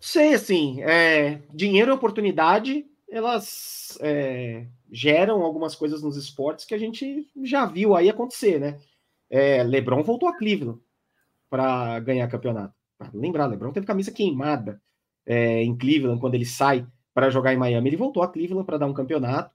Sei, 0.00 0.34
assim, 0.34 0.80
é, 0.82 1.42
dinheiro 1.52 1.90
e 1.90 1.94
oportunidade, 1.94 2.86
elas 3.10 3.98
é, 4.00 4.68
geram 4.88 5.42
algumas 5.42 5.74
coisas 5.74 6.00
nos 6.00 6.16
esportes 6.16 6.64
que 6.64 6.74
a 6.74 6.78
gente 6.78 7.28
já 7.42 7.66
viu 7.66 7.96
aí 7.96 8.08
acontecer, 8.08 8.60
né? 8.60 8.80
É, 9.28 9.64
LeBron 9.64 10.04
voltou 10.04 10.28
a 10.28 10.38
Cleveland 10.38 10.80
para 11.50 11.98
ganhar 11.98 12.28
campeonato. 12.28 12.72
Pra 12.96 13.10
lembrar, 13.12 13.46
LeBron 13.46 13.72
teve 13.72 13.84
camisa 13.84 14.12
queimada 14.12 14.80
é, 15.26 15.60
em 15.64 15.76
Cleveland 15.76 16.20
quando 16.20 16.36
ele 16.36 16.46
sai 16.46 16.86
para 17.18 17.30
jogar 17.30 17.52
em 17.52 17.56
Miami. 17.56 17.88
Ele 17.88 17.96
voltou 17.96 18.22
a 18.22 18.28
Cleveland 18.28 18.64
para 18.64 18.78
dar 18.78 18.86
um 18.86 18.94
campeonato. 18.94 19.52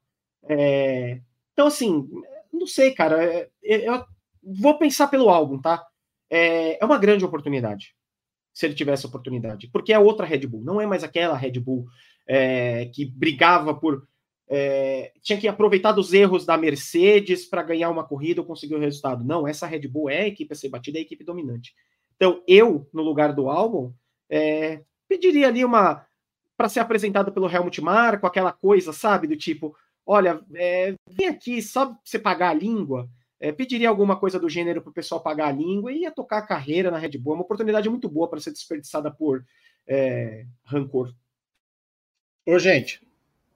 É, 0.49 1.21
então, 1.53 1.67
assim, 1.67 2.09
não 2.51 2.67
sei, 2.67 2.91
cara. 2.91 3.23
É, 3.23 3.49
eu 3.63 4.03
vou 4.43 4.77
pensar 4.77 5.07
pelo 5.07 5.29
álbum, 5.29 5.61
tá? 5.61 5.81
é, 6.33 6.81
é 6.81 6.85
uma 6.85 6.97
grande 6.97 7.23
oportunidade, 7.23 7.93
se 8.51 8.65
ele 8.65 8.73
tivesse 8.73 9.05
oportunidade, 9.05 9.69
porque 9.71 9.93
é 9.93 9.99
outra 9.99 10.25
Red 10.25 10.47
Bull, 10.47 10.63
não 10.63 10.81
é 10.81 10.87
mais 10.87 11.03
aquela 11.03 11.37
Red 11.37 11.59
Bull 11.59 11.85
é, 12.27 12.85
que 12.87 13.05
brigava 13.05 13.75
por. 13.75 14.07
É, 14.49 15.11
tinha 15.21 15.39
que 15.39 15.47
aproveitar 15.47 15.91
dos 15.91 16.11
erros 16.11 16.43
da 16.43 16.57
Mercedes 16.57 17.45
para 17.45 17.61
ganhar 17.61 17.91
uma 17.91 18.03
corrida 18.03 18.41
ou 18.41 18.47
conseguir 18.47 18.73
o 18.73 18.79
resultado. 18.79 19.23
Não, 19.23 19.47
essa 19.47 19.67
Red 19.67 19.87
Bull 19.87 20.09
é 20.09 20.21
a 20.21 20.27
equipe 20.27 20.51
a 20.51 20.55
ser 20.55 20.69
batida, 20.69 20.97
é 20.97 21.01
a 21.01 21.03
equipe 21.03 21.23
dominante. 21.23 21.73
Então, 22.15 22.43
eu, 22.47 22.89
no 22.91 23.03
lugar 23.03 23.33
do 23.33 23.47
álbum, 23.47 23.93
é, 24.27 24.81
pediria 25.07 25.47
ali 25.47 25.63
uma. 25.63 26.03
Para 26.57 26.69
ser 26.69 26.79
apresentado 26.79 27.31
pelo 27.31 27.49
Helmut 27.49 27.81
Marko, 27.81 28.27
aquela 28.27 28.51
coisa, 28.51 28.93
sabe? 28.93 29.27
Do 29.27 29.35
tipo, 29.35 29.75
olha, 30.05 30.39
é, 30.55 30.93
vem 31.09 31.27
aqui 31.27 31.61
só 31.61 31.87
pra 31.87 31.97
você 32.03 32.19
pagar 32.19 32.49
a 32.49 32.53
língua. 32.53 33.09
É, 33.39 33.51
pediria 33.51 33.89
alguma 33.89 34.17
coisa 34.17 34.39
do 34.39 34.49
gênero 34.49 34.81
para 34.81 34.91
o 34.91 34.93
pessoal 34.93 35.21
pagar 35.21 35.47
a 35.47 35.51
língua 35.51 35.91
e 35.91 36.01
ia 36.01 36.11
tocar 36.11 36.37
a 36.37 36.47
carreira 36.47 36.89
na 36.89 36.97
Red 36.97 37.17
Bull. 37.17 37.33
É 37.33 37.35
uma 37.37 37.43
oportunidade 37.43 37.89
muito 37.89 38.07
boa 38.07 38.29
para 38.29 38.39
ser 38.39 38.51
desperdiçada 38.51 39.11
por 39.11 39.43
é, 39.85 40.45
rancor. 40.63 41.13
Ô, 42.45 42.57
gente, 42.57 43.05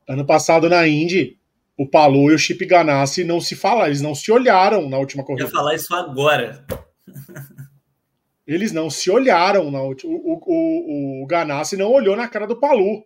ano 0.07 0.25
passado 0.25 0.67
na 0.67 0.85
Indy, 0.87 1.39
o 1.77 1.87
Palu 1.87 2.31
e 2.31 2.35
o 2.35 2.39
Chip 2.39 2.65
Ganassi 2.65 3.23
não 3.23 3.39
se 3.39 3.55
falaram, 3.55 3.87
eles 3.87 4.01
não 4.01 4.15
se 4.15 4.31
olharam 4.31 4.89
na 4.89 4.97
última 4.97 5.23
corrida. 5.23 5.43
Eu 5.43 5.47
ia 5.47 5.53
falar 5.53 5.75
isso 5.75 5.93
agora. 5.93 6.65
Eles 8.47 8.71
não 8.71 8.89
se 8.89 9.11
olharam 9.11 9.69
na 9.69 9.81
última. 9.81 10.13
O, 10.13 10.41
o, 10.45 11.23
o 11.23 11.27
Ganassi 11.27 11.75
não 11.75 11.91
olhou 11.91 12.15
na 12.15 12.29
cara 12.29 12.47
do 12.47 12.57
Palu. 12.57 13.05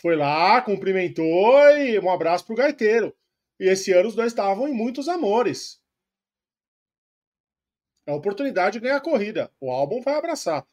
Foi 0.00 0.14
lá, 0.14 0.62
cumprimentou 0.62 1.58
e 1.76 1.98
um 1.98 2.08
abraço 2.08 2.46
pro 2.46 2.54
gaiteiro. 2.54 3.12
E 3.58 3.68
esse 3.68 3.92
ano 3.92 4.08
os 4.08 4.14
dois 4.14 4.30
estavam 4.30 4.68
em 4.68 4.72
muitos 4.72 5.08
amores. 5.08 5.82
É 8.06 8.12
a 8.12 8.14
oportunidade 8.14 8.74
de 8.74 8.84
ganhar 8.84 8.96
a 8.96 9.00
corrida. 9.00 9.52
O 9.60 9.70
álbum 9.70 10.00
vai 10.00 10.14
abraçar. 10.14 10.64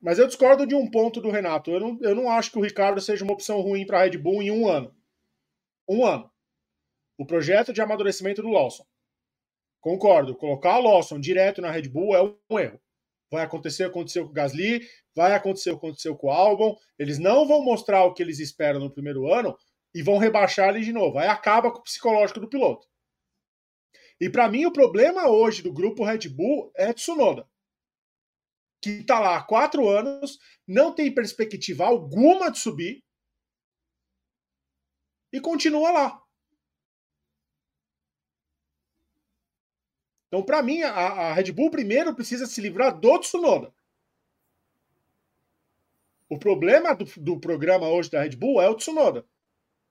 Mas 0.00 0.18
eu 0.18 0.26
discordo 0.26 0.66
de 0.66 0.74
um 0.74 0.90
ponto 0.90 1.20
do 1.20 1.30
Renato. 1.30 1.70
Eu 1.70 1.80
não, 1.80 1.98
eu 2.02 2.14
não 2.14 2.28
acho 2.28 2.50
que 2.50 2.58
o 2.58 2.62
Ricardo 2.62 3.00
seja 3.00 3.24
uma 3.24 3.32
opção 3.32 3.60
ruim 3.60 3.86
para 3.86 4.00
a 4.00 4.02
Red 4.02 4.18
Bull 4.18 4.42
em 4.42 4.50
um 4.50 4.68
ano. 4.68 4.94
Um 5.88 6.04
ano. 6.04 6.28
O 7.16 7.24
projeto 7.24 7.72
de 7.72 7.80
amadurecimento 7.80 8.42
do 8.42 8.48
Lawson. 8.48 8.84
Concordo. 9.84 10.34
Colocar 10.34 10.78
o 10.78 10.80
Lawson 10.80 11.20
direto 11.20 11.60
na 11.60 11.70
Red 11.70 11.90
Bull 11.90 12.16
é 12.16 12.22
um 12.22 12.58
erro. 12.58 12.80
Vai 13.30 13.44
acontecer, 13.44 13.84
aconteceu 13.84 14.24
com 14.24 14.30
o 14.30 14.32
Gasly, 14.32 14.80
vai 15.14 15.34
acontecer, 15.34 15.72
aconteceu 15.72 16.16
com 16.16 16.28
o 16.28 16.30
Albon. 16.30 16.74
Eles 16.98 17.18
não 17.18 17.46
vão 17.46 17.62
mostrar 17.62 18.02
o 18.04 18.14
que 18.14 18.22
eles 18.22 18.38
esperam 18.38 18.80
no 18.80 18.90
primeiro 18.90 19.30
ano, 19.30 19.54
e 19.94 20.02
vão 20.02 20.16
rebaixar 20.16 20.70
ele 20.70 20.82
de 20.82 20.90
novo. 20.90 21.18
Aí 21.18 21.28
acaba 21.28 21.70
com 21.70 21.80
o 21.80 21.82
psicológico 21.82 22.40
do 22.40 22.48
piloto. 22.48 22.88
E 24.18 24.30
para 24.30 24.48
mim 24.48 24.64
o 24.64 24.72
problema 24.72 25.28
hoje 25.28 25.60
do 25.60 25.70
grupo 25.70 26.02
Red 26.02 26.30
Bull 26.30 26.72
é 26.74 26.90
Tsunoda. 26.94 27.46
Que 28.82 28.88
está 29.00 29.20
lá 29.20 29.36
há 29.36 29.42
quatro 29.42 29.86
anos, 29.86 30.38
não 30.66 30.94
tem 30.94 31.14
perspectiva 31.14 31.84
alguma 31.84 32.50
de 32.50 32.58
subir 32.58 33.04
e 35.30 35.42
continua 35.42 35.90
lá. 35.90 36.23
Então, 40.34 40.42
para 40.42 40.64
mim, 40.64 40.82
a, 40.82 40.90
a, 40.90 41.32
Red 41.32 41.52
Bull 41.52 41.70
primeiro 41.70 42.12
precisa 42.12 42.44
se 42.44 42.60
livrar 42.60 42.98
do 42.98 43.18
Tsunoda. 43.20 43.72
O 46.28 46.36
problema 46.36 46.92
do, 46.92 47.04
do 47.18 47.38
programa 47.38 47.88
hoje 47.88 48.10
da 48.10 48.20
Red 48.20 48.34
Bull 48.34 48.60
é 48.60 48.68
o 48.68 48.74
Tsunoda. 48.74 49.24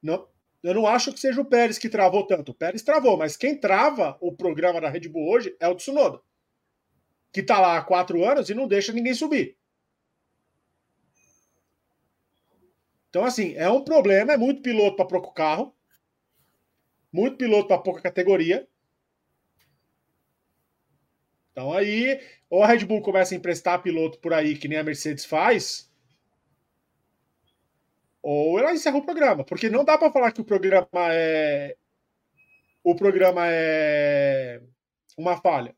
Não, 0.01 0.27
eu 0.61 0.73
não 0.73 0.85
acho 0.85 1.13
que 1.13 1.19
seja 1.21 1.39
o 1.39 1.45
Pérez 1.45 1.77
que 1.77 1.87
travou 1.87 2.27
tanto. 2.27 2.51
O 2.51 2.53
Pérez 2.53 2.81
travou, 2.81 3.15
mas 3.15 3.37
quem 3.37 3.57
trava 3.57 4.17
o 4.19 4.35
programa 4.35 4.81
da 4.81 4.89
Red 4.89 5.07
Bull 5.07 5.31
hoje 5.31 5.55
é 5.61 5.67
o 5.69 5.75
Tsunoda. 5.75 6.19
Que 7.31 7.39
está 7.39 7.61
lá 7.61 7.77
há 7.77 7.81
quatro 7.81 8.25
anos 8.25 8.49
e 8.49 8.53
não 8.53 8.67
deixa 8.67 8.91
ninguém 8.91 9.13
subir. 9.13 9.57
Então, 13.09 13.23
assim, 13.23 13.53
é 13.53 13.69
um 13.69 13.81
problema, 13.81 14.33
é 14.33 14.37
muito 14.37 14.61
piloto 14.61 14.97
para 14.97 15.07
pouco 15.07 15.33
carro, 15.33 15.73
muito 17.13 17.37
piloto 17.37 17.69
para 17.69 17.77
pouca 17.77 18.01
categoria. 18.01 18.67
Então 21.53 21.71
aí, 21.71 22.19
ou 22.49 22.63
a 22.63 22.67
Red 22.67 22.83
Bull 22.83 23.01
começa 23.01 23.33
a 23.33 23.37
emprestar 23.37 23.81
piloto 23.81 24.19
por 24.19 24.33
aí, 24.33 24.57
que 24.57 24.67
nem 24.67 24.79
a 24.79 24.83
Mercedes 24.83 25.23
faz, 25.23 25.87
ou 28.23 28.57
ela 28.57 28.73
encerra 28.73 28.97
o 28.97 29.05
programa, 29.05 29.43
porque 29.45 29.69
não 29.69 29.85
dá 29.85 29.97
para 29.97 30.11
falar 30.11 30.31
que 30.31 30.41
o 30.41 30.45
programa 30.45 30.87
é 31.11 31.77
o 32.83 32.95
programa 32.95 33.43
é 33.45 34.61
uma 35.17 35.37
falha. 35.39 35.75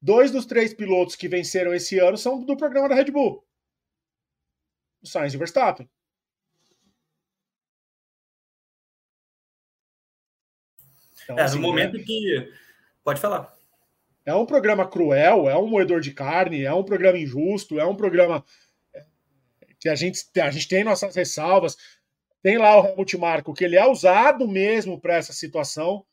Dois 0.00 0.30
dos 0.30 0.46
três 0.46 0.72
pilotos 0.72 1.16
que 1.16 1.28
venceram 1.28 1.74
esse 1.74 1.98
ano 1.98 2.16
são 2.16 2.44
do 2.44 2.56
programa 2.56 2.88
da 2.88 2.94
Red 2.94 3.10
Bull. 3.10 3.44
O 5.02 5.06
Sainz 5.06 5.32
e 5.32 5.36
o 5.36 5.38
Verstappen. 5.38 5.88
Então, 11.24 11.38
é, 11.38 11.42
assim, 11.42 11.56
no 11.56 11.62
momento 11.62 11.96
é... 11.96 12.02
que. 12.02 12.52
Pode 13.02 13.20
falar. 13.20 13.55
É 14.26 14.34
um 14.34 14.44
programa 14.44 14.88
cruel, 14.88 15.48
é 15.48 15.56
um 15.56 15.68
moedor 15.68 16.00
de 16.00 16.12
carne, 16.12 16.64
é 16.64 16.74
um 16.74 16.82
programa 16.82 17.16
injusto, 17.16 17.78
é 17.78 17.86
um 17.86 17.94
programa 17.94 18.44
que 19.78 19.88
a 19.88 19.94
gente, 19.94 20.20
a 20.40 20.50
gente 20.50 20.66
tem 20.66 20.82
nossas 20.82 21.14
ressalvas. 21.14 21.76
Tem 22.42 22.58
lá 22.58 22.80
o 22.80 22.86
Helmut 22.86 23.16
Marko, 23.16 23.54
que 23.54 23.64
ele 23.64 23.76
é 23.76 23.86
usado 23.86 24.48
mesmo 24.48 25.00
para 25.00 25.14
essa 25.16 25.32
situação, 25.32 26.04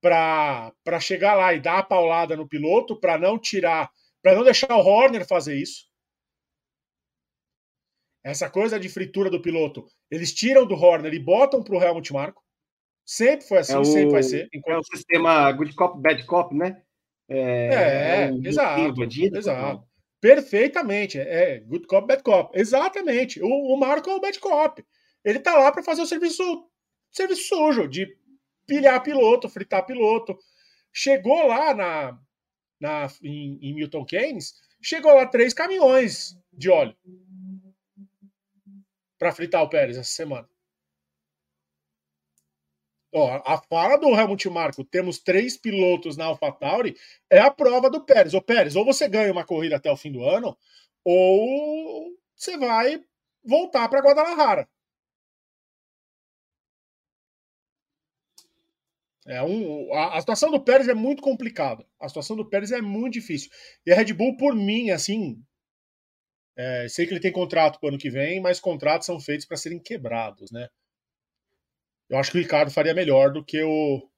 para 0.00 1.00
chegar 1.00 1.34
lá 1.34 1.52
e 1.52 1.60
dar 1.60 1.78
a 1.78 1.82
paulada 1.82 2.36
no 2.36 2.48
piloto, 2.48 2.98
para 2.98 3.18
não 3.18 3.38
tirar, 3.38 3.90
para 4.22 4.34
não 4.34 4.44
deixar 4.44 4.74
o 4.74 4.80
Horner 4.80 5.26
fazer 5.26 5.56
isso. 5.56 5.86
Essa 8.24 8.48
coisa 8.48 8.80
de 8.80 8.88
fritura 8.88 9.30
do 9.30 9.42
piloto, 9.42 9.86
eles 10.10 10.32
tiram 10.34 10.66
do 10.66 10.74
Horner 10.74 11.12
e 11.12 11.18
botam 11.18 11.62
para 11.62 11.76
o 11.76 11.82
Helmut 11.82 12.12
Marko. 12.12 12.42
Sempre 13.04 13.46
foi 13.46 13.58
assim, 13.58 13.74
é 13.74 13.78
o, 13.78 13.84
sempre 13.84 14.10
vai 14.10 14.22
ser. 14.22 14.48
Enquanto... 14.52 14.76
É 14.76 14.78
o 14.78 14.96
sistema 14.96 15.50
good 15.52 15.74
cop, 15.74 16.00
bad 16.00 16.24
cop, 16.24 16.54
né? 16.54 16.82
É, 17.28 17.38
é, 17.38 18.30
é 18.30 18.48
exato. 18.48 18.80
exato. 19.36 19.88
Perfeitamente. 20.20 21.18
É 21.18 21.60
good 21.60 21.86
cop, 21.86 22.06
bad 22.06 22.22
cop. 22.22 22.58
Exatamente. 22.58 23.40
O, 23.42 23.74
o 23.74 23.76
Marco 23.76 24.10
é 24.10 24.14
o 24.14 24.20
bad 24.20 24.38
cop. 24.40 24.84
Ele 25.24 25.38
tá 25.38 25.56
lá 25.56 25.70
para 25.70 25.82
fazer 25.82 26.02
o 26.02 26.06
serviço, 26.06 26.42
serviço 27.10 27.48
sujo, 27.48 27.86
de 27.86 28.16
pilhar 28.66 29.02
piloto, 29.02 29.48
fritar 29.48 29.84
piloto. 29.84 30.36
Chegou 30.92 31.46
lá 31.46 31.74
na, 31.74 32.18
na, 32.80 33.08
em, 33.22 33.58
em 33.60 33.74
Milton 33.74 34.04
Keynes, 34.04 34.54
chegou 34.80 35.12
lá 35.12 35.26
três 35.26 35.52
caminhões 35.52 36.36
de 36.52 36.70
óleo 36.70 36.96
para 39.18 39.32
fritar 39.32 39.62
o 39.62 39.68
Pérez 39.68 39.96
essa 39.96 40.10
semana. 40.10 40.48
Ó, 43.12 43.42
a 43.44 43.56
fala 43.58 43.96
do 43.96 44.08
Helmut 44.08 44.48
Marko, 44.50 44.84
temos 44.84 45.18
três 45.18 45.56
pilotos 45.56 46.16
na 46.16 46.26
AlphaTauri, 46.26 46.94
é 47.30 47.38
a 47.38 47.50
prova 47.50 47.90
do 47.90 48.04
Pérez. 48.04 48.34
Ô 48.34 48.42
Pérez, 48.42 48.76
ou 48.76 48.84
você 48.84 49.08
ganha 49.08 49.32
uma 49.32 49.44
corrida 49.46 49.76
até 49.76 49.90
o 49.90 49.96
fim 49.96 50.12
do 50.12 50.22
ano, 50.24 50.56
ou 51.04 52.12
você 52.36 52.56
vai 52.58 53.02
voltar 53.42 53.88
para 53.88 54.00
Guadalajara. 54.00 54.68
É 59.26 59.42
um, 59.42 59.92
a, 59.92 60.16
a, 60.16 60.20
situação 60.20 60.50
do 60.50 60.60
Pérez 60.60 60.88
é 60.88 60.94
muito 60.94 61.22
complicada. 61.22 61.86
A 62.00 62.08
situação 62.08 62.34
do 62.34 62.48
Pérez 62.48 62.72
é 62.72 62.80
muito 62.80 63.14
difícil. 63.14 63.50
E 63.84 63.92
a 63.92 63.94
Red 63.94 64.14
Bull, 64.14 64.36
por 64.36 64.54
mim, 64.54 64.90
assim. 64.90 65.42
É, 66.56 66.88
sei 66.88 67.06
que 67.06 67.12
ele 67.12 67.20
tem 67.20 67.30
contrato 67.30 67.78
para 67.78 67.86
o 67.86 67.88
ano 67.90 67.98
que 67.98 68.10
vem, 68.10 68.40
mas 68.40 68.58
contratos 68.58 69.06
são 69.06 69.20
feitos 69.20 69.46
para 69.46 69.56
serem 69.56 69.78
quebrados, 69.78 70.50
né? 70.50 70.68
Eu 72.08 72.18
acho 72.18 72.30
que 72.30 72.38
o 72.38 72.40
Ricardo 72.40 72.70
faria 72.70 72.94
melhor 72.94 73.32
do 73.32 73.44
que 73.44 73.62
o, 73.62 74.08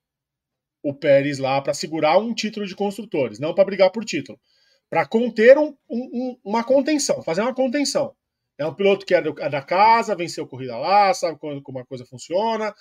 o 0.83 0.95
Pérez 0.95 1.39
lá 1.39 1.61
para 1.61 1.75
segurar 1.75 2.19
um 2.19 2.35
título 2.35 2.67
de 2.67 2.75
construtores, 2.75 3.39
não 3.39 3.55
para 3.55 3.65
brigar 3.65 3.91
por 3.91 4.05
título. 4.05 4.41
Para 4.89 5.07
conter 5.07 5.59
um, 5.59 5.77
um, 5.89 6.41
uma 6.45 6.65
contenção, 6.65 7.23
fazer 7.23 7.43
uma 7.43 7.55
contenção. 7.55 8.15
É 8.59 8.67
um 8.67 8.75
piloto 8.75 9.07
que 9.07 9.15
é, 9.15 9.19
é 9.19 9.49
da 9.49 9.63
casa, 9.63 10.15
venceu 10.15 10.47
corrida 10.47 10.77
lá, 10.77 11.15
sabe 11.15 11.39
como, 11.39 11.63
como 11.63 11.79
a 11.79 11.87
coisa 11.87 12.05
funciona, 12.05 12.75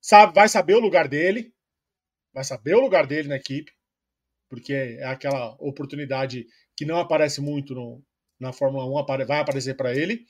sabe, 0.00 0.34
vai 0.34 0.48
saber 0.48 0.74
o 0.74 0.80
lugar 0.80 1.08
dele, 1.08 1.52
vai 2.32 2.44
saber 2.44 2.74
o 2.74 2.80
lugar 2.80 3.06
dele 3.06 3.28
na 3.28 3.36
equipe, 3.36 3.72
porque 4.48 4.72
é 4.72 5.04
aquela 5.04 5.56
oportunidade 5.58 6.46
que 6.76 6.84
não 6.84 6.98
aparece 7.00 7.40
muito 7.40 7.74
no, 7.74 8.02
na 8.38 8.52
Fórmula 8.52 8.84
1, 9.02 9.26
vai 9.26 9.40
aparecer 9.40 9.76
para 9.76 9.94
ele. 9.94 10.24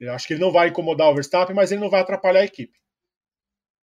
Eu 0.00 0.12
acho 0.12 0.26
que 0.26 0.34
ele 0.34 0.40
não 0.40 0.52
vai 0.52 0.68
incomodar 0.68 1.10
o 1.10 1.14
Verstappen, 1.14 1.54
mas 1.54 1.70
ele 1.70 1.80
não 1.80 1.90
vai 1.90 2.00
atrapalhar 2.00 2.40
a 2.40 2.44
equipe. 2.44 2.78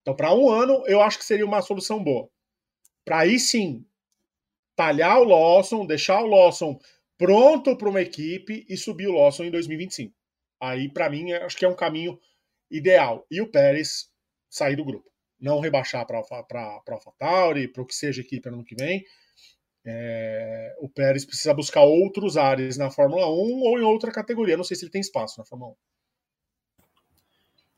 Então, 0.02 0.14
para 0.14 0.34
um 0.34 0.50
ano, 0.50 0.84
eu 0.86 1.00
acho 1.00 1.18
que 1.18 1.24
seria 1.24 1.46
uma 1.46 1.62
solução 1.62 2.02
boa. 2.02 2.28
Para 3.04 3.20
aí 3.20 3.38
sim, 3.38 3.86
talhar 4.76 5.20
o 5.20 5.24
Lawson, 5.24 5.86
deixar 5.86 6.22
o 6.22 6.26
Lawson 6.26 6.78
pronto 7.16 7.76
para 7.76 7.88
uma 7.88 8.02
equipe 8.02 8.66
e 8.68 8.76
subir 8.76 9.06
o 9.06 9.12
Lawson 9.12 9.44
em 9.44 9.50
2025. 9.50 10.14
Aí, 10.60 10.88
para 10.92 11.08
mim, 11.08 11.32
acho 11.32 11.56
que 11.56 11.64
é 11.64 11.68
um 11.68 11.76
caminho 11.76 12.18
ideal. 12.70 13.26
E 13.30 13.40
o 13.40 13.50
Pérez 13.50 14.10
sair 14.50 14.76
do 14.76 14.84
grupo. 14.84 15.10
Não 15.40 15.60
rebaixar 15.60 16.06
para 16.06 16.18
a 16.18 16.82
AlphaTauri, 16.88 17.68
para 17.68 17.82
o 17.82 17.86
que 17.86 17.94
seja 17.94 18.20
equipe 18.20 18.48
ano 18.48 18.64
que 18.64 18.74
vem. 18.74 19.04
É, 19.84 20.76
o 20.80 20.88
Pérez 20.88 21.24
precisa 21.24 21.52
buscar 21.52 21.82
outros 21.82 22.36
ares 22.36 22.76
na 22.76 22.90
Fórmula 22.90 23.26
1 23.26 23.30
ou 23.30 23.78
em 23.78 23.82
outra 23.82 24.12
categoria. 24.12 24.56
Não 24.56 24.64
sei 24.64 24.76
se 24.76 24.84
ele 24.84 24.92
tem 24.92 25.00
espaço 25.00 25.38
na 25.38 25.44
Fórmula 25.44 25.72
1. 25.72 25.76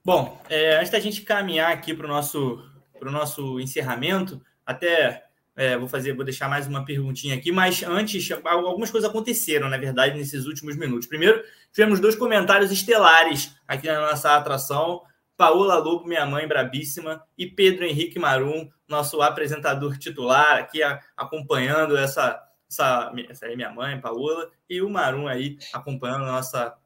Bom, 0.04 0.38
é, 0.50 0.76
antes 0.76 0.90
da 0.90 1.00
gente 1.00 1.22
caminhar 1.22 1.72
aqui 1.72 1.94
para 1.94 2.04
o 2.04 2.08
nosso, 2.08 2.62
nosso 3.00 3.58
encerramento, 3.58 4.38
até 4.66 5.24
é, 5.56 5.78
vou 5.78 5.88
fazer, 5.88 6.12
vou 6.12 6.26
deixar 6.26 6.46
mais 6.46 6.66
uma 6.66 6.84
perguntinha 6.84 7.34
aqui, 7.34 7.50
mas 7.50 7.82
antes, 7.82 8.30
algumas 8.44 8.90
coisas 8.90 9.08
aconteceram, 9.08 9.68
na 9.70 9.78
verdade, 9.78 10.18
nesses 10.18 10.44
últimos 10.44 10.76
minutos. 10.76 11.06
Primeiro, 11.06 11.42
tivemos 11.72 12.00
dois 12.00 12.14
comentários 12.16 12.70
estelares 12.70 13.56
aqui 13.66 13.86
na 13.86 14.10
nossa 14.10 14.36
atração. 14.36 15.02
Paola 15.38 15.78
Lobo, 15.78 16.06
minha 16.06 16.26
mãe 16.26 16.46
brabíssima, 16.46 17.24
e 17.36 17.46
Pedro 17.46 17.86
Henrique 17.86 18.18
Marum, 18.18 18.68
nosso 18.86 19.22
apresentador 19.22 19.96
titular, 19.96 20.58
aqui 20.58 20.82
a, 20.82 21.00
acompanhando 21.16 21.96
essa, 21.96 22.40
essa, 22.70 23.10
essa 23.30 23.48
minha 23.56 23.70
mãe, 23.70 23.98
Paola, 24.00 24.50
e 24.68 24.82
o 24.82 24.90
Marum 24.90 25.26
aí 25.26 25.56
acompanhando 25.72 26.24
a 26.24 26.32
nossa, 26.32 26.76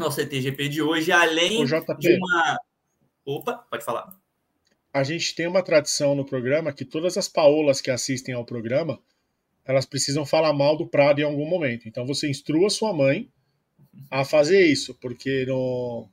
nossa 0.00 0.22
ETGP 0.22 0.68
de 0.68 0.82
hoje, 0.82 1.12
além 1.12 1.64
de 1.64 2.16
uma. 2.16 2.58
Opa, 3.24 3.54
pode 3.70 3.84
falar 3.84 4.18
a 4.92 5.04
gente 5.04 5.34
tem 5.34 5.46
uma 5.46 5.62
tradição 5.62 6.14
no 6.14 6.24
programa 6.24 6.72
que 6.72 6.84
todas 6.84 7.16
as 7.16 7.28
paolas 7.28 7.80
que 7.80 7.90
assistem 7.90 8.34
ao 8.34 8.44
programa, 8.44 9.00
elas 9.64 9.86
precisam 9.86 10.26
falar 10.26 10.52
mal 10.52 10.76
do 10.76 10.86
Prado 10.86 11.20
em 11.20 11.24
algum 11.24 11.46
momento. 11.46 11.88
Então 11.88 12.06
você 12.06 12.28
instrua 12.28 12.68
sua 12.70 12.92
mãe 12.92 13.28
a 14.10 14.24
fazer 14.24 14.66
isso, 14.66 14.94
porque 15.00 15.44
no, 15.46 16.08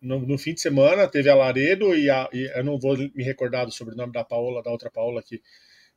no, 0.00 0.20
no 0.20 0.38
fim 0.38 0.54
de 0.54 0.60
semana 0.60 1.06
teve 1.06 1.28
a 1.28 1.34
Laredo 1.34 1.94
e, 1.94 2.08
a, 2.08 2.28
e, 2.32 2.50
eu 2.54 2.64
não 2.64 2.78
vou 2.78 2.96
me 2.96 3.22
recordar 3.22 3.66
do 3.66 3.72
sobrenome 3.72 4.12
da 4.12 4.24
Paola, 4.24 4.62
da 4.62 4.70
outra 4.70 4.90
Paola 4.90 5.22
que, 5.22 5.42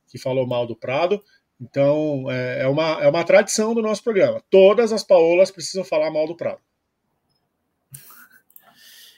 que 0.06 0.18
falou 0.18 0.46
mal 0.46 0.66
do 0.66 0.76
Prado. 0.76 1.22
Então 1.58 2.30
é, 2.30 2.62
é, 2.62 2.68
uma, 2.68 3.02
é 3.02 3.08
uma 3.08 3.24
tradição 3.24 3.74
do 3.74 3.80
nosso 3.80 4.04
programa. 4.04 4.42
Todas 4.50 4.92
as 4.92 5.02
Paolas 5.02 5.50
precisam 5.50 5.84
falar 5.84 6.10
mal 6.10 6.26
do 6.26 6.36
Prado. 6.36 6.60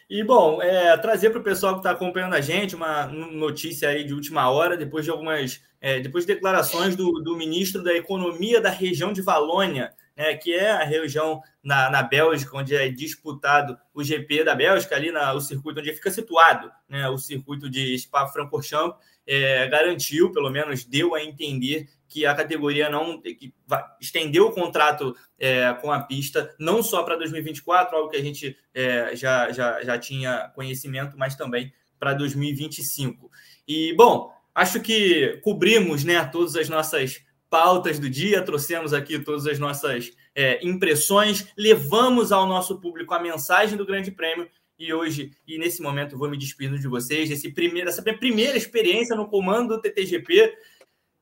E, 0.09 0.23
bom, 0.23 0.61
é, 0.61 0.97
trazer 0.99 1.31
para 1.31 1.41
o 1.41 1.45
pessoal 1.45 1.75
que 1.75 1.81
está 1.81 1.91
acompanhando 1.91 2.35
a 2.35 2.41
gente 2.41 2.75
uma 2.75 3.07
notícia 3.07 3.89
aí 3.89 4.05
de 4.05 4.13
última 4.13 4.51
hora, 4.51 4.77
depois 4.77 5.05
de 5.05 5.11
algumas. 5.11 5.63
É, 5.81 6.01
depois 6.01 6.25
de 6.25 6.35
declarações 6.35 6.97
do, 6.97 7.21
do 7.23 7.37
ministro 7.37 7.83
da 7.83 7.95
Economia 7.95 8.61
da 8.61 8.71
região 8.71 9.13
de 9.13 9.21
Valônia, 9.21 9.93
né, 10.17 10.35
que 10.35 10.55
é 10.55 10.71
a 10.71 10.85
região 10.85 11.43
na, 11.63 11.91
na 11.91 12.03
Bélgica, 12.03 12.57
onde 12.57 12.75
é 12.75 12.89
disputado 12.89 13.77
o 13.93 14.03
GP 14.03 14.45
da 14.45 14.55
Bélgica, 14.55 14.95
ali 14.97 15.11
na, 15.11 15.33
o 15.35 15.41
circuito 15.41 15.81
onde 15.81 15.93
fica 15.93 16.11
situado 16.11 16.71
né, 16.89 17.09
o 17.09 17.19
circuito 17.19 17.69
de 17.69 17.99
Spa-Francorchamps, 17.99 18.97
é, 19.27 19.67
garantiu, 19.69 20.33
pelo 20.33 20.51
menos 20.51 20.85
deu 20.85 21.15
a 21.15 21.23
entender 21.23 21.89
que 22.09 22.25
a 22.25 22.35
categoria 22.35 22.89
não 22.89 23.21
que 23.21 23.53
estendeu 24.01 24.47
o 24.47 24.53
contrato 24.53 25.17
é, 25.39 25.73
com 25.81 25.91
a 25.91 26.01
pista 26.01 26.55
não 26.59 26.83
só 26.83 27.03
para 27.03 27.17
2024, 27.17 27.97
algo 27.97 28.09
que 28.09 28.17
a 28.17 28.23
gente 28.23 28.57
é, 28.73 29.17
já, 29.17 29.51
já, 29.51 29.83
já 29.83 29.99
tinha 29.99 30.53
conhecimento, 30.55 31.17
mas 31.19 31.35
também 31.35 31.73
para 31.99 32.15
2025. 32.15 33.31
E 33.67 33.95
bom, 33.95 34.33
acho 34.55 34.81
que 34.81 35.41
cobrimos 35.43 36.05
né, 36.05 36.25
todas 36.27 36.55
as 36.55 36.69
nossas 36.69 37.25
pautas 37.51 37.99
do 37.99 38.11
dia, 38.11 38.43
trouxemos 38.43 38.93
aqui 38.93 39.19
todas 39.19 39.47
as 39.47 39.59
nossas 39.59 40.11
é, 40.35 40.65
impressões, 40.67 41.47
levamos 41.57 42.33
ao 42.33 42.47
nosso 42.47 42.81
público 42.81 43.15
a 43.15 43.21
mensagem 43.21 43.79
do 43.79 43.87
Grande 43.87 44.11
Prêmio 44.11 44.49
e 44.85 44.93
hoje, 44.93 45.33
e 45.47 45.59
nesse 45.59 45.81
momento, 45.83 46.19
vou 46.19 46.29
me 46.29 46.37
despedindo 46.37 46.79
de 46.79 46.87
vocês, 46.87 47.29
desse 47.29 47.53
primeiro, 47.53 47.89
essa 47.89 48.03
minha 48.03 48.19
primeira 48.19 48.57
experiência 48.57 49.17
no 49.17 49.29
comando 49.29 49.77
do 49.77 49.81
TTGP. 49.81 50.55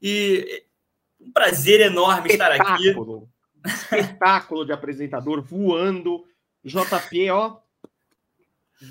E 0.01 0.65
um 1.21 1.31
prazer 1.31 1.81
enorme 1.81 2.31
estar 2.31 2.51
aqui. 2.51 2.95
Espetáculo 3.65 4.65
de 4.65 4.73
apresentador 4.73 5.41
voando. 5.43 6.25
JP, 6.65 7.31
ó. 7.31 7.59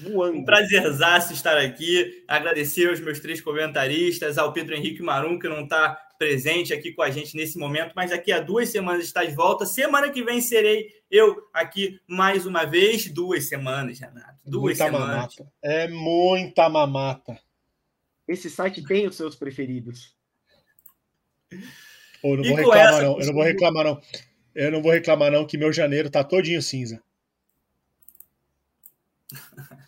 Voando. 0.04 0.38
Um 0.38 0.46
prazerzaço 0.46 1.34
estar 1.34 1.58
aqui. 1.58 2.24
Agradecer 2.28 2.90
aos 2.90 3.02
meus 3.02 3.20
três 3.20 3.42
comentaristas, 3.42 4.38
ao 4.38 4.54
Pedro 4.54 4.76
Henrique 4.76 5.02
Marum, 5.02 5.38
que 5.38 5.50
não 5.50 5.66
está 5.66 6.00
presente 6.22 6.72
aqui 6.72 6.92
com 6.92 7.02
a 7.02 7.10
gente 7.10 7.36
nesse 7.36 7.58
momento, 7.58 7.94
mas 7.96 8.12
daqui 8.12 8.32
a 8.32 8.40
duas 8.40 8.70
semanas 8.70 9.06
está 9.06 9.26
de 9.26 9.34
volta. 9.34 9.66
Semana 9.66 10.12
que 10.12 10.24
vem 10.24 10.40
serei 10.40 10.94
eu 11.10 11.50
aqui 11.52 12.00
mais 12.08 12.46
uma 12.46 12.64
vez. 12.64 13.12
Duas 13.12 13.50
semanas, 13.50 14.00
Renato. 14.00 14.38
Duas 14.46 14.78
muita 14.78 14.86
semanas. 14.86 15.36
Mamata. 15.36 15.54
É 15.64 15.88
muita 15.88 16.70
mamata. 16.70 17.40
Esse 18.28 18.52
site 18.52 18.84
tem 18.84 19.08
os 19.08 19.16
seus 19.16 19.36
preferidos. 19.36 20.16
Ou 22.22 22.38
não 22.38 22.44
vou 22.44 22.56
reclamar, 22.56 22.94
essa, 22.94 23.02
não. 23.02 23.20
Eu 23.20 23.26
não 23.26 23.34
vou 23.34 23.44
reclamar, 23.44 23.84
não. 23.84 24.02
Eu 24.54 24.72
não 24.72 24.82
vou 24.84 24.92
reclamar, 24.92 25.32
não, 25.32 25.48
que 25.48 25.58
meu 25.58 25.74
janeiro 25.74 26.08
tá 26.08 26.24
todinho 26.24 26.62
cinza. 26.62 27.02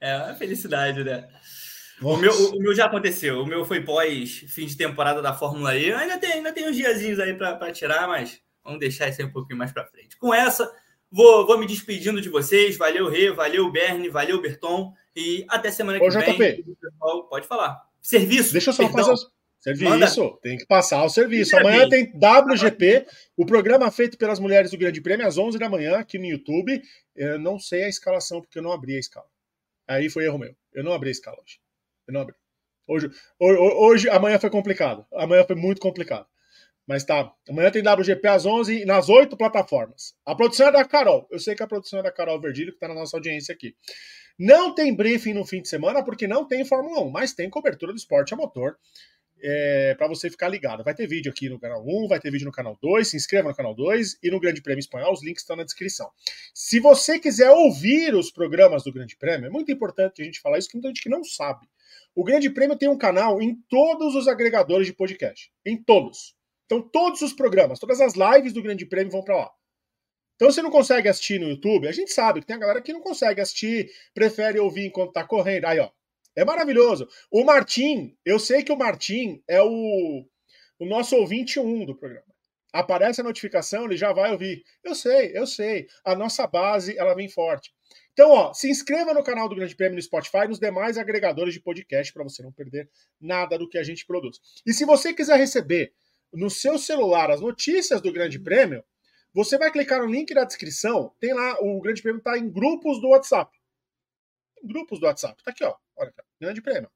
É 0.00 0.18
uma 0.18 0.34
felicidade, 0.34 1.02
né? 1.02 1.26
O 2.04 2.16
meu, 2.16 2.32
o 2.32 2.58
meu, 2.58 2.74
já 2.74 2.86
aconteceu. 2.86 3.40
O 3.40 3.46
meu 3.46 3.64
foi 3.64 3.80
pós 3.80 4.44
fim 4.48 4.66
de 4.66 4.76
temporada 4.76 5.22
da 5.22 5.32
Fórmula 5.32 5.76
E. 5.76 5.92
Ainda 5.92 6.18
tem, 6.18 6.32
ainda 6.32 6.52
tem 6.52 6.68
uns 6.68 6.76
diazinhos 6.76 7.18
aí 7.18 7.34
para 7.34 7.72
tirar, 7.72 8.06
mas 8.06 8.40
vamos 8.62 8.80
deixar 8.80 9.08
isso 9.08 9.22
aí 9.22 9.26
um 9.26 9.32
pouquinho 9.32 9.58
mais 9.58 9.72
para 9.72 9.86
frente. 9.86 10.16
Com 10.18 10.34
essa, 10.34 10.70
vou, 11.10 11.46
vou 11.46 11.58
me 11.58 11.66
despedindo 11.66 12.20
de 12.20 12.28
vocês. 12.28 12.76
Valeu, 12.76 13.08
Rê, 13.08 13.30
valeu, 13.32 13.70
Bernie, 13.70 14.08
valeu, 14.08 14.40
Berton. 14.40 14.92
E 15.16 15.46
até 15.48 15.70
semana 15.70 15.98
que 15.98 16.06
Ô, 16.06 16.10
vem. 16.10 16.34
JP. 16.34 16.64
Pode 17.30 17.46
falar. 17.46 17.80
Serviço. 18.02 18.52
Deixa 18.52 18.70
eu 18.70 18.74
só 18.74 18.82
perdão. 18.84 19.06
fazer. 19.06 19.26
Serviço, 19.64 20.22
Manda. 20.22 20.38
tem 20.42 20.58
que 20.58 20.66
passar 20.66 21.02
o 21.02 21.08
serviço. 21.08 21.56
Amanhã 21.56 21.88
tem 21.88 22.12
WGP, 22.12 23.06
o 23.34 23.46
programa 23.46 23.90
feito 23.90 24.18
pelas 24.18 24.38
mulheres 24.38 24.72
do 24.72 24.76
Grande 24.76 25.00
Prêmio, 25.00 25.26
às 25.26 25.38
11 25.38 25.58
da 25.58 25.70
manhã, 25.70 25.96
aqui 25.96 26.18
no 26.18 26.26
YouTube. 26.26 26.82
Eu 27.16 27.38
não 27.38 27.58
sei 27.58 27.84
a 27.84 27.88
escalação, 27.88 28.42
porque 28.42 28.58
eu 28.58 28.62
não 28.62 28.72
abri 28.72 28.94
a 28.94 29.00
escala. 29.00 29.26
Aí 29.88 30.10
foi 30.10 30.26
erro 30.26 30.36
meu. 30.36 30.54
Eu 30.74 30.84
não 30.84 30.92
abri 30.92 31.08
a 31.08 31.12
escala 31.12 31.38
hoje. 31.42 31.63
Hoje, 32.86 33.10
hoje, 33.38 33.58
hoje 33.58 34.08
amanhã 34.10 34.38
foi 34.38 34.50
complicado. 34.50 35.06
Amanhã 35.14 35.44
foi 35.44 35.56
muito 35.56 35.80
complicado. 35.80 36.26
Mas 36.86 37.02
tá. 37.04 37.32
Amanhã 37.48 37.70
tem 37.70 37.82
WGP 37.82 38.28
às 38.28 38.44
11 38.44 38.84
nas 38.84 39.08
oito 39.08 39.36
plataformas. 39.36 40.14
A 40.24 40.34
produção 40.34 40.68
é 40.68 40.72
da 40.72 40.84
Carol. 40.84 41.26
Eu 41.30 41.38
sei 41.38 41.54
que 41.54 41.62
a 41.62 41.66
produção 41.66 42.00
é 42.00 42.02
da 42.02 42.12
Carol 42.12 42.40
Verdilho, 42.40 42.72
que 42.72 42.76
está 42.76 42.88
na 42.88 42.94
nossa 42.94 43.16
audiência 43.16 43.54
aqui. 43.54 43.74
Não 44.38 44.74
tem 44.74 44.94
briefing 44.94 45.32
no 45.32 45.46
fim 45.46 45.62
de 45.62 45.68
semana, 45.68 46.04
porque 46.04 46.26
não 46.26 46.46
tem 46.46 46.64
Fórmula 46.64 47.00
1, 47.02 47.10
mas 47.10 47.32
tem 47.32 47.48
cobertura 47.48 47.92
do 47.92 47.96
esporte 47.96 48.34
a 48.34 48.36
motor 48.36 48.76
é, 49.42 49.94
para 49.94 50.08
você 50.08 50.30
ficar 50.30 50.48
ligado. 50.48 50.82
Vai 50.82 50.94
ter 50.94 51.06
vídeo 51.06 51.30
aqui 51.30 51.48
no 51.48 51.58
canal 51.58 51.84
1, 51.86 52.08
vai 52.08 52.18
ter 52.18 52.30
vídeo 52.30 52.46
no 52.46 52.52
canal 52.52 52.78
2, 52.80 53.06
se 53.06 53.16
inscreva 53.16 53.48
no 53.48 53.54
canal 53.54 53.74
2 53.74 54.18
e 54.22 54.30
no 54.30 54.40
Grande 54.40 54.62
Prêmio 54.62 54.80
Espanhol, 54.80 55.12
os 55.12 55.22
links 55.22 55.42
estão 55.42 55.56
na 55.56 55.64
descrição. 55.64 56.10
Se 56.52 56.80
você 56.80 57.18
quiser 57.18 57.50
ouvir 57.50 58.14
os 58.14 58.30
programas 58.30 58.82
do 58.82 58.92
Grande 58.92 59.16
Prêmio, 59.16 59.46
é 59.46 59.50
muito 59.50 59.70
importante 59.70 60.22
a 60.22 60.24
gente 60.24 60.40
falar 60.40 60.58
isso, 60.58 60.68
que 60.68 60.76
muita 60.76 60.88
gente 60.88 61.02
que 61.02 61.08
não 61.08 61.22
sabe. 61.22 61.66
O 62.14 62.22
Grande 62.22 62.48
Prêmio 62.48 62.76
tem 62.76 62.88
um 62.88 62.96
canal 62.96 63.42
em 63.42 63.56
todos 63.68 64.14
os 64.14 64.28
agregadores 64.28 64.86
de 64.86 64.92
podcast. 64.92 65.50
Em 65.66 65.82
todos. 65.82 66.36
Então, 66.66 66.80
todos 66.80 67.20
os 67.22 67.32
programas, 67.32 67.78
todas 67.78 68.00
as 68.00 68.14
lives 68.14 68.52
do 68.52 68.62
Grande 68.62 68.86
Prêmio 68.86 69.10
vão 69.10 69.22
para 69.22 69.36
lá. 69.36 69.50
Então, 70.36 70.50
você 70.50 70.62
não 70.62 70.70
consegue 70.70 71.08
assistir 71.08 71.40
no 71.40 71.48
YouTube, 71.48 71.86
a 71.86 71.92
gente 71.92 72.12
sabe 72.12 72.40
que 72.40 72.46
tem 72.46 72.56
a 72.56 72.58
galera 72.58 72.82
que 72.82 72.92
não 72.92 73.00
consegue 73.00 73.40
assistir, 73.40 73.90
prefere 74.12 74.58
ouvir 74.58 74.86
enquanto 74.86 75.12
tá 75.12 75.24
correndo. 75.24 75.66
Aí, 75.66 75.78
ó, 75.78 75.90
é 76.36 76.44
maravilhoso. 76.44 77.08
O 77.30 77.44
Martim, 77.44 78.16
eu 78.24 78.38
sei 78.38 78.62
que 78.62 78.72
o 78.72 78.76
Martim 78.76 79.42
é 79.48 79.62
o, 79.62 80.24
o 80.78 80.86
nosso 80.86 81.16
ouvinte 81.16 81.60
1 81.60 81.86
do 81.86 81.96
programa. 81.96 82.26
Aparece 82.72 83.20
a 83.20 83.24
notificação, 83.24 83.84
ele 83.84 83.96
já 83.96 84.12
vai 84.12 84.32
ouvir. 84.32 84.64
Eu 84.82 84.96
sei, 84.96 85.30
eu 85.36 85.46
sei. 85.46 85.86
A 86.04 86.16
nossa 86.16 86.44
base, 86.46 86.98
ela 86.98 87.14
vem 87.14 87.28
forte. 87.28 87.72
Então, 88.14 88.30
ó, 88.30 88.54
se 88.54 88.70
inscreva 88.70 89.12
no 89.12 89.22
canal 89.22 89.48
do 89.48 89.56
Grande 89.56 89.74
Prêmio 89.74 89.96
no 89.96 90.02
Spotify 90.02 90.44
e 90.44 90.48
nos 90.48 90.60
demais 90.60 90.96
agregadores 90.96 91.52
de 91.52 91.60
podcast 91.60 92.12
para 92.12 92.22
você 92.22 92.42
não 92.42 92.52
perder 92.52 92.88
nada 93.20 93.58
do 93.58 93.68
que 93.68 93.76
a 93.76 93.82
gente 93.82 94.06
produz. 94.06 94.40
E 94.64 94.72
se 94.72 94.84
você 94.84 95.12
quiser 95.12 95.36
receber 95.36 95.92
no 96.32 96.48
seu 96.48 96.78
celular 96.78 97.30
as 97.30 97.40
notícias 97.40 98.00
do 98.00 98.12
Grande 98.12 98.38
Prêmio, 98.38 98.84
você 99.32 99.58
vai 99.58 99.70
clicar 99.70 100.00
no 100.00 100.06
link 100.06 100.32
da 100.32 100.44
descrição. 100.44 101.12
Tem 101.18 101.34
lá, 101.34 101.58
o 101.60 101.80
Grande 101.80 102.00
Prêmio 102.00 102.18
está 102.18 102.38
em 102.38 102.48
grupos 102.48 103.00
do 103.00 103.08
WhatsApp. 103.08 103.50
Grupos 104.62 105.00
do 105.00 105.06
WhatsApp. 105.06 105.42
Tá 105.42 105.50
aqui, 105.50 105.64
ó. 105.64 105.76
Olha, 105.96 106.14
grande 106.40 106.62
prêmio. 106.62 106.90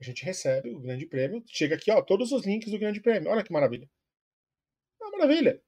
A 0.00 0.04
gente 0.04 0.24
recebe 0.24 0.70
o 0.70 0.80
grande 0.80 1.06
prêmio, 1.06 1.44
chega 1.46 1.74
aqui, 1.74 1.90
ó, 1.90 2.00
todos 2.00 2.32
os 2.32 2.46
links 2.46 2.70
do 2.70 2.78
grande 2.78 3.00
prêmio. 3.00 3.30
Olha 3.30 3.44
que 3.44 3.52
maravilha. 3.52 3.88
Ah, 5.02 5.10
maravilha. 5.10 5.62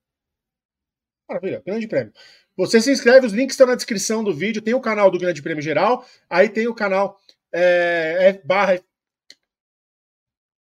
Maravilha, 1.28 1.62
grande 1.64 1.86
prêmio. 1.86 2.12
Você 2.56 2.80
se 2.80 2.90
inscreve, 2.90 3.26
os 3.26 3.32
links 3.32 3.54
estão 3.54 3.66
na 3.66 3.74
descrição 3.74 4.22
do 4.22 4.34
vídeo. 4.34 4.62
Tem 4.62 4.74
o 4.74 4.80
canal 4.80 5.10
do 5.10 5.18
Grande 5.18 5.42
Prêmio 5.42 5.62
Geral, 5.62 6.06
aí 6.28 6.48
tem 6.48 6.66
o 6.66 6.74
canal 6.74 7.18
é, 7.52 8.16
é, 8.20 8.42
barra 8.44 8.80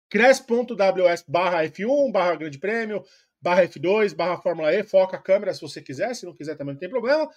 cres.ws 0.10 1.24
barra 1.28 1.64
F1, 1.64 2.12
barra 2.12 2.36
Grande 2.36 2.60
Prêmio, 2.60 3.04
barra 3.42 3.64
F2, 3.64 4.14
barra 4.14 4.42
Fórmula 4.42 4.74
E, 4.74 4.84
foca 4.84 5.18
a 5.18 5.22
câmera 5.22 5.54
se 5.54 5.62
você 5.62 5.82
quiser, 5.82 6.14
se 6.14 6.26
não 6.26 6.36
quiser 6.36 6.56
também 6.56 6.74
não 6.74 6.80
tem 6.80 6.90
problema. 6.90 7.30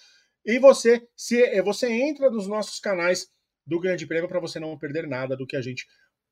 E 0.45 0.59
você, 0.59 1.07
se 1.17 1.63
você 1.63 1.91
entra 1.91 2.31
nos 2.31 2.47
nossos 2.47 2.79
canais 2.79 3.29
do 3.67 3.81
Grande 3.81 4.07
Prêmio 4.07 4.29
para 4.29 4.41
você 4.41 4.61
não 4.61 4.77
perder 4.79 5.07
nada 5.07 5.37
do 5.37 5.47
que 5.47 5.57
a 5.57 5.63
gente 5.63 5.87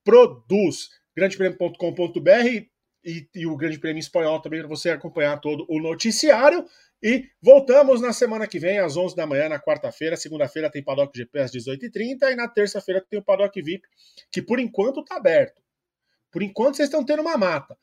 produz. 0.05 0.91
grandepremio.com.br 1.17 2.67
e, 3.05 3.29
e, 3.35 3.47
o 3.47 3.57
Grande 3.57 3.79
Prêmio 3.79 3.99
em 3.99 4.01
espanhol 4.01 4.41
também 4.41 4.61
para 4.61 4.69
você 4.69 4.91
acompanhar 4.91 5.41
todo 5.41 5.67
o 5.69 5.81
noticiário. 5.81 6.65
E 7.03 7.29
voltamos 7.43 8.01
na 8.01 8.13
semana 8.13 8.47
que 8.47 8.61
vem, 8.61 8.79
às 8.79 8.97
11 8.97 9.17
da 9.17 9.27
manhã, 9.27 9.49
na 9.49 9.59
quarta-feira. 9.59 10.17
Segunda-feira 10.17 10.71
tem 10.71 10.85
Paddock 10.85 11.17
GP 11.17 11.39
às 11.41 11.51
18h30 11.51 12.31
e 12.31 12.37
na 12.37 12.47
terça-feira 12.47 13.01
tem 13.01 13.19
o 13.19 13.23
Paddock 13.23 13.61
VIP, 13.61 13.89
que 14.31 14.41
por 14.41 14.61
enquanto 14.61 15.01
está 15.01 15.17
aberto. 15.17 15.61
Por 16.31 16.43
enquanto 16.43 16.77
vocês 16.77 16.89
estão 16.89 17.05
tendo 17.05 17.23
uma 17.23 17.37
mata. 17.37 17.77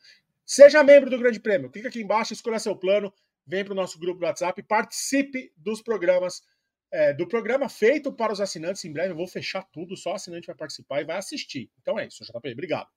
Seja 0.44 0.82
membro 0.82 1.10
do 1.10 1.18
Grande 1.18 1.38
Prêmio. 1.38 1.70
Clica 1.70 1.88
aqui 1.88 2.00
embaixo, 2.00 2.32
escolha 2.32 2.58
seu 2.58 2.74
plano, 2.74 3.12
vem 3.46 3.62
para 3.62 3.72
o 3.72 3.76
nosso 3.76 3.98
grupo 3.98 4.20
do 4.20 4.24
WhatsApp, 4.24 4.62
participe 4.62 5.52
dos 5.56 5.82
programas, 5.82 6.42
é, 6.90 7.12
do 7.12 7.28
programa 7.28 7.68
feito 7.68 8.10
para 8.10 8.32
os 8.32 8.40
assinantes. 8.40 8.84
Em 8.84 8.92
breve 8.92 9.12
eu 9.12 9.16
vou 9.16 9.28
fechar 9.28 9.62
tudo, 9.70 9.96
só 9.96 10.14
assinante 10.14 10.46
vai 10.46 10.56
participar 10.56 11.02
e 11.02 11.04
vai 11.04 11.18
assistir. 11.18 11.70
Então 11.82 11.98
é 11.98 12.06
isso, 12.06 12.24
JP. 12.24 12.52
Obrigado. 12.52 12.88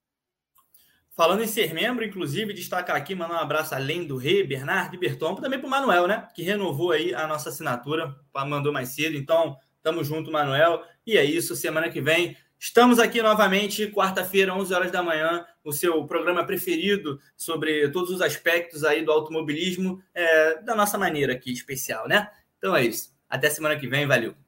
Falando 1.15 1.44
em 1.44 1.48
ser 1.48 1.76
membro, 1.76 2.03
inclusive, 2.03 2.53
destacar 2.53 2.95
aqui, 2.95 3.14
mandar 3.14 3.35
um 3.35 3.40
abraço 3.40 3.76
além 3.76 4.03
do 4.03 4.18
Rei, 4.18 4.44
Bernardo 4.44 4.95
e 4.95 4.98
Berton, 4.98 5.35
também 5.35 5.60
para 5.60 5.68
o 5.68 5.69
Manuel, 5.69 6.07
né? 6.07 6.27
Que 6.34 6.41
renovou 6.41 6.91
aí 6.91 7.14
a 7.14 7.27
nossa 7.27 7.49
assinatura, 7.49 8.15
mandou 8.48 8.73
mais 8.73 8.90
cedo. 8.90 9.15
Então, 9.15 9.56
tamo 9.84 10.03
junto, 10.03 10.31
Manuel. 10.31 10.84
E 11.06 11.15
é 11.15 11.23
isso, 11.23 11.56
semana 11.56 11.88
que 11.90 12.02
vem. 12.02 12.35
Estamos 12.57 12.98
aqui 12.98 13.22
novamente, 13.22 13.91
quarta-feira, 13.91 14.56
11 14.56 14.73
horas 14.73 14.91
da 14.91 15.03
manhã, 15.03 15.45
o 15.64 15.72
seu 15.72 16.03
programa 16.07 16.45
preferido 16.45 17.19
sobre 17.38 17.90
todos 17.90 18.10
os 18.10 18.22
aspectos 18.22 18.84
aí 18.84 19.06
do 19.06 19.11
automobilismo, 19.11 20.02
é, 20.15 20.61
da 20.64 20.73
nossa 20.73 20.98
maneira 20.98 21.34
aqui 21.34 21.52
especial, 21.52 22.07
né? 22.07 22.27
Então 22.57 22.76
é 22.76 22.85
isso. 22.85 23.14
Até 23.30 23.49
semana 23.49 23.77
que 23.77 23.88
vem, 23.88 24.07
valeu. 24.07 24.43